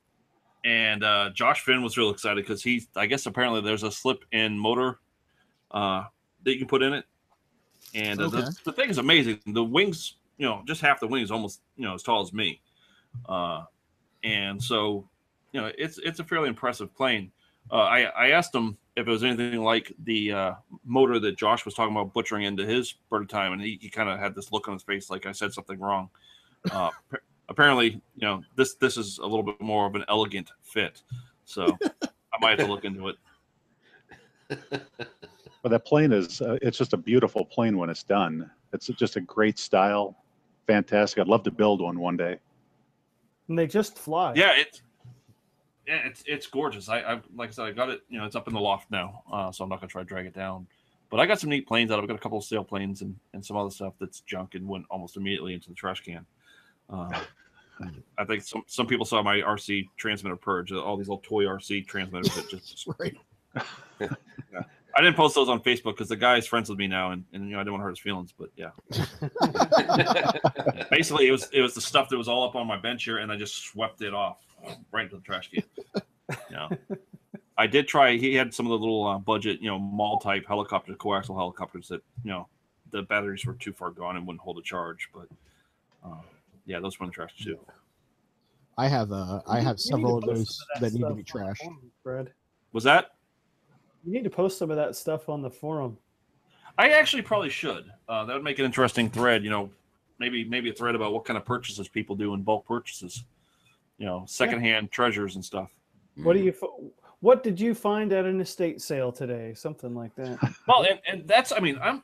And 0.65 1.03
uh, 1.03 1.29
Josh 1.33 1.61
Finn 1.61 1.83
was 1.83 1.95
real 1.97 2.09
excited 2.09 2.43
because 2.43 2.63
he, 2.63 2.83
I 2.95 3.05
guess, 3.05 3.27
apparently 3.27 3.61
there's 3.61 3.83
a 3.83 3.91
slip-in 3.91 4.57
motor 4.57 4.99
uh, 5.69 6.05
that 6.45 6.53
you 6.53 6.59
can 6.59 6.67
put 6.67 6.81
in 6.81 6.93
it, 6.93 7.05
and 7.93 8.21
uh, 8.21 8.25
Okay. 8.25 8.37
the, 8.37 8.55
the 8.65 8.71
thing 8.71 8.89
is 8.89 8.97
amazing. 8.97 9.39
The 9.47 9.63
wings, 9.63 10.15
you 10.37 10.45
know, 10.45 10.61
just 10.65 10.79
half 10.81 10.99
the 10.99 11.07
wings, 11.07 11.31
almost, 11.31 11.61
you 11.75 11.83
know, 11.85 11.93
as 11.93 12.03
tall 12.03 12.21
as 12.21 12.31
me, 12.31 12.61
uh, 13.27 13.63
and 14.23 14.61
so, 14.61 15.07
you 15.51 15.61
know, 15.61 15.71
it's 15.77 15.97
it's 15.99 16.19
a 16.19 16.23
fairly 16.23 16.47
impressive 16.49 16.95
plane. 16.95 17.31
Uh, 17.71 17.75
I 17.75 18.01
I 18.03 18.29
asked 18.29 18.55
him 18.55 18.77
if 18.95 19.07
it 19.07 19.11
was 19.11 19.23
anything 19.23 19.61
like 19.61 19.91
the 20.03 20.31
uh, 20.31 20.53
motor 20.85 21.19
that 21.19 21.37
Josh 21.37 21.65
was 21.65 21.73
talking 21.73 21.93
about 21.95 22.13
butchering 22.13 22.43
into 22.43 22.65
his 22.65 22.93
bird 23.09 23.23
of 23.23 23.27
time, 23.27 23.53
and 23.53 23.61
he, 23.61 23.77
he 23.81 23.89
kind 23.89 24.09
of 24.09 24.19
had 24.19 24.35
this 24.35 24.51
look 24.51 24.67
on 24.67 24.73
his 24.73 24.83
face 24.83 25.09
like 25.09 25.25
I 25.25 25.31
said 25.31 25.53
something 25.53 25.79
wrong. 25.79 26.09
Uh, 26.71 26.91
apparently, 27.49 28.01
you 28.15 28.21
know, 28.21 28.43
this 28.55 28.75
this 28.75 28.97
is 28.97 29.17
a 29.17 29.25
little 29.25 29.43
bit 29.43 29.59
more 29.61 29.85
of 29.85 29.95
an 29.95 30.05
elegant 30.07 30.51
fit. 30.61 31.01
So 31.45 31.77
I 32.33 32.37
might 32.41 32.51
have 32.51 32.59
to 32.59 32.67
look 32.67 32.85
into 32.85 33.09
it. 33.09 33.15
But 35.65 35.71
that 35.71 35.83
plane 35.83 36.13
is, 36.13 36.43
uh, 36.43 36.59
it's 36.61 36.77
just 36.77 36.93
a 36.93 36.97
beautiful 36.97 37.43
plane 37.43 37.75
when 37.75 37.89
it's 37.89 38.03
done. 38.03 38.51
It's 38.71 38.85
just 38.85 39.15
a 39.15 39.21
great 39.21 39.57
style. 39.57 40.15
Fantastic. 40.67 41.17
I'd 41.17 41.27
love 41.27 41.41
to 41.41 41.49
build 41.49 41.81
one 41.81 41.97
one 41.97 42.15
day. 42.15 42.37
And 43.47 43.57
they 43.57 43.65
just 43.65 43.97
fly. 43.97 44.33
Yeah, 44.35 44.51
it's 44.55 44.83
yeah, 45.87 46.01
it's 46.05 46.23
it's 46.27 46.45
gorgeous. 46.45 46.87
I, 46.87 46.99
I 46.99 47.21
like 47.35 47.49
I 47.49 47.51
said, 47.51 47.65
I 47.65 47.71
got 47.71 47.89
it. 47.89 48.03
You 48.09 48.19
know, 48.19 48.25
it's 48.25 48.35
up 48.35 48.47
in 48.47 48.53
the 48.53 48.59
loft 48.59 48.91
now, 48.91 49.23
uh, 49.33 49.51
so 49.51 49.63
I'm 49.63 49.69
not 49.71 49.81
gonna 49.81 49.89
try 49.89 50.03
to 50.03 50.07
drag 50.07 50.27
it 50.27 50.35
down. 50.35 50.67
But 51.09 51.19
I 51.19 51.25
got 51.25 51.39
some 51.39 51.49
neat 51.49 51.67
planes 51.67 51.89
out. 51.89 51.99
I've 51.99 52.07
got 52.07 52.15
a 52.15 52.19
couple 52.19 52.37
of 52.37 52.43
sailplanes 52.43 53.01
and 53.01 53.15
and 53.33 53.43
some 53.43 53.57
other 53.57 53.71
stuff 53.71 53.95
that's 53.99 54.19
junk 54.19 54.53
and 54.53 54.67
went 54.67 54.85
almost 54.91 55.17
immediately 55.17 55.55
into 55.55 55.69
the 55.69 55.75
trash 55.75 56.01
can. 56.01 56.27
Uh, 56.91 57.21
I 58.19 58.25
think 58.25 58.43
some 58.43 58.61
some 58.67 58.85
people 58.85 59.07
saw 59.07 59.23
my 59.23 59.37
RC 59.37 59.87
transmitter 59.97 60.35
purge. 60.35 60.71
All 60.71 60.95
these 60.95 61.07
little 61.07 61.23
toy 61.25 61.45
RC 61.45 61.87
transmitters 61.87 62.35
that 62.35 62.51
just 62.51 62.87
right. 62.99 63.17
I 64.95 65.01
didn't 65.01 65.17
post 65.17 65.35
those 65.35 65.49
on 65.49 65.59
Facebook 65.61 65.95
because 65.95 66.07
the 66.07 66.15
guy's 66.15 66.47
friends 66.47 66.69
with 66.69 66.79
me 66.79 66.87
now, 66.87 67.11
and, 67.11 67.25
and 67.33 67.45
you 67.45 67.51
know 67.51 67.59
I 67.59 67.63
didn't 67.63 67.73
want 67.73 67.81
to 67.81 67.85
hurt 67.85 67.89
his 67.91 67.99
feelings. 67.99 68.33
But 68.37 68.49
yeah, 68.55 68.69
basically 70.89 71.27
it 71.27 71.31
was 71.31 71.49
it 71.51 71.61
was 71.61 71.73
the 71.73 71.81
stuff 71.81 72.07
that 72.09 72.17
was 72.17 72.29
all 72.29 72.47
up 72.47 72.55
on 72.55 72.65
my 72.65 72.77
bench 72.77 73.03
here, 73.03 73.17
and 73.17 73.31
I 73.31 73.35
just 73.35 73.65
swept 73.65 74.01
it 74.01 74.13
off 74.13 74.37
right 74.91 75.03
into 75.03 75.17
the 75.17 75.21
trash 75.21 75.51
can. 75.51 75.63
You 76.49 76.49
know, 76.51 76.69
I 77.57 77.67
did 77.67 77.87
try. 77.87 78.15
He 78.15 78.35
had 78.35 78.53
some 78.53 78.65
of 78.65 78.69
the 78.69 78.79
little 78.79 79.05
uh, 79.05 79.17
budget, 79.17 79.59
you 79.61 79.69
know, 79.69 79.77
mall 79.77 80.19
type 80.19 80.45
helicopter, 80.47 80.93
coaxial 80.93 81.35
helicopters 81.35 81.89
that 81.89 82.01
you 82.23 82.31
know 82.31 82.47
the 82.91 83.01
batteries 83.01 83.45
were 83.45 83.55
too 83.55 83.73
far 83.73 83.91
gone 83.91 84.15
and 84.15 84.25
wouldn't 84.25 84.41
hold 84.41 84.57
a 84.57 84.61
charge. 84.61 85.09
But 85.13 85.27
uh, 86.05 86.21
yeah, 86.65 86.79
those 86.79 86.97
went 86.99 87.09
in 87.09 87.11
the 87.11 87.27
trash 87.27 87.35
too. 87.43 87.59
I 88.77 88.87
have 88.87 89.11
uh, 89.11 89.41
I 89.47 89.59
have 89.59 89.75
You 89.75 89.89
several 89.89 90.17
of 90.19 90.23
post 90.23 90.35
those 90.35 90.57
some 90.57 90.67
of 90.75 90.81
that 90.81 90.93
need 90.97 91.05
to 91.05 91.13
be 91.15 91.39
on 91.39 91.47
trashed. 91.47 91.57
forum, 91.57 91.91
Fred, 92.01 92.31
Was 92.71 92.85
that? 92.85 93.14
You 94.05 94.13
need 94.13 94.23
to 94.23 94.29
post 94.29 94.57
some 94.57 94.69
of 94.69 94.77
that 94.77 94.95
stuff 94.95 95.29
on 95.29 95.41
the 95.41 95.49
forum. 95.49 95.97
I 96.77 96.89
actually 96.89 97.21
probably 97.21 97.49
should. 97.49 97.85
Uh, 98.07 98.25
that 98.25 98.33
would 98.33 98.43
make 98.43 98.59
an 98.59 98.65
interesting 98.65 99.09
thread. 99.09 99.43
You 99.43 99.49
know, 99.49 99.69
maybe 100.19 100.43
maybe 100.43 100.69
a 100.69 100.73
thread 100.73 100.95
about 100.95 101.13
what 101.13 101.25
kind 101.25 101.37
of 101.37 101.45
purchases 101.45 101.87
people 101.87 102.15
do 102.15 102.33
in 102.33 102.43
bulk 102.43 102.65
purchases. 102.65 103.23
You 103.97 104.05
know, 104.05 104.25
secondhand 104.27 104.91
treasures 104.91 105.35
and 105.35 105.43
stuff. 105.43 105.71
What 106.15 106.33
do 106.33 106.39
you? 106.39 106.51
fo- 106.51 106.91
what 107.21 107.43
did 107.43 107.59
you 107.59 107.73
find 107.73 108.11
at 108.13 108.25
an 108.25 108.39
estate 108.41 108.81
sale 108.81 109.11
today? 109.11 109.53
Something 109.53 109.95
like 109.95 110.13
that. 110.15 110.37
Well, 110.67 110.83
and, 110.83 110.99
and 111.07 111.27
that's 111.27 111.51
I 111.51 111.59
mean 111.59 111.79
I'm 111.81 112.03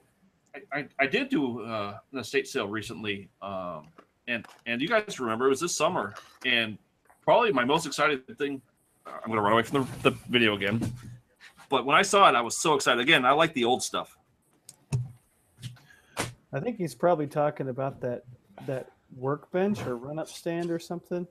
I, 0.55 0.79
I, 0.79 0.87
I 0.99 1.07
did 1.07 1.29
do 1.29 1.63
uh, 1.63 1.97
an 2.11 2.19
estate 2.19 2.47
sale 2.47 2.67
recently, 2.67 3.29
um, 3.41 3.87
and 4.27 4.45
and 4.65 4.81
you 4.81 4.87
guys 4.87 5.19
remember 5.19 5.47
it 5.47 5.49
was 5.49 5.59
this 5.59 5.75
summer, 5.75 6.15
and 6.45 6.77
probably 7.23 7.51
my 7.51 7.65
most 7.65 7.85
excited 7.85 8.25
thing. 8.37 8.61
I'm 9.05 9.29
gonna 9.29 9.41
run 9.41 9.53
away 9.53 9.63
from 9.63 9.83
the, 10.03 10.09
the 10.09 10.17
video 10.29 10.55
again, 10.55 10.79
but 11.71 11.85
when 11.85 11.95
I 11.95 12.03
saw 12.03 12.29
it, 12.29 12.35
I 12.35 12.41
was 12.41 12.57
so 12.57 12.75
excited. 12.75 13.01
Again, 13.01 13.25
I 13.25 13.31
like 13.31 13.53
the 13.55 13.65
old 13.65 13.81
stuff. 13.81 14.15
I 16.53 16.59
think 16.59 16.77
he's 16.77 16.93
probably 16.93 17.27
talking 17.27 17.69
about 17.69 18.01
that 18.01 18.23
that 18.67 18.91
workbench 19.15 19.81
or 19.87 19.95
run 19.97 20.19
up 20.19 20.27
stand 20.27 20.69
or 20.69 20.77
something. 20.79 21.25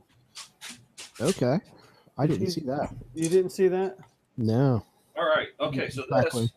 Okay. 1.21 1.59
I 2.19 2.27
didn't 2.27 2.41
He's- 2.41 2.55
see 2.55 2.63
that. 2.63 2.93
You 3.15 3.29
didn't 3.29 3.51
see 3.51 3.69
that? 3.69 3.99
No. 4.37 4.83
All 5.17 5.27
right, 5.27 5.49
okay, 5.61 5.91
so 5.91 6.03
Exactly. 6.05 6.43
this, 6.43 6.53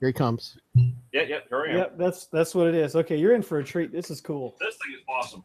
Here 0.00 0.08
he 0.08 0.12
comes. 0.12 0.58
yeah, 0.74 1.22
yeah, 1.22 1.38
here 1.48 1.64
I 1.66 1.70
am. 1.70 1.76
Yep, 1.78 1.98
that's 1.98 2.26
that's 2.26 2.54
what 2.54 2.66
it 2.66 2.74
is. 2.74 2.96
Okay, 2.96 3.16
you're 3.16 3.34
in 3.34 3.42
for 3.42 3.58
a 3.58 3.64
treat. 3.64 3.92
This 3.92 4.10
is 4.10 4.20
cool. 4.22 4.56
This 4.60 4.76
thing 4.82 4.94
is 4.94 5.02
awesome. 5.08 5.44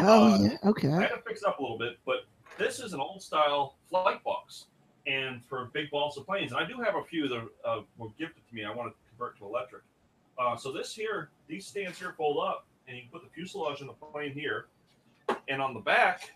Oh, 0.00 0.32
Uh, 0.34 0.38
yeah. 0.40 0.56
I 0.64 0.68
Okay. 0.68 0.88
had 0.90 1.08
to 1.08 1.20
fix 1.26 1.42
it 1.42 1.48
up 1.48 1.58
a 1.58 1.62
little 1.62 1.78
bit, 1.78 1.98
but 2.06 2.24
this 2.58 2.78
is 2.80 2.94
an 2.94 3.00
old 3.00 3.22
style 3.22 3.76
flight 3.90 4.22
box, 4.24 4.66
and 5.06 5.44
for 5.44 5.70
big 5.72 5.90
balsa 5.90 6.20
planes. 6.20 6.52
And 6.52 6.60
I 6.60 6.66
do 6.66 6.80
have 6.80 6.96
a 6.96 7.02
few 7.02 7.28
that 7.28 7.48
uh, 7.64 7.80
were 7.96 8.08
gifted 8.18 8.46
to 8.48 8.54
me. 8.54 8.64
I 8.64 8.74
want 8.74 8.92
to 8.92 8.96
convert 9.10 9.38
to 9.38 9.44
electric. 9.44 9.82
Uh, 10.38 10.56
so 10.56 10.72
this 10.72 10.92
here, 10.92 11.30
these 11.48 11.66
stands 11.66 11.98
here 11.98 12.14
fold 12.16 12.38
up, 12.46 12.66
and 12.86 12.96
you 12.96 13.04
can 13.04 13.12
put 13.12 13.22
the 13.22 13.30
fuselage 13.30 13.80
in 13.80 13.86
the 13.86 13.92
plane 13.92 14.32
here, 14.32 14.66
and 15.48 15.62
on 15.62 15.74
the 15.74 15.80
back, 15.80 16.32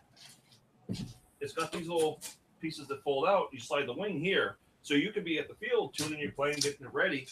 it's 1.40 1.52
got 1.52 1.70
these 1.72 1.88
little 1.88 2.20
pieces 2.60 2.86
that 2.88 3.02
fold 3.02 3.26
out. 3.26 3.48
You 3.52 3.60
slide 3.60 3.86
the 3.86 3.92
wing 3.92 4.20
here, 4.20 4.56
so 4.82 4.94
you 4.94 5.12
could 5.12 5.24
be 5.24 5.38
at 5.38 5.48
the 5.48 5.54
field 5.54 5.94
tuning 5.94 6.20
your 6.20 6.32
plane, 6.32 6.54
getting 6.54 6.86
it 6.86 6.94
ready. 6.94 7.26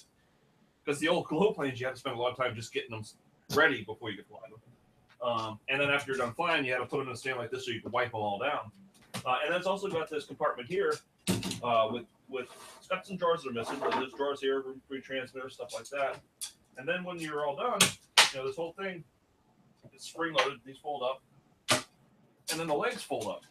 Because 0.85 1.01
the 1.01 1.09
old 1.09 1.25
glow 1.29 1.53
planes, 1.53 1.81
you 1.81 1.87
had 1.87 1.95
to 1.95 2.01
spend 2.01 2.17
a 2.17 2.19
lot 2.19 2.33
of 2.33 2.37
time 2.37 2.55
just 2.55 2.73
getting 2.73 2.91
them 2.91 3.05
ready 3.55 3.83
before 3.85 4.11
you 4.11 4.17
could 4.17 4.27
fly 4.27 4.41
them. 4.51 4.61
Um, 5.21 5.59
and 5.69 5.81
then 5.81 5.91
after 5.91 6.13
you're 6.13 6.19
done 6.19 6.35
flying, 6.35 6.65
you 6.65 6.73
had 6.73 6.79
to 6.79 6.87
put 6.87 6.99
them 6.99 7.09
in 7.09 7.15
a 7.15 7.17
stand 7.17 7.39
like 7.39 7.51
this 7.51 7.65
so 7.65 7.73
you 7.73 7.81
can 7.81 7.91
wipe 7.91 8.13
them 8.13 8.21
all 8.21 8.39
down. 8.39 8.71
Uh, 9.27 9.37
and 9.43 9.53
then 9.53 9.59
it's 9.59 9.67
also 9.67 9.89
got 9.89 10.09
this 10.09 10.25
compartment 10.25 10.69
here 10.69 10.95
uh, 11.63 11.89
with 11.91 12.05
with 12.29 12.49
it's 12.79 12.89
got 12.89 13.07
some 13.07 13.17
drawers 13.17 13.43
that 13.43 13.51
are 13.51 13.53
missing, 13.53 13.77
but 13.81 13.91
there's 13.93 14.13
drawers 14.13 14.41
here, 14.41 14.61
room 14.61 14.81
free 14.87 15.01
transmitter, 15.01 15.49
stuff 15.49 15.73
like 15.75 15.89
that. 15.91 16.19
And 16.77 16.87
then 16.89 17.05
when 17.05 17.19
you're 17.19 17.47
all 17.47 17.57
done, 17.57 17.79
you 18.33 18.39
know 18.39 18.47
this 18.47 18.57
whole 18.57 18.73
thing 18.79 19.03
is 19.95 20.03
spring 20.03 20.35
loaded. 20.35 20.59
These 20.65 20.79
fold 20.79 21.03
up, 21.03 21.23
and 22.51 22.61
then 22.61 22.67
the 22.67 22.75
legs 22.75 23.03
fold 23.03 23.27
up. 23.27 23.43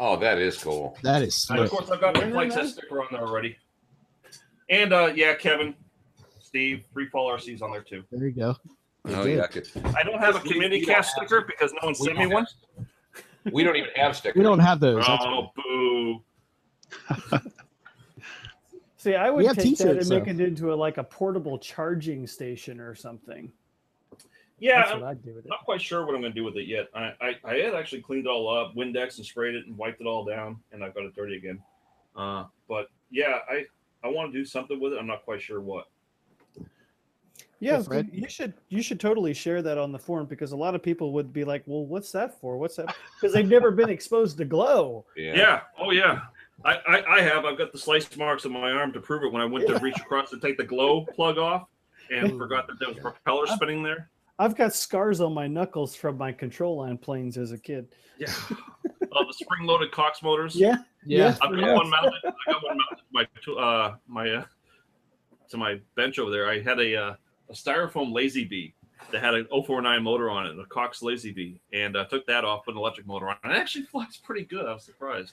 Oh, 0.00 0.16
that 0.16 0.38
is 0.38 0.56
cool. 0.62 0.96
That 1.02 1.22
is 1.22 1.46
And 1.50 1.58
of 1.58 1.70
course, 1.70 1.90
I've 1.90 2.00
got 2.00 2.14
my 2.14 2.20
Very 2.20 2.32
Flite 2.32 2.52
Test 2.52 2.74
sticker 2.74 3.00
on 3.00 3.08
there 3.10 3.22
already. 3.26 3.56
And 4.70 4.92
uh, 4.92 5.12
yeah, 5.14 5.34
Kevin, 5.34 5.74
Steve, 6.40 6.84
Free 6.92 7.08
Fall 7.08 7.28
RC's 7.36 7.62
on 7.62 7.72
there 7.72 7.82
too. 7.82 8.04
There 8.12 8.28
you 8.28 8.32
go. 8.32 8.54
Oh 9.06 9.24
yeah, 9.24 9.42
I 9.42 9.46
could. 9.48 9.68
I 9.96 10.02
don't 10.04 10.20
have 10.20 10.36
a 10.36 10.40
We- 10.44 10.50
community 10.50 10.84
cast 10.84 11.16
sticker 11.16 11.40
because 11.40 11.72
no 11.72 11.86
one 11.86 11.94
sent 11.94 12.16
me 12.18 12.26
one. 12.26 12.46
We 13.52 13.62
don't 13.64 13.76
even 13.76 13.90
have 13.96 14.16
stickers. 14.16 14.38
We 14.38 14.42
don't 14.44 14.58
have 14.58 14.80
those. 14.80 15.06
That's 15.06 15.24
Oh, 15.26 15.50
boo. 15.56 16.22
See, 18.96 19.14
I 19.14 19.30
would 19.30 19.44
take 19.46 19.54
that 19.54 19.64
and 19.64 19.76
t-shirts, 19.76 20.10
make 20.10 20.26
it 20.26 20.40
into 20.40 20.72
a, 20.72 20.74
like 20.74 20.98
a 20.98 21.04
portable 21.04 21.58
charging 21.58 22.26
station 22.26 22.80
or 22.80 22.94
something. 22.94 23.52
Yeah, 24.58 24.80
That's 24.80 24.90
I'm 24.92 25.00
what 25.02 25.10
I'd 25.10 25.22
do 25.24 25.34
with 25.34 25.44
it. 25.46 25.48
not 25.48 25.64
quite 25.64 25.80
sure 25.80 26.04
what 26.04 26.16
I'm 26.16 26.20
going 26.20 26.32
to 26.32 26.38
do 26.38 26.44
with 26.44 26.56
it 26.56 26.66
yet. 26.66 26.88
I, 26.92 27.12
I, 27.20 27.36
I 27.44 27.54
had 27.54 27.74
actually 27.74 28.02
cleaned 28.02 28.26
it 28.26 28.28
all 28.28 28.52
up, 28.52 28.74
Windex 28.74 29.18
and 29.18 29.24
sprayed 29.24 29.54
it 29.54 29.66
and 29.66 29.78
wiped 29.78 30.00
it 30.00 30.06
all 30.08 30.24
down, 30.24 30.58
and 30.72 30.82
I've 30.82 30.94
got 30.94 31.04
it 31.04 31.14
dirty 31.14 31.36
again. 31.36 31.62
Uh, 32.16 32.44
but 32.68 32.88
yeah, 33.12 33.38
I, 33.48 33.64
I 34.02 34.08
want 34.08 34.32
to 34.32 34.38
do 34.38 34.44
something 34.44 34.80
with 34.80 34.94
it. 34.94 34.98
I'm 34.98 35.06
not 35.06 35.24
quite 35.24 35.40
sure 35.40 35.60
what. 35.60 35.84
Yeah, 37.60 37.82
Hey, 37.90 38.04
you 38.12 38.28
should 38.28 38.54
you 38.68 38.82
should 38.82 39.00
totally 39.00 39.34
share 39.34 39.62
that 39.62 39.78
on 39.78 39.90
the 39.90 39.98
forum 39.98 40.26
because 40.26 40.52
a 40.52 40.56
lot 40.56 40.74
of 40.76 40.82
people 40.82 41.12
would 41.12 41.32
be 41.32 41.44
like, 41.44 41.64
"Well, 41.66 41.86
what's 41.86 42.12
that 42.12 42.40
for? 42.40 42.56
What's 42.56 42.76
that?" 42.76 42.94
Because 43.20 43.34
they've 43.34 43.48
never 43.48 43.70
been 43.72 43.88
exposed 43.90 44.38
to 44.38 44.44
glow. 44.44 45.04
Yeah. 45.16 45.62
Oh, 45.78 45.90
yeah. 45.90 46.20
I, 46.64 46.74
I, 46.88 47.16
I 47.16 47.20
have. 47.22 47.44
I've 47.44 47.58
got 47.58 47.72
the 47.72 47.78
slice 47.78 48.16
marks 48.16 48.44
on 48.46 48.52
my 48.52 48.70
arm 48.70 48.92
to 48.92 49.00
prove 49.00 49.22
it 49.24 49.32
when 49.32 49.42
I 49.42 49.44
went 49.44 49.66
to 49.68 49.78
reach 49.78 49.96
across 49.98 50.30
to 50.30 50.38
take 50.40 50.56
the 50.56 50.64
glow 50.64 51.04
plug 51.14 51.38
off 51.38 51.66
and 52.10 52.38
forgot 52.38 52.66
that 52.68 52.78
there 52.78 52.88
was 52.88 52.98
propeller 52.98 53.46
spinning 53.46 53.82
there. 53.82 54.08
I've 54.40 54.54
got 54.56 54.72
scars 54.72 55.20
on 55.20 55.32
my 55.34 55.48
knuckles 55.48 55.96
from 55.96 56.16
my 56.16 56.30
control 56.32 56.76
line 56.78 56.96
planes 56.96 57.36
as 57.38 57.50
a 57.52 57.58
kid. 57.58 57.88
Yeah. 58.18 58.32
uh, 58.50 59.24
the 59.24 59.32
spring 59.32 59.66
loaded 59.66 59.90
Cox 59.92 60.22
motors. 60.22 60.54
Yeah, 60.56 60.76
Yeah. 61.04 61.36
I've 61.42 61.50
got 61.50 61.58
Yeah. 61.58 61.74
one 61.74 61.90
mounted. 61.90 62.12
I 62.24 62.52
got 62.52 62.62
one 62.64 62.76
mounted 62.76 62.96
to 62.98 63.02
my 63.12 63.26
to, 63.44 63.58
uh 63.58 63.94
my 64.06 64.30
uh, 64.30 64.44
to 65.50 65.56
my 65.56 65.80
bench 65.96 66.18
over 66.20 66.30
there. 66.30 66.48
I 66.48 66.60
had 66.60 66.78
a 66.80 66.96
uh, 66.96 67.14
a 67.50 67.52
styrofoam 67.52 68.12
lazy 68.12 68.44
bee 68.44 68.74
that 69.12 69.22
had 69.22 69.34
an 69.34 69.46
049 69.50 70.02
motor 70.02 70.28
on 70.30 70.46
it, 70.46 70.58
a 70.58 70.64
Cox 70.66 71.02
lazy 71.02 71.32
bee, 71.32 71.60
and 71.72 71.96
uh, 71.96 72.04
took 72.06 72.26
that 72.26 72.44
off, 72.44 72.64
put 72.64 72.72
an 72.74 72.78
electric 72.78 73.06
motor 73.06 73.28
on. 73.28 73.34
it. 73.36 73.38
And 73.44 73.52
it 73.52 73.56
actually 73.56 73.84
flies 73.90 74.16
pretty 74.16 74.44
good. 74.44 74.66
I 74.66 74.72
was 74.74 74.84
surprised. 74.84 75.32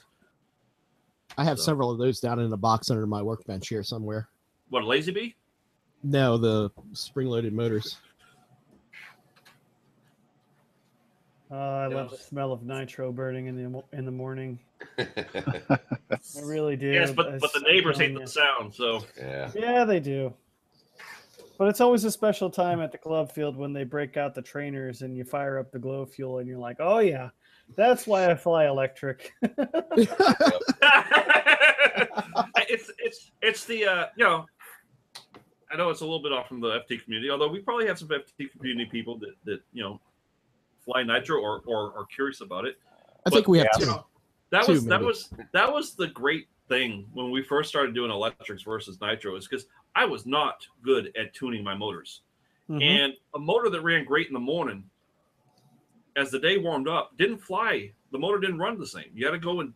I 1.36 1.44
have 1.44 1.58
So- 1.58 1.64
several 1.64 1.90
of 1.90 1.98
those 1.98 2.20
down 2.20 2.38
in 2.40 2.52
a 2.52 2.56
box 2.56 2.90
under 2.90 3.06
my 3.06 3.22
workbench 3.22 3.68
here 3.68 3.82
somewhere. 3.82 4.28
What 4.70 4.82
a 4.82 4.86
lazy 4.86 5.12
bee? 5.12 5.34
No, 6.02 6.36
the 6.38 6.70
spring 6.92 7.26
loaded 7.28 7.52
motors. 7.52 7.96
uh, 11.50 11.54
I 11.54 11.88
Yeah. 11.88 11.94
love 11.94 12.10
the 12.10 12.16
smell 12.16 12.52
of 12.52 12.62
nitro 12.64 13.12
burning 13.12 13.46
in 13.46 13.56
the 13.72 13.82
in 13.92 14.04
the 14.04 14.10
morning. 14.10 14.58
I 14.98 15.78
really 16.42 16.76
do. 16.76 16.88
yes, 16.90 17.12
but 17.12 17.40
but 17.40 17.52
the 17.52 17.60
neighbors 17.60 17.98
hate 17.98 18.16
the 18.18 18.26
sound. 18.26 18.74
So 18.74 19.04
yeah, 19.16 19.50
Yeah, 19.54 19.84
they 19.84 20.00
do. 20.00 20.32
But 21.58 21.68
it's 21.68 21.80
always 21.80 22.04
a 22.04 22.10
special 22.10 22.50
time 22.50 22.80
at 22.80 22.92
the 22.92 22.98
club 22.98 23.32
field 23.32 23.56
when 23.56 23.72
they 23.72 23.84
break 23.84 24.16
out 24.16 24.34
the 24.34 24.42
trainers 24.42 25.02
and 25.02 25.16
you 25.16 25.24
fire 25.24 25.58
up 25.58 25.70
the 25.72 25.78
glow 25.78 26.04
fuel 26.04 26.38
and 26.38 26.48
you're 26.48 26.58
like, 26.58 26.76
oh 26.80 26.98
yeah, 26.98 27.30
that's 27.76 28.06
why 28.06 28.30
I 28.30 28.34
fly 28.34 28.66
electric. 28.66 29.32
it's 32.68 32.90
it's 32.98 33.30
it's 33.42 33.64
the 33.64 33.86
uh, 33.86 34.06
you 34.16 34.24
know. 34.24 34.46
I 35.68 35.76
know 35.76 35.90
it's 35.90 36.00
a 36.00 36.04
little 36.04 36.22
bit 36.22 36.32
off 36.32 36.46
from 36.46 36.60
the 36.60 36.80
FT 36.88 37.02
community, 37.02 37.28
although 37.28 37.48
we 37.48 37.58
probably 37.58 37.88
have 37.88 37.98
some 37.98 38.06
FT 38.08 38.52
community 38.52 38.88
people 38.88 39.18
that, 39.18 39.34
that 39.44 39.60
you 39.72 39.82
know 39.82 40.00
fly 40.84 41.02
nitro 41.02 41.40
or, 41.40 41.62
or 41.66 41.92
are 41.98 42.06
curious 42.06 42.40
about 42.40 42.64
it. 42.66 42.76
I 43.26 43.30
think 43.30 43.48
we 43.48 43.58
have 43.58 43.68
you 43.78 43.86
two. 43.86 43.90
know, 43.90 44.06
that 44.50 44.64
Two, 44.64 44.72
was 44.72 44.84
that 44.86 45.00
was 45.00 45.30
that 45.52 45.72
was 45.72 45.94
the 45.94 46.06
great 46.08 46.46
thing 46.68 47.06
when 47.12 47.30
we 47.30 47.42
first 47.42 47.68
started 47.68 47.94
doing 47.94 48.10
electrics 48.10 48.62
versus 48.62 49.00
nitro 49.00 49.36
is 49.36 49.46
because 49.46 49.66
I 49.94 50.04
was 50.04 50.26
not 50.26 50.66
good 50.82 51.12
at 51.16 51.32
tuning 51.32 51.62
my 51.62 51.74
motors. 51.74 52.22
Mhm. 52.68 52.82
And 52.82 53.12
a 53.34 53.38
motor 53.38 53.70
that 53.70 53.80
ran 53.82 54.04
great 54.04 54.26
in 54.26 54.32
the 54.34 54.40
morning, 54.40 54.84
as 56.16 56.30
the 56.30 56.38
day 56.38 56.58
warmed 56.58 56.88
up, 56.88 57.16
didn't 57.16 57.38
fly. 57.38 57.92
The 58.10 58.18
motor 58.18 58.38
didn't 58.38 58.58
run 58.58 58.78
the 58.78 58.86
same. 58.86 59.10
You 59.14 59.24
had 59.26 59.32
to 59.32 59.38
go 59.38 59.60
and 59.60 59.72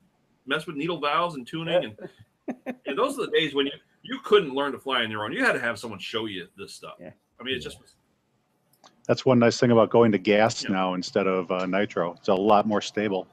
mess 0.47 0.67
with 0.67 0.77
needle 0.77 0.99
valves 1.01 1.37
and 1.37 1.47
tuning, 1.47 1.85
and 1.85 2.11
and 2.87 2.99
those 2.99 3.19
are 3.19 3.27
the 3.27 3.33
days 3.33 3.55
when 3.55 3.67
you 3.67 3.73
you 4.03 4.19
couldn't 4.25 4.55
learn 4.55 4.73
to 4.73 4.79
fly 4.79 5.03
on 5.05 5.11
your 5.11 5.25
own. 5.25 5.33
You 5.33 5.45
had 5.45 5.53
to 5.53 5.61
have 5.61 5.79
someone 5.79 5.99
show 5.99 6.25
you 6.25 6.49
this 6.57 6.73
stuff. 6.73 6.95
Yeah. 6.99 7.13
I 7.39 7.43
mean, 7.43 7.55
it 7.55 7.61
just 7.61 7.79
was 7.81 7.95
That's 9.07 9.27
one 9.27 9.39
nice 9.39 9.61
thing 9.61 9.71
about 9.73 9.91
going 9.91 10.11
to 10.13 10.19
gas 10.19 10.65
Yeah. 10.65 10.71
now 10.71 10.95
instead 10.95 11.27
of 11.27 11.51
uh, 11.51 11.67
nitro. 11.67 12.15
It's 12.15 12.29
a 12.29 12.35
lot 12.35 12.67
more 12.67 12.81
stable. 12.81 13.29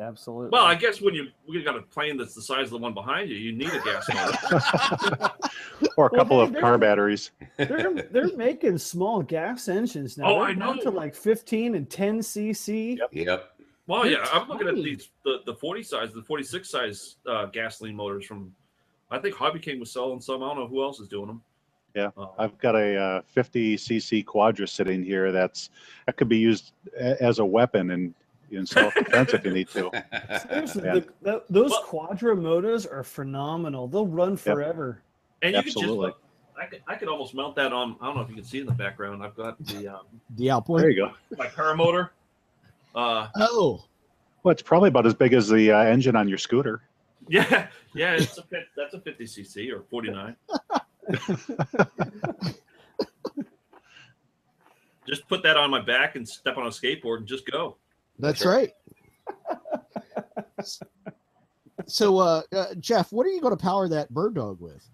Absolutely. 0.00 0.50
well. 0.50 0.64
I 0.64 0.74
guess 0.74 1.00
when 1.00 1.14
you 1.14 1.28
we 1.48 1.62
got 1.62 1.76
a 1.76 1.82
plane 1.82 2.16
that's 2.16 2.34
the 2.34 2.42
size 2.42 2.64
of 2.66 2.70
the 2.70 2.78
one 2.78 2.94
behind 2.94 3.30
you, 3.30 3.36
you 3.36 3.52
need 3.52 3.68
a 3.72 3.80
gas 3.80 4.08
motor. 4.12 5.30
or 5.96 6.06
a 6.06 6.10
Well, 6.10 6.10
couple 6.10 6.38
they- 6.38 6.44
of 6.44 6.52
they're- 6.52 6.60
car 6.60 6.78
batteries. 6.78 7.30
they're 7.56 7.92
they're 8.10 8.36
making 8.36 8.78
small 8.78 9.22
gas 9.22 9.68
engines 9.68 10.18
now. 10.18 10.24
Oh, 10.26 10.38
They're 10.40 10.48
I 10.50 10.54
down 10.54 10.76
know. 10.76 10.82
to 10.82 10.90
like 10.90 11.14
15 11.14 11.74
and 11.76 11.88
10 11.88 12.20
cc. 12.20 12.98
Yep. 12.98 13.08
Yep. 13.12 13.50
Well, 13.86 14.02
They're 14.02 14.12
yeah, 14.12 14.26
I'm 14.32 14.48
looking 14.48 14.66
at 14.68 14.74
these 14.76 15.10
the, 15.24 15.40
the 15.46 15.54
40 15.54 15.82
size, 15.82 16.12
the 16.12 16.22
46 16.22 16.68
size 16.68 17.16
uh, 17.26 17.46
gasoline 17.46 17.94
motors 17.96 18.24
from. 18.26 18.52
I 19.10 19.18
think 19.18 19.36
Hobby 19.36 19.58
King 19.60 19.78
was 19.78 19.92
selling 19.92 20.20
some. 20.20 20.42
I 20.42 20.48
don't 20.48 20.56
know 20.58 20.66
who 20.66 20.82
else 20.82 20.98
is 20.98 21.06
doing 21.08 21.26
them. 21.28 21.42
Yeah, 21.94 22.10
Uh, 22.16 22.26
I've 22.38 22.58
got 22.58 22.74
a 22.74 22.96
uh, 22.96 23.22
50 23.26 23.76
cc 23.76 24.26
Quadra 24.26 24.66
sitting 24.66 25.04
here. 25.04 25.30
That's 25.30 25.70
that 26.06 26.16
could 26.16 26.28
be 26.28 26.38
used 26.38 26.72
a- 26.98 27.22
as 27.22 27.38
a 27.38 27.44
weapon 27.44 27.92
and 27.92 28.12
in 28.50 28.66
self 28.66 28.94
defense 28.94 29.32
if 29.34 29.44
you 29.44 29.50
need 29.52 29.68
to. 29.70 29.90
Seriously, 30.48 30.82
Yeah. 30.84 30.94
the, 30.94 31.06
that, 31.22 31.44
those 31.50 31.70
Well- 31.70 31.82
Quadra 31.84 32.36
motors 32.36 32.86
are 32.86 33.02
phenomenal. 33.04 33.88
They'll 33.88 34.06
run 34.06 34.36
forever. 34.36 35.02
and 35.42 35.52
you 35.52 35.58
Absolutely. 35.58 36.06
could 36.12 36.14
just. 36.14 36.20
I 36.56 36.66
could, 36.66 36.82
I 36.86 36.94
could 36.94 37.08
almost 37.08 37.34
mount 37.34 37.56
that 37.56 37.72
on. 37.72 37.96
I 38.00 38.06
don't 38.06 38.14
know 38.16 38.22
if 38.22 38.28
you 38.28 38.36
can 38.36 38.44
see 38.44 38.60
in 38.60 38.66
the 38.66 38.72
background. 38.72 39.24
I've 39.24 39.34
got 39.34 39.62
the 39.66 39.88
um, 39.88 40.02
The 40.36 40.50
outboard. 40.52 40.82
There 40.82 40.90
you 40.90 41.06
go. 41.06 41.12
my 41.36 41.46
paramotor. 41.48 42.10
Uh, 42.94 43.26
Oh, 43.36 43.84
Well, 44.44 44.52
it's 44.52 44.62
probably 44.62 44.88
about 44.88 45.04
as 45.04 45.14
big 45.14 45.32
as 45.32 45.48
the 45.48 45.72
uh, 45.72 45.78
engine 45.82 46.14
on 46.14 46.28
your 46.28 46.38
scooter. 46.38 46.82
yeah, 47.28 47.66
yeah, 47.94 48.12
it's 48.14 48.38
a 48.38 48.44
that's 48.76 48.94
a 48.94 49.00
50 49.00 49.24
cc 49.24 49.72
or 49.72 49.82
49. 49.90 50.36
just 55.08 55.26
put 55.28 55.42
that 55.42 55.56
on 55.56 55.70
my 55.70 55.80
back 55.80 56.16
and 56.16 56.26
step 56.28 56.56
on 56.56 56.66
a 56.66 56.70
skateboard 56.70 57.18
and 57.18 57.26
just 57.26 57.50
go. 57.50 57.76
That's 58.18 58.42
Sure. 58.42 58.52
right. 58.52 58.70
so 61.86 62.18
uh, 62.18 62.42
uh, 62.54 62.74
Jeff, 62.80 63.12
what 63.12 63.26
are 63.26 63.30
you 63.30 63.40
going 63.40 63.56
to 63.56 63.62
power 63.62 63.88
that 63.88 64.10
bird 64.10 64.34
dog 64.34 64.60
with? 64.60 64.88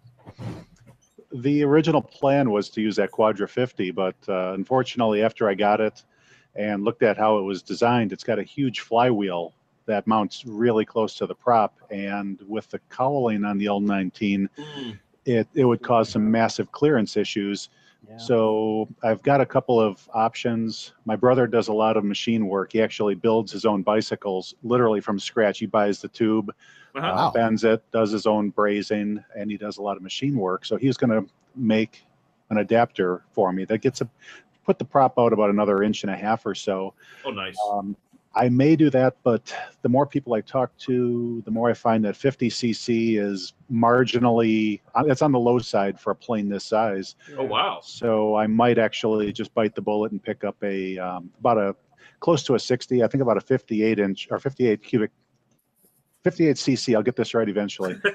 the 1.33 1.63
original 1.63 2.03
plan 2.03 2.51
was 2.51 2.69
to 2.71 2.81
use 2.81 2.97
that 2.97 3.13
Quadra 3.13 3.47
50, 3.47 3.93
but 3.93 4.17
uh, 4.29 4.53
unfortunately, 4.55 5.23
after 5.23 5.49
I 5.49 5.55
got 5.55 5.81
it 5.81 6.03
and 6.57 6.83
looked 6.85 7.05
at 7.05 7.17
how 7.17 7.39
it 7.39 7.43
was 7.43 7.63
designed, 7.63 8.13
it's 8.13 8.25
got 8.25 8.41
a 8.41 8.43
huge 8.43 8.81
flywheel 8.81 9.55
that 9.87 10.07
mounts 10.09 10.45
really 10.45 10.85
close 10.85 11.15
to 11.15 11.27
the 11.27 11.35
prop. 11.35 11.77
And 11.91 12.41
with 12.49 12.69
the 12.71 12.81
cowling 12.91 13.45
on 13.45 13.59
the 13.59 13.67
L19, 13.67 14.49
Mm, 14.59 14.99
it, 15.25 15.47
it 15.55 15.65
would 15.65 15.83
cause 15.83 16.09
some 16.09 16.29
massive 16.31 16.73
clearance 16.73 17.17
issues. 17.17 17.69
Yeah. 18.09 18.17
So 18.17 18.89
I've 19.03 19.23
got 19.23 19.41
a 19.41 19.47
couple 19.47 19.81
of 19.81 20.09
options. 20.13 20.93
My 21.05 21.17
brother 21.17 21.47
does 21.47 21.69
a 21.69 21.73
lot 21.73 21.97
of 21.97 22.05
machine 22.05 22.47
work. 22.47 22.73
He 22.73 22.83
actually 22.83 23.15
builds 23.15 23.53
his 23.53 23.65
own 23.65 23.83
bicycles 23.83 24.55
literally 24.63 25.01
from 25.01 25.19
scratch. 25.19 25.59
He 25.59 25.67
buys 25.67 26.01
the 26.01 26.09
tube, 26.09 26.53
uh-huh. 26.95 27.07
uh, 27.07 27.31
bends 27.31 27.65
it, 27.65 27.83
does 27.93 28.11
his 28.11 28.27
own 28.27 28.53
brazing, 28.53 29.23
and 29.37 29.51
he 29.51 29.57
does 29.57 29.79
a 29.79 29.83
lot 29.83 29.97
of 29.97 30.03
machine 30.03 30.37
work. 30.37 30.65
So 30.65 30.77
he's 30.77 30.97
going 30.97 31.11
to 31.11 31.31
make 31.55 32.05
an 32.51 32.59
adapter 32.59 33.23
for 33.33 33.53
me 33.53 33.65
that 33.67 33.79
gets 33.79 34.01
a 34.01 34.09
put 34.65 34.79
the 34.79 34.85
prop 34.85 35.19
out 35.19 35.33
about 35.33 35.51
another 35.51 35.83
inch 35.83 36.05
and 36.05 36.13
a 36.13 36.17
half 36.17 36.45
or 36.47 36.55
so. 36.55 36.95
Oh, 37.25 37.31
nice. 37.31 37.57
Um, 37.71 37.97
I 38.35 38.49
may 38.49 38.77
do 38.77 38.91
that, 38.91 39.17
but 39.25 39.53
the 39.83 39.89
more 39.89 40.07
people 40.07 40.35
I 40.35 40.41
talk 40.41 40.77
to, 40.79 41.43
the 41.45 41.51
more 41.51 41.69
I 41.69 41.75
find 41.75 42.05
that 42.05 42.15
50cc 42.15 43.19
is 43.21 43.55
marginally, 43.73 44.81
uh, 44.95 45.05
it's 45.07 45.21
on 45.23 45.33
the 45.33 45.39
low 45.39 45.59
side 45.59 45.99
for 45.99 46.13
a 46.13 46.15
plane 46.15 46.49
this 46.49 46.65
size. 46.65 47.17
oh, 47.37 47.45
wow. 47.45 47.81
So 47.83 48.37
I 48.37 48.47
might 48.47 48.79
actually 48.79 49.33
just 49.33 49.53
bite 49.53 49.75
the 49.75 49.83
bullet 49.83 50.13
and 50.13 50.23
pick 50.23 50.45
up 50.45 50.57
a 50.63 50.97
um, 50.99 51.31
about 51.41 51.59
a 51.59 51.77
close 52.21 52.45
to 52.45 52.55
a 52.55 52.61
60. 52.61 53.03
I 53.03 53.09
think 53.09 53.23
about 53.23 53.37
a 53.37 53.41
58 53.41 53.99
inch 53.99 54.29
or 54.31 54.39
58 54.39 54.81
cubic, 54.83 55.11
58 56.23 56.57
cc. 56.57 56.95
I'll 56.95 57.03
get 57.03 57.17
this 57.17 57.35
right 57.35 57.49
eventually. 57.49 57.97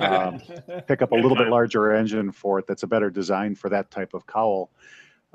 Um, 0.00 0.40
pick 0.88 1.02
up 1.02 1.12
a 1.12 1.14
little 1.14 1.36
bit 1.36 1.48
larger 1.48 1.92
engine 1.92 2.32
for 2.32 2.58
it. 2.58 2.66
That's 2.66 2.82
a 2.82 2.86
better 2.86 3.10
design 3.10 3.54
for 3.54 3.68
that 3.68 3.90
type 3.90 4.14
of 4.14 4.26
cowl. 4.26 4.70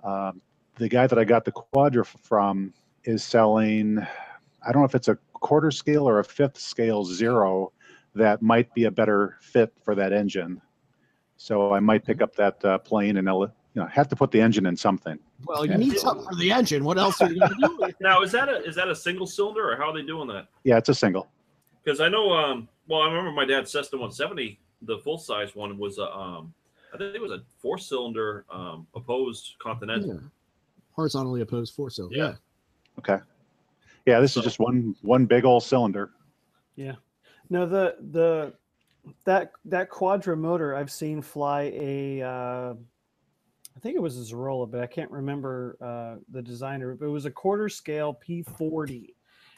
Um, 0.04 0.42
the 0.76 0.90
guy 0.90 1.08
that 1.08 1.18
I 1.20 1.24
got 1.24 1.46
the 1.46 1.52
Quadra 1.52 2.04
from 2.04 2.74
is 3.04 3.24
selling. 3.24 4.06
I 4.66 4.72
don't 4.72 4.82
know 4.82 4.86
if 4.86 4.96
it's 4.96 5.08
a 5.08 5.18
quarter 5.34 5.72
scale 5.72 6.08
or 6.08 6.20
a 6.20 6.24
fifth 6.24 6.60
scale 6.60 7.04
zero 7.06 7.72
that 8.16 8.42
might 8.42 8.74
be 8.74 8.86
a 8.86 8.92
better 8.92 9.38
fit 9.42 9.74
for 9.84 9.96
that 9.96 10.14
engine. 10.14 10.62
So 11.38 11.74
I 11.74 11.80
might 11.80 12.06
pick 12.06 12.22
up 12.22 12.36
that 12.36 12.64
uh, 12.66 12.78
plane 12.80 13.18
and 13.18 13.30
I'll, 13.30 13.42
you 13.44 13.82
know 13.82 13.88
have 13.88 14.08
to 14.10 14.16
put 14.16 14.32
the 14.32 14.42
engine 14.42 14.66
in 14.66 14.76
something. 14.76 15.18
Well, 15.46 15.66
you 15.66 15.78
need 15.78 15.98
something 15.98 16.28
for 16.28 16.36
the 16.36 16.52
engine. 16.52 16.84
What 16.84 16.98
else 16.98 17.22
are 17.22 17.32
you 17.32 17.40
going 17.40 17.52
to 17.52 17.68
do? 17.68 17.78
with 17.78 17.90
it? 17.92 17.96
Now, 18.02 18.22
is 18.24 18.32
that 18.34 18.50
a 18.50 18.64
is 18.64 18.76
that 18.76 18.90
a 18.90 18.96
single 18.96 19.28
cylinder 19.28 19.72
or 19.72 19.78
how 19.78 19.92
are 19.92 19.94
they 19.94 20.02
doing 20.02 20.28
that? 20.30 20.48
Yeah, 20.64 20.78
it's 20.78 20.90
a 20.90 20.96
single. 20.96 21.30
Because 21.84 22.02
I 22.02 22.10
know, 22.10 22.32
um, 22.34 22.68
well, 22.88 23.02
I 23.02 23.08
remember 23.08 23.32
my 23.32 23.46
dad's 23.46 23.72
Cessna 23.72 23.98
170, 23.98 24.60
the 24.82 24.98
full 25.00 25.18
size 25.18 25.56
one 25.56 25.78
was 25.78 25.98
a, 25.98 26.12
um, 26.14 26.54
I 26.94 26.98
think 26.98 27.16
it 27.16 27.22
was 27.22 27.32
a 27.32 27.42
four 27.62 27.78
cylinder 27.78 28.46
um, 28.52 28.86
opposed 28.96 29.56
Continental. 29.60 30.16
Yeah. 30.16 30.20
Horizontally 30.92 31.42
opposed 31.42 31.74
four 31.74 31.90
cylinder. 31.90 32.18
Yeah. 32.18 32.24
Yeah. 32.24 32.36
Okay. 33.00 33.24
Yeah, 34.06 34.20
this 34.20 34.36
is 34.38 34.44
just 34.44 34.60
one 34.60 34.96
one 35.02 35.26
big 35.26 35.46
old 35.46 35.64
cylinder. 35.64 36.12
Yeah. 36.76 36.96
No, 37.50 37.66
the 37.66 37.96
the 38.12 38.54
that 39.26 39.52
that 39.66 39.90
Quadra 39.90 40.36
motor 40.38 40.76
I've 40.76 40.92
seen 40.92 41.22
fly 41.22 41.72
a 41.76 42.22
uh, 42.22 42.74
I 43.76 43.80
think 43.82 43.96
it 43.96 44.02
was 44.02 44.18
a 44.18 44.34
Ziroli, 44.34 44.70
but 44.70 44.82
I 44.82 44.88
can't 44.88 45.10
remember 45.12 45.78
uh, 45.82 46.22
the 46.32 46.42
designer. 46.42 46.96
But 46.96 47.06
it 47.06 47.10
was 47.10 47.26
a 47.26 47.32
quarter 47.32 47.70
scale 47.70 48.20
P40, 48.28 49.14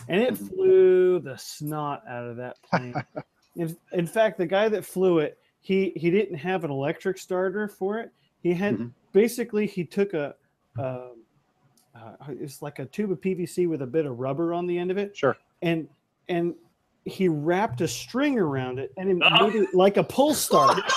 and 0.09 0.22
it 0.22 0.38
flew 0.38 1.19
the 1.19 1.38
snot 1.38 2.03
out 2.07 2.27
of 2.27 2.38
that 2.38 2.61
plane. 2.61 2.93
in, 3.55 3.76
in 3.93 4.05
fact, 4.07 4.38
the 4.38 4.45
guy 4.45 4.69
that 4.69 4.85
flew 4.85 5.19
it, 5.19 5.39
he 5.61 5.91
he 5.95 6.11
didn't 6.11 6.38
have 6.38 6.63
an 6.63 6.72
electric 6.72 7.18
starter 7.18 7.68
for 7.68 7.99
it. 7.99 8.11
He 8.41 8.53
had 8.53 8.77
Mhm. 8.77 8.91
basically 9.11 9.65
he 9.68 9.84
took 9.84 10.13
a 10.13 10.35
uh, 10.80 11.09
uh, 11.95 12.13
it's 12.30 12.61
like 12.61 12.80
a 12.80 12.85
tube 12.85 13.11
of 13.11 13.19
PVC 13.22 13.68
with 13.68 13.81
a 13.81 13.88
bit 13.88 14.05
of 14.05 14.19
rubber 14.19 14.53
on 14.53 14.65
the 14.68 14.77
end 14.77 14.91
of 14.91 14.97
it, 14.97 15.15
Sure. 15.15 15.38
and 15.61 15.88
and 16.30 16.55
he 17.05 17.27
wrapped 17.27 17.81
a 17.81 17.88
string 17.88 18.38
around 18.38 18.77
it 18.80 18.93
and 18.97 19.09
it 19.09 19.18
Oh. 19.26 19.47
made 19.47 19.55
it 19.55 19.73
like 19.73 19.97
a 19.97 20.03
pull 20.03 20.34
start. 20.34 20.80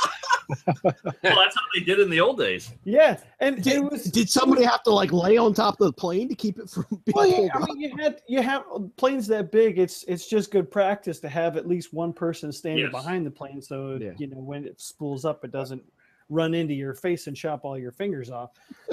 Well, 0.85 0.93
that's 1.23 1.57
how 1.57 1.63
they 1.75 1.81
did 1.81 2.01
in 2.01 2.11
the 2.11 2.21
old 2.21 2.37
days. 2.37 2.71
yeah, 2.85 3.17
and 3.41 3.63
Did, 3.63 3.77
it 3.77 3.91
was 3.91 4.05
did 4.05 4.29
somebody 4.29 4.63
have 4.65 4.83
to 4.83 4.91
like 4.91 5.11
lay 5.11 5.39
on 5.39 5.55
top 5.55 5.81
of 5.81 5.87
the 5.87 5.93
plane 5.95 6.29
to 6.29 6.35
keep 6.35 6.59
it 6.59 6.69
from 6.69 6.85
being 6.91 7.15
well, 7.15 7.27
yeah, 7.27 7.49
I 7.55 7.65
mean, 7.65 7.81
you 7.81 7.97
had 7.97 8.21
you 8.29 8.43
have 8.43 8.65
planes 8.97 9.27
that 9.29 9.51
big. 9.51 9.79
It's 9.79 10.03
it's 10.05 10.27
just 10.29 10.51
good 10.51 10.71
practice 10.71 11.19
to 11.21 11.31
have 11.31 11.57
at 11.57 11.67
least 11.67 11.95
one 11.95 12.13
person 12.13 12.53
standing 12.53 12.85
Yes. 12.85 12.93
behind 12.93 13.25
the 13.25 13.31
plane, 13.31 13.63
so 13.63 13.97
Yeah. 13.99 14.11
you 14.19 14.27
know 14.27 14.37
when 14.39 14.67
it 14.67 14.79
spools 14.83 15.25
up, 15.25 15.47
it 15.47 15.51
doesn't 15.51 15.83
run 16.29 16.53
into 16.53 16.75
your 16.75 16.93
face 16.93 17.27
and 17.27 17.35
chop 17.35 17.65
all 17.65 17.79
your 17.79 17.93
fingers 17.93 18.31
off. 18.31 18.51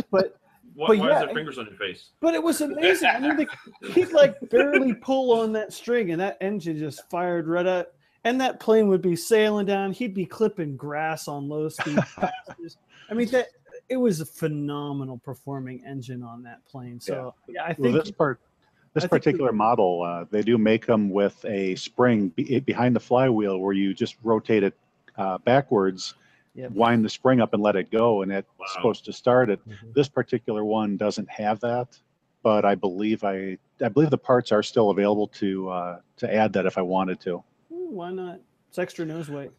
But 0.09 0.37
Why, 0.73 0.87
But 0.87 0.97
why 0.99 1.07
yeah, 1.09 1.19
is 1.19 1.25
there 1.25 1.33
fingers 1.35 1.57
on 1.57 1.65
your 1.67 1.75
face? 1.75 2.09
but 2.21 2.33
it 2.33 2.41
was 2.41 2.61
amazing. 2.61 3.09
I 3.09 3.19
mean, 3.19 3.47
the, 3.81 3.91
he'd 3.91 4.11
like 4.11 4.37
barely 4.49 4.93
pull 4.93 5.39
on 5.39 5.51
that 5.53 5.73
string, 5.73 6.11
and 6.11 6.21
that 6.21 6.37
engine 6.41 6.77
just 6.77 7.09
fired 7.09 7.47
right 7.47 7.65
up. 7.65 7.93
And 8.23 8.39
that 8.39 8.59
plane 8.59 8.87
would 8.87 9.01
be 9.01 9.15
sailing 9.15 9.65
down. 9.65 9.91
He'd 9.93 10.13
be 10.13 10.25
clipping 10.27 10.77
grass 10.77 11.27
on 11.27 11.49
low 11.49 11.69
speed. 11.69 11.97
passes. 12.15 12.77
I 13.09 13.15
mean, 13.15 13.27
that 13.31 13.47
it 13.89 13.97
was 13.97 14.21
a 14.21 14.25
phenomenal 14.25 15.17
performing 15.17 15.83
engine 15.85 16.21
on 16.23 16.43
that 16.43 16.63
plane. 16.65 16.99
So 16.99 17.33
yeah, 17.49 17.63
I 17.63 17.75
Well, 17.77 17.91
think 17.91 18.03
this 18.05 18.11
part, 18.11 18.39
this 18.93 19.03
I 19.03 19.07
think 19.07 19.11
we- 19.11 19.19
particular 19.19 19.51
model, 19.51 20.03
uh, 20.03 20.25
they 20.29 20.43
do 20.43 20.57
make 20.59 20.85
them 20.85 21.09
with 21.09 21.43
a 21.45 21.75
spring 21.75 22.29
be- 22.29 22.59
behind 22.59 22.95
the 22.95 22.99
flywheel 22.99 23.57
where 23.57 23.73
you 23.73 23.93
just 23.93 24.15
rotate 24.23 24.63
it 24.63 24.75
uh, 25.17 25.39
backwards, 25.39 26.13
Yep. 26.53 26.71
wind 26.71 27.05
the 27.05 27.09
spring 27.09 27.39
up 27.39 27.53
and 27.53 27.63
let 27.63 27.75
it 27.77 27.89
go, 27.91 28.23
and 28.23 28.31
it's 28.31 28.47
Wow. 28.59 28.65
supposed 28.73 29.05
to 29.05 29.13
start 29.13 29.49
it. 29.49 29.59
Mhm. 29.67 29.93
This 29.93 30.09
particular 30.09 30.65
one 30.65 30.97
doesn't 30.97 31.29
have 31.29 31.61
that, 31.61 31.97
but 32.43 32.65
I 32.65 32.75
believe 32.75 33.23
I 33.23 33.57
I 33.83 33.87
believe 33.87 34.09
the 34.09 34.17
parts 34.17 34.51
are 34.51 34.61
still 34.61 34.89
available 34.89 35.27
to 35.27 35.69
uh, 35.69 35.99
to 36.17 36.33
add 36.33 36.51
that 36.53 36.65
if 36.65 36.77
I 36.77 36.81
wanted 36.81 37.19
to. 37.21 37.35
"Ooh, 37.71 37.87
why 37.91 38.11
not? 38.11 38.39
It's 38.69 38.77
extra 38.77 39.05
nose 39.05 39.29
weight. 39.29 39.51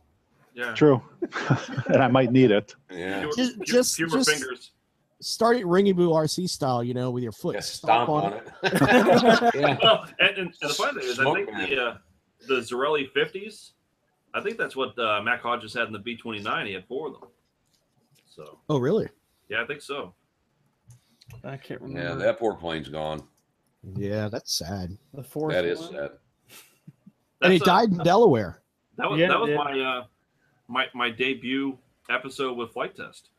Yeah. 0.55 0.74
True, 0.74 1.02
and 1.86 2.02
I 2.02 2.09
might 2.09 2.31
need 2.31 2.51
it. 2.51 2.74
Yeah. 2.90 3.27
Just- 3.36 3.55
few- 3.56 3.64
just- 3.64 3.97
fewer 3.97 4.09
just- 4.10 4.31
fingers. 4.31 4.70
Start 5.20 5.56
it 5.56 5.64
Ringy 5.66 5.94
Boo 5.94 6.10
RC 6.10 6.48
style, 6.48 6.82
you 6.82 6.94
know, 6.94 7.10
with 7.12 7.23
your 7.23 7.31
foot. 7.31 7.55
Yeah, 7.55 7.60
stomp 7.60 8.09
on 8.10 8.32
it. 8.32 8.48
yeah. 9.55 9.78
Well, 9.81 10.05
and, 10.19 10.28
and, 10.31 10.39
and 10.39 10.55
the 10.60 10.69
funny 10.74 11.01
thing 11.01 11.09
is, 11.10 11.19
I 11.20 11.32
think 11.32 11.52
man. 11.52 11.70
the 11.70 11.81
uh, 11.81 11.98
the 12.48 12.55
Zarelli 12.56 13.09
50s, 13.12 13.70
I 14.35 14.41
think 14.41 14.57
that's 14.59 14.75
what 14.77 14.99
uh, 14.99 15.21
Mac 15.23 15.43
Hodges 15.43 15.75
had 15.75 15.87
in 15.87 15.93
the 15.93 15.99
B29. 15.99 16.67
He 16.67 16.73
had 16.73 16.87
four 16.87 17.09
of 17.09 17.15
them. 17.21 17.29
So 18.27 18.59
Oh, 18.69 18.79
really? 18.79 19.09
yeah, 19.49 19.63
I 19.63 19.67
think 19.67 19.83
so. 19.83 20.15
I 21.45 21.57
can't 21.57 21.81
remember. 21.81 22.01
Yeah, 22.11 22.15
that 22.27 22.39
poor 22.39 22.55
plane's 22.55 22.89
gone. 22.89 23.23
Yeah, 23.97 24.29
that's 24.29 24.55
sad. 24.55 24.97
the 25.13 25.23
fourth. 25.23 25.53
That 25.55 25.65
is 25.65 25.81
one. 25.81 25.93
sad. 25.93 26.11
and 27.43 27.53
he 27.53 27.59
That's, 27.59 27.69
uh, 27.69 27.75
died 27.75 27.91
in 27.91 27.99
Delaware. 27.99 28.63
That 28.97 29.11
was 29.11 29.19
Yeah, 29.19 29.29
that 29.29 29.41
was 29.41 29.51
yeah. 29.51 29.57
my 29.57 29.81
uh, 29.81 30.05
my 30.69 30.87
my 30.95 31.11
debut 31.11 31.77
episode 32.09 32.57
with 32.57 32.73
Flite 32.73 32.95
Test. 32.95 33.31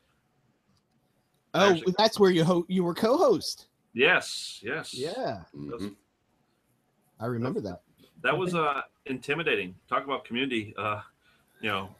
Oh, 1.54 1.70
Actually- 1.70 1.94
that's 1.96 2.18
where 2.20 2.30
you 2.30 2.44
ho- 2.44 2.66
you 2.68 2.84
were 2.84 2.94
co-host. 2.94 3.68
Yes, 3.94 4.60
yes. 4.62 4.92
Yeah, 4.92 5.44
Mhm. 5.54 5.94
I 7.20 7.26
remember 7.26 7.60
that. 7.62 7.82
That 8.24 8.36
was 8.36 8.54
uh 8.56 8.82
intimidating. 9.06 9.74
Talk 9.88 10.04
about 10.04 10.24
community 10.24 10.74
uh 10.76 11.00
you 11.60 11.70
know 11.70 11.94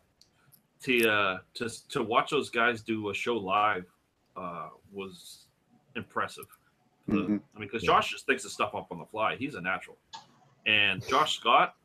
to 0.82 1.08
uh 1.08 1.38
to 1.54 1.68
to 1.90 2.02
watch 2.02 2.30
those 2.30 2.50
guys 2.50 2.82
do 2.82 3.10
a 3.10 3.14
show 3.14 3.36
live 3.36 3.84
uh 4.36 4.68
was 4.92 5.46
impressive. 5.94 6.46
The- 7.06 7.14
Mhm. 7.14 7.40
i 7.54 7.58
mean 7.58 7.68
because 7.68 7.82
Yeah. 7.84 7.88
josh 7.92 8.10
just 8.10 8.24
thinks 8.26 8.44
of 8.46 8.50
stuff 8.50 8.74
up 8.74 8.88
on 8.90 8.98
the 8.98 9.04
fly. 9.06 9.36
He's 9.36 9.54
a 9.54 9.60
natural. 9.60 9.98
And 10.66 11.06
josh 11.06 11.36
scott 11.38 11.76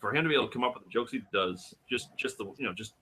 for 0.00 0.12
him 0.14 0.24
to 0.24 0.28
be 0.28 0.34
able 0.34 0.48
to 0.48 0.52
come 0.52 0.64
up 0.64 0.74
with 0.74 0.84
the 0.84 0.90
jokes 0.90 1.12
he 1.12 1.22
does 1.32 1.74
just 1.88 2.16
just 2.16 2.38
the 2.38 2.46
you 2.58 2.64
know 2.66 2.72
just 2.72 2.94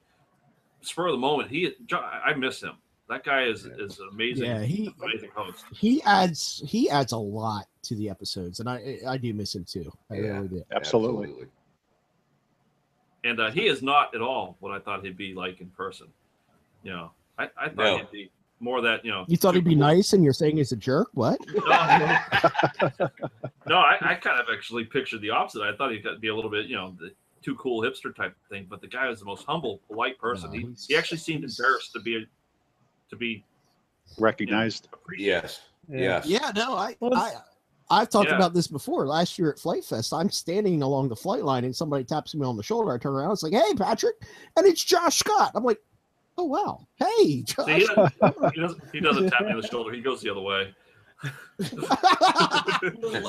spur 0.80 1.06
of 1.06 1.12
the 1.12 1.18
moment 1.18 1.48
he 1.50 1.74
i 1.92 2.34
miss 2.34 2.60
him 2.60 2.76
that 3.12 3.24
guy 3.24 3.44
is 3.44 3.66
is 3.66 3.98
an 4.00 4.08
amazing 4.12 4.44
Yeah, 4.46 4.62
he 4.62 4.92
amazing 5.02 5.30
host 5.34 5.64
he 5.72 6.02
adds 6.02 6.62
he 6.66 6.88
adds 6.90 7.12
a 7.12 7.18
lot 7.18 7.66
to 7.82 7.94
the 7.96 8.08
episodes, 8.08 8.60
and 8.60 8.68
I 8.68 8.98
I 9.06 9.16
do 9.18 9.32
miss 9.34 9.54
him 9.54 9.64
too. 9.64 9.90
I 10.10 10.14
Yeah. 10.14 10.20
really 10.36 10.48
do. 10.48 10.62
Absolutely. 10.74 11.46
and 13.24 13.38
uh, 13.40 13.50
he 13.50 13.66
is 13.66 13.82
not 13.82 14.14
at 14.14 14.20
all 14.20 14.56
what 14.60 14.72
I 14.72 14.78
thought 14.78 15.04
he'd 15.04 15.16
be 15.16 15.34
like 15.34 15.60
in 15.60 15.68
person. 15.70 16.08
You 16.82 16.90
know, 16.92 17.10
I, 17.38 17.44
I 17.56 17.66
thought 17.68 17.76
No. 17.76 17.98
he'd 17.98 18.10
be 18.10 18.30
more 18.60 18.80
that 18.80 19.04
you 19.04 19.10
know. 19.10 19.24
You 19.28 19.36
thought 19.36 19.54
he'd 19.54 19.64
be 19.64 19.70
super- 19.72 19.80
nice, 19.80 20.12
and 20.12 20.24
you're 20.24 20.32
saying 20.32 20.56
he's 20.56 20.72
a 20.72 20.76
jerk? 20.76 21.08
What? 21.14 21.38
No, 21.66 23.08
no 23.66 23.76
I, 23.78 23.96
I 24.00 24.14
kind 24.14 24.40
of 24.40 24.46
actually 24.52 24.84
pictured 24.84 25.20
the 25.20 25.30
opposite. 25.30 25.62
I 25.62 25.74
thought 25.76 25.92
he'd 25.92 26.04
be 26.20 26.28
a 26.28 26.34
little 26.34 26.50
bit, 26.50 26.66
you 26.66 26.76
know, 26.76 26.96
the 26.98 27.10
too 27.42 27.54
cool 27.56 27.82
hipster 27.82 28.14
type 28.14 28.34
thing. 28.48 28.66
But 28.68 28.80
the 28.80 28.86
guy 28.88 29.08
was 29.08 29.18
the 29.20 29.24
most 29.24 29.44
humble, 29.46 29.80
polite 29.88 30.18
person. 30.18 30.50
No, 30.52 30.58
he, 30.58 30.68
he 30.88 30.96
actually 30.96 31.18
seemed 31.18 31.44
embarrassed 31.44 31.92
to 31.92 32.00
be 32.00 32.26
to 33.12 33.16
be 33.16 33.44
Recognized. 34.18 34.88
appreciated. 34.92 35.42
Yes. 35.44 35.60
Yes. 35.88 36.26
Yeah, 36.26 36.50
no, 36.56 36.74
I, 36.74 36.96
Well, 37.00 37.14
I 37.14 37.34
I've 37.90 38.08
talked 38.08 38.30
Yeah. 38.30 38.36
about 38.36 38.54
this 38.54 38.66
before. 38.66 39.06
Last 39.06 39.38
year 39.38 39.50
at 39.52 39.58
Flite 39.58 39.84
Fest, 39.84 40.12
I'm 40.14 40.30
standing 40.30 40.80
along 40.82 41.08
the 41.10 41.16
flight 41.16 41.44
line 41.44 41.64
and 41.64 41.76
somebody 41.76 42.04
taps 42.04 42.34
me 42.34 42.46
on 42.46 42.56
the 42.56 42.62
shoulder. 42.62 42.90
I 42.92 42.98
turn 42.98 43.12
around, 43.14 43.32
it's 43.32 43.42
like, 43.42 43.52
"Hey, 43.52 43.74
Patrick," 43.74 44.14
and 44.56 44.66
it's 44.66 44.82
Josh 44.82 45.18
Scott. 45.18 45.52
I'm 45.54 45.64
like, 45.64 45.80
"Oh 46.38 46.44
wow, 46.44 46.86
hey, 46.96 47.42
Josh." 47.42 47.66
See, 47.66 47.72
he, 47.80 47.86
doesn't, 47.86 48.54
he 48.54 48.60
doesn't. 48.60 48.82
He 48.94 49.00
doesn't 49.00 49.30
tap 49.30 49.42
me 49.42 49.50
on 49.52 49.60
the 49.60 49.66
shoulder. 49.68 49.92
He 49.92 50.00
goes 50.00 50.22
the 50.22 50.30
other 50.30 50.40
way. 50.40 50.74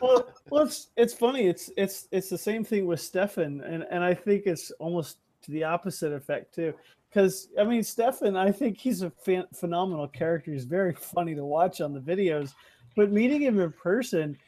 Well, 0.00 0.26
well, 0.50 0.62
it's 0.64 0.88
it's 0.96 1.14
funny. 1.14 1.46
It's 1.46 1.70
it's 1.76 2.08
it's 2.10 2.28
the 2.30 2.38
same 2.38 2.64
thing 2.64 2.86
with 2.86 3.00
Stefan, 3.00 3.60
and 3.62 3.84
and 3.90 4.02
I 4.02 4.14
think 4.14 4.44
it's 4.46 4.70
almost 4.72 5.18
to 5.42 5.50
the 5.50 5.64
opposite 5.64 6.12
effect 6.12 6.54
too. 6.54 6.72
Because 7.10 7.48
I 7.58 7.64
mean, 7.64 7.82
Stefan, 7.82 8.36
I 8.36 8.52
think 8.52 8.78
he's 8.78 9.02
a 9.02 9.10
fan, 9.10 9.44
phenomenal 9.52 10.06
character. 10.08 10.52
He's 10.52 10.64
very 10.64 10.94
funny 11.00 11.34
to 11.34 11.44
watch 11.44 11.80
on 11.80 11.92
the 11.92 12.00
videos, 12.00 12.54
but 12.96 13.10
meeting 13.10 13.42
him 13.42 13.58
in 13.60 13.72
person, 13.72 14.38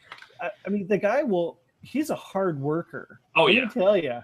I, 0.41 0.49
I 0.65 0.69
mean, 0.69 0.87
the 0.87 0.97
guy 0.97 1.23
will. 1.23 1.59
He's 1.81 2.09
a 2.09 2.15
hard 2.15 2.59
worker. 2.61 3.19
Oh 3.35 3.43
Let 3.45 3.53
yeah. 3.55 3.61
me 3.65 3.69
tell 3.69 3.97
you, 3.97 4.19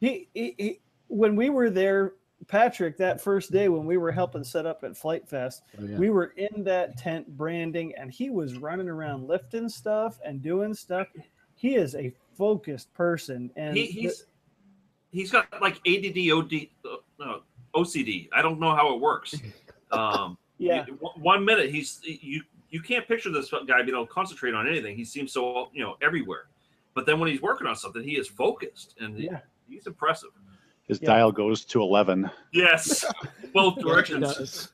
he, 0.00 0.28
he, 0.32 0.54
he 0.56 0.80
when 1.08 1.36
we 1.36 1.50
were 1.50 1.68
there, 1.68 2.14
Patrick, 2.48 2.96
that 2.96 3.20
first 3.20 3.52
day 3.52 3.68
when 3.68 3.84
we 3.84 3.98
were 3.98 4.10
helping 4.10 4.42
set 4.42 4.64
up 4.64 4.82
at 4.84 4.96
Flite 4.96 5.28
Fest, 5.28 5.62
Oh, 5.78 5.84
yeah. 5.84 5.98
we 5.98 6.08
were 6.08 6.32
in 6.38 6.64
that 6.64 6.96
tent 6.96 7.28
branding, 7.36 7.94
and 7.98 8.10
he 8.10 8.30
was 8.30 8.56
running 8.56 8.88
around 8.88 9.28
lifting 9.28 9.68
stuff 9.68 10.18
and 10.24 10.40
doing 10.40 10.72
stuff. 10.72 11.08
He 11.56 11.74
is 11.76 11.94
a 11.94 12.10
focused 12.38 12.92
person, 12.94 13.50
and 13.54 13.76
He, 13.76 13.84
he's 13.86 14.24
he's 15.10 15.30
got 15.30 15.46
like 15.60 15.76
ADD, 15.86 16.30
OD, 16.32 16.52
uh, 16.90 16.96
no, 17.18 17.42
OCD. 17.74 18.28
I 18.32 18.42
don't 18.42 18.60
know 18.60 18.74
how 18.74 18.94
it 18.94 19.00
works. 19.00 19.34
Um, 19.90 20.38
yeah, 20.58 20.84
you- 20.86 20.96
one- 21.00 21.20
one 21.20 21.44
minute 21.44 21.70
he's 21.70 22.00
you 22.04 22.42
you 22.70 22.80
can't 22.80 23.06
picture 23.06 23.30
this 23.30 23.50
guy 23.50 23.82
being 23.82 23.94
able 23.96 24.06
to 24.06 24.12
concentrate 24.12 24.54
on 24.54 24.66
anything. 24.66 24.96
He 24.96 25.04
seems 25.04 25.32
so 25.32 25.68
you 25.72 25.82
know 25.82 25.96
everywhere, 26.02 26.46
but 26.94 27.06
then 27.06 27.18
when 27.20 27.30
he's 27.30 27.42
working 27.42 27.66
on 27.66 27.76
something, 27.76 28.02
he 28.02 28.16
is 28.16 28.28
focused 28.28 28.94
and 29.00 29.16
he- 29.16 29.26
yeah. 29.26 29.40
he's 29.68 29.86
impressive. 29.86 30.30
His 30.86 31.00
Yeah. 31.00 31.14
dial 31.14 31.32
goes 31.32 31.64
to 31.66 31.80
11. 31.80 32.30
Yes, 32.52 33.04
both 33.54 33.76
Yeah, 33.78 33.82
he 33.84 33.88
directions. 33.88 34.36
does. 34.36 34.68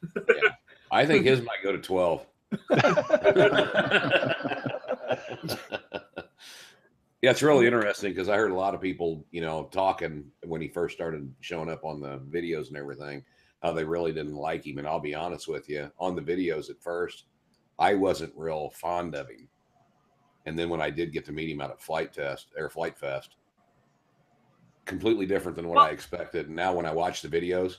I 0.90 1.06
think 1.06 1.24
his 1.24 1.40
might 1.40 1.62
go 1.62 1.70
to 1.72 1.78
12. 1.78 2.26
yeah, 7.22 7.30
it's 7.30 7.42
really 7.42 7.66
interesting 7.66 8.12
because 8.12 8.28
I 8.28 8.36
heard 8.36 8.50
a 8.50 8.54
lot 8.54 8.74
of 8.74 8.80
people, 8.80 9.24
you 9.30 9.42
know, 9.42 9.68
talking 9.72 10.24
when 10.46 10.60
he 10.62 10.68
first 10.68 10.94
started 10.96 11.32
showing 11.40 11.68
up 11.70 11.84
on 11.84 12.00
the 12.00 12.18
videos 12.30 12.68
and 12.68 12.76
everything, 12.78 13.22
how 13.62 13.72
they 13.72 13.84
really 13.84 14.12
didn't 14.12 14.34
like 14.36 14.66
him. 14.66 14.78
And 14.78 14.86
I'll 14.86 15.00
be 15.00 15.14
honest 15.14 15.46
with 15.46 15.68
you, 15.68 15.90
on 15.98 16.16
the 16.16 16.22
videos 16.22 16.70
at 16.70 16.80
first, 16.82 17.24
I 17.78 17.94
wasn't 17.94 18.32
real 18.36 18.70
fond 18.70 19.14
of 19.14 19.28
him. 19.28 19.48
And 20.46 20.58
then 20.58 20.70
when 20.70 20.80
I 20.80 20.88
did 20.88 21.12
get 21.12 21.26
to 21.26 21.32
meet 21.32 21.50
him 21.50 21.60
out 21.60 21.70
at 21.70 21.82
Flite 21.82 22.14
Test 22.14 22.48
Air 22.56 22.70
Flite 22.70 22.98
Fest, 22.98 23.36
completely 24.86 25.26
different 25.26 25.56
than 25.56 25.68
what 25.68 25.76
Well- 25.76 25.86
I 25.86 25.90
expected. 25.90 26.46
And 26.46 26.56
now 26.56 26.74
when 26.74 26.86
I 26.86 26.92
watch 26.92 27.20
the 27.20 27.28
videos, 27.28 27.78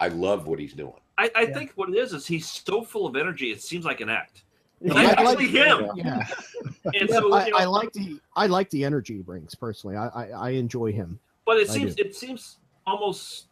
I 0.00 0.08
love 0.08 0.46
what 0.46 0.58
he's 0.58 0.72
doing. 0.72 0.94
I, 1.18 1.30
I 1.34 1.42
Yeah. 1.42 1.52
think 1.54 1.72
what 1.74 1.90
it 1.90 1.96
is 1.96 2.14
is 2.14 2.26
he's 2.26 2.48
so 2.48 2.82
full 2.82 3.06
of 3.06 3.14
energy. 3.14 3.50
It 3.52 3.60
seems 3.60 3.84
like 3.84 4.00
an 4.00 4.08
act. 4.08 4.44
Yeah. 4.82 4.94
That's 4.94 5.18
I 5.18 5.22
like- 5.22 5.38
actually 5.40 5.48
him. 5.48 5.90
Yeah, 5.94 6.26
And 6.84 7.08
Yeah, 7.10 7.18
so 7.18 7.32
I, 7.32 7.46
you 7.46 7.52
know, 7.52 7.58
I 7.58 7.64
like 7.64 7.92
the 7.92 8.18
I 8.36 8.46
like 8.46 8.70
the 8.70 8.84
energy 8.84 9.16
he 9.16 9.22
brings 9.22 9.54
personally. 9.54 9.96
I 9.96 10.06
I, 10.08 10.24
I 10.30 10.50
enjoy 10.50 10.92
him. 10.92 11.18
but 11.44 11.58
it 11.58 11.68
seems 11.68 11.94
it 11.96 12.14
seems 12.14 12.58
almost 12.86 13.46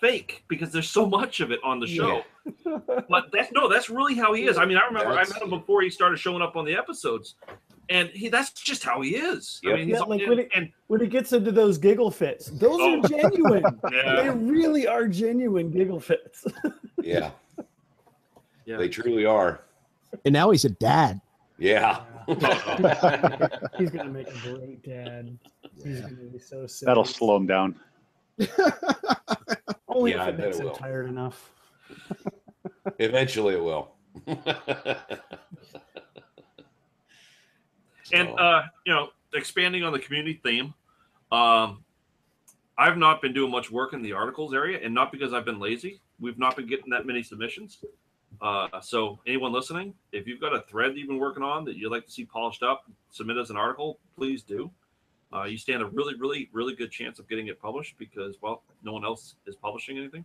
fake 0.00 0.44
because 0.48 0.70
there's 0.72 0.88
so 0.90 1.06
much 1.06 1.40
of 1.40 1.50
it 1.50 1.60
on 1.64 1.80
the 1.80 1.86
show. 1.86 2.22
But 3.08 3.30
that's 3.32 3.52
no, 3.52 3.68
that's 3.68 3.88
really 3.90 4.14
how 4.14 4.32
he 4.34 4.44
is. 4.44 4.56
I 4.58 4.64
mean, 4.64 4.76
I 4.78 4.84
remember 4.86 5.12
I 5.12 5.24
met 5.24 5.40
him 5.42 5.50
before 5.50 5.82
he 5.82 5.90
started 5.90 6.18
showing 6.18 6.42
up 6.42 6.56
on 6.56 6.64
the 6.64 6.74
episodes, 6.74 7.34
and 7.90 8.08
he 8.10 8.28
that's 8.28 8.50
just 8.52 8.82
how 8.82 9.00
he 9.02 9.10
is. 9.16 9.60
I 9.64 9.68
mean, 9.74 9.78
he's 9.88 9.88
Yeah, 9.94 10.00
like 10.00 10.20
and, 10.20 10.28
when 10.30 10.38
it- 10.40 10.48
and 10.54 10.72
when 10.88 11.00
he 11.00 11.06
gets 11.06 11.32
into 11.32 11.52
those 11.52 11.78
giggle 11.78 12.10
fits, 12.10 12.46
those 12.46 12.78
Oh. 12.80 13.00
are 13.00 13.08
genuine. 13.08 13.62
they 13.90 14.30
really 14.30 14.86
are 14.86 15.06
genuine 15.06 15.70
giggle 15.70 16.00
fits. 16.00 16.44
Yeah, 17.02 17.30
yeah. 18.64 18.76
they 18.78 18.88
truly 18.88 19.24
are. 19.26 19.60
And 20.24 20.32
now 20.32 20.50
he's 20.50 20.64
a 20.64 20.70
dad. 20.70 21.20
Yeah. 21.58 22.00
He's 23.78 23.90
gonna 23.90 24.10
make 24.10 24.28
a 24.28 24.38
great 24.42 24.82
dad. 24.82 25.36
He's 25.82 26.00
gonna 26.00 26.14
be 26.32 26.38
so 26.38 26.66
sick. 26.66 26.86
That'll 26.86 27.04
slow 27.04 27.36
him 27.36 27.46
down. 27.46 27.74
Only 29.88 30.12
Yeah, 30.12 30.24
I 30.24 30.28
if 30.28 30.34
it 30.34 30.38
makes 30.38 30.56
it 30.56 30.60
him 30.60 30.66
will. 30.66 30.74
tired 30.74 31.08
enough. 31.08 31.50
Eventually 32.98 33.54
it 33.54 33.62
will. 33.62 33.92
and 38.12 38.28
uh, 38.38 38.62
you 38.86 38.92
know, 38.92 39.08
expanding 39.34 39.82
on 39.82 39.92
the 39.92 39.98
community 39.98 40.40
theme, 40.44 40.72
um, 41.32 41.84
I've 42.78 42.96
not 42.96 43.20
been 43.20 43.32
doing 43.32 43.50
much 43.50 43.70
work 43.70 43.92
in 43.92 44.02
the 44.02 44.12
articles 44.12 44.54
area, 44.54 44.78
and 44.82 44.94
not 44.94 45.10
because 45.12 45.32
I've 45.34 45.44
been 45.44 45.58
lazy. 45.58 46.00
We've 46.20 46.38
not 46.38 46.56
been 46.56 46.66
getting 46.66 46.90
that 46.90 47.06
many 47.06 47.22
submissions. 47.22 47.84
Uh, 48.42 48.80
so, 48.80 49.18
anyone 49.26 49.52
listening, 49.52 49.92
if 50.12 50.26
you've 50.26 50.40
got 50.40 50.54
a 50.54 50.62
thread 50.62 50.92
that 50.92 50.98
you've 50.98 51.08
been 51.08 51.18
working 51.18 51.42
on 51.42 51.64
that 51.64 51.76
you'd 51.76 51.90
like 51.90 52.06
to 52.06 52.10
see 52.10 52.24
polished 52.24 52.62
up, 52.62 52.90
submit 53.10 53.36
as 53.36 53.50
an 53.50 53.56
article, 53.56 53.98
please 54.16 54.42
do. 54.42 54.70
Uh, 55.32 55.44
you 55.44 55.58
stand 55.58 55.82
a 55.82 55.86
really, 55.86 56.14
really, 56.14 56.48
really 56.52 56.74
good 56.74 56.90
chance 56.90 57.18
of 57.18 57.28
getting 57.28 57.48
it 57.48 57.60
published 57.60 57.96
because, 57.98 58.36
well, 58.40 58.62
no 58.82 58.92
one 58.92 59.04
else 59.04 59.34
is 59.46 59.54
publishing 59.56 59.98
anything. 59.98 60.24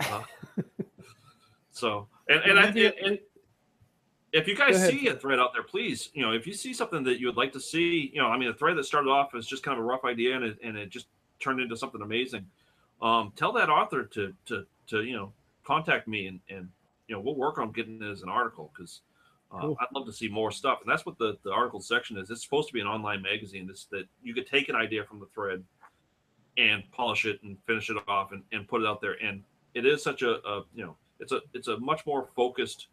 Uh, 0.00 0.22
so, 1.70 2.08
and 2.28 2.40
and, 2.42 2.58
I, 2.58 2.66
and, 2.66 2.78
and 2.78 3.18
if 4.32 4.46
you 4.46 4.56
guys 4.56 4.84
see 4.84 5.08
a 5.08 5.14
thread 5.14 5.38
out 5.38 5.52
there, 5.54 5.62
please, 5.62 6.10
you 6.12 6.22
know, 6.22 6.32
if 6.32 6.46
you 6.46 6.52
see 6.52 6.74
something 6.74 7.02
that 7.04 7.20
you 7.20 7.26
would 7.26 7.36
like 7.36 7.52
to 7.52 7.60
see, 7.60 8.10
you 8.12 8.20
know, 8.20 8.28
I 8.28 8.36
mean, 8.36 8.48
a 8.48 8.54
thread 8.54 8.76
that 8.76 8.84
started 8.84 9.08
off 9.08 9.34
as 9.34 9.46
just 9.46 9.62
kind 9.62 9.78
of 9.78 9.84
a 9.84 9.86
rough 9.86 10.04
idea 10.04 10.36
and 10.36 10.44
it, 10.44 10.58
and 10.62 10.76
it 10.76 10.90
just 10.90 11.06
turned 11.40 11.60
into 11.60 11.76
something 11.76 12.02
amazing. 12.02 12.44
Um, 13.00 13.32
tell 13.36 13.52
that 13.52 13.70
author 13.70 14.04
to 14.04 14.34
to 14.46 14.66
to 14.88 15.02
you 15.02 15.14
know 15.14 15.32
contact 15.64 16.08
me 16.08 16.26
and 16.28 16.40
and 16.48 16.68
you 17.08 17.14
know 17.14 17.20
we'll 17.20 17.36
work 17.36 17.58
on 17.58 17.72
getting 17.72 18.02
it 18.02 18.10
as 18.10 18.22
an 18.22 18.28
article 18.28 18.72
because 18.74 19.02
uh, 19.52 19.60
Cool. 19.60 19.76
I'd 19.80 19.86
love 19.94 20.06
to 20.06 20.12
see 20.12 20.28
more 20.28 20.50
stuff. 20.50 20.80
And 20.82 20.90
that's 20.90 21.06
what 21.06 21.18
the 21.18 21.36
the 21.44 21.52
article 21.52 21.80
section 21.80 22.16
is. 22.18 22.30
It's 22.30 22.42
supposed 22.42 22.68
to 22.68 22.74
be 22.74 22.80
an 22.80 22.86
online 22.86 23.22
magazine. 23.22 23.66
This 23.66 23.86
that 23.90 24.06
you 24.22 24.34
could 24.34 24.46
take 24.46 24.68
an 24.68 24.74
idea 24.74 25.04
from 25.04 25.20
the 25.20 25.26
thread 25.26 25.62
and 26.58 26.82
polish 26.90 27.26
it 27.26 27.42
and 27.42 27.56
finish 27.66 27.90
it 27.90 27.96
off 28.08 28.32
and, 28.32 28.42
and 28.52 28.66
put 28.66 28.82
it 28.82 28.86
out 28.86 29.00
there. 29.00 29.16
And 29.22 29.42
it 29.74 29.84
is 29.84 30.02
such 30.02 30.22
a, 30.22 30.36
a 30.46 30.64
you 30.74 30.84
know 30.84 30.96
it's 31.20 31.32
a 31.32 31.40
it's 31.54 31.68
a 31.68 31.78
much 31.78 32.04
more 32.06 32.28
focused 32.34 32.88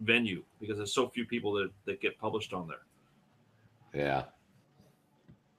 venue 0.00 0.42
because 0.60 0.76
there's 0.76 0.94
so 0.94 1.08
few 1.08 1.24
people 1.26 1.52
that, 1.52 1.70
that 1.84 2.00
get 2.00 2.18
published 2.18 2.52
on 2.52 2.68
there. 2.68 4.02
yeah. 4.02 4.24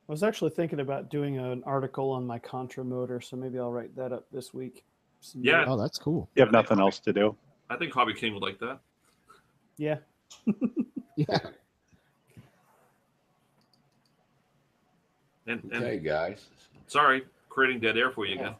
I 0.07 0.11
was 0.11 0.21
actually 0.21 0.51
thinking 0.51 0.81
about 0.81 1.09
doing 1.09 1.39
an 1.39 1.63
article 1.65 2.11
on 2.11 2.27
my 2.27 2.37
Contra 2.37 2.83
motor, 2.83 3.19
so 3.19 3.35
maybe 3.35 3.57
I'll 3.57 3.71
write 3.71 3.95
that 3.95 4.13
up 4.13 4.27
this 4.31 4.53
week. 4.53 4.85
Submit 5.19 5.51
Yeah. 5.51 5.65
Oh, 5.67 5.77
that's 5.77 5.97
cool. 5.97 6.29
You 6.35 6.43
have 6.43 6.51
nothing 6.51 6.79
else 6.79 6.99
to 6.99 7.13
do. 7.13 7.35
I 7.69 7.75
think 7.77 7.93
Hobby 7.93 8.13
King 8.13 8.33
would 8.33 8.43
like 8.43 8.59
that. 8.59 8.79
Yeah. 9.77 9.97
Yeah. 11.17 11.37
And, 15.47 15.63
and 15.71 15.83
Okay, 15.83 15.97
guys. 15.99 16.45
sorry, 16.87 17.23
creating 17.49 17.79
dead 17.79 17.97
air 17.97 18.11
for 18.11 18.25
you 18.25 18.35
again. 18.35 18.55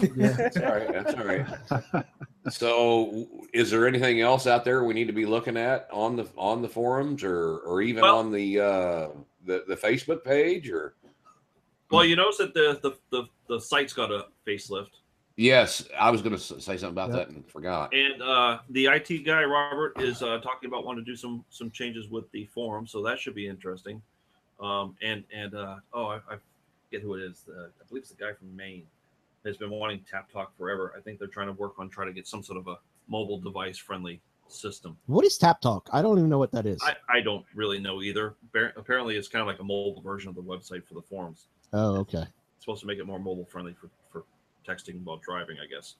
That's 0.16 0.56
all 0.56 0.62
right. 0.62 0.92
That's 0.92 1.14
all 1.14 1.24
right. 1.24 2.04
So, 2.48 3.26
is 3.52 3.72
there 3.72 3.88
anything 3.88 4.20
else 4.20 4.46
out 4.46 4.64
there 4.64 4.84
we 4.84 4.94
need 4.94 5.08
to 5.08 5.12
be 5.12 5.26
looking 5.26 5.56
at 5.56 5.88
on 5.92 6.14
the 6.14 6.28
on 6.38 6.62
the 6.62 6.68
forums 6.68 7.24
or 7.24 7.58
or 7.58 7.82
even 7.82 8.02
Well- 8.02 8.18
on 8.18 8.30
the 8.30 8.60
uh 8.60 9.08
the 9.44 9.64
the 9.66 9.74
Facebook 9.76 10.22
page 10.24 10.70
or? 10.70 10.94
Well, 11.90 12.04
you 12.04 12.14
notice 12.14 12.38
that 12.38 12.54
the 12.54 12.78
the, 12.82 12.96
the, 13.10 13.24
the 13.48 13.60
site's 13.60 13.92
got 13.92 14.12
a 14.12 14.26
facelift. 14.46 14.90
Yes, 15.36 15.86
I 15.98 16.10
was 16.10 16.22
going 16.22 16.34
to 16.34 16.40
say 16.40 16.76
something 16.78 16.88
about 16.88 17.10
Yep. 17.10 17.18
that 17.18 17.28
and 17.28 17.46
forgot. 17.46 17.94
And 17.94 18.22
uh, 18.22 18.60
the 18.70 18.86
IT 18.86 19.24
guy 19.24 19.44
Robert 19.44 20.00
is 20.00 20.22
uh, 20.22 20.38
talking 20.38 20.66
about 20.68 20.86
wanting 20.86 21.04
to 21.04 21.10
do 21.10 21.16
some 21.16 21.44
some 21.50 21.70
changes 21.70 22.08
with 22.08 22.30
the 22.32 22.46
forum, 22.46 22.86
so 22.86 23.02
that 23.02 23.18
should 23.18 23.34
be 23.34 23.46
interesting. 23.46 24.00
Um, 24.60 24.96
and 25.02 25.24
and 25.34 25.54
uh, 25.54 25.76
oh, 25.92 26.06
I, 26.06 26.16
I 26.16 26.36
forget 26.88 27.02
who 27.02 27.14
it 27.14 27.22
is. 27.22 27.44
Uh, 27.48 27.64
I 27.64 27.84
believe 27.88 28.02
it's 28.02 28.10
the 28.10 28.16
guy 28.16 28.32
from 28.32 28.54
Maine. 28.56 28.86
Has 29.44 29.56
been 29.56 29.70
wanting 29.70 30.00
Tapatalk 30.12 30.48
forever. 30.58 30.92
I 30.96 31.00
think 31.00 31.20
they're 31.20 31.28
trying 31.28 31.46
to 31.46 31.52
work 31.52 31.74
on 31.78 31.88
trying 31.88 32.08
to 32.08 32.12
get 32.12 32.26
some 32.26 32.42
sort 32.42 32.58
of 32.58 32.66
a 32.66 32.78
mobile 33.06 33.38
device 33.38 33.78
friendly 33.78 34.20
system. 34.48 34.96
What 35.06 35.24
is 35.24 35.38
Tapatalk? 35.38 35.82
I 35.92 36.02
don't 36.02 36.18
even 36.18 36.28
know 36.28 36.38
what 36.38 36.50
that 36.50 36.66
is. 36.66 36.80
I, 36.82 36.96
I 37.08 37.20
don't 37.20 37.44
really 37.54 37.78
know 37.78 38.02
either. 38.02 38.34
Bar- 38.52 38.72
Apparently, 38.76 39.16
it's 39.16 39.28
kind 39.28 39.42
of 39.42 39.46
like 39.46 39.60
a 39.60 39.62
mobile 39.62 40.00
version 40.00 40.30
of 40.30 40.34
the 40.34 40.42
website 40.42 40.84
for 40.84 40.94
the 40.94 41.02
forums. 41.02 41.46
Oh, 41.72 41.96
okay. 41.98 42.22
It's 42.22 42.64
supposed 42.64 42.80
to 42.80 42.88
make 42.88 42.98
it 42.98 43.06
more 43.06 43.20
mobile 43.20 43.44
friendly 43.44 43.74
for, 43.74 43.88
for 44.10 44.24
texting 44.66 45.02
while 45.04 45.18
driving, 45.18 45.56
I 45.62 45.66
guess. 45.66 45.96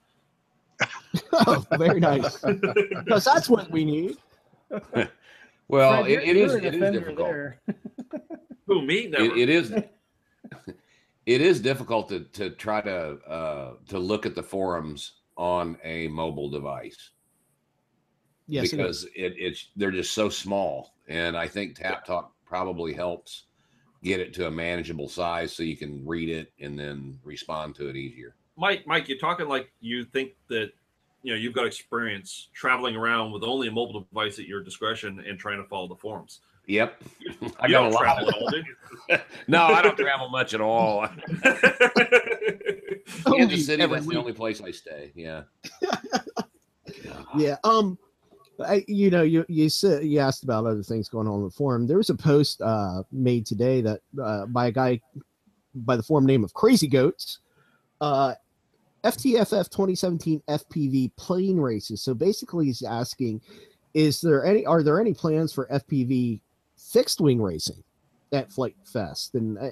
Oh, 1.32 1.64
very 1.78 2.00
nice. 2.00 2.42
Because 3.04 3.24
that's 3.24 3.48
what 3.48 3.70
we 3.70 3.84
need. 3.84 4.16
Well, 5.68 6.04
Fred, 6.04 6.12
it, 6.12 6.28
it 6.28 6.36
is 6.36 6.54
it 6.54 6.74
is 6.74 6.92
difficult. 6.92 7.28
there. 7.28 7.60
Who 8.68 8.82
me? 8.82 9.08
Never. 9.08 9.24
It, 9.24 9.36
it 9.36 9.48
is 9.48 9.72
it 11.26 11.40
is 11.40 11.60
difficult 11.60 12.08
to 12.10 12.20
to 12.20 12.50
try 12.50 12.80
to 12.82 13.16
uh 13.26 13.72
to 13.88 13.98
look 13.98 14.26
at 14.26 14.36
the 14.36 14.44
forums 14.44 15.14
on 15.36 15.76
a 15.82 16.06
mobile 16.08 16.48
device. 16.50 17.10
Yes, 18.46 18.62
it 18.62 18.64
is. 18.66 18.70
because 18.70 19.04
it, 19.16 19.34
it's 19.38 19.70
they're 19.74 19.90
just 19.90 20.12
so 20.12 20.28
small, 20.28 20.94
and 21.08 21.36
I 21.36 21.48
think 21.48 21.76
Tapatalk 21.76 22.28
probably 22.44 22.92
helps 22.92 23.46
get 24.04 24.20
it 24.20 24.32
to 24.34 24.46
a 24.46 24.50
manageable 24.50 25.08
size 25.08 25.52
so 25.52 25.64
you 25.64 25.76
can 25.76 26.06
read 26.06 26.28
it 26.28 26.52
and 26.60 26.78
then 26.78 27.18
respond 27.24 27.74
to 27.74 27.88
it 27.88 27.96
easier. 27.96 28.36
Mike, 28.56 28.86
Mike, 28.86 29.08
you're 29.08 29.18
talking 29.18 29.48
like 29.48 29.70
you 29.80 30.04
think 30.04 30.32
that 30.48 30.70
you 31.22 31.32
know 31.32 31.38
you've 31.38 31.52
got 31.54 31.66
experience 31.66 32.48
traveling 32.54 32.96
around 32.96 33.32
with 33.32 33.42
only 33.42 33.68
a 33.68 33.70
mobile 33.70 34.06
device 34.10 34.38
at 34.38 34.46
your 34.46 34.62
discretion 34.62 35.22
and 35.26 35.38
trying 35.38 35.62
to 35.62 35.68
follow 35.68 35.88
the 35.88 35.96
forms. 35.96 36.40
Yep, 36.68 37.00
I 37.60 37.66
You 37.66 37.72
got 37.72 37.82
don't 37.82 37.86
a 37.86 37.90
lot. 37.90 38.18
at 38.22 38.34
all, 38.34 38.50
do 38.50 38.62
no, 39.48 39.64
I 39.64 39.82
don't 39.82 39.96
travel 39.96 40.28
much 40.30 40.52
at 40.54 40.60
all. 40.60 41.06
Only 43.26 43.38
Kansas 43.38 43.66
City, 43.66 43.82
every 43.82 43.96
that's 43.98 44.06
the 44.08 44.16
only 44.16 44.32
place 44.32 44.60
I 44.60 44.70
stay. 44.72 45.12
Yeah. 45.14 45.42
Yeah. 47.36 47.56
Um, 47.62 47.98
I, 48.64 48.84
you 48.88 49.10
know, 49.10 49.22
you 49.22 49.44
you 49.48 49.68
said 49.68 50.04
you 50.04 50.18
asked 50.18 50.42
about 50.42 50.64
other 50.66 50.82
things 50.82 51.08
going 51.08 51.28
on 51.28 51.38
in 51.38 51.44
the 51.44 51.50
forum. 51.50 51.86
There 51.86 51.98
was 51.98 52.10
a 52.10 52.14
post 52.16 52.60
uh, 52.60 53.02
made 53.12 53.46
today 53.46 53.80
that 53.82 54.00
uh, 54.20 54.46
by 54.46 54.68
a 54.68 54.72
guy 54.72 55.00
by 55.74 55.96
the 55.96 56.02
forum 56.02 56.24
name 56.26 56.42
of 56.42 56.52
Crazy 56.54 56.88
Goats, 56.88 57.40
uh, 58.00 58.34
FTFF 59.06 59.70
2017 59.70 60.42
FPV 60.48 61.14
plane 61.16 61.58
races. 61.58 62.02
So 62.02 62.14
basically, 62.14 62.66
he's 62.66 62.82
asking, 62.82 63.40
is 63.94 64.20
there 64.20 64.44
any 64.44 64.66
are 64.66 64.82
there 64.82 65.00
any 65.00 65.14
plans 65.14 65.52
for 65.52 65.66
FPV 65.68 66.40
fixed 66.76 67.20
wing 67.20 67.40
racing 67.40 67.82
at 68.32 68.50
Flite 68.50 68.76
Fest? 68.84 69.34
And 69.34 69.58
I, 69.58 69.70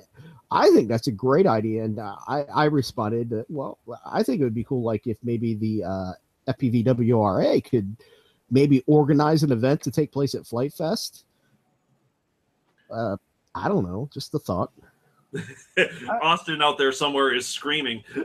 I 0.50 0.70
think 0.70 0.88
that's 0.88 1.08
a 1.08 1.12
great 1.12 1.46
idea. 1.46 1.84
And 1.84 1.98
uh, 1.98 2.16
I 2.28 2.42
I 2.54 2.64
responded, 2.66 3.30
that, 3.30 3.46
well, 3.50 3.78
I 4.06 4.22
think 4.22 4.40
it 4.40 4.44
would 4.44 4.54
be 4.54 4.64
cool, 4.64 4.82
like 4.82 5.06
if 5.06 5.18
maybe 5.24 5.54
the 5.54 5.84
uh, 5.84 6.12
FPVWRA 6.48 7.68
could 7.68 7.96
maybe 8.50 8.84
organize 8.86 9.42
an 9.42 9.50
event 9.50 9.82
to 9.82 9.90
take 9.90 10.12
place 10.12 10.34
at 10.34 10.46
Flite 10.46 10.72
Fest. 10.72 11.24
Uh, 12.90 13.16
I 13.54 13.68
don't 13.68 13.84
know, 13.84 14.08
just 14.12 14.34
a 14.34 14.38
thought. 14.38 14.70
Austin 16.22 16.62
out 16.62 16.78
there 16.78 16.92
somewhere 16.92 17.34
is 17.34 17.46
screaming. 17.46 18.02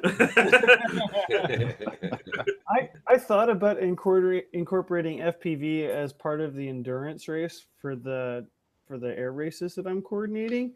I, 2.69 2.89
I 3.07 3.17
thought 3.17 3.49
about 3.49 3.79
incorporating 3.79 4.43
incorporating 4.53 5.19
FPV 5.19 5.89
as 5.89 6.13
part 6.13 6.41
of 6.41 6.55
the 6.55 6.67
endurance 6.67 7.27
race 7.27 7.65
for 7.81 7.95
the 7.95 8.45
for 8.87 8.97
the 8.97 9.17
air 9.17 9.31
races 9.31 9.75
that 9.75 9.85
I'm 9.87 10.01
coordinating, 10.01 10.73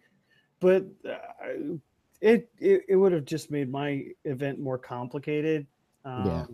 but 0.59 0.85
uh, 1.07 1.75
it, 2.21 2.49
it 2.59 2.83
it 2.87 2.95
would 2.95 3.11
have 3.11 3.25
just 3.25 3.51
made 3.51 3.71
my 3.71 4.05
event 4.25 4.59
more 4.59 4.77
complicated. 4.77 5.67
Um, 6.05 6.25
Yeah. 6.25 6.45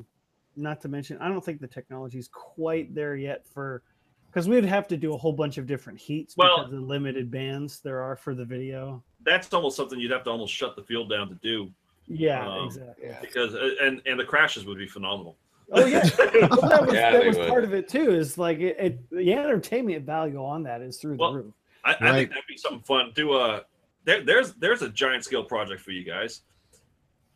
Not 0.56 0.82
to 0.82 0.90
mention, 0.90 1.18
I 1.20 1.30
don't 1.30 1.44
think 1.46 1.62
the 1.62 1.68
technology 1.68 2.18
is 2.20 2.28
quite 2.28 2.94
there 2.94 3.16
yet 3.16 3.48
for 3.48 3.82
because 4.28 4.50
we'd 4.50 4.66
have 4.66 4.88
to 4.90 4.98
do 4.98 5.14
a 5.14 5.18
whole 5.18 5.32
bunch 5.32 5.58
of 5.58 5.66
different 5.66 6.00
heats 6.00 6.36
Well- 6.36 6.58
because 6.58 6.74
of 6.74 6.80
the 6.80 6.86
limited 6.86 7.32
bands 7.32 7.80
there 7.80 8.02
are 8.02 8.16
for 8.16 8.36
the 8.36 8.46
video. 8.46 9.04
That's 9.24 9.54
almost 9.54 9.76
something 9.78 10.00
you'd 10.00 10.12
have 10.12 10.24
to 10.24 10.30
almost 10.30 10.54
shut 10.54 10.76
the 10.76 10.84
field 10.84 11.10
down 11.10 11.30
to 11.30 11.36
do 11.36 11.70
Yeah, 12.08 12.48
Um, 12.48 12.66
exactly. 12.68 13.10
because 13.22 13.54
uh, 13.56 13.70
and 13.82 14.02
and 14.06 14.20
the 14.20 14.24
crashes 14.26 14.66
would 14.66 14.78
be 14.78 14.88
phenomenal. 14.88 15.38
Oh 15.72 15.86
yeah, 15.86 16.04
Well, 16.50 16.62
that 16.70 16.86
was, 16.86 16.94
Yeah, 16.94 17.12
that 17.12 17.26
was 17.28 17.38
part 17.38 17.64
of 17.64 17.74
it 17.74 17.88
too. 17.88 18.12
Is 18.12 18.38
like 18.38 18.60
it, 18.60 18.78
it, 18.80 19.10
the 19.12 19.34
entertainment 19.34 20.06
value 20.06 20.44
on 20.44 20.64
that 20.64 20.82
is 20.82 20.98
through 20.98 21.18
Well, 21.18 21.34
the 21.34 21.40
roof. 21.44 21.54
I, 21.86 21.92
I 21.92 21.92
Right. 22.04 22.14
think 22.16 22.30
that'd 22.30 22.44
be 22.48 22.58
something 22.58 22.82
fun. 22.82 23.12
Do 23.14 23.36
a 23.36 23.64
there, 24.06 24.24
there's 24.24 24.54
there's 24.54 24.82
a 24.82 24.90
giant 24.90 25.24
scale 25.26 25.44
project 25.44 25.82
for 25.82 25.92
you 25.92 26.04
guys. 26.04 26.42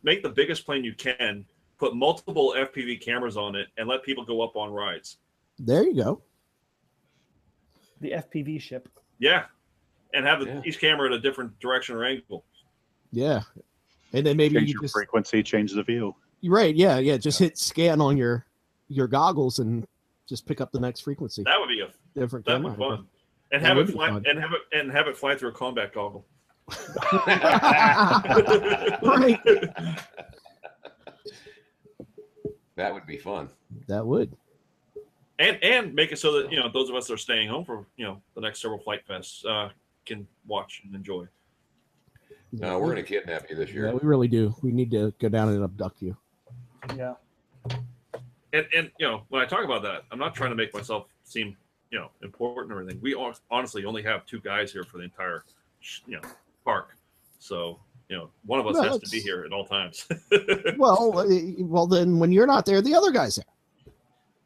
Make 0.02 0.22
the 0.22 0.30
biggest 0.30 0.66
plane 0.66 0.82
you 0.84 0.94
can. 0.94 1.44
Put 1.78 1.94
multiple 1.94 2.54
FPV 2.56 3.00
cameras 3.00 3.36
on 3.36 3.54
it 3.56 3.68
and 3.78 3.88
let 3.88 4.02
people 4.02 4.24
go 4.24 4.40
up 4.42 4.54
on 4.56 4.70
rides. 4.72 5.18
There 5.58 5.82
you 5.84 5.94
go. 5.94 6.22
The 8.00 8.10
FPV 8.12 8.60
ship. 8.60 8.88
Yeah, 9.18 9.44
and 10.14 10.24
have 10.24 10.40
the, 10.40 10.46
Yeah. 10.46 10.62
each 10.64 10.78
camera 10.80 11.06
in 11.08 11.12
a 11.14 11.18
different 11.18 11.58
direction 11.60 11.96
or 11.96 12.04
angle. 12.04 12.44
Yeah. 13.12 13.42
And 14.12 14.24
then 14.24 14.36
maybe 14.36 14.54
Change 14.56 14.68
you 14.68 14.74
your 14.74 14.82
just 14.82 14.94
frequency, 14.94 15.42
change 15.42 15.72
the 15.72 15.82
view. 15.82 16.14
right. 16.44 16.74
Yeah, 16.74 16.98
yeah. 16.98 17.16
Just 17.16 17.38
hit 17.38 17.58
scan 17.58 18.00
on 18.00 18.16
your 18.16 18.46
your 18.88 19.06
goggles 19.08 19.58
and 19.58 19.86
just 20.28 20.46
pick 20.46 20.60
up 20.60 20.70
the 20.72 20.78
next 20.80 21.00
frequency. 21.00 21.42
That 21.42 21.58
would 21.58 21.68
be 21.68 21.80
a 21.80 21.88
Different 22.18 22.44
that'd 22.46 22.62
camera. 22.62 22.76
be 22.76 22.82
fun. 22.96 23.06
And 23.52 23.62
That 23.62 23.68
have 23.68 23.76
would 23.76 23.88
it 23.88 23.92
fly 23.92 24.08
fun. 24.10 24.24
and 24.26 24.38
have 24.38 24.52
it 24.52 24.60
and 24.78 24.90
have 24.92 25.08
it 25.08 25.16
fly 25.16 25.34
through 25.36 25.50
a 25.50 25.52
combat 25.52 25.92
goggle. 25.92 26.24
right. 29.02 29.38
that 32.76 32.92
would 32.92 33.06
be 33.06 33.18
fun. 33.18 33.48
That 33.88 34.06
would. 34.06 34.36
and 35.38 35.58
and 35.62 35.94
make 35.94 36.12
it 36.12 36.18
so 36.18 36.32
that 36.40 36.52
you 36.52 36.58
know 36.60 36.68
those 36.72 36.88
of 36.90 36.94
us 36.96 37.06
that 37.08 37.14
are 37.14 37.18
staying 37.18 37.48
home 37.48 37.64
for 37.64 37.86
you 37.96 38.04
know 38.04 38.20
the 38.34 38.40
next 38.40 38.60
several 38.62 38.78
flite 38.80 39.06
fests 39.08 39.44
uh, 39.44 39.70
can 40.06 40.26
watch 40.46 40.82
and 40.84 40.94
enjoy. 40.94 41.26
No, 42.52 42.78
we're 42.78 42.90
gonna 42.90 43.02
kidnap 43.02 43.50
you 43.50 43.56
this 43.56 43.70
year. 43.70 43.84
Yeah, 43.86 43.90
year. 43.90 43.98
we 44.00 44.06
really 44.08 44.28
do. 44.28 44.54
We 44.62 44.70
need 44.70 44.90
to 44.92 45.12
go 45.18 45.28
down 45.28 45.48
and 45.48 45.62
abduct 45.64 46.02
you. 46.02 46.16
Yeah. 46.96 47.14
And 48.52 48.66
and 48.76 48.90
you 48.98 49.06
know 49.06 49.22
when 49.30 49.42
I 49.42 49.46
talk 49.46 49.64
about 49.64 49.82
that, 49.82 50.02
I'm 50.12 50.18
not 50.18 50.34
trying 50.34 50.50
to 50.50 50.56
make 50.56 50.72
myself 50.72 51.06
seem 51.24 51.56
you 51.90 51.98
know 51.98 52.10
important 52.22 52.72
or 52.72 52.80
anything. 52.80 53.00
We 53.02 53.12
hon- 53.12 53.34
honestly 53.50 53.84
only 53.84 54.02
have 54.02 54.24
two 54.26 54.40
guys 54.40 54.72
here 54.72 54.84
for 54.84 54.98
the 54.98 55.04
entire 55.04 55.44
you 56.06 56.16
know 56.20 56.28
park, 56.64 56.96
so 57.40 57.80
you 58.08 58.16
know 58.16 58.30
one 58.46 58.60
of 58.60 58.66
us 58.68 58.76
No, 58.76 58.82
has 58.82 58.98
to 59.00 59.10
be 59.10 59.18
here 59.20 59.42
at 59.44 59.52
all 59.52 59.64
times. 59.64 60.06
Well, 60.76 61.18
uh, 61.18 61.26
well, 61.58 61.86
then 61.88 62.18
when 62.20 62.30
you're 62.30 62.46
not 62.46 62.64
there, 62.64 62.80
the 62.80 62.94
other 62.94 63.10
guy's 63.10 63.36
there. 63.36 63.44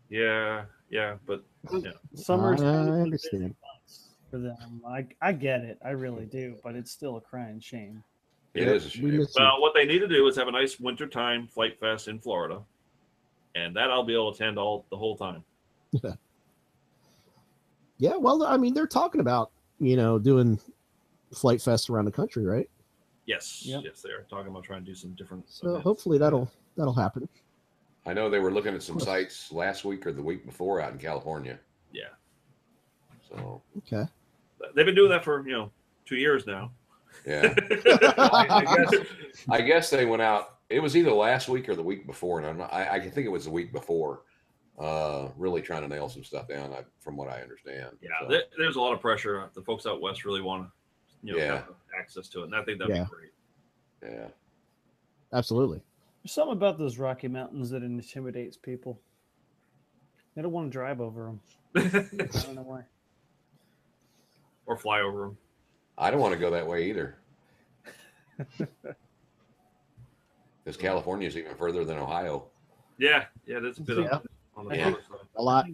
yeah, 0.08 0.64
yeah, 0.88 1.16
but 1.26 1.44
Summer's 2.14 2.62
I 2.62 2.64
kind 2.64 2.76
of 2.78 2.84
the 2.86 2.90
busy 2.92 3.02
understand. 3.02 3.54
Months 4.32 4.56
for 4.58 4.64
them. 4.66 4.82
I 4.86 5.06
I 5.20 5.32
get 5.32 5.62
it. 5.62 5.78
I 5.84 5.90
really 5.90 6.26
do. 6.26 6.56
But 6.62 6.74
it's 6.74 6.90
still 6.90 7.16
a 7.16 7.20
crying 7.20 7.60
shame. 7.60 8.02
It 8.54 8.62
Yeah, 8.66 8.74
is 8.74 8.86
a 8.86 8.90
shame. 8.90 9.26
well, 9.36 9.60
what 9.60 9.74
they 9.74 9.84
need 9.84 9.98
to 10.00 10.08
do 10.08 10.26
is 10.26 10.36
have 10.36 10.48
a 10.48 10.52
nice 10.52 10.80
wintertime 10.80 11.46
flite 11.46 11.78
fest 11.78 12.08
in 12.08 12.18
Florida, 12.18 12.62
and 13.54 13.74
that 13.76 13.90
I'll 13.90 14.04
be 14.04 14.14
able 14.14 14.32
to 14.32 14.42
attend 14.42 14.58
all 14.58 14.86
the 14.90 14.96
whole 14.96 15.16
time. 15.16 15.44
Yeah, 17.98 18.16
well, 18.16 18.44
I 18.44 18.56
mean, 18.56 18.74
they're 18.74 18.86
talking 18.86 19.20
about 19.20 19.50
you 19.78 19.96
know 19.96 20.18
doing 20.18 20.58
flite 21.34 21.60
fest 21.60 21.90
around 21.90 22.04
the 22.06 22.12
country, 22.12 22.44
right? 22.46 22.68
Yes, 23.26 23.62
Yep. 23.66 23.82
yes, 23.84 24.00
they're 24.00 24.22
talking 24.30 24.48
about 24.50 24.64
trying 24.64 24.80
to 24.84 24.86
do 24.90 24.94
some 24.94 25.12
different. 25.14 25.44
So 25.50 25.68
events. 25.68 25.84
hopefully 25.84 26.18
that'll 26.18 26.50
that'll 26.76 26.94
happen. 26.94 27.28
I 28.06 28.14
know 28.14 28.30
they 28.30 28.38
were 28.38 28.52
looking 28.52 28.74
at 28.74 28.82
some 28.82 28.98
sites 28.98 29.52
last 29.52 29.84
week 29.84 30.06
or 30.06 30.12
the 30.12 30.22
week 30.22 30.46
before 30.46 30.80
out 30.80 30.92
in 30.92 30.98
California. 30.98 31.58
Yeah. 31.92 32.04
So 33.28 33.62
Okay. 33.78 34.06
They've 34.74 34.86
been 34.86 34.94
doing 34.94 35.10
that 35.10 35.24
for 35.24 35.46
you 35.46 35.52
know 35.52 35.70
two 36.06 36.16
years 36.16 36.46
now. 36.46 36.72
yeah. 37.26 37.54
I, 38.18 38.46
I 38.66 38.76
guess 38.76 38.94
I 39.48 39.60
guess 39.60 39.90
they 39.90 40.04
went 40.06 40.22
out. 40.22 40.56
It 40.70 40.80
was 40.80 40.96
either 40.96 41.12
last 41.12 41.48
week 41.48 41.68
or 41.68 41.74
the 41.74 41.82
week 41.82 42.06
before, 42.06 42.38
and 42.38 42.46
I'm 42.46 42.58
not, 42.58 42.72
I, 42.72 42.88
I 42.96 43.00
think 43.00 43.26
it 43.26 43.30
was 43.30 43.44
the 43.44 43.50
week 43.50 43.72
before. 43.72 44.22
Uh, 44.78 45.30
really 45.36 45.60
trying 45.60 45.82
to 45.82 45.88
nail 45.88 46.08
some 46.08 46.22
stuff 46.22 46.46
down, 46.46 46.72
I, 46.72 46.84
from 47.00 47.16
what 47.16 47.28
I 47.28 47.40
understand. 47.42 47.96
Yeah, 48.00 48.10
So, 48.22 48.28
there, 48.28 48.42
there's 48.56 48.76
a 48.76 48.80
lot 48.80 48.92
of 48.92 49.00
pressure. 49.00 49.50
The 49.52 49.62
folks 49.62 49.86
out 49.86 50.00
west 50.00 50.24
really 50.24 50.40
want 50.40 50.68
to, 50.68 50.72
you 51.26 51.32
know, 51.32 51.38
Yeah. 51.42 51.54
have 51.56 51.64
access 51.98 52.28
to 52.28 52.42
it, 52.42 52.44
and 52.44 52.54
I 52.54 52.62
think 52.62 52.78
that'd 52.78 52.94
Yeah. 52.94 53.02
be 53.04 53.10
great. 53.10 54.12
yeah. 54.14 54.28
Absolutely. 55.32 55.82
There's 56.22 56.32
something 56.32 56.52
about 56.52 56.78
those 56.78 56.96
Rocky 56.96 57.26
Mountains 57.26 57.70
that 57.70 57.82
intimidates 57.82 58.56
people. 58.56 59.00
They 60.36 60.42
don't 60.42 60.52
want 60.52 60.68
to 60.68 60.72
drive 60.72 61.00
over 61.00 61.24
them. 61.24 61.40
I 61.76 62.26
don't 62.44 62.54
know 62.54 62.62
why. 62.62 62.84
Or 64.68 64.76
fly 64.76 65.00
over 65.00 65.22
them. 65.22 65.36
I 65.96 66.12
don't 66.12 66.20
want 66.20 66.34
to 66.34 66.38
go 66.38 66.50
that 66.50 66.64
way 66.66 66.88
either. 66.90 67.16
Because 70.64 70.76
California 70.82 71.26
is 71.26 71.34
even 71.34 71.54
further 71.54 71.82
than 71.82 71.96
Ohio. 71.96 72.44
Yeah, 72.98 73.24
yeah, 73.46 73.58
that's 73.58 73.78
a 73.78 73.80
bit 73.82 73.96
Yeah. 74.00 74.08
of 74.16 74.26
on 74.54 74.68
the 74.68 74.76
Yeah. 74.76 74.90
side. 74.90 75.00
A 75.36 75.42
lot. 75.42 75.64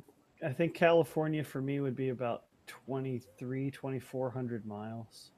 I 0.46 0.52
think 0.52 0.72
California 0.72 1.42
for 1.42 1.60
me 1.60 1.80
would 1.80 1.96
be 1.96 2.10
about 2.10 2.44
23, 2.68 3.72
2400 3.72 4.64
miles. 4.64 5.32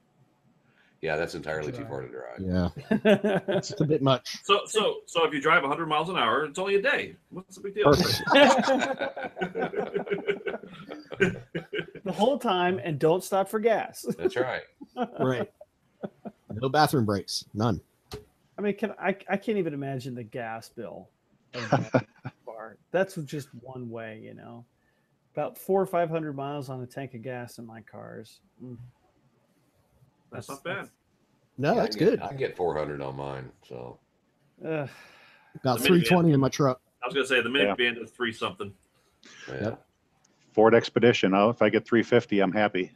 Yeah, 1.01 1.17
that's 1.17 1.35
entirely 1.35 1.73
too 1.73 1.87
far 1.87 2.03
to 2.03 2.09
drive. 2.09 2.39
Yeah, 2.41 2.69
it's 3.57 3.81
a 3.81 3.85
bit 3.87 4.03
much. 4.03 4.45
So, 4.45 4.61
so, 4.67 4.97
so 5.07 5.25
if 5.25 5.33
you 5.33 5.41
drive 5.41 5.63
100 5.63 5.87
miles 5.87 6.11
an 6.11 6.19
hour, 6.19 6.45
it's 6.45 6.59
only 6.59 6.75
a 6.75 6.83
day. 6.83 7.17
What's 7.31 7.57
the 7.57 7.63
big 7.63 7.75
deal? 7.77 7.95
the 12.07 12.13
whole 12.13 12.39
time 12.39 12.81
and 12.83 12.99
don't 12.99 13.23
stop 13.23 13.49
for 13.49 13.59
gas. 13.61 14.07
That's 14.17 14.37
right. 14.37 14.63
Right. 15.21 15.51
No 16.53 16.69
bathroom 16.71 17.05
breaks. 17.05 17.45
None. 17.53 17.81
I 18.59 18.63
mean, 18.63 18.75
can 18.77 18.93
I, 18.93 19.15
I 19.29 19.37
can't 19.37 19.59
even 19.59 19.75
imagine 19.75 20.15
the 20.15 20.23
gas 20.25 20.69
bill. 20.71 21.11
of 21.55 21.69
that. 21.71 22.07
That's 22.93 23.17
just 23.17 23.49
one 23.61 23.91
way, 23.91 24.21
you 24.25 24.33
know. 24.35 24.65
About 25.35 25.59
four 25.59 25.83
or 25.83 25.87
five 25.87 26.09
hundred 26.09 26.35
miles 26.35 26.71
on 26.71 26.81
a 26.83 26.87
tank 26.87 27.13
of 27.15 27.21
gas 27.23 27.59
in 27.59 27.67
my 27.67 27.83
cars. 27.83 28.41
Mm. 28.65 28.79
That's 30.33 30.49
not 30.49 30.65
bad. 30.65 30.89
No, 31.59 31.75
Yeah, 31.75 31.81
that's 31.83 31.97
can 31.97 32.07
get- 32.07 32.21
good. 32.21 32.23
I 32.23 32.33
get 32.35 32.57
400 32.57 33.01
on 33.03 33.17
mine. 33.17 33.51
So 33.69 33.99
Ugh. 34.65 34.89
About 35.63 35.81
320 35.81 36.33
in 36.33 36.41
my 36.41 36.49
truck. 36.49 36.81
I 37.03 37.07
was 37.07 37.15
gonna 37.15 37.27
say 37.27 37.41
the 37.43 37.51
Yeah. 37.51 37.75
minivan 37.75 38.03
is 38.03 38.11
three 38.11 38.33
something. 38.33 38.73
yeah. 39.49 39.61
Yep. 39.63 39.86
Ford 40.57 40.75
Expedition. 40.75 41.35
Oh, 41.35 41.51
if 41.51 41.61
I 41.61 41.69
get 41.69 41.87
350, 41.87 42.41
I'm 42.41 42.51
happy. 42.51 42.91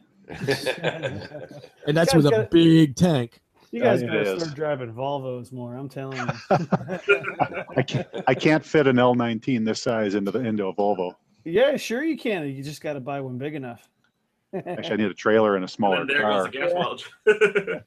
and 1.86 1.94
that's 1.96 2.14
with 2.14 2.24
a 2.26 2.30
got- 2.30 2.50
big 2.50 2.96
tank. 2.96 3.40
You 3.70 3.82
guys 3.82 4.02
oh, 4.02 4.06
it 4.06 4.08
gotta 4.08 4.34
is. 4.34 4.42
start 4.42 4.56
driving 4.56 4.92
Volvos 4.92 5.52
more. 5.52 5.76
I'm 5.76 5.88
telling 5.88 6.16
you. 6.16 6.26
I 7.76 7.82
can't, 7.82 8.06
I 8.26 8.34
can't 8.34 8.64
fit 8.64 8.88
an 8.88 8.96
L19 8.96 9.64
this 9.64 9.80
size 9.82 10.16
into 10.16 10.32
the 10.32 10.40
into 10.40 10.66
a 10.66 10.74
Volvo. 10.74 11.12
yeah, 11.44 11.76
sure 11.76 12.02
you 12.02 12.16
can. 12.18 12.48
You 12.48 12.64
just 12.64 12.80
got 12.82 12.94
to 12.94 13.00
buy 13.00 13.20
one 13.20 13.38
big 13.38 13.54
enough. 13.54 13.88
Actually, 14.54 14.92
I 14.94 14.96
need 14.96 15.10
a 15.10 15.14
trailer 15.14 15.54
and 15.54 15.64
a 15.64 15.68
smaller 15.68 16.00
and 16.00 16.10
there 16.10 16.22
goes 16.22 16.32
car. 16.32 16.44
the 16.44 16.50
gas 16.50 16.72
mileage. 16.74 17.04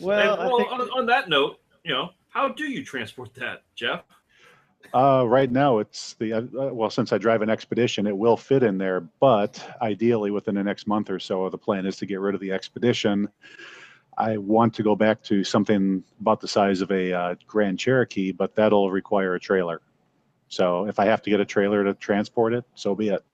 well, 0.00 0.32
And, 0.32 0.40
I 0.42 0.46
well, 0.46 0.58
think, 0.58 0.72
on, 0.72 0.80
on 0.98 1.06
that 1.06 1.28
note, 1.30 1.60
you 1.84 1.92
know, 1.94 2.10
how 2.28 2.48
do 2.48 2.64
you 2.64 2.84
transport 2.84 3.32
that, 3.36 3.62
Jeff? 3.76 4.02
Uh, 4.92 5.24
right 5.26 5.50
now, 5.50 5.78
it's 5.78 6.14
the 6.14 6.32
uh, 6.32 6.40
uh, 6.40 6.72
well. 6.72 6.90
Since 6.90 7.12
I 7.12 7.18
drive 7.18 7.42
an 7.42 7.50
Expedition, 7.50 8.06
it 8.06 8.16
will 8.16 8.36
fit 8.36 8.62
in 8.62 8.78
there. 8.78 9.00
But 9.00 9.64
ideally, 9.82 10.30
within 10.30 10.54
the 10.54 10.62
next 10.62 10.86
month 10.86 11.10
or 11.10 11.18
so, 11.18 11.48
the 11.48 11.58
plan 11.58 11.86
is 11.86 11.96
to 11.96 12.06
get 12.06 12.20
rid 12.20 12.34
of 12.34 12.40
the 12.40 12.52
Expedition. 12.52 13.28
I 14.16 14.36
want 14.36 14.74
to 14.74 14.82
go 14.82 14.94
back 14.94 15.22
to 15.24 15.42
something 15.42 16.04
about 16.20 16.40
the 16.40 16.46
size 16.46 16.80
of 16.80 16.90
a 16.92 17.12
uh, 17.12 17.34
Grand 17.46 17.78
Cherokee, 17.78 18.30
but 18.30 18.54
that'll 18.54 18.90
require 18.90 19.34
a 19.34 19.40
trailer. 19.40 19.80
So 20.48 20.86
if 20.86 21.00
I 21.00 21.06
have 21.06 21.22
to 21.22 21.30
get 21.30 21.40
a 21.40 21.44
trailer 21.44 21.82
to 21.82 21.94
transport 21.94 22.54
it, 22.54 22.64
so 22.74 22.94
be 22.94 23.08
it. 23.08 23.24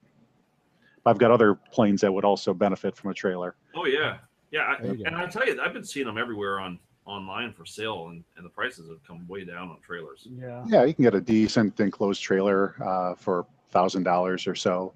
I've 1.05 1.19
got 1.19 1.31
other 1.31 1.55
planes 1.55 2.01
that 2.01 2.11
would 2.11 2.25
also 2.25 2.53
benefit 2.53 2.95
from 2.95 3.11
a 3.11 3.13
trailer. 3.13 3.55
Oh 3.75 3.85
yeah, 3.85 4.17
yeah. 4.51 4.75
I, 4.77 4.81
There 4.81 4.93
you 4.93 5.03
go. 5.03 5.07
and 5.07 5.15
I 5.15 5.27
tell 5.27 5.45
you, 5.45 5.59
I've 5.61 5.73
been 5.73 5.83
seeing 5.83 6.05
them 6.05 6.17
everywhere 6.17 6.59
on 6.59 6.79
online 7.11 7.53
for 7.53 7.65
sale, 7.65 8.07
and, 8.07 8.23
and 8.37 8.45
the 8.45 8.49
prices 8.49 8.89
have 8.89 9.03
come 9.05 9.27
way 9.27 9.43
down 9.43 9.69
on 9.69 9.79
trailers. 9.81 10.27
yeah. 10.31 10.63
Yeah, 10.67 10.83
you 10.85 10.93
can 10.93 11.03
get 11.03 11.15
a 11.15 11.21
decent 11.21 11.79
enclosed 11.79 12.21
trailer 12.21 12.75
uh, 12.83 13.15
for 13.15 13.45
thousand 13.69 14.03
dollars 14.03 14.47
or 14.47 14.55
so. 14.55 14.93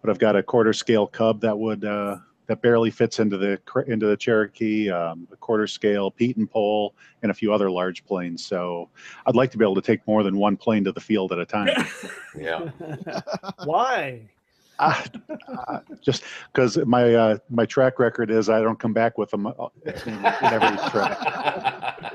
But 0.00 0.10
I've 0.10 0.18
got 0.18 0.36
a 0.36 0.42
quarter 0.42 0.72
scale 0.72 1.06
Cub 1.06 1.40
that 1.40 1.56
would 1.56 1.84
uh, 1.84 2.18
that 2.46 2.60
barely 2.60 2.90
fits 2.90 3.18
into 3.20 3.38
the 3.38 3.60
into 3.86 4.06
the 4.06 4.16
Cherokee, 4.16 4.90
um, 4.90 5.28
a 5.32 5.36
quarter 5.36 5.66
scale 5.66 6.10
Pietenpol, 6.10 6.90
and 7.22 7.30
a 7.30 7.34
few 7.34 7.52
other 7.52 7.70
large 7.70 8.04
planes. 8.04 8.44
So 8.44 8.88
I'd 9.26 9.36
like 9.36 9.50
to 9.52 9.58
be 9.58 9.64
able 9.64 9.76
to 9.76 9.82
take 9.82 10.06
more 10.06 10.22
than 10.22 10.36
one 10.36 10.56
plane 10.56 10.84
to 10.84 10.92
the 10.92 11.00
field 11.00 11.32
at 11.32 11.38
a 11.38 11.46
time. 11.46 11.68
yeah. 12.38 12.70
Why? 13.64 14.28
Just 16.00 16.24
because 16.52 16.78
my 16.78 17.14
uh, 17.14 17.38
my 17.50 17.66
track 17.66 17.98
record 17.98 18.30
is 18.30 18.48
I 18.48 18.60
don't 18.60 18.78
come 18.78 18.92
back 18.92 19.18
with 19.18 19.30
them 19.30 19.46
uh, 19.46 19.52
in, 19.84 20.12
in 20.12 20.24
every 20.24 20.76
track. 20.90 22.14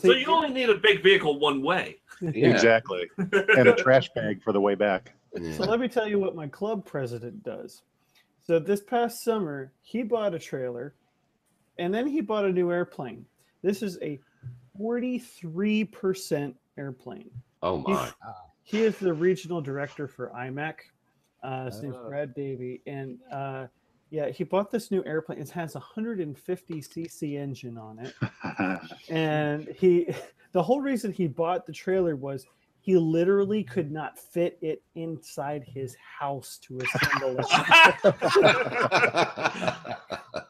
so 0.00 0.12
you 0.12 0.26
only 0.26 0.50
need 0.50 0.70
a 0.70 0.76
big 0.76 1.02
vehicle 1.02 1.38
one 1.38 1.62
way. 1.62 1.96
Yeah. 2.20 2.48
Exactly, 2.48 3.08
and 3.18 3.68
a 3.68 3.74
trash 3.74 4.08
bag 4.14 4.42
for 4.42 4.52
the 4.52 4.60
way 4.60 4.74
back. 4.74 5.14
So 5.56 5.64
let 5.64 5.78
me 5.78 5.88
tell 5.88 6.08
you 6.08 6.18
what 6.18 6.34
my 6.34 6.48
club 6.48 6.84
president 6.84 7.42
does. 7.44 7.82
So 8.40 8.58
this 8.58 8.82
past 8.82 9.22
summer, 9.22 9.72
he 9.82 10.02
bought 10.02 10.34
a 10.34 10.38
trailer 10.38 10.94
and 11.78 11.94
then 11.94 12.06
he 12.06 12.20
bought 12.20 12.44
a 12.44 12.52
new 12.52 12.72
airplane. 12.72 13.24
This 13.62 13.82
is 13.82 13.98
a 14.02 14.18
43% 14.80 16.54
airplane. 16.76 17.30
Oh 17.62 17.78
my. 17.78 18.10
He 18.62 18.82
is 18.82 18.98
the 18.98 19.12
regional 19.12 19.60
director 19.60 20.06
for 20.06 20.30
IMAC. 20.36 20.74
Uh, 21.42 21.66
his 21.66 21.82
name's 21.82 21.96
Oh. 21.98 22.08
Brad 22.08 22.34
Davy. 22.34 22.80
And 22.86 23.18
uh, 23.32 23.66
yeah, 24.10 24.30
he 24.30 24.44
bought 24.44 24.70
this 24.70 24.90
new 24.90 25.02
airplane. 25.04 25.38
It 25.38 25.50
has 25.50 25.74
a 25.74 25.78
150 25.78 26.74
cc 26.80 27.38
engine 27.38 27.76
on 27.78 27.98
it. 27.98 28.14
and 29.10 29.68
he 29.78 30.08
the 30.52 30.62
whole 30.62 30.80
reason 30.80 31.12
he 31.12 31.26
bought 31.26 31.66
the 31.66 31.72
trailer 31.72 32.16
was 32.16 32.46
he 32.80 32.96
literally 32.96 33.62
could 33.62 33.92
not 33.92 34.18
fit 34.18 34.56
it 34.62 34.82
inside 34.94 35.62
his 35.62 35.94
house 36.18 36.58
to 36.62 36.78
assemble 36.78 37.36
it. 37.38 37.46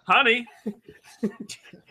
Honey, 0.06 0.46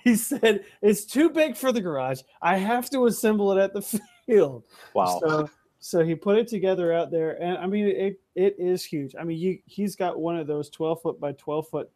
he 0.03 0.15
said 0.15 0.64
it's 0.82 1.03
too 1.06 1.30
big 1.30 1.57
for 1.57 1.72
the 1.74 1.82
garage. 1.82 2.22
I 2.41 2.57
have 2.57 2.90
to 2.91 3.07
assemble 3.07 3.52
it 3.52 3.60
at 3.61 3.74
the 3.74 3.82
field. 4.26 4.64
wow. 4.94 5.19
So 5.22 5.49
so 5.88 6.03
he 6.03 6.15
put 6.15 6.38
it 6.38 6.47
together 6.47 6.91
out 6.93 7.11
there, 7.11 7.41
and 7.41 7.57
I 7.57 7.65
mean 7.68 7.88
it 7.88 8.19
it 8.35 8.55
is 8.59 8.84
huge. 8.84 9.15
I 9.19 9.23
mean 9.23 9.38
you 9.38 9.59
he's 9.65 9.95
got 9.95 10.19
one 10.19 10.38
of 10.38 10.45
those 10.47 10.69
12 10.69 11.01
foot 11.01 11.19
by 11.19 11.31
12 11.34 11.68
foot 11.69 11.89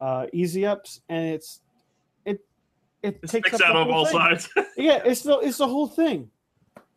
uh, 0.00 0.26
easy 0.32 0.64
ups, 0.66 1.00
and 1.08 1.34
it's 1.34 1.60
it 2.24 2.40
it 3.02 3.18
it 3.22 3.28
takes 3.28 3.52
up 3.54 3.60
out 3.62 3.76
of 3.76 3.88
all 3.88 4.06
thing. 4.06 4.14
sides. 4.14 4.48
yeah 4.76 5.00
it's 5.04 5.22
the 5.22 5.38
it's 5.40 5.58
the 5.58 5.66
whole 5.68 5.86
thing 5.86 6.30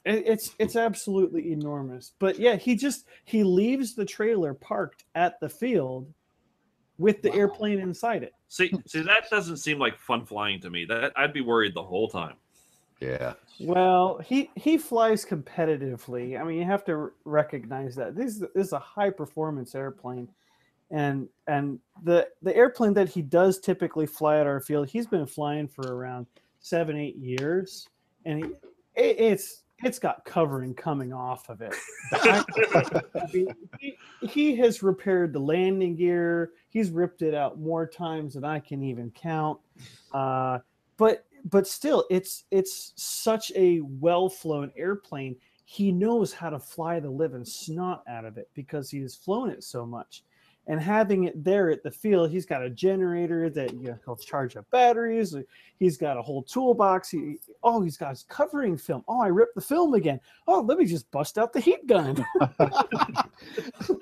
It- 0.06 0.24
it's 0.28 0.56
it's 0.60 0.76
absolutely 0.76 1.52
enormous 1.52 2.14
but 2.20 2.40
yeah 2.40 2.56
he 2.56 2.76
just 2.76 3.06
he 3.26 3.44
leaves 3.44 3.96
the 3.96 4.06
trailer 4.06 4.54
parked 4.54 5.04
at 5.16 5.40
the 5.42 5.50
field 5.50 6.12
with 6.98 7.22
the 7.22 7.30
Wow. 7.30 7.36
airplane 7.38 7.80
inside 7.80 8.24
it 8.24 8.34
see, 8.48 8.72
see, 8.88 9.02
that 9.02 9.30
doesn't 9.30 9.58
seem 9.58 9.78
like 9.80 9.98
fun 10.00 10.26
flying 10.26 10.60
to 10.62 10.70
me. 10.70 10.84
That 10.86 11.12
I'd 11.16 11.34
be 11.34 11.42
worried 11.42 11.74
the 11.76 11.84
whole 11.84 12.08
time. 12.10 12.36
Yeah. 13.00 13.34
well 13.60 14.20
he 14.20 14.50
he 14.56 14.78
flies 14.78 15.26
competitively 15.26 16.40
i 16.40 16.44
mean 16.44 16.58
you 16.58 16.66
have 16.66 16.84
to 16.84 17.12
recognize 17.26 17.96
that 17.96 18.16
this 18.16 18.34
is, 18.34 18.40
this 18.40 18.68
is 18.68 18.74
a 18.74 18.80
high 18.80 19.10
performance 19.10 19.76
airplane 19.76 20.28
and 20.92 21.28
and 21.48 21.80
the 22.04 22.28
the 22.42 22.56
airplane 22.56 22.94
that 22.94 23.10
he 23.10 23.22
does 23.22 23.60
typically 23.60 24.06
fly 24.06 24.40
at 24.40 24.48
our 24.48 24.60
field 24.60 24.88
he's 24.88 25.08
been 25.08 25.26
flying 25.26 25.68
for 25.68 25.96
around 25.96 26.26
seven 26.60 26.98
eight 26.98 27.16
years 27.16 27.88
and 28.26 28.44
he, 28.44 28.52
it, 28.96 29.16
it's 29.20 29.64
it's 29.84 30.00
got 30.00 30.26
covering 30.26 30.74
coming 30.74 31.14
off 31.14 31.48
of 31.50 31.62
it 31.62 31.74
I 32.12 33.04
mean, 33.34 33.48
he, 33.80 33.98
he 34.22 34.56
has 34.58 34.82
repaired 34.82 35.34
the 35.34 35.40
landing 35.40 35.96
gear. 35.96 36.52
He's 36.70 36.90
ripped 36.90 37.22
it 37.22 37.34
out 37.34 37.60
more 37.60 37.88
times 37.88 38.34
than 38.34 38.44
I 38.44 38.60
can 38.60 38.84
even 38.84 39.12
count. 39.12 39.60
Uh, 40.12 40.60
but 40.98 41.26
but 41.46 41.68
still, 41.68 42.06
it's 42.10 42.46
it's 42.52 42.94
such 42.96 43.52
a 43.56 43.82
well 43.82 44.30
flown 44.30 44.72
airplane. 44.78 45.36
He 45.66 45.92
knows 45.92 46.34
how 46.34 46.50
to 46.50 46.60
fly 46.60 47.00
the 47.00 47.10
living 47.10 47.46
snot 47.46 48.04
out 48.08 48.26
of 48.26 48.38
it 48.38 48.50
because 48.56 48.90
he 48.90 49.00
has 49.02 49.16
flown 49.16 49.50
it 49.50 49.64
so 49.64 49.86
much. 49.86 50.24
And 50.68 50.80
having 50.80 51.24
it 51.24 51.44
there 51.44 51.72
at 51.72 51.82
the 51.82 51.90
field, 51.90 52.30
he's 52.30 52.46
got 52.46 52.64
a 52.64 52.70
generator 52.70 53.50
that 53.50 53.74
you 53.74 53.90
know, 53.90 53.98
he'll 54.06 54.16
charge 54.16 54.56
up 54.56 54.70
batteries. 54.70 55.36
He's 55.80 55.98
got 55.98 56.18
a 56.18 56.22
whole 56.22 56.44
toolbox. 56.44 57.10
He, 57.10 57.38
oh, 57.64 57.82
he's 57.82 57.98
got 57.98 58.12
his 58.12 58.24
covering 58.30 58.78
film. 58.78 59.04
Oh, 59.08 59.20
I 59.20 59.28
ripped 59.28 59.56
the 59.56 59.62
film 59.62 59.96
again. 59.96 60.20
Oh, 60.48 60.62
let 60.62 60.78
me 60.78 60.86
just 60.86 61.10
bust 61.10 61.40
out 61.40 61.54
the 61.54 61.60
heat 61.60 61.88
gun. 61.88 62.24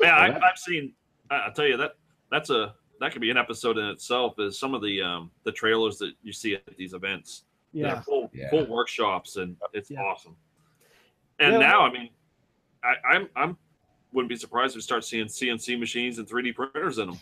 Yeah, 0.00 0.16
I, 0.16 0.34
I've 0.48 0.58
seen. 0.58 0.94
I- 1.30 1.36
I'll 1.46 1.52
tell 1.52 1.66
you 1.66 1.76
that 1.76 1.92
that's 2.30 2.50
a 2.50 2.74
that 3.02 3.12
could 3.12 3.20
be 3.20 3.30
an 3.30 3.36
episode 3.36 3.78
in 3.78 3.84
itself. 3.86 4.38
Is 4.38 4.58
some 4.58 4.74
of 4.74 4.80
the 4.82 5.02
um 5.02 5.30
the 5.44 5.52
trailers 5.52 5.98
that 5.98 6.12
you 6.22 6.32
see 6.32 6.54
at 6.54 6.76
these 6.76 6.94
events. 6.94 7.42
Yeah. 7.72 8.00
full 8.02 8.30
Yeah. 8.32 8.48
full 8.50 8.66
workshops, 8.66 9.36
and 9.36 9.56
it's 9.72 9.90
Yeah. 9.90 10.00
awesome. 10.02 10.36
And 11.40 11.54
Yeah. 11.54 11.58
now, 11.58 11.80
I 11.82 11.92
mean, 11.92 12.10
I, 12.84 12.94
I'm 13.14 13.28
I'm 13.34 13.56
wouldn't 14.12 14.28
be 14.28 14.36
surprised 14.36 14.72
if 14.72 14.76
we 14.76 14.82
start 14.82 15.04
seeing 15.04 15.26
CNC 15.26 15.78
machines 15.78 16.18
and 16.18 16.28
3D 16.28 16.54
printers 16.54 16.98
in 16.98 17.08
them. 17.08 17.18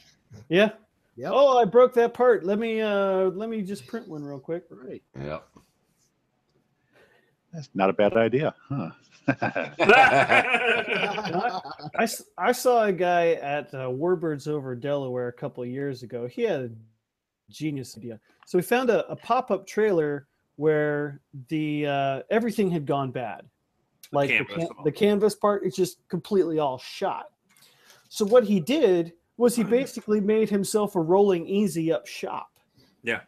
Yeah. 0.48 0.70
Yep. 1.16 1.32
Oh, 1.34 1.58
I 1.58 1.64
broke 1.64 1.94
that 1.94 2.12
part. 2.14 2.44
Let 2.44 2.58
me 2.58 2.80
uh 2.80 3.30
let 3.30 3.48
me 3.48 3.62
just 3.62 3.86
print 3.86 4.06
one 4.08 4.22
real 4.24 4.38
quick. 4.40 4.64
Right. 4.70 5.02
Yeah. 5.18 5.38
That's 7.52 7.68
not 7.74 7.90
a 7.90 7.92
bad 7.92 8.16
idea, 8.16 8.54
huh? 8.68 8.90
I, 11.98 12.08
I 12.38 12.52
saw 12.52 12.84
a 12.84 12.92
guy 12.92 13.32
at 13.34 13.72
uh, 13.74 13.88
Warbirds 13.88 14.48
over 14.48 14.74
Delaware 14.74 15.28
a 15.28 15.32
couple 15.32 15.64
years 15.64 16.02
ago. 16.02 16.26
He 16.26 16.42
had 16.42 16.60
a 16.60 16.70
genius 17.50 17.96
idea. 17.96 18.20
So 18.46 18.58
we 18.58 18.62
found 18.62 18.90
a, 18.90 19.06
a 19.10 19.16
pop-up 19.16 19.66
trailer 19.66 20.26
where 20.56 21.20
the 21.48 21.86
uh, 21.86 22.22
everything 22.30 22.70
had 22.70 22.86
gone 22.86 23.10
bad, 23.10 23.42
like 24.12 24.28
the, 24.28 24.44
canvas 24.44 24.56
can- 24.56 24.84
the 24.84 24.92
canvas 24.92 25.34
part. 25.34 25.64
is 25.64 25.74
just 25.74 26.06
completely 26.08 26.58
all 26.58 26.78
shot. 26.78 27.30
So 28.08 28.24
what 28.24 28.44
he 28.44 28.60
did 28.60 29.12
was 29.36 29.56
he 29.56 29.64
basically 29.64 30.20
made 30.20 30.50
himself 30.50 30.96
a 30.96 31.00
rolling 31.00 31.46
easy 31.46 31.92
up 31.92 32.06
shop. 32.06 32.49
Yeah. 33.02 33.20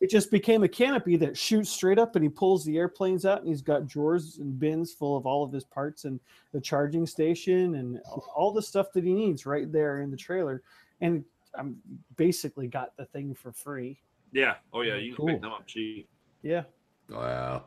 It 0.00 0.10
just 0.10 0.30
became 0.30 0.62
a 0.64 0.68
canopy 0.68 1.16
that 1.16 1.36
shoots 1.36 1.70
straight 1.70 1.98
up 1.98 2.16
and 2.16 2.22
he 2.24 2.28
pulls 2.28 2.64
the 2.64 2.76
airplanes 2.76 3.24
out 3.24 3.38
and 3.40 3.48
he's 3.48 3.62
got 3.62 3.86
drawers 3.86 4.38
and 4.38 4.58
bins 4.58 4.92
full 4.92 5.16
of 5.16 5.26
all 5.26 5.44
of 5.44 5.52
his 5.52 5.64
parts 5.64 6.04
and 6.04 6.18
the 6.52 6.60
charging 6.60 7.06
station 7.06 7.76
and 7.76 8.00
all 8.34 8.52
the 8.52 8.60
stuff 8.62 8.92
that 8.92 9.04
he 9.04 9.12
needs 9.14 9.46
right 9.46 9.70
there 9.72 10.00
in 10.00 10.10
the 10.10 10.16
trailer. 10.16 10.62
And 11.00 11.24
I'm 11.54 11.76
basically 12.16 12.66
got 12.66 12.96
the 12.96 13.04
thing 13.06 13.34
for 13.34 13.52
free. 13.52 14.00
yeah. 14.32 14.54
Oh 14.72 14.82
yeah. 14.82 14.96
You 14.96 15.14
can 15.14 15.16
Cool. 15.16 15.26
pick 15.28 15.40
them 15.40 15.52
up 15.52 15.66
cheap. 15.66 16.08
Yeah. 16.42 16.64
Wow. 17.08 17.64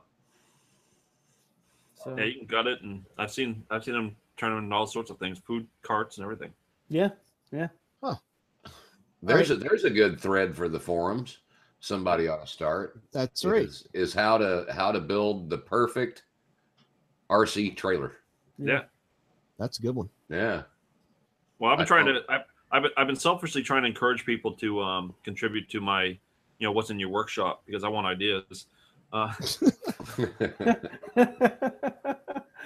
So 1.96 2.16
Yeah, 2.18 2.26
you 2.26 2.36
can 2.40 2.46
gut 2.48 2.68
it, 2.68 2.82
and 2.82 3.04
I've 3.18 3.32
seen 3.32 3.64
I've 3.70 3.84
seen 3.84 3.94
them 3.94 4.16
turn 4.38 4.52
them 4.52 4.64
into 4.66 4.76
all 4.76 4.86
sorts 4.88 5.10
of 5.10 5.18
things, 5.20 5.40
food 5.40 5.68
carts 5.82 6.18
and 6.18 6.24
everything. 6.24 6.54
Yeah, 6.88 7.10
yeah. 7.52 7.68
There's 9.22 9.52
a 9.52 9.56
there's 9.56 9.84
a 9.84 9.90
good 9.90 10.20
thread 10.20 10.56
for 10.56 10.70
the 10.70 10.80
forums. 10.80 11.40
Somebody 11.82 12.28
ought 12.28 12.42
to 12.42 12.48
start. 12.48 13.02
That's 13.12 13.46
right. 13.46 13.64
Is, 13.64 13.88
is 13.94 14.14
how 14.14 14.38
to 14.38 14.66
how 14.72 14.92
to 14.92 15.00
build 15.00 15.50
the 15.50 15.58
perfect 15.58 16.24
RC 17.30 17.76
trailer. 17.78 18.18
Yeah. 18.58 18.84
That's 19.58 19.80
a 19.80 19.82
good 19.82 19.96
one. 19.96 20.10
Yeah. 20.30 20.64
Well, 21.60 21.72
I've 21.72 21.78
been 21.78 21.86
I 21.86 21.88
trying 21.88 22.06
hope- 22.08 22.26
to. 22.26 22.32
I've, 22.34 22.42
I've 22.72 22.84
been, 22.84 22.92
I've 22.98 23.08
been 23.08 23.16
selfishly 23.16 23.64
trying 23.64 23.82
to 23.84 23.88
encourage 23.88 24.26
people 24.26 24.54
to 24.54 24.82
um, 24.82 25.14
contribute 25.24 25.70
to 25.70 25.82
my, 25.82 26.04
you 26.04 26.18
know, 26.62 26.72
what's 26.72 26.92
in 26.92 27.00
your 27.00 27.10
workshop 27.10 27.64
because 27.66 27.84
I 27.84 27.88
want 27.88 28.08
ideas. 28.08 28.68
Uh, 29.12 29.34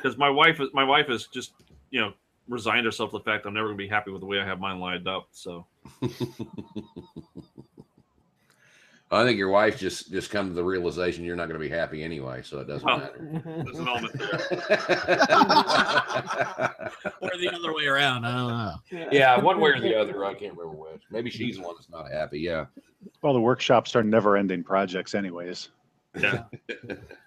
because 0.04 0.18
my 0.18 0.30
wife 0.30 0.60
is 0.60 0.70
my 0.74 0.84
wife 0.84 1.10
is 1.10 1.28
just 1.28 1.54
you 1.90 2.02
know 2.02 2.12
resigned 2.50 2.86
herself 2.86 3.12
to 3.12 3.18
the 3.18 3.24
fact 3.24 3.46
I'm 3.46 3.54
never 3.54 3.68
gonna 3.68 3.78
be 3.78 3.88
happy 3.88 4.12
with 4.12 4.22
the 4.22 4.28
way 4.28 4.40
I 4.40 4.46
have 4.46 4.60
mine 4.60 4.80
lined 4.80 5.08
up. 5.08 5.28
So 5.32 5.66
I 9.12 9.24
think 9.24 9.38
your 9.38 9.50
wife 9.50 9.78
just 9.80 10.12
just 10.12 10.32
come 10.32 10.48
to 10.48 10.54
the 10.56 10.64
realization 10.64 11.24
you're 11.24 11.36
not 11.36 11.48
going 11.48 11.60
to 11.62 11.64
be 11.64 11.70
happy 11.70 12.04
anyway, 12.04 12.42
so 12.44 12.58
it 12.60 12.68
doesn't 12.68 12.84
Well, 12.84 12.98
matter. 12.98 13.64
there's 13.64 13.78
an 13.78 13.88
element 13.88 14.14
there. 14.14 14.30
Or 17.22 17.30
the 17.38 17.52
other 17.54 17.74
way 17.76 17.86
around. 17.86 18.26
I 18.26 18.34
don't 18.36 18.48
know. 19.02 19.08
yeah, 19.12 19.38
one 19.40 19.60
way 19.60 19.70
or 19.72 19.80
the 19.80 19.96
other. 19.96 20.26
I 20.26 20.34
can't 20.34 20.58
remember 20.58 20.76
which. 20.82 21.04
Maybe 21.12 21.30
she's 21.30 21.58
the 21.58 21.62
one 21.62 21.76
that's 21.78 21.90
not 21.92 22.12
happy. 22.12 22.40
Yeah. 22.40 22.66
Well, 23.22 23.34
the 23.34 23.40
workshops 23.42 23.96
are 23.96 24.02
never-ending 24.04 24.64
projects, 24.64 25.14
anyways. 25.14 25.70
Yeah, 26.20 26.44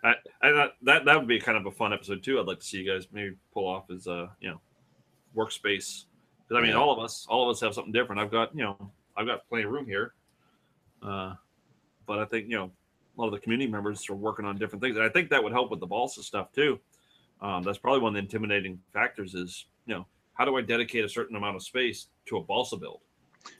I, 0.05 0.15
I 0.43 0.51
thought 0.53 0.71
that 0.83 1.05
that 1.05 1.19
would 1.19 1.27
be 1.29 1.39
kind 1.41 1.59
of 1.59 1.67
a 1.67 1.71
fun 1.73 1.93
episode 1.93 2.23
too. 2.23 2.41
I'd 2.41 2.47
like 2.47 2.61
to 2.61 2.67
see 2.67 2.79
you 2.79 2.93
guys 2.93 3.07
maybe 3.13 3.35
pull 3.53 3.67
off 3.69 3.91
as 3.91 4.07
a 4.09 4.31
you 4.41 4.49
know 4.51 4.61
workspace 5.37 6.05
because 6.49 6.61
I 6.61 6.63
mean 6.63 6.73
Yeah. 6.75 6.79
all 6.81 6.93
of 6.93 6.99
us 6.99 7.27
all 7.29 7.49
of 7.49 7.55
us 7.55 7.61
have 7.61 7.75
something 7.75 7.93
different. 7.93 8.21
I've 8.21 8.31
got 8.31 8.55
you 8.55 8.63
know 8.63 8.91
I've 9.17 9.27
got 9.27 9.49
plenty 9.49 9.65
of 9.65 9.71
room 9.71 9.87
here, 9.87 10.15
uh, 11.03 11.35
but 12.07 12.19
I 12.19 12.25
think 12.25 12.49
you 12.49 12.57
know 12.57 12.71
a 13.17 13.21
lot 13.21 13.27
of 13.29 13.33
the 13.33 13.41
community 13.41 13.71
members 13.71 14.09
are 14.11 14.15
working 14.15 14.45
on 14.45 14.57
different 14.57 14.83
things, 14.83 14.97
and 14.97 15.05
I 15.05 15.09
think 15.09 15.31
that 15.31 15.43
would 15.43 15.53
help 15.53 15.71
with 15.71 15.81
the 15.81 15.87
balsa 15.87 16.23
stuff 16.23 16.53
too. 16.53 16.79
Um, 17.41 17.63
that's 17.63 17.79
probably 17.79 18.01
one 18.01 18.11
of 18.11 18.15
the 18.15 18.21
intimidating 18.21 18.81
factors 18.93 19.35
is 19.35 19.67
you 19.87 19.95
know 19.95 20.07
how 20.35 20.45
do 20.45 20.57
I 20.57 20.61
dedicate 20.63 21.05
a 21.05 21.09
certain 21.09 21.37
amount 21.37 21.57
of 21.57 21.63
space 21.63 22.09
to 22.27 22.37
a 22.39 22.43
balsa 22.43 22.77
build? 22.77 23.01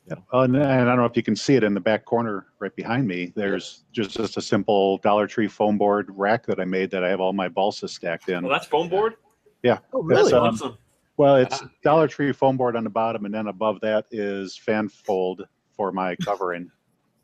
Yeah. 0.09 0.17
Oh, 0.33 0.41
and, 0.41 0.57
and 0.57 0.65
I 0.67 0.85
don't 0.85 0.97
know 0.97 1.05
if 1.05 1.17
you 1.17 1.23
can 1.23 1.37
see 1.37 1.55
it 1.55 1.63
in 1.63 1.73
the 1.73 1.81
back 1.81 2.05
corner 2.05 2.47
right 2.59 2.75
behind 2.75 3.07
me. 3.07 3.33
There's 3.37 3.85
just, 3.93 4.17
just 4.17 4.37
a 4.37 4.43
simple 4.43 4.99
Dollar 4.99 5.29
Tree 5.29 5.47
foam 5.47 5.79
board 5.79 6.11
rack 6.11 6.45
that 6.47 6.59
I 6.59 6.65
made 6.65 6.91
that 6.91 7.05
I 7.05 7.09
have 7.09 7.21
all 7.21 7.33
my 7.33 7.49
balsa 7.49 7.87
stacked 7.87 8.29
in. 8.29 8.43
Well, 8.43 8.53
that's 8.53 8.67
foam 8.67 8.89
board. 8.89 9.15
Yeah. 9.63 9.79
Oh, 9.93 10.07
That's, 10.09 10.23
really? 10.23 10.33
um, 10.35 10.43
awesome. 10.55 10.79
Well, 11.17 11.37
it's 11.37 11.63
Dollar 11.83 12.09
Tree 12.09 12.33
foam 12.33 12.57
board 12.57 12.77
on 12.77 12.85
the 12.85 12.91
bottom, 12.91 13.25
and 13.25 13.35
then 13.35 13.47
above 13.47 13.81
that 13.81 14.07
is 14.11 14.57
fan 14.57 14.89
fold 14.89 15.47
for 15.75 15.91
my 15.93 16.15
covering. 16.17 16.71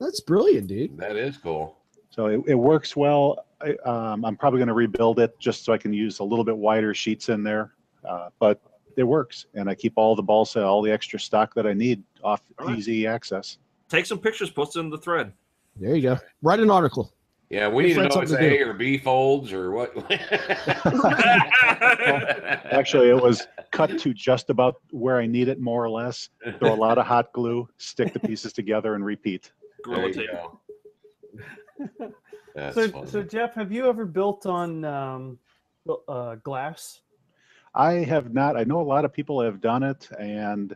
That's 0.01 0.21
brilliant, 0.21 0.67
dude. 0.67 0.97
That 0.97 1.17
is 1.17 1.37
cool. 1.37 1.79
So 2.11 2.27
it, 2.27 2.41
it 2.47 2.55
works 2.55 2.97
well. 2.97 3.47
I, 3.61 3.75
um, 3.89 4.25
I'm 4.25 4.37
probably 4.37 4.59
going 4.59 4.69
to 4.69 4.75
rebuild 4.75 5.21
it 5.21 5.39
just 5.39 5.65
so 5.65 5.73
I 5.73 5.79
can 5.79 5.93
use 5.93 6.19
a 6.19 6.25
little 6.25 6.45
bit 6.45 6.57
wider 6.57 6.95
sheets 6.95 7.29
in 7.29 7.43
there, 7.43 7.75
uh, 8.05 8.31
but 8.39 8.61
it 8.97 9.05
works, 9.05 9.47
and 9.55 9.69
I 9.69 9.75
keep 9.75 9.95
all 9.97 10.15
the 10.15 10.23
ball 10.23 10.41
balsa, 10.41 10.63
all 10.63 10.83
the 10.83 10.91
extra 10.91 11.19
stock 11.19 11.55
that 11.55 11.67
I 11.67 11.73
need 11.73 12.03
off 12.23 12.43
All 12.59 12.67
right. 12.67 12.79
easy 12.79 13.07
access. 13.07 13.59
Take 13.89 14.07
some 14.07 14.19
pictures, 14.19 14.51
post 14.51 14.73
them 14.73 14.87
in 14.87 14.91
the 14.91 14.99
thread. 14.99 15.33
There 15.77 15.95
you 15.95 16.03
go. 16.03 16.19
Write 16.43 16.61
an 16.61 16.71
article. 16.71 17.13
Yeah, 17.53 17.69
we 17.69 17.83
Give 17.83 17.89
need 17.89 17.95
to 17.95 18.01
know 18.01 18.07
if 18.07 18.23
it's 18.23 18.31
something 18.31 18.49
to 18.49 18.63
A 18.63 18.67
or 18.67 18.73
B 18.73 18.97
folds 18.97 19.53
or 19.53 19.73
what. 19.73 19.95
Actually, 22.73 23.11
it 23.11 23.23
was 23.23 23.47
cut 23.73 23.99
to 23.99 24.15
just 24.15 24.49
about 24.49 24.77
where 24.91 25.19
I 25.19 25.27
need 25.27 25.49
it, 25.49 25.61
more 25.61 25.85
or 25.85 25.91
less. 25.91 26.31
Throw 26.59 26.73
a 26.73 26.75
lot 26.75 26.97
of 26.97 27.05
hot 27.05 27.31
glue, 27.35 27.69
stick 27.77 28.15
the 28.15 28.21
pieces 28.21 28.55
together, 28.55 28.95
and 28.95 29.05
repeat. 29.05 29.53
There 29.85 29.97
Gorilla 29.97 30.09
you 30.09 30.15
tape. 30.15 30.31
go. 30.33 30.61
That's 32.55 32.75
so, 32.75 32.89
funny. 32.89 33.07
so 33.11 33.23
Jeff, 33.23 33.53
have 33.55 33.71
you 33.71 33.87
ever 33.87 34.07
built 34.07 34.47
on 34.47 34.87
um, 34.87 35.39
uh, 36.09 36.37
glass? 36.37 37.03
I 37.75 37.97
have 37.97 38.33
not. 38.33 38.57
I 38.57 38.65
know 38.65 38.81
a 38.81 38.83
lot 38.83 39.05
of 39.05 39.13
people 39.13 39.43
have 39.43 39.61
done 39.61 39.83
it, 39.83 40.09
and 40.19 40.75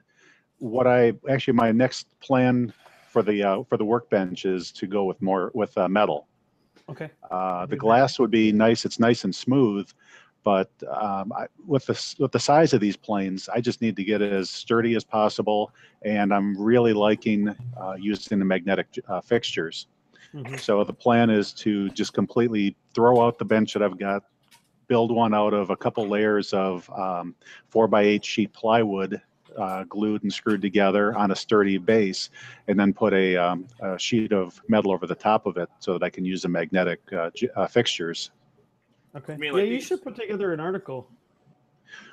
what 0.59 0.87
I 0.87 1.15
actually 1.27 1.55
my 1.55 1.73
next 1.73 2.07
plan 2.21 2.71
for 3.09 3.23
the 3.23 3.43
uh, 3.43 3.63
for 3.63 3.79
the 3.79 3.85
workbench 3.87 4.45
is 4.45 4.71
to 4.73 4.87
go 4.87 5.05
with 5.05 5.23
more 5.23 5.51
with 5.55 5.77
uh, 5.79 5.89
metal. 5.89 6.29
Okay. 6.89 7.11
Uh, 7.31 7.67
the 7.67 7.77
glass 7.77 8.19
would 8.19 8.31
be 8.31 8.53
nice. 8.53 8.85
It's 8.85 8.99
nice 9.01 9.25
and 9.25 9.35
smooth, 9.35 9.89
but 10.45 10.71
um, 10.89 11.33
I, 11.33 11.47
with 11.67 11.87
the 11.87 12.15
with 12.19 12.33
the 12.33 12.39
size 12.39 12.73
of 12.73 12.81
these 12.81 12.97
planes, 12.97 13.49
I 13.49 13.61
just 13.61 13.83
need 13.83 13.97
to 13.97 14.05
get 14.05 14.23
it 14.23 14.33
as 14.33 14.51
sturdy 14.51 14.95
as 14.95 15.03
possible. 15.03 15.73
And 16.03 16.33
I'm 16.33 16.57
really 16.61 16.93
liking 16.93 17.49
uh, 17.81 17.95
using 17.99 18.39
the 18.39 18.45
magnetic 18.45 18.87
uh, 19.09 19.21
fixtures. 19.21 19.89
Mhm. 20.35 20.59
So 20.61 20.85
the 20.85 20.93
plan 20.93 21.31
is 21.31 21.53
to 21.55 21.89
just 21.91 22.13
completely 22.13 22.77
throw 22.95 23.27
out 23.27 23.39
the 23.39 23.45
bench 23.45 23.73
that 23.73 23.83
I've 23.83 23.99
got, 23.99 24.25
build 24.87 25.11
one 25.11 25.35
out 25.35 25.55
of 25.55 25.71
a 25.71 25.77
couple 25.77 26.07
layers 26.07 26.53
of 26.53 26.89
um, 26.91 27.35
four 27.69 27.89
by 27.89 28.03
eight 28.03 28.25
sheet 28.25 28.53
plywood. 28.53 29.21
Uh, 29.57 29.85
glued 29.85 30.23
and 30.23 30.33
screwed 30.33 30.61
together 30.61 31.17
on 31.17 31.31
a 31.31 31.37
sturdy 31.37 31.79
base, 31.79 32.31
and 32.69 32.79
then 32.79 32.93
put 32.93 33.15
a, 33.15 33.37
um, 33.37 33.67
a 33.81 33.99
sheet 33.99 34.33
of 34.33 34.61
metal 34.69 34.93
over 34.93 35.07
the 35.07 35.15
top 35.15 35.47
of 35.47 35.57
it 35.57 35.69
so 35.79 35.95
that 35.95 36.03
I 36.03 36.11
can 36.11 36.25
use 36.25 36.43
the 36.43 36.49
magnetic 36.49 37.01
uh, 37.13 37.31
j- 37.35 37.49
uh, 37.57 37.67
fixtures. 37.67 38.33
Okay. 39.17 39.37
mean 39.37 39.55
yeah, 39.55 39.61
like 39.61 39.71
you 39.71 39.81
should 39.81 40.03
put 40.03 40.15
together 40.15 40.53
an 40.53 40.61
article. 40.61 41.09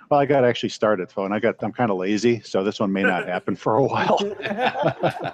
Well, 0.09 0.19
I 0.19 0.25
got 0.25 0.45
actually 0.45 0.69
started, 0.69 1.11
phone. 1.11 1.33
I 1.33 1.39
got 1.39 1.55
I'm 1.61 1.73
kind 1.73 1.91
of 1.91 1.97
lazy, 1.97 2.39
so 2.41 2.63
this 2.63 2.79
one 2.79 2.91
may 2.91 3.03
not 3.03 3.27
happen 3.35 3.55
for 3.55 3.77
a 3.77 3.83
while. 3.83 4.19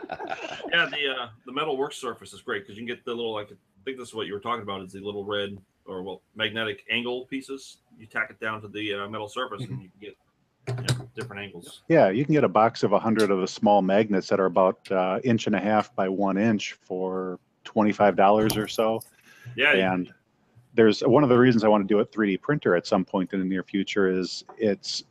Yeah, 0.71 0.85
the 0.85 1.09
uh, 1.09 1.29
the 1.45 1.51
metal 1.51 1.77
work 1.77 1.93
surface 1.93 2.31
is 2.31 2.41
great 2.41 2.63
because 2.63 2.77
you 2.77 2.85
can 2.85 2.95
get 2.95 3.03
the 3.03 3.13
little 3.13 3.33
like 3.33 3.47
I 3.51 3.55
think 3.85 3.97
this 3.97 4.09
is 4.09 4.13
what 4.13 4.27
you 4.27 4.33
were 4.33 4.39
talking 4.39 4.61
about 4.61 4.81
is 4.81 4.91
the 4.91 4.99
little 4.99 5.25
red 5.25 5.57
or 5.85 6.03
well 6.03 6.21
magnetic 6.35 6.83
angle 6.89 7.25
pieces. 7.25 7.77
You 7.97 8.05
tack 8.05 8.29
it 8.29 8.39
down 8.39 8.61
to 8.61 8.67
the 8.67 8.93
uh, 8.93 9.09
metal 9.09 9.27
surface 9.27 9.61
and 9.61 9.81
you 9.81 9.89
can 9.89 9.99
get 9.99 10.17
you 10.77 10.83
know, 10.97 11.09
different 11.15 11.41
angles. 11.41 11.81
Yeah, 11.87 12.09
you 12.09 12.23
can 12.25 12.33
get 12.33 12.43
a 12.43 12.49
box 12.49 12.83
of 12.83 12.91
100 12.91 13.31
of 13.31 13.39
the 13.41 13.47
small 13.47 13.81
magnets 13.81 14.27
that 14.29 14.39
are 14.39 14.45
about 14.45 14.89
uh, 14.91 15.19
inch 15.23 15.47
and 15.47 15.55
a 15.55 15.59
half 15.59 15.93
by 15.95 16.07
one 16.09 16.37
inch 16.37 16.73
for 16.73 17.39
$25 17.65 18.57
or 18.57 18.67
so. 18.67 18.99
Yeah, 19.55 19.73
And 19.93 20.11
there's 20.75 21.01
one 21.01 21.23
of 21.23 21.29
the 21.29 21.37
reasons 21.37 21.63
I 21.63 21.67
want 21.67 21.87
to 21.87 21.91
do 21.93 21.99
a 21.99 22.05
3D 22.05 22.41
printer 22.41 22.75
at 22.75 22.85
some 22.85 23.03
point 23.03 23.33
in 23.33 23.39
the 23.39 23.45
near 23.45 23.63
future 23.63 24.07
is 24.09 24.43
it's 24.57 25.03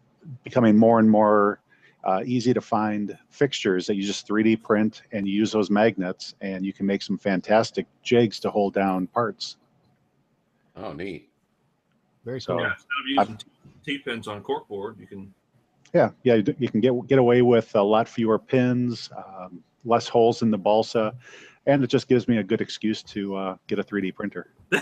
becoming 0.44 0.76
more 0.76 0.98
and 1.00 1.10
more 1.10 1.60
uh, 2.04 2.22
easy 2.24 2.54
to 2.54 2.60
find 2.60 3.18
fixtures 3.28 3.86
that 3.86 3.96
you 3.96 4.02
just 4.04 4.26
3D 4.28 4.62
print 4.62 5.02
and 5.12 5.26
you 5.26 5.34
use 5.34 5.50
those 5.50 5.68
magnets 5.70 6.34
and 6.40 6.64
you 6.64 6.72
can 6.72 6.86
make 6.86 7.02
some 7.02 7.18
fantastic 7.18 7.86
jigs 8.02 8.38
to 8.40 8.50
hold 8.50 8.72
down 8.74 9.06
parts. 9.08 9.56
oh, 10.76 10.92
neat. 10.92 11.28
Very 12.24 12.40
So- 12.40 12.54
cool. 12.54 12.62
yeah, 12.62 12.72
instead 12.72 13.26
of 13.26 13.28
using 13.28 13.38
T 13.84 13.98
pins 13.98 14.28
on 14.28 14.42
corkboard, 14.42 14.98
you 15.00 15.06
can 15.06 15.34
Yeah, 15.94 16.10
yeah, 16.22 16.34
you 16.58 16.68
can 16.68 16.80
get 16.80 16.92
get 17.06 17.18
away 17.18 17.42
with 17.42 17.74
a 17.74 17.82
lot 17.82 18.08
fewer 18.08 18.38
pins, 18.38 19.10
um, 19.16 19.62
less 19.84 20.06
holes 20.08 20.42
in 20.42 20.50
the 20.50 20.58
balsa, 20.58 21.14
and 21.66 21.82
it 21.82 21.88
just 21.88 22.08
gives 22.08 22.28
me 22.28 22.38
a 22.38 22.42
good 22.42 22.60
excuse 22.60 23.02
to 23.04 23.36
uh, 23.36 23.56
get 23.66 23.78
a 23.78 23.84
3D 23.84 24.14
printer. 24.14 24.52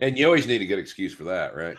and 0.00 0.18
you 0.18 0.26
always 0.26 0.46
need 0.46 0.62
a 0.62 0.66
good 0.66 0.78
excuse 0.78 1.14
for 1.14 1.24
that, 1.24 1.54
right? 1.54 1.76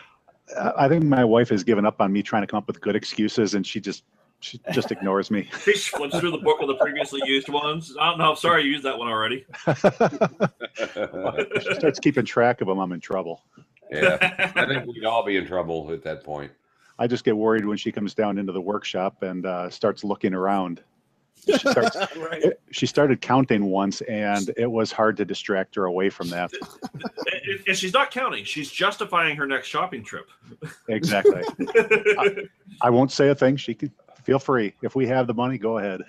Uh, 0.56 0.72
I 0.76 0.88
think 0.88 1.04
my 1.04 1.24
wife 1.24 1.48
has 1.48 1.64
given 1.64 1.84
up 1.84 2.00
on 2.00 2.12
me 2.12 2.22
trying 2.22 2.42
to 2.42 2.46
come 2.46 2.58
up 2.58 2.66
with 2.66 2.80
good 2.80 2.94
excuses, 2.94 3.54
and 3.54 3.66
she 3.66 3.80
just 3.80 4.04
she 4.40 4.60
just 4.72 4.92
ignores 4.92 5.30
me. 5.30 5.48
she 5.64 5.72
flips 5.76 6.18
through 6.18 6.30
the 6.30 6.38
book 6.38 6.60
with 6.60 6.68
the 6.68 6.76
previously 6.76 7.20
used 7.24 7.48
ones. 7.48 7.94
Oh 7.98 8.14
no, 8.16 8.34
sorry, 8.34 8.64
you 8.64 8.70
used 8.70 8.84
that 8.84 8.98
one 8.98 9.08
already. 9.08 9.44
If 9.66 11.62
she 11.64 11.74
starts 11.74 11.98
keeping 11.98 12.24
track 12.24 12.60
of 12.60 12.68
them, 12.68 12.78
I'm 12.78 12.92
in 12.92 13.00
trouble. 13.00 13.42
Yeah, 13.90 14.50
I 14.56 14.66
think 14.66 14.86
we'd 14.92 15.04
all 15.04 15.24
be 15.24 15.36
in 15.36 15.46
trouble 15.46 15.90
at 15.92 16.02
that 16.04 16.24
point. 16.24 16.52
I 16.98 17.06
just 17.06 17.24
get 17.24 17.36
worried 17.36 17.66
when 17.66 17.76
she 17.76 17.92
comes 17.92 18.14
down 18.14 18.38
into 18.38 18.52
the 18.52 18.60
workshop 18.60 19.22
and 19.22 19.44
uh, 19.44 19.68
starts 19.68 20.02
looking 20.02 20.32
around. 20.34 20.82
She, 21.44 21.58
starts, 21.58 21.94
right. 22.16 22.42
it- 22.42 22.60
she 22.70 22.86
started 22.86 23.20
counting 23.20 23.66
once, 23.66 24.00
and 24.02 24.50
it 24.56 24.70
was 24.70 24.90
hard 24.90 25.16
to 25.18 25.24
distract 25.24 25.74
her 25.74 25.84
away 25.84 26.10
from 26.10 26.28
that. 26.30 26.50
And, 27.48 27.60
and 27.68 27.76
she's 27.76 27.92
not 27.92 28.10
counting; 28.12 28.44
she's 28.44 28.70
justifying 28.70 29.36
her 29.36 29.46
next 29.46 29.68
shopping 29.68 30.02
trip. 30.02 30.28
Exactly. 30.88 31.42
I 32.80 32.88
won't 32.90 33.10
say 33.12 33.28
a 33.28 33.34
thing. 33.34 33.56
She 33.56 33.74
can 33.74 33.92
feel 34.22 34.38
free. 34.38 34.74
If 34.82 34.94
we 34.96 35.06
have 35.08 35.26
the 35.26 35.34
money, 35.34 35.58
go 35.58 35.78
ahead. 35.78 36.02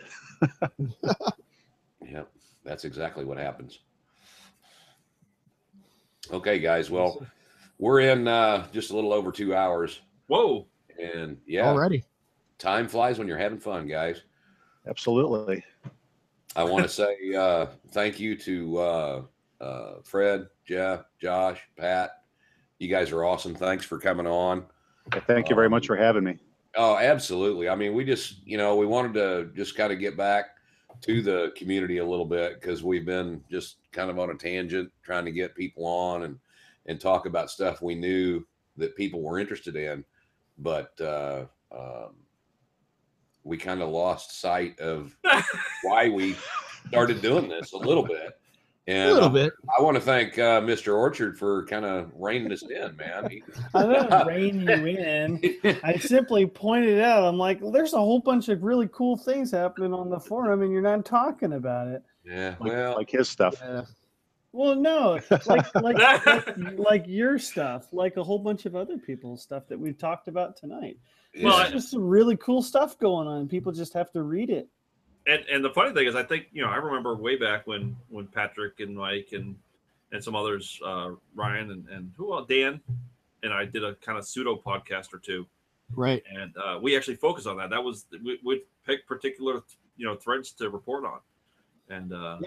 Yeah, 2.08 2.24
that's 2.64 2.86
exactly 2.86 3.26
what 3.26 3.38
happens. 3.38 3.80
Okay, 6.32 6.60
guys. 6.60 6.90
Well, 6.90 7.26
we're 7.78 8.02
in 8.02 8.28
uh, 8.28 8.68
just 8.72 8.92
a 8.92 8.96
little 8.96 9.14
over 9.14 9.32
two 9.32 9.56
hours, 9.56 10.02
Whoa! 10.28 10.68
and 11.00 11.38
yeah, 11.46 11.68
Already. 11.68 12.04
time 12.58 12.88
flies 12.88 13.20
when 13.20 13.28
you're 13.28 13.38
having 13.38 13.60
fun, 13.60 13.88
guys. 13.88 14.24
Absolutely. 14.88 15.64
I 16.56 16.64
want 16.64 16.84
to 16.84 16.90
say 16.90 17.16
uh, 17.38 17.68
thank 17.92 18.20
you 18.20 18.36
to 18.38 18.78
uh, 18.80 19.22
uh, 19.62 19.94
Fred, 20.04 20.48
Jeff, 20.66 21.04
Josh, 21.22 21.62
Pat. 21.78 22.24
You 22.80 22.88
guys 22.88 23.12
are 23.12 23.24
awesome. 23.24 23.54
Thanks 23.54 23.86
for 23.86 24.00
coming 24.00 24.28
on. 24.28 24.66
Thank 25.28 25.50
you 25.50 25.56
very 25.56 25.70
much 25.70 25.88
for 25.88 25.96
having 25.96 26.24
me. 26.24 26.38
Oh, 26.76 26.98
absolutely. 26.98 27.70
I 27.70 27.76
mean, 27.76 27.94
we 27.94 28.06
just, 28.06 28.46
you 28.46 28.58
know, 28.58 28.76
we 28.76 28.86
wanted 28.86 29.14
to 29.16 29.50
just 29.56 29.76
kind 29.76 29.92
of 29.92 30.00
get 30.00 30.16
back 30.16 30.46
to 31.02 31.22
the 31.22 31.54
community 31.56 31.98
a 31.98 32.06
little 32.06 32.26
bit 32.26 32.60
because 32.60 32.84
we've 32.84 33.06
been 33.06 33.44
just 33.50 33.78
kind 33.92 34.10
of 34.10 34.20
on 34.20 34.30
a 34.30 34.36
tangent 34.36 34.92
trying 35.04 35.26
to 35.26 35.32
get 35.32 35.56
people 35.56 35.86
on 35.86 36.24
and 36.24 36.40
and 36.88 37.00
talk 37.00 37.26
about 37.26 37.52
stuff 37.52 37.82
we 37.82 37.96
knew 37.96 38.46
that 38.78 38.96
people 38.96 39.22
were 39.22 39.40
interested 39.40 39.76
in, 39.76 40.04
but 40.58 41.00
uh, 41.02 41.46
um, 41.72 42.16
we 43.44 43.58
kind 43.58 43.82
of 43.82 43.90
lost 43.90 44.40
sight 44.40 44.80
of 44.80 45.16
why 45.84 46.10
we 46.10 46.36
started 46.88 47.22
doing 47.22 47.50
this 47.50 47.74
a 47.74 47.78
little 47.78 48.04
bit. 48.04 48.40
And 48.90 49.10
a 49.10 49.14
little 49.14 49.30
bit. 49.30 49.52
I 49.78 49.82
want 49.82 49.96
to 49.96 50.02
thank 50.02 50.40
uh, 50.40 50.62
Mr. 50.62 50.96
Orchard 50.96 51.38
for 51.38 51.66
kind 51.66 51.84
of 51.84 52.10
reining 52.16 52.54
us 52.54 52.62
in, 52.64 52.96
man. 52.96 53.30
He, 53.30 53.44
I 53.74 53.86
didn't 53.86 54.28
rein 54.28 54.62
you 54.62 54.88
in. 54.98 55.80
I 55.84 55.98
simply 56.00 56.46
pointed 56.46 57.02
out, 57.02 57.26
I'm 57.26 57.38
like, 57.38 57.62
well, 57.62 57.72
there's 57.72 57.92
a 57.92 57.98
whole 57.98 58.22
bunch 58.22 58.48
of 58.48 58.64
really 58.64 58.88
cool 58.94 59.18
things 59.18 59.52
happening 59.52 59.94
on 59.94 60.10
the 60.10 60.20
forum, 60.20 60.62
and 60.62 60.72
you're 60.72 60.82
not 60.82 61.04
talking 61.04 61.52
about 61.54 61.88
it. 61.88 62.02
yeah, 62.26 62.56
Like, 62.62 62.72
well, 62.72 62.96
like 62.96 63.10
his 63.10 63.28
stuff. 63.28 63.56
Yeah. 63.62 63.82
Well, 64.54 64.76
no, 64.76 65.20
like 65.46 65.76
like, 65.76 65.98
like 66.00 66.58
like 66.78 67.04
your 67.08 67.38
stuff, 67.38 67.92
like 67.92 68.18
a 68.18 68.24
whole 68.24 68.40
bunch 68.40 68.66
of 68.66 68.76
other 68.76 68.98
people's 68.98 69.42
stuff 69.44 69.68
that 69.68 69.80
we've 69.80 69.98
talked 69.98 70.28
about 70.28 70.56
tonight. 70.56 70.98
Well, 71.42 71.58
There's 71.58 71.70
I- 71.70 71.72
just 71.74 71.92
some 71.92 72.02
really 72.08 72.38
cool 72.38 72.62
stuff 72.62 72.98
going 72.98 73.28
on. 73.28 73.48
People 73.48 73.72
just 73.72 73.94
have 73.94 74.12
to 74.14 74.24
read 74.24 74.50
it. 74.50 74.68
and 75.28 75.44
and 75.52 75.64
the 75.64 75.70
funny 75.72 75.94
thing 75.94 76.08
is, 76.08 76.16
I 76.16 76.24
think 76.24 76.48
you 76.54 76.62
know, 76.64 76.70
I 76.70 76.78
remember 76.78 77.16
way 77.16 77.36
back 77.36 77.68
when 77.68 77.96
when 78.10 78.28
Patrick 78.28 78.80
and 78.80 78.96
Mike 78.96 79.30
and 79.34 79.56
and 80.12 80.24
some 80.24 80.36
others, 80.36 80.80
uh, 80.86 81.12
Ryan 81.36 81.72
and 81.72 81.90
and 81.90 82.12
who 82.18 82.34
else, 82.34 82.48
Dan, 82.48 82.80
and 83.44 83.54
I 83.54 83.66
did 83.66 83.84
a 83.84 83.96
kind 83.96 84.18
of 84.18 84.26
pseudo 84.26 84.56
podcast 84.56 85.14
or 85.14 85.20
two, 85.20 85.46
Right. 85.94 86.24
and 86.34 86.56
uh, 86.58 86.80
we 86.82 86.96
actually 86.96 87.16
focused 87.18 87.46
on 87.46 87.58
that. 87.58 87.70
That 87.70 87.84
was 87.84 88.06
we 88.24 88.40
would 88.44 88.62
pick 88.86 89.06
particular 89.06 89.62
you 89.98 90.06
know 90.08 90.16
threads 90.16 90.52
to 90.54 90.70
report 90.70 91.04
on, 91.06 91.20
and 91.90 92.14
uh, 92.14 92.38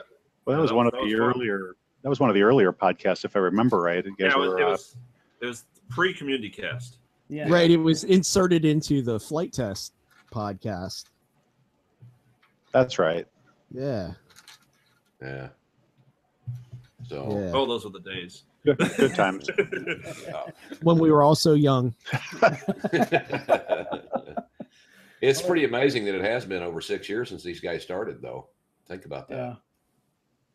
Well, 0.47 0.57
that 0.57 0.63
was 0.63 0.71
that 0.71 0.75
one 0.77 0.87
of 0.87 0.93
the 0.93 1.01
was 1.01 1.13
fun. 1.13 1.21
earlier. 1.21 1.77
That 2.03 2.09
was 2.09 2.21
one 2.21 2.31
of 2.31 2.35
the 2.35 2.43
earlier 2.43 2.73
podcasts, 2.73 3.25
if 3.25 3.37
I 3.37 3.41
remember 3.41 3.81
right. 3.81 4.05
You 4.05 4.15
yeah, 4.19 4.29
guys 4.29 4.37
it 4.37 4.39
was, 4.39 4.49
were, 4.49 4.59
it 4.61 4.65
uh, 4.65 4.71
was 4.71 4.97
it 5.41 5.47
was 5.47 5.65
pre 5.89 6.15
community 6.15 6.49
cast. 6.49 6.99
Yeah. 7.29 7.49
Right. 7.49 7.71
It 7.71 7.77
was 7.77 8.05
inserted 8.05 8.65
into 8.65 9.03
the 9.03 9.21
Flite 9.21 9.53
Test 9.53 9.93
podcast. 10.33 11.05
that's 12.73 12.99
right. 12.99 13.27
Yeah. 13.71 14.13
yeah. 15.23 15.49
So, 17.09 17.39
Yeah. 17.39 17.53
Oh, 17.55 17.67
those 17.67 17.85
were 17.85 17.91
the 17.91 18.01
days. 18.01 18.45
Good, 18.65 18.79
good 18.97 19.15
times. 19.15 19.49
When 20.83 20.99
we 20.99 21.11
were 21.11 21.23
all 21.23 21.35
so 21.35 21.55
young. 21.55 21.95
it's 25.21 25.43
pretty 25.43 25.65
amazing 25.65 26.05
that 26.07 26.15
it 26.15 26.23
has 26.23 26.45
been 26.45 26.63
over 26.63 26.81
six 26.81 27.09
years 27.09 27.29
since 27.29 27.43
these 27.43 27.61
guys 27.61 27.83
started, 27.83 28.21
though. 28.23 28.49
Think 28.89 29.05
about 29.05 29.29
that. 29.29 29.37
Yeah. 29.37 29.55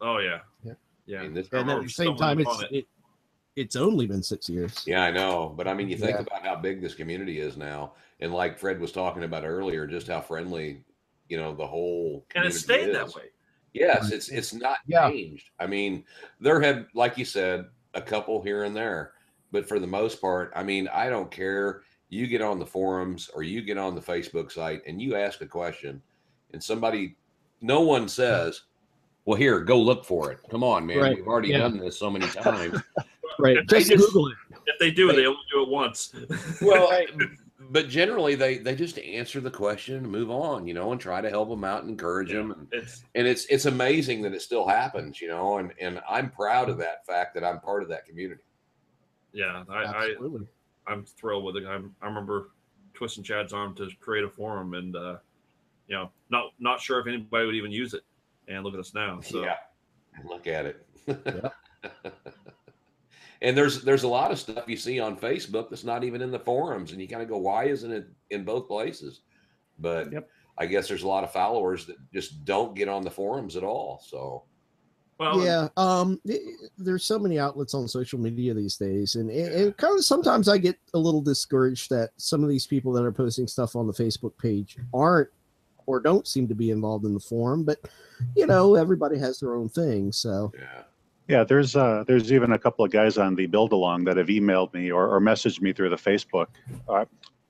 Oh 0.02 0.18
yeah, 0.18 0.40
Yeah. 0.64 0.74
Yeah. 1.06 1.20
I 1.20 1.24
mean, 1.24 1.34
this- 1.34 1.48
And 1.52 1.70
at 1.70 1.82
the 1.84 1.90
same 1.90 2.16
time, 2.16 2.40
it's 2.40 2.62
it. 2.64 2.72
it, 2.72 2.86
it's 3.56 3.76
only 3.76 4.06
been 4.06 4.22
six 4.24 4.50
years. 4.50 4.84
Yeah, 4.86 5.04
I 5.04 5.12
know. 5.12 5.54
But 5.56 5.68
I 5.68 5.74
mean, 5.74 5.90
you 5.90 5.98
think 5.98 6.12
Yeah. 6.18 6.22
about 6.22 6.46
how 6.46 6.56
big 6.56 6.82
this 6.82 6.94
community 6.94 7.40
is 7.40 7.56
now. 7.58 7.94
And 8.20 8.34
like 8.34 8.58
Fred 8.58 8.80
was 8.80 8.92
talking 8.92 9.24
about 9.24 9.46
earlier, 9.46 9.86
just 9.88 10.08
how 10.08 10.22
friendly, 10.22 10.84
you 11.30 11.38
know, 11.38 11.56
the 11.56 11.66
whole 11.68 12.26
and 12.36 12.46
it 12.46 12.50
community 12.50 12.58
stayed 12.58 12.96
that 12.96 13.14
way. 13.16 13.30
Yes, 13.74 14.12
it's 14.12 14.30
it's 14.30 14.54
not 14.54 14.78
Yeah. 14.88 15.10
changed. 15.10 15.50
I 15.60 15.68
mean, 15.68 16.06
there 16.40 16.62
have, 16.62 16.88
like 16.94 17.18
you 17.18 17.26
said, 17.26 17.66
a 17.94 18.02
couple 18.02 18.42
here 18.42 18.64
and 18.64 18.76
there, 18.76 19.14
but 19.52 19.68
for 19.68 19.80
the 19.80 19.88
most 19.88 20.22
part, 20.22 20.52
I 20.56 20.64
mean, 20.64 20.88
I 20.90 21.10
don't 21.10 21.32
care. 21.32 21.82
You 22.10 22.28
get 22.28 22.42
on 22.42 22.60
the 22.60 22.66
forums 22.66 23.30
or 23.34 23.44
you 23.44 23.62
get 23.62 23.78
on 23.78 23.96
the 23.96 24.02
Facebook 24.02 24.52
site 24.52 24.82
and 24.86 25.02
you 25.02 25.16
ask 25.16 25.42
a 25.42 25.48
question, 25.48 26.02
and 26.54 26.64
somebody, 26.64 27.16
no 27.62 27.82
one 27.82 28.08
says, 28.08 28.62
"Well, 29.26 29.38
here, 29.38 29.60
go 29.62 29.80
look 29.80 30.06
for 30.06 30.32
it." 30.32 30.40
Come 30.50 30.64
on, 30.64 30.86
man, 30.86 31.00
Right. 31.00 31.16
we've 31.18 31.28
already 31.28 31.50
Yeah. 31.50 31.60
done 31.60 31.78
this 31.78 31.98
so 31.98 32.10
many 32.10 32.28
times. 32.28 32.80
Right. 33.38 33.58
If 33.58 33.68
they 33.68 33.80
Just 33.80 33.92
just- 33.92 34.08
Google 34.14 34.28
it. 34.30 34.38
If 34.66 34.80
they 34.80 34.92
do, 34.92 35.12
they 35.12 35.26
only 35.26 35.42
do 35.52 35.62
it 35.64 35.68
once. 35.68 36.16
well, 36.62 36.90
but 37.72 37.90
generally, 37.90 38.36
they 38.36 38.60
they 38.60 38.76
just 38.76 38.98
answer 39.00 39.42
the 39.42 39.52
question 39.52 39.96
and 39.98 40.08
move 40.10 40.32
on, 40.32 40.66
you 40.66 40.74
know, 40.74 40.94
and 40.94 41.02
try 41.02 41.20
to 41.20 41.30
help 41.30 41.50
them 41.50 41.66
out 41.66 41.82
and 41.82 41.90
encourage 41.90 42.32
them. 42.32 42.52
And, 42.54 42.68
it's 42.72 43.04
and 43.14 43.28
it's 43.28 43.46
it's 43.48 43.66
amazing 43.66 44.22
that 44.22 44.34
it 44.34 44.42
still 44.42 44.66
happens, 44.66 45.20
you 45.20 45.28
know, 45.28 45.58
and 45.58 45.74
and 45.82 46.02
I'm 46.10 46.30
proud 46.32 46.70
of 46.70 46.78
that 46.78 47.06
fact 47.06 47.34
that 47.34 47.44
I'm 47.44 47.60
part 47.60 47.84
of 47.84 47.90
that 47.90 48.06
community. 48.06 48.42
yeah. 49.34 49.66
I, 49.68 49.84
I 49.84 50.10
Absolutely. 50.12 50.48
I'm 50.88 51.04
thrilled 51.04 51.44
with 51.44 51.58
it. 51.58 51.66
I'm, 51.68 51.94
I 52.02 52.06
remember 52.06 52.52
twisting 52.94 53.24
Chad's 53.24 53.52
arm 53.52 53.76
to 53.76 53.90
create 54.00 54.24
a 54.24 54.30
forum, 54.30 54.76
and 54.76 54.96
uh, 54.96 55.18
you 55.90 55.96
know, 55.98 56.10
not 56.30 56.52
not 56.60 56.80
sure 56.80 57.00
if 57.02 57.08
anybody 57.08 57.46
would 57.46 57.56
even 57.56 57.72
use 57.72 57.94
it. 57.94 58.04
And 58.48 58.64
look 58.64 58.74
at 58.74 58.80
us 58.80 58.94
now. 58.94 59.20
So 59.22 59.44
Yeah, 59.44 59.56
look 60.26 60.48
at 60.48 60.66
it. 60.66 60.86
Yep. 61.08 61.54
and 63.42 63.58
there's 63.58 63.82
there's 63.84 64.04
a 64.04 64.08
lot 64.08 64.32
of 64.32 64.40
stuff 64.40 64.64
you 64.68 64.78
see 64.78 65.00
on 65.00 65.18
Facebook 65.18 65.70
that's 65.70 65.84
not 65.84 66.04
even 66.04 66.22
in 66.22 66.32
the 66.32 66.40
forums, 66.40 66.92
and 66.92 67.02
you 67.02 67.08
kind 67.08 67.22
of 67.22 67.30
go, 67.30 67.38
why 67.38 67.66
isn't 67.66 67.92
it 67.92 68.08
in 68.30 68.44
both 68.44 68.68
places? 68.68 69.22
But 69.80 70.12
Yep. 70.12 70.30
I 70.58 70.66
guess 70.68 70.88
there's 70.88 71.04
a 71.04 71.08
lot 71.08 71.24
of 71.26 71.32
followers 71.34 71.86
that 71.88 71.98
just 72.14 72.46
don't 72.46 72.76
get 72.76 72.88
on 72.88 73.04
the 73.04 73.12
forums 73.12 73.56
at 73.58 73.64
all. 73.64 74.02
So 74.08 74.44
well, 75.18 75.42
yeah 75.46 75.70
um 75.78 76.20
i- 76.28 76.34
i- 76.34 76.68
there's 76.78 77.06
so 77.06 77.18
many 77.18 77.40
outlets 77.40 77.74
on 77.74 77.88
social 77.88 78.20
media 78.20 78.54
these 78.54 78.76
days 78.76 79.16
and 79.16 79.30
it, 79.30 79.50
it 79.54 79.78
kind 79.78 79.98
of 79.98 80.04
sometimes 80.04 80.50
i 80.50 80.58
get 80.58 80.78
a 80.94 81.00
little 81.00 81.22
discouraged 81.22 81.90
that 81.90 82.10
some 82.18 82.44
of 82.44 82.50
these 82.50 82.68
people 82.68 82.92
that 82.92 83.02
are 83.06 83.14
posting 83.14 83.48
stuff 83.48 83.78
on 83.78 83.88
the 83.88 83.94
facebook 83.94 84.38
page 84.38 84.76
aren't 84.94 85.30
or 85.86 86.00
don't 86.00 86.28
seem 86.28 86.48
to 86.48 86.56
be 86.56 86.72
involved 86.72 87.06
in 87.06 87.14
the 87.14 87.20
forum 87.20 87.64
but 87.64 87.78
you 88.36 88.46
know 88.46 88.76
everybody 88.76 89.18
has 89.18 89.40
their 89.40 89.56
own 89.56 89.70
thing 89.70 90.12
so 90.12 90.52
yeah, 90.58 90.82
Yeah, 91.28 91.44
there's 91.44 91.76
uh, 91.76 92.04
there's 92.08 92.32
even 92.32 92.52
a 92.54 92.60
couple 92.60 92.86
of 92.86 92.92
guys 92.92 93.18
on 93.18 93.36
the 93.36 93.46
build 93.48 93.72
along 93.72 94.06
that 94.06 94.18
have 94.18 94.28
emailed 94.28 94.74
me 94.74 94.92
or, 94.92 95.08
or 95.16 95.20
messaged 95.20 95.60
me 95.62 95.74
through 95.74 95.90
the 95.90 95.96
Facebook, 95.96 96.48
uh, 96.88 97.06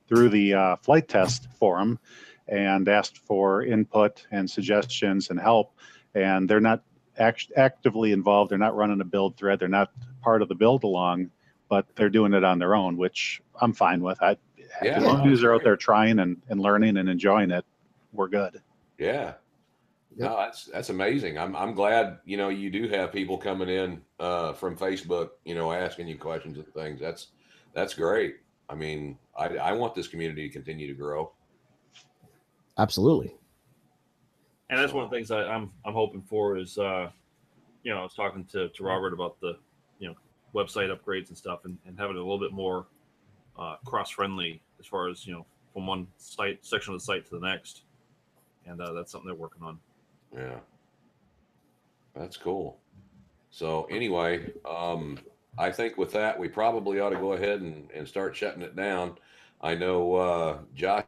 through 0.08 0.30
the 0.30 0.54
uh, 0.54 0.76
Flite 0.78 1.08
Test 1.10 1.48
forum, 1.60 2.00
and 2.48 2.88
asked 2.88 3.18
for 3.18 3.64
input 3.64 4.26
and 4.32 4.50
suggestions 4.50 5.30
and 5.30 5.40
help. 5.40 5.74
And 6.14 6.48
they're 6.50 6.62
not 6.62 6.84
act- 7.18 7.52
actively 7.58 8.14
involved. 8.14 8.50
They're 8.52 8.58
not 8.58 8.76
running 8.78 9.02
a 9.02 9.06
build 9.06 9.36
thread. 9.36 9.60
They're 9.60 9.68
not 9.68 9.92
part 10.22 10.42
of 10.42 10.48
the 10.48 10.56
build 10.56 10.84
along, 10.86 11.32
but 11.68 11.86
they're 11.96 12.10
doing 12.10 12.34
it 12.34 12.44
on 12.46 12.60
their 12.60 12.76
own, 12.76 12.96
which 12.96 13.42
I'm 13.60 13.74
fine 13.74 14.02
with. 14.02 14.22
I, 14.24 14.38
Yeah. 14.82 14.98
as 15.00 15.04
long 15.04 15.30
as 15.32 15.42
they're 15.42 15.54
out 15.54 15.64
there 15.64 15.76
trying 15.78 16.20
and, 16.20 16.38
and 16.50 16.60
learning 16.62 16.96
and 16.98 17.10
enjoying 17.10 17.52
it, 17.52 17.66
we're 18.16 18.28
good. 18.28 18.62
yeah. 18.98 19.34
Yep. 20.18 20.30
No, 20.30 20.38
that's 20.38 20.66
that's 20.66 20.90
amazing. 20.90 21.38
I'm 21.38 21.56
I'm 21.58 21.74
glad 21.74 22.20
you 22.24 22.38
know 22.38 22.48
you 22.48 22.70
do 22.70 22.88
have 22.88 23.12
people 23.12 23.38
coming 23.38 23.68
in 23.68 24.02
uh, 24.20 24.54
from 24.54 24.78
Facebook, 24.78 25.32
you 25.44 25.56
know, 25.56 25.74
asking 25.74 26.08
you 26.08 26.18
questions 26.18 26.58
and 26.58 26.74
things. 26.74 27.02
That's 27.02 27.28
that's 27.74 27.94
great. 27.94 28.38
I 28.70 28.76
mean, 28.76 29.18
I 29.38 29.48
I 29.58 29.72
want 29.74 29.94
this 29.94 30.08
community 30.08 30.48
to 30.48 30.54
continue 30.54 30.88
to 30.88 30.94
grow. 30.94 31.34
absolutely 32.78 33.36
and 34.70 34.80
that's 34.80 34.94
one 34.94 35.04
of 35.04 35.10
the 35.10 35.16
things 35.16 35.32
I, 35.32 35.44
I'm 35.44 35.72
I'm 35.86 35.94
hoping 35.94 36.22
for 36.22 36.58
is 36.58 36.78
uh, 36.78 37.10
you 37.84 37.94
know 37.94 38.00
I 38.00 38.04
was 38.04 38.14
talking 38.14 38.46
to, 38.46 38.70
to 38.70 38.84
Robert 38.84 39.14
about 39.14 39.40
the 39.40 39.58
you 40.00 40.08
know 40.08 40.16
website 40.54 40.96
upgrades 40.96 41.30
and 41.30 41.38
stuff 41.38 41.66
and, 41.66 41.78
and 41.86 41.98
having 41.98 42.16
it 42.16 42.20
a 42.20 42.24
little 42.24 42.40
bit 42.40 42.52
more 42.52 42.88
uh, 43.60 43.76
cross 43.86 44.10
friendly 44.10 44.62
as 44.80 44.86
far 44.86 45.10
as 45.10 45.26
you 45.26 45.34
know 45.34 45.46
from 45.74 45.88
one 45.88 46.08
site 46.18 46.66
section 46.66 46.94
of 46.94 47.00
the 47.00 47.06
site 47.06 47.26
to 47.26 47.40
the 47.40 47.46
next, 47.46 47.84
and 48.66 48.82
uh, 48.82 48.94
that's 48.94 49.12
something 49.12 49.28
they're 49.28 49.36
working 49.36 49.64
on. 49.64 49.80
Yeah. 50.36 50.60
That's 52.16 52.38
cool. 52.38 52.80
So 53.52 53.88
anyway, 53.90 54.52
um, 54.70 55.18
I 55.58 55.72
think 55.72 55.98
with 55.98 56.12
that, 56.14 56.38
we 56.38 56.48
probably 56.48 57.00
ought 57.00 57.10
to 57.12 57.18
go 57.18 57.34
ahead 57.34 57.62
and, 57.62 57.90
and 57.92 58.08
start 58.08 58.36
shutting 58.36 58.62
it 58.62 58.76
down. 58.76 59.18
I 59.62 59.76
know 59.76 60.16
uh, 60.16 60.58
Josh 60.74 61.06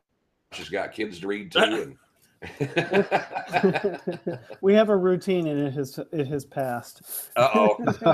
has 0.53 0.69
got 0.69 0.93
kids 0.93 1.19
to 1.19 1.27
read 1.27 1.51
to. 1.51 1.63
And 1.63 1.97
we 4.61 4.73
have 4.73 4.89
a 4.89 4.95
routine 4.95 5.47
and 5.47 5.59
it 5.59 5.73
has 5.73 5.99
it 6.11 6.27
has 6.27 6.45
passed. 6.45 7.01
Uh-oh. 7.35 7.75
My 8.05 8.13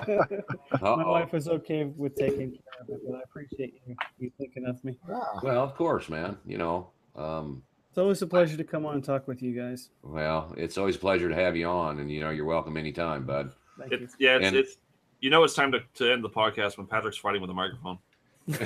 Uh-oh. 0.82 1.12
wife 1.12 1.34
was 1.34 1.48
okay 1.48 1.86
with 1.86 2.16
taking 2.16 2.52
care 2.52 2.82
of 2.82 2.90
it, 2.90 3.00
but 3.06 3.18
I 3.18 3.22
appreciate 3.24 3.82
you, 3.86 3.96
you 4.20 4.32
thinking 4.38 4.66
of 4.66 4.84
me. 4.84 4.98
Well, 5.44 5.64
of 5.64 5.76
course, 5.76 6.10
man. 6.10 6.38
You 6.46 6.58
know, 6.58 6.90
um, 7.16 7.62
It's 7.94 8.00
always 8.00 8.24
a 8.24 8.26
pleasure 8.28 8.58
to 8.58 8.64
come 8.64 8.88
on 8.88 8.96
and 8.96 9.04
talk 9.04 9.28
with 9.28 9.44
you 9.44 9.54
guys. 9.56 9.90
well, 10.02 10.52
it's 10.58 10.80
always 10.80 10.96
a 10.96 11.00
pleasure 11.00 11.30
to 11.30 11.36
have 11.36 11.56
you 11.56 11.68
on, 11.68 12.00
and 12.00 12.10
you 12.12 12.22
know, 12.22 12.32
you're 12.32 12.44
welcome 12.44 12.76
anytime, 12.76 13.24
bud. 13.24 13.52
Thank 13.78 13.92
you. 13.92 13.98
It's 14.00 14.16
yeah, 14.18 14.38
it's, 14.38 14.48
And- 14.48 14.56
it's 14.56 14.78
you 15.20 15.30
know 15.30 15.44
it's 15.44 15.54
time 15.54 15.72
to, 15.74 15.80
to 15.98 16.12
end 16.12 16.24
the 16.24 16.30
podcast 16.32 16.80
when 16.80 16.88
Patrick's 16.88 17.18
fighting 17.18 17.40
with 17.40 17.52
a 17.52 17.54
microphone. 17.54 18.00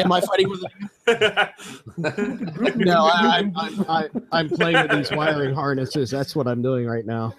am 0.00 0.10
i 0.10 0.20
fighting 0.22 0.48
with 0.48 0.60
no 2.78 3.04
I, 3.04 3.48
I, 3.54 3.70
I, 3.88 4.08
i'm 4.32 4.48
playing 4.48 4.74
with 4.88 4.90
these 4.90 5.12
wiring 5.12 5.54
harnesses 5.54 6.10
that's 6.10 6.34
what 6.34 6.48
i'm 6.48 6.62
doing 6.62 6.84
right 6.88 7.06
now 7.06 7.34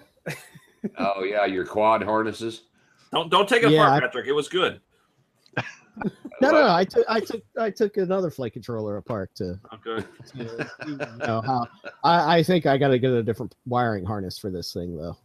oh 0.96 1.22
yeah, 1.24 1.44
your 1.44 1.66
quad 1.66 2.02
harnesses. 2.02 2.62
don't 3.12 3.30
don't 3.30 3.46
take 3.46 3.62
it 3.64 3.72
Yeah, 3.72 3.82
apart, 3.82 4.04
I- 4.04 4.06
Patrick. 4.06 4.26
It 4.26 4.32
was 4.32 4.48
good. 4.48 4.80
No 5.96 6.10
no, 6.40 6.50
no 6.52 6.74
i 6.74 6.84
took 6.84 7.04
i 7.08 7.20
took 7.20 7.42
i 7.58 7.70
took 7.70 7.96
another 7.96 8.30
flight 8.30 8.52
controller 8.52 8.96
apart 8.96 9.30
to 9.34 9.58
Okay. 9.74 10.06
to, 10.34 10.68
you 10.86 10.96
know 10.96 11.40
how 11.40 11.66
I, 12.04 12.38
I 12.38 12.42
think 12.42 12.66
I 12.66 12.78
got 12.78 12.88
to 12.88 12.98
get 12.98 13.10
a 13.10 13.22
different 13.22 13.54
wiring 13.66 14.04
harness 14.04 14.38
for 14.38 14.50
this 14.50 14.72
thing 14.72 14.96
though. 14.96 15.16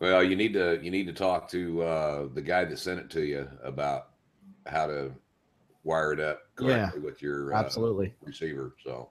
Well, 0.00 0.22
you 0.24 0.34
need 0.36 0.52
to 0.54 0.78
you 0.82 0.90
need 0.90 1.06
to 1.06 1.12
talk 1.12 1.48
to 1.50 1.82
uh, 1.82 2.28
the 2.32 2.40
guy 2.42 2.64
that 2.64 2.78
sent 2.78 3.00
it 3.00 3.10
to 3.10 3.22
you 3.22 3.48
about 3.62 4.10
how 4.66 4.86
to 4.86 5.12
wire 5.82 6.12
it 6.12 6.20
up 6.20 6.40
Yeah. 6.58 6.90
with 7.02 7.20
your 7.20 7.52
uh, 7.52 7.58
Absolutely. 7.58 8.14
receiver. 8.22 8.74
So 8.82 9.10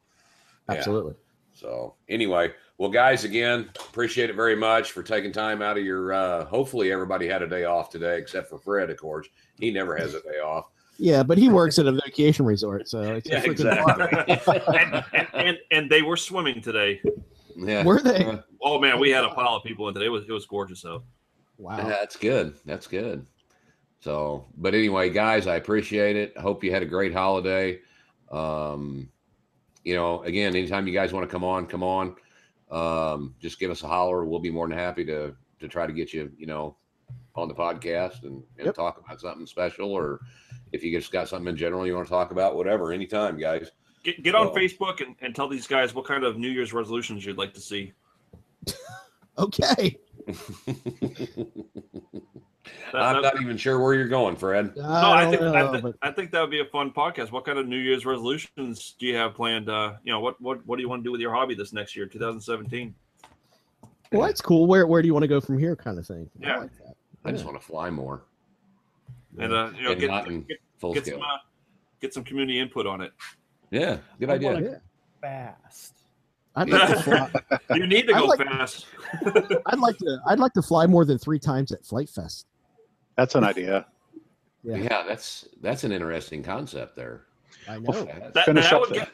yeah. 0.70 0.76
Absolutely. 0.76 1.14
So 1.54 1.96
anyway, 2.10 2.52
well, 2.78 2.90
guys, 2.90 3.24
again, 3.24 3.70
appreciate 3.90 4.30
it 4.30 4.36
very 4.36 4.56
much 4.56 4.92
for 4.92 5.04
taking 5.04 5.32
time 5.32 5.62
out 5.62 5.78
of 5.78 5.84
your. 5.84 6.14
uh 6.14 6.46
Hopefully, 6.46 6.92
everybody 6.92 7.28
had 7.28 7.42
a 7.42 7.48
day 7.48 7.66
off 7.66 7.90
today, 7.90 8.18
except 8.18 8.50
for 8.50 8.58
Fred, 8.58 8.90
of 8.90 8.98
course. 8.98 9.28
He 9.60 9.72
never 9.72 9.96
has 9.96 10.14
a 10.14 10.22
day 10.22 10.40
off. 10.44 10.66
Yeah, 10.98 11.24
but 11.24 11.38
he 11.38 11.50
works 11.50 11.80
at 11.80 11.88
a 11.88 11.92
vacation 11.92 12.46
resort, 12.46 12.88
so 12.88 13.02
it's 13.02 13.30
Yeah, 13.30 13.44
exactly. 13.44 14.04
and, 14.80 15.04
and, 15.14 15.28
and 15.34 15.58
and 15.72 15.90
they 15.90 16.02
were 16.02 16.18
swimming 16.18 16.62
today. 16.62 17.02
Yeah, 17.56 17.84
Were 17.84 18.02
they? 18.02 18.26
Uh, 18.26 18.38
Oh 18.66 18.80
man, 18.80 18.98
we 18.98 19.10
had 19.10 19.26
a 19.26 19.30
pile 19.30 19.56
of 19.58 19.64
people 19.64 19.88
in 19.90 19.94
today. 19.94 20.06
It 20.06 20.10
was 20.10 20.24
it 20.28 20.32
was 20.32 20.46
gorgeous 20.46 20.82
though. 20.82 21.04
Wow. 21.58 21.78
That's 21.88 22.16
good. 22.16 22.56
That's 22.66 22.88
good. 22.88 23.26
So, 24.00 24.48
but 24.58 24.74
anyway, 24.74 25.10
guys, 25.10 25.48
I 25.48 25.56
appreciate 25.56 26.16
it. 26.16 26.34
I 26.38 26.42
hope 26.42 26.64
you 26.64 26.72
had 26.72 26.82
a 26.84 26.86
great 26.86 27.14
holiday. 27.14 27.80
Um, 28.32 29.10
you 29.84 29.96
know, 29.96 30.24
again, 30.24 30.56
anytime 30.56 30.88
you 30.88 30.94
guys 30.94 31.14
want 31.14 31.28
to 31.28 31.32
come 31.32 31.44
on, 31.44 31.68
come 31.68 31.84
on. 31.84 32.16
Um, 32.74 33.36
just 33.40 33.60
give 33.60 33.70
us 33.72 33.84
a 33.84 33.88
holler. 33.88 34.26
We'll 34.26 34.40
be 34.40 34.50
more 34.52 34.68
than 34.68 34.78
happy 34.78 35.06
to 35.06 35.36
to 35.60 35.68
try 35.68 35.86
to 35.88 35.94
get 35.94 36.12
you, 36.14 36.32
you 36.38 36.46
know, 36.48 36.76
on 37.36 37.48
the 37.48 37.54
podcast 37.54 38.24
and, 38.24 38.44
and 38.58 38.66
Yep. 38.66 38.76
talk 38.76 39.02
about 39.04 39.22
something 39.22 39.46
special, 39.46 39.92
or 39.92 40.20
if 40.72 40.84
you 40.84 40.98
just 40.98 41.12
got 41.12 41.28
something 41.30 41.48
in 41.50 41.56
general 41.58 41.86
you 41.88 41.96
want 41.96 42.08
to 42.08 42.12
talk 42.12 42.32
about, 42.32 42.56
whatever, 42.56 42.92
anytime, 42.92 43.38
guys. 43.40 43.72
Get, 44.04 44.22
get 44.24 44.36
on 44.36 44.48
Oh. 44.48 44.54
Facebook 44.54 45.00
and, 45.06 45.16
and 45.22 45.34
tell 45.36 45.48
these 45.48 45.66
guys 45.68 45.94
what 45.96 46.06
kind 46.06 46.24
of 46.26 46.38
New 46.38 46.50
Year's 46.50 46.74
resolutions 46.74 47.26
you'd 47.26 47.38
like 47.38 47.54
to 47.54 47.62
see. 47.62 47.94
Okay. 49.36 49.98
That- 52.94 53.02
I'm 53.02 53.22
that- 53.22 53.34
not 53.36 53.42
even 53.42 53.58
sure 53.58 53.80
where 53.80 53.94
you're 53.94 54.08
going, 54.08 54.36
Fred. 54.36 54.76
no, 54.76 54.84
I 54.84 55.28
think 55.30 55.42
don't 55.42 55.56
I, 55.56 55.62
know, 55.64 55.74
thi- 55.74 55.82
but- 55.82 55.96
I 56.02 56.12
think 56.12 56.32
that 56.32 56.42
would 56.42 56.52
be 56.52 56.62
a 56.62 56.66
fun 56.66 56.92
podcast. 56.92 57.32
What 57.32 57.44
kind 57.46 57.58
of 57.60 57.68
New 57.68 57.78
Year's 57.78 58.06
resolutions 58.06 58.96
do 59.00 59.06
you 59.06 59.16
have 59.16 59.34
planned? 59.36 59.70
Uh, 59.70 59.96
you 60.04 60.14
know, 60.14 60.20
what 60.20 60.40
what 60.42 60.66
what 60.66 60.78
do 60.78 60.82
you 60.82 60.90
want 60.90 61.02
to 61.02 61.04
do 61.04 61.12
with 61.12 61.20
your 61.22 61.34
hobby 61.34 61.56
this 61.56 61.74
next 61.74 61.96
year, 61.96 62.06
2017? 62.06 62.96
well, 64.12 64.22
that's 64.28 64.42
cool. 64.42 64.66
Where 64.68 64.88
where 64.88 65.02
do 65.02 65.08
you 65.08 65.14
want 65.14 65.24
to 65.24 65.28
go 65.28 65.42
from 65.42 65.58
here, 65.58 65.76
kind 65.76 65.98
of 66.00 66.06
thing. 66.08 66.30
I 66.42 66.48
Yeah. 66.48 66.58
like 66.60 66.78
that. 66.78 66.96
I 67.26 67.32
just 67.32 67.46
want 67.46 67.60
to 67.60 67.66
fly 67.66 67.90
more. 67.90 68.24
And 69.40 69.52
uh, 69.52 69.72
you 69.76 69.84
know, 69.84 69.92
And 69.92 70.00
get 70.00 70.48
get, 70.48 70.58
full 70.78 70.94
get 70.94 71.06
scale. 71.06 71.16
some 71.20 71.24
uh, 71.24 71.38
get 72.02 72.14
some 72.14 72.24
community 72.24 72.60
input 72.60 72.86
on 72.86 73.02
it. 73.02 73.12
yeah, 73.72 73.98
good 74.20 74.30
I 74.30 74.34
idea. 74.36 74.62
Yeah. 74.62 74.78
Fast. 75.22 75.96
I'd 76.56 76.70
like 76.70 76.90
to 76.90 77.02
fly. 77.02 77.32
You 77.76 77.88
need 77.88 78.08
to 78.08 78.14
I 78.14 78.20
go 78.20 78.26
like- 78.26 78.40
fast. 78.40 78.86
I'd 79.66 79.80
like 79.80 79.98
to. 79.98 80.20
I'd 80.28 80.38
like 80.40 80.54
to 80.54 80.62
fly 80.62 80.86
more 80.86 81.04
than 81.06 81.18
three 81.18 81.40
times 81.40 81.72
at 81.72 81.84
Flite 81.84 82.10
Fest. 82.10 82.46
That's 83.18 83.36
an 83.36 83.44
idea. 83.44 83.86
Yeah, 84.64 84.78
Yeah, 84.78 85.04
that's 85.08 85.48
that's 85.62 85.84
an 85.84 85.92
interesting 85.92 86.42
concept 86.44 86.96
there. 86.96 87.26
I 87.68 87.76
know. 87.80 87.82
Well, 87.88 88.06
That's- 88.06 88.32
That, 88.34 88.46
Finish 88.46 88.66
that 88.66 88.74
up 88.74 88.82
would 88.82 88.90
the- 88.90 88.94
get 88.96 89.10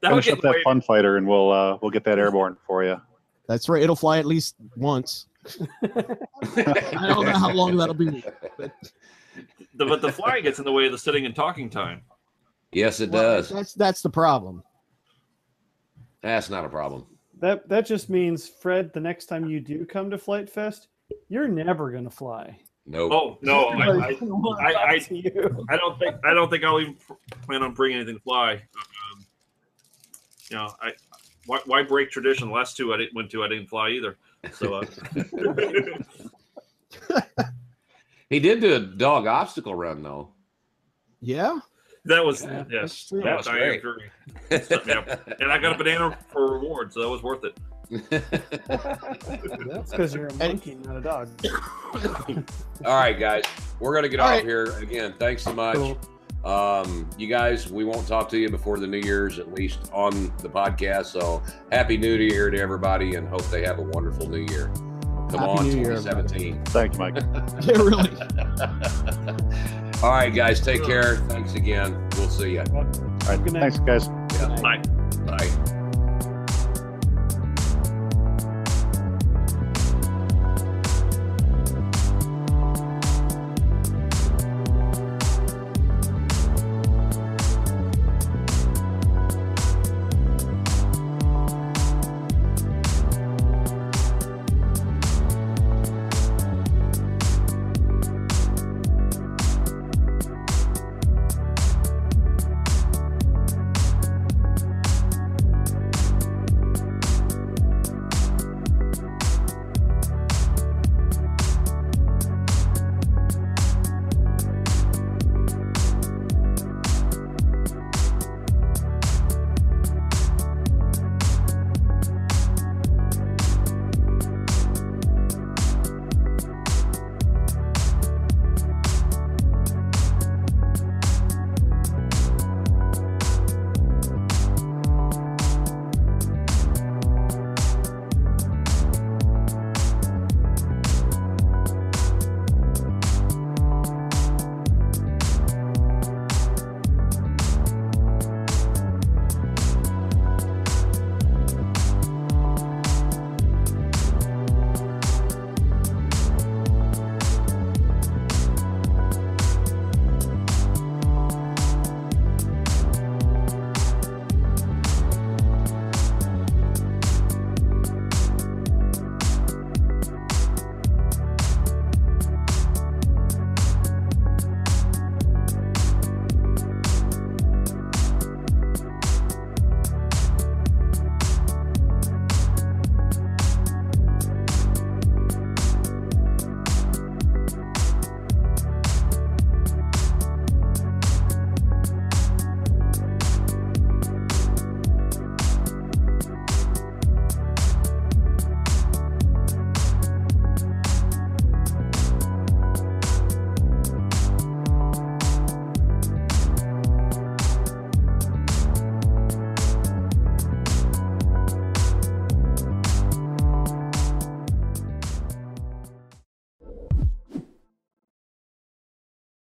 that 0.00 0.12
would 0.12 0.24
Finish 0.24 0.26
get 0.26 0.34
up 0.38 0.42
that 0.42 0.52
way- 0.52 0.62
fun 0.62 0.80
fighter, 0.80 1.16
and 1.16 1.26
we'll 1.26 1.50
uh, 1.50 1.78
we'll 1.82 1.90
get 1.90 2.04
that 2.04 2.18
airborne 2.18 2.56
for 2.66 2.84
you. 2.84 3.00
That's 3.48 3.68
right. 3.68 3.82
It'll 3.82 3.96
fly 3.96 4.18
at 4.18 4.26
least 4.26 4.56
once. 4.76 5.26
I 5.82 7.06
don't 7.06 7.24
know 7.24 7.32
how 7.38 7.50
long 7.50 7.76
that'll 7.76 7.94
be. 7.94 8.22
But, 8.58 8.72
the, 9.74 9.86
but 9.86 10.02
the 10.02 10.12
flying 10.12 10.42
gets 10.42 10.58
in 10.58 10.64
the 10.66 10.72
way 10.72 10.84
of 10.86 10.92
the 10.92 10.98
sitting 10.98 11.24
and 11.24 11.34
talking 11.34 11.70
time. 11.70 12.02
Yes, 12.72 13.00
it 13.00 13.10
well, 13.10 13.36
does. 13.36 13.48
That's 13.48 13.72
that's 13.74 14.02
the 14.02 14.10
problem. 14.10 14.62
That's 16.20 16.50
not 16.50 16.64
a 16.64 16.68
problem. 16.68 17.06
That 17.40 17.68
that 17.68 17.86
just 17.86 18.10
means 18.10 18.46
Fred. 18.48 18.92
The 18.92 19.00
next 19.00 19.26
time 19.26 19.48
you 19.48 19.60
do 19.60 19.86
come 19.86 20.10
to 20.10 20.18
Flite 20.18 20.50
Fest, 20.50 20.88
you're 21.28 21.48
never 21.48 21.90
gonna 21.90 22.10
fly. 22.10 22.58
Nope. 22.90 23.12
Oh 23.12 23.38
no, 23.42 23.66
I, 23.68 23.86
I, 23.86 23.88
I- 23.90 24.14
I- 24.70 25.08
I 25.70 25.76
don't 25.76 25.98
think 25.98 26.16
I 26.24 26.32
don't 26.32 26.48
think 26.50 26.64
I'll 26.64 26.80
even 26.80 26.96
plan 27.44 27.62
on 27.62 27.74
bringing 27.74 27.98
anything 27.98 28.16
to 28.16 28.22
fly. 28.22 28.54
Um, 28.54 29.26
you 30.50 30.56
know, 30.56 30.72
I 30.80 30.92
why, 31.46 31.60
why 31.66 31.82
break 31.82 32.10
tradition? 32.10 32.48
The 32.48 32.54
last 32.54 32.76
two 32.78 32.92
I 32.94 32.96
didn't 32.96 33.14
went 33.14 33.30
to, 33.32 33.44
I 33.44 33.48
didn't 33.48 33.66
fly 33.68 33.90
either. 33.90 34.16
So 34.52 34.74
uh, 34.74 34.84
He 38.30 38.40
did 38.40 38.60
do 38.60 38.74
a 38.74 38.80
dog 38.80 39.26
obstacle 39.26 39.74
run 39.74 40.02
though. 40.02 40.30
Yeah. 41.20 41.58
that 42.04 42.24
was 42.24 42.44
Yeah, 42.44 42.64
yes, 42.70 42.80
that's 42.80 43.08
true. 43.08 43.18
that 43.20 43.24
That 43.24 43.36
was 43.38 43.46
was 43.46 43.54
Diane 43.56 43.80
great. 43.80 44.10
Fury. 44.50 44.62
Set 44.64 45.40
and 45.40 45.50
I 45.52 45.58
got 45.58 45.74
a 45.74 45.78
banana 45.78 46.18
for 46.30 46.46
a 46.46 46.52
reward, 46.58 46.92
so 46.92 47.00
that 47.02 47.08
was 47.08 47.22
worth 47.22 47.44
it. 47.44 47.56
That's 47.90 49.90
because 49.90 50.14
you're 50.14 50.26
a 50.28 50.34
monkey, 50.34 50.76
not 50.84 50.96
a 50.96 51.00
dog. 51.00 51.28
All 52.84 52.94
right, 52.94 53.18
guys, 53.18 53.44
we're 53.80 53.94
gonna 53.94 54.08
get 54.08 54.20
All 54.20 54.26
off 54.26 54.32
right. 54.34 54.44
here 54.44 54.72
again. 54.78 55.14
Thanks 55.18 55.42
so 55.42 55.52
much. 55.52 55.76
Cool. 55.76 55.98
Um, 56.44 57.08
you 57.18 57.26
guys, 57.26 57.70
we 57.70 57.84
won't 57.84 58.06
talk 58.06 58.28
to 58.30 58.38
you 58.38 58.48
before 58.48 58.78
the 58.78 58.86
New 58.86 59.00
Year's, 59.00 59.38
at 59.38 59.52
least 59.52 59.90
on 59.92 60.32
the 60.38 60.48
podcast. 60.48 61.06
So 61.06 61.42
happy 61.72 61.96
New 61.96 62.14
Year 62.14 62.50
to 62.50 62.58
everybody, 62.60 63.16
and 63.16 63.28
hope 63.28 63.44
they 63.50 63.64
have 63.64 63.78
a 63.78 63.82
wonderful 63.82 64.28
New 64.28 64.46
Year. 64.50 64.70
Come 65.30 65.40
Happy 65.40 65.44
on, 65.44 65.68
New 65.68 65.76
Year, 65.76 65.96
2017. 65.96 66.64
Thank 66.66 66.94
you, 66.94 66.98
Mike. 67.00 67.16
Yeah, 67.62 67.82
really. 67.82 68.10
All 70.02 70.10
right, 70.10 70.32
guys, 70.32 70.60
take 70.60 70.84
care. 70.84 71.16
Thanks 71.28 71.54
again. 71.54 72.08
We'll 72.16 72.28
see 72.30 72.52
you. 72.52 72.60
All 72.72 72.84
right, 72.84 73.42
Good 73.44 73.52
night. 73.54 73.72
thanks, 73.74 73.78
guys. 73.80 74.08
Bye. 74.62 74.80
Bye. 75.26 75.74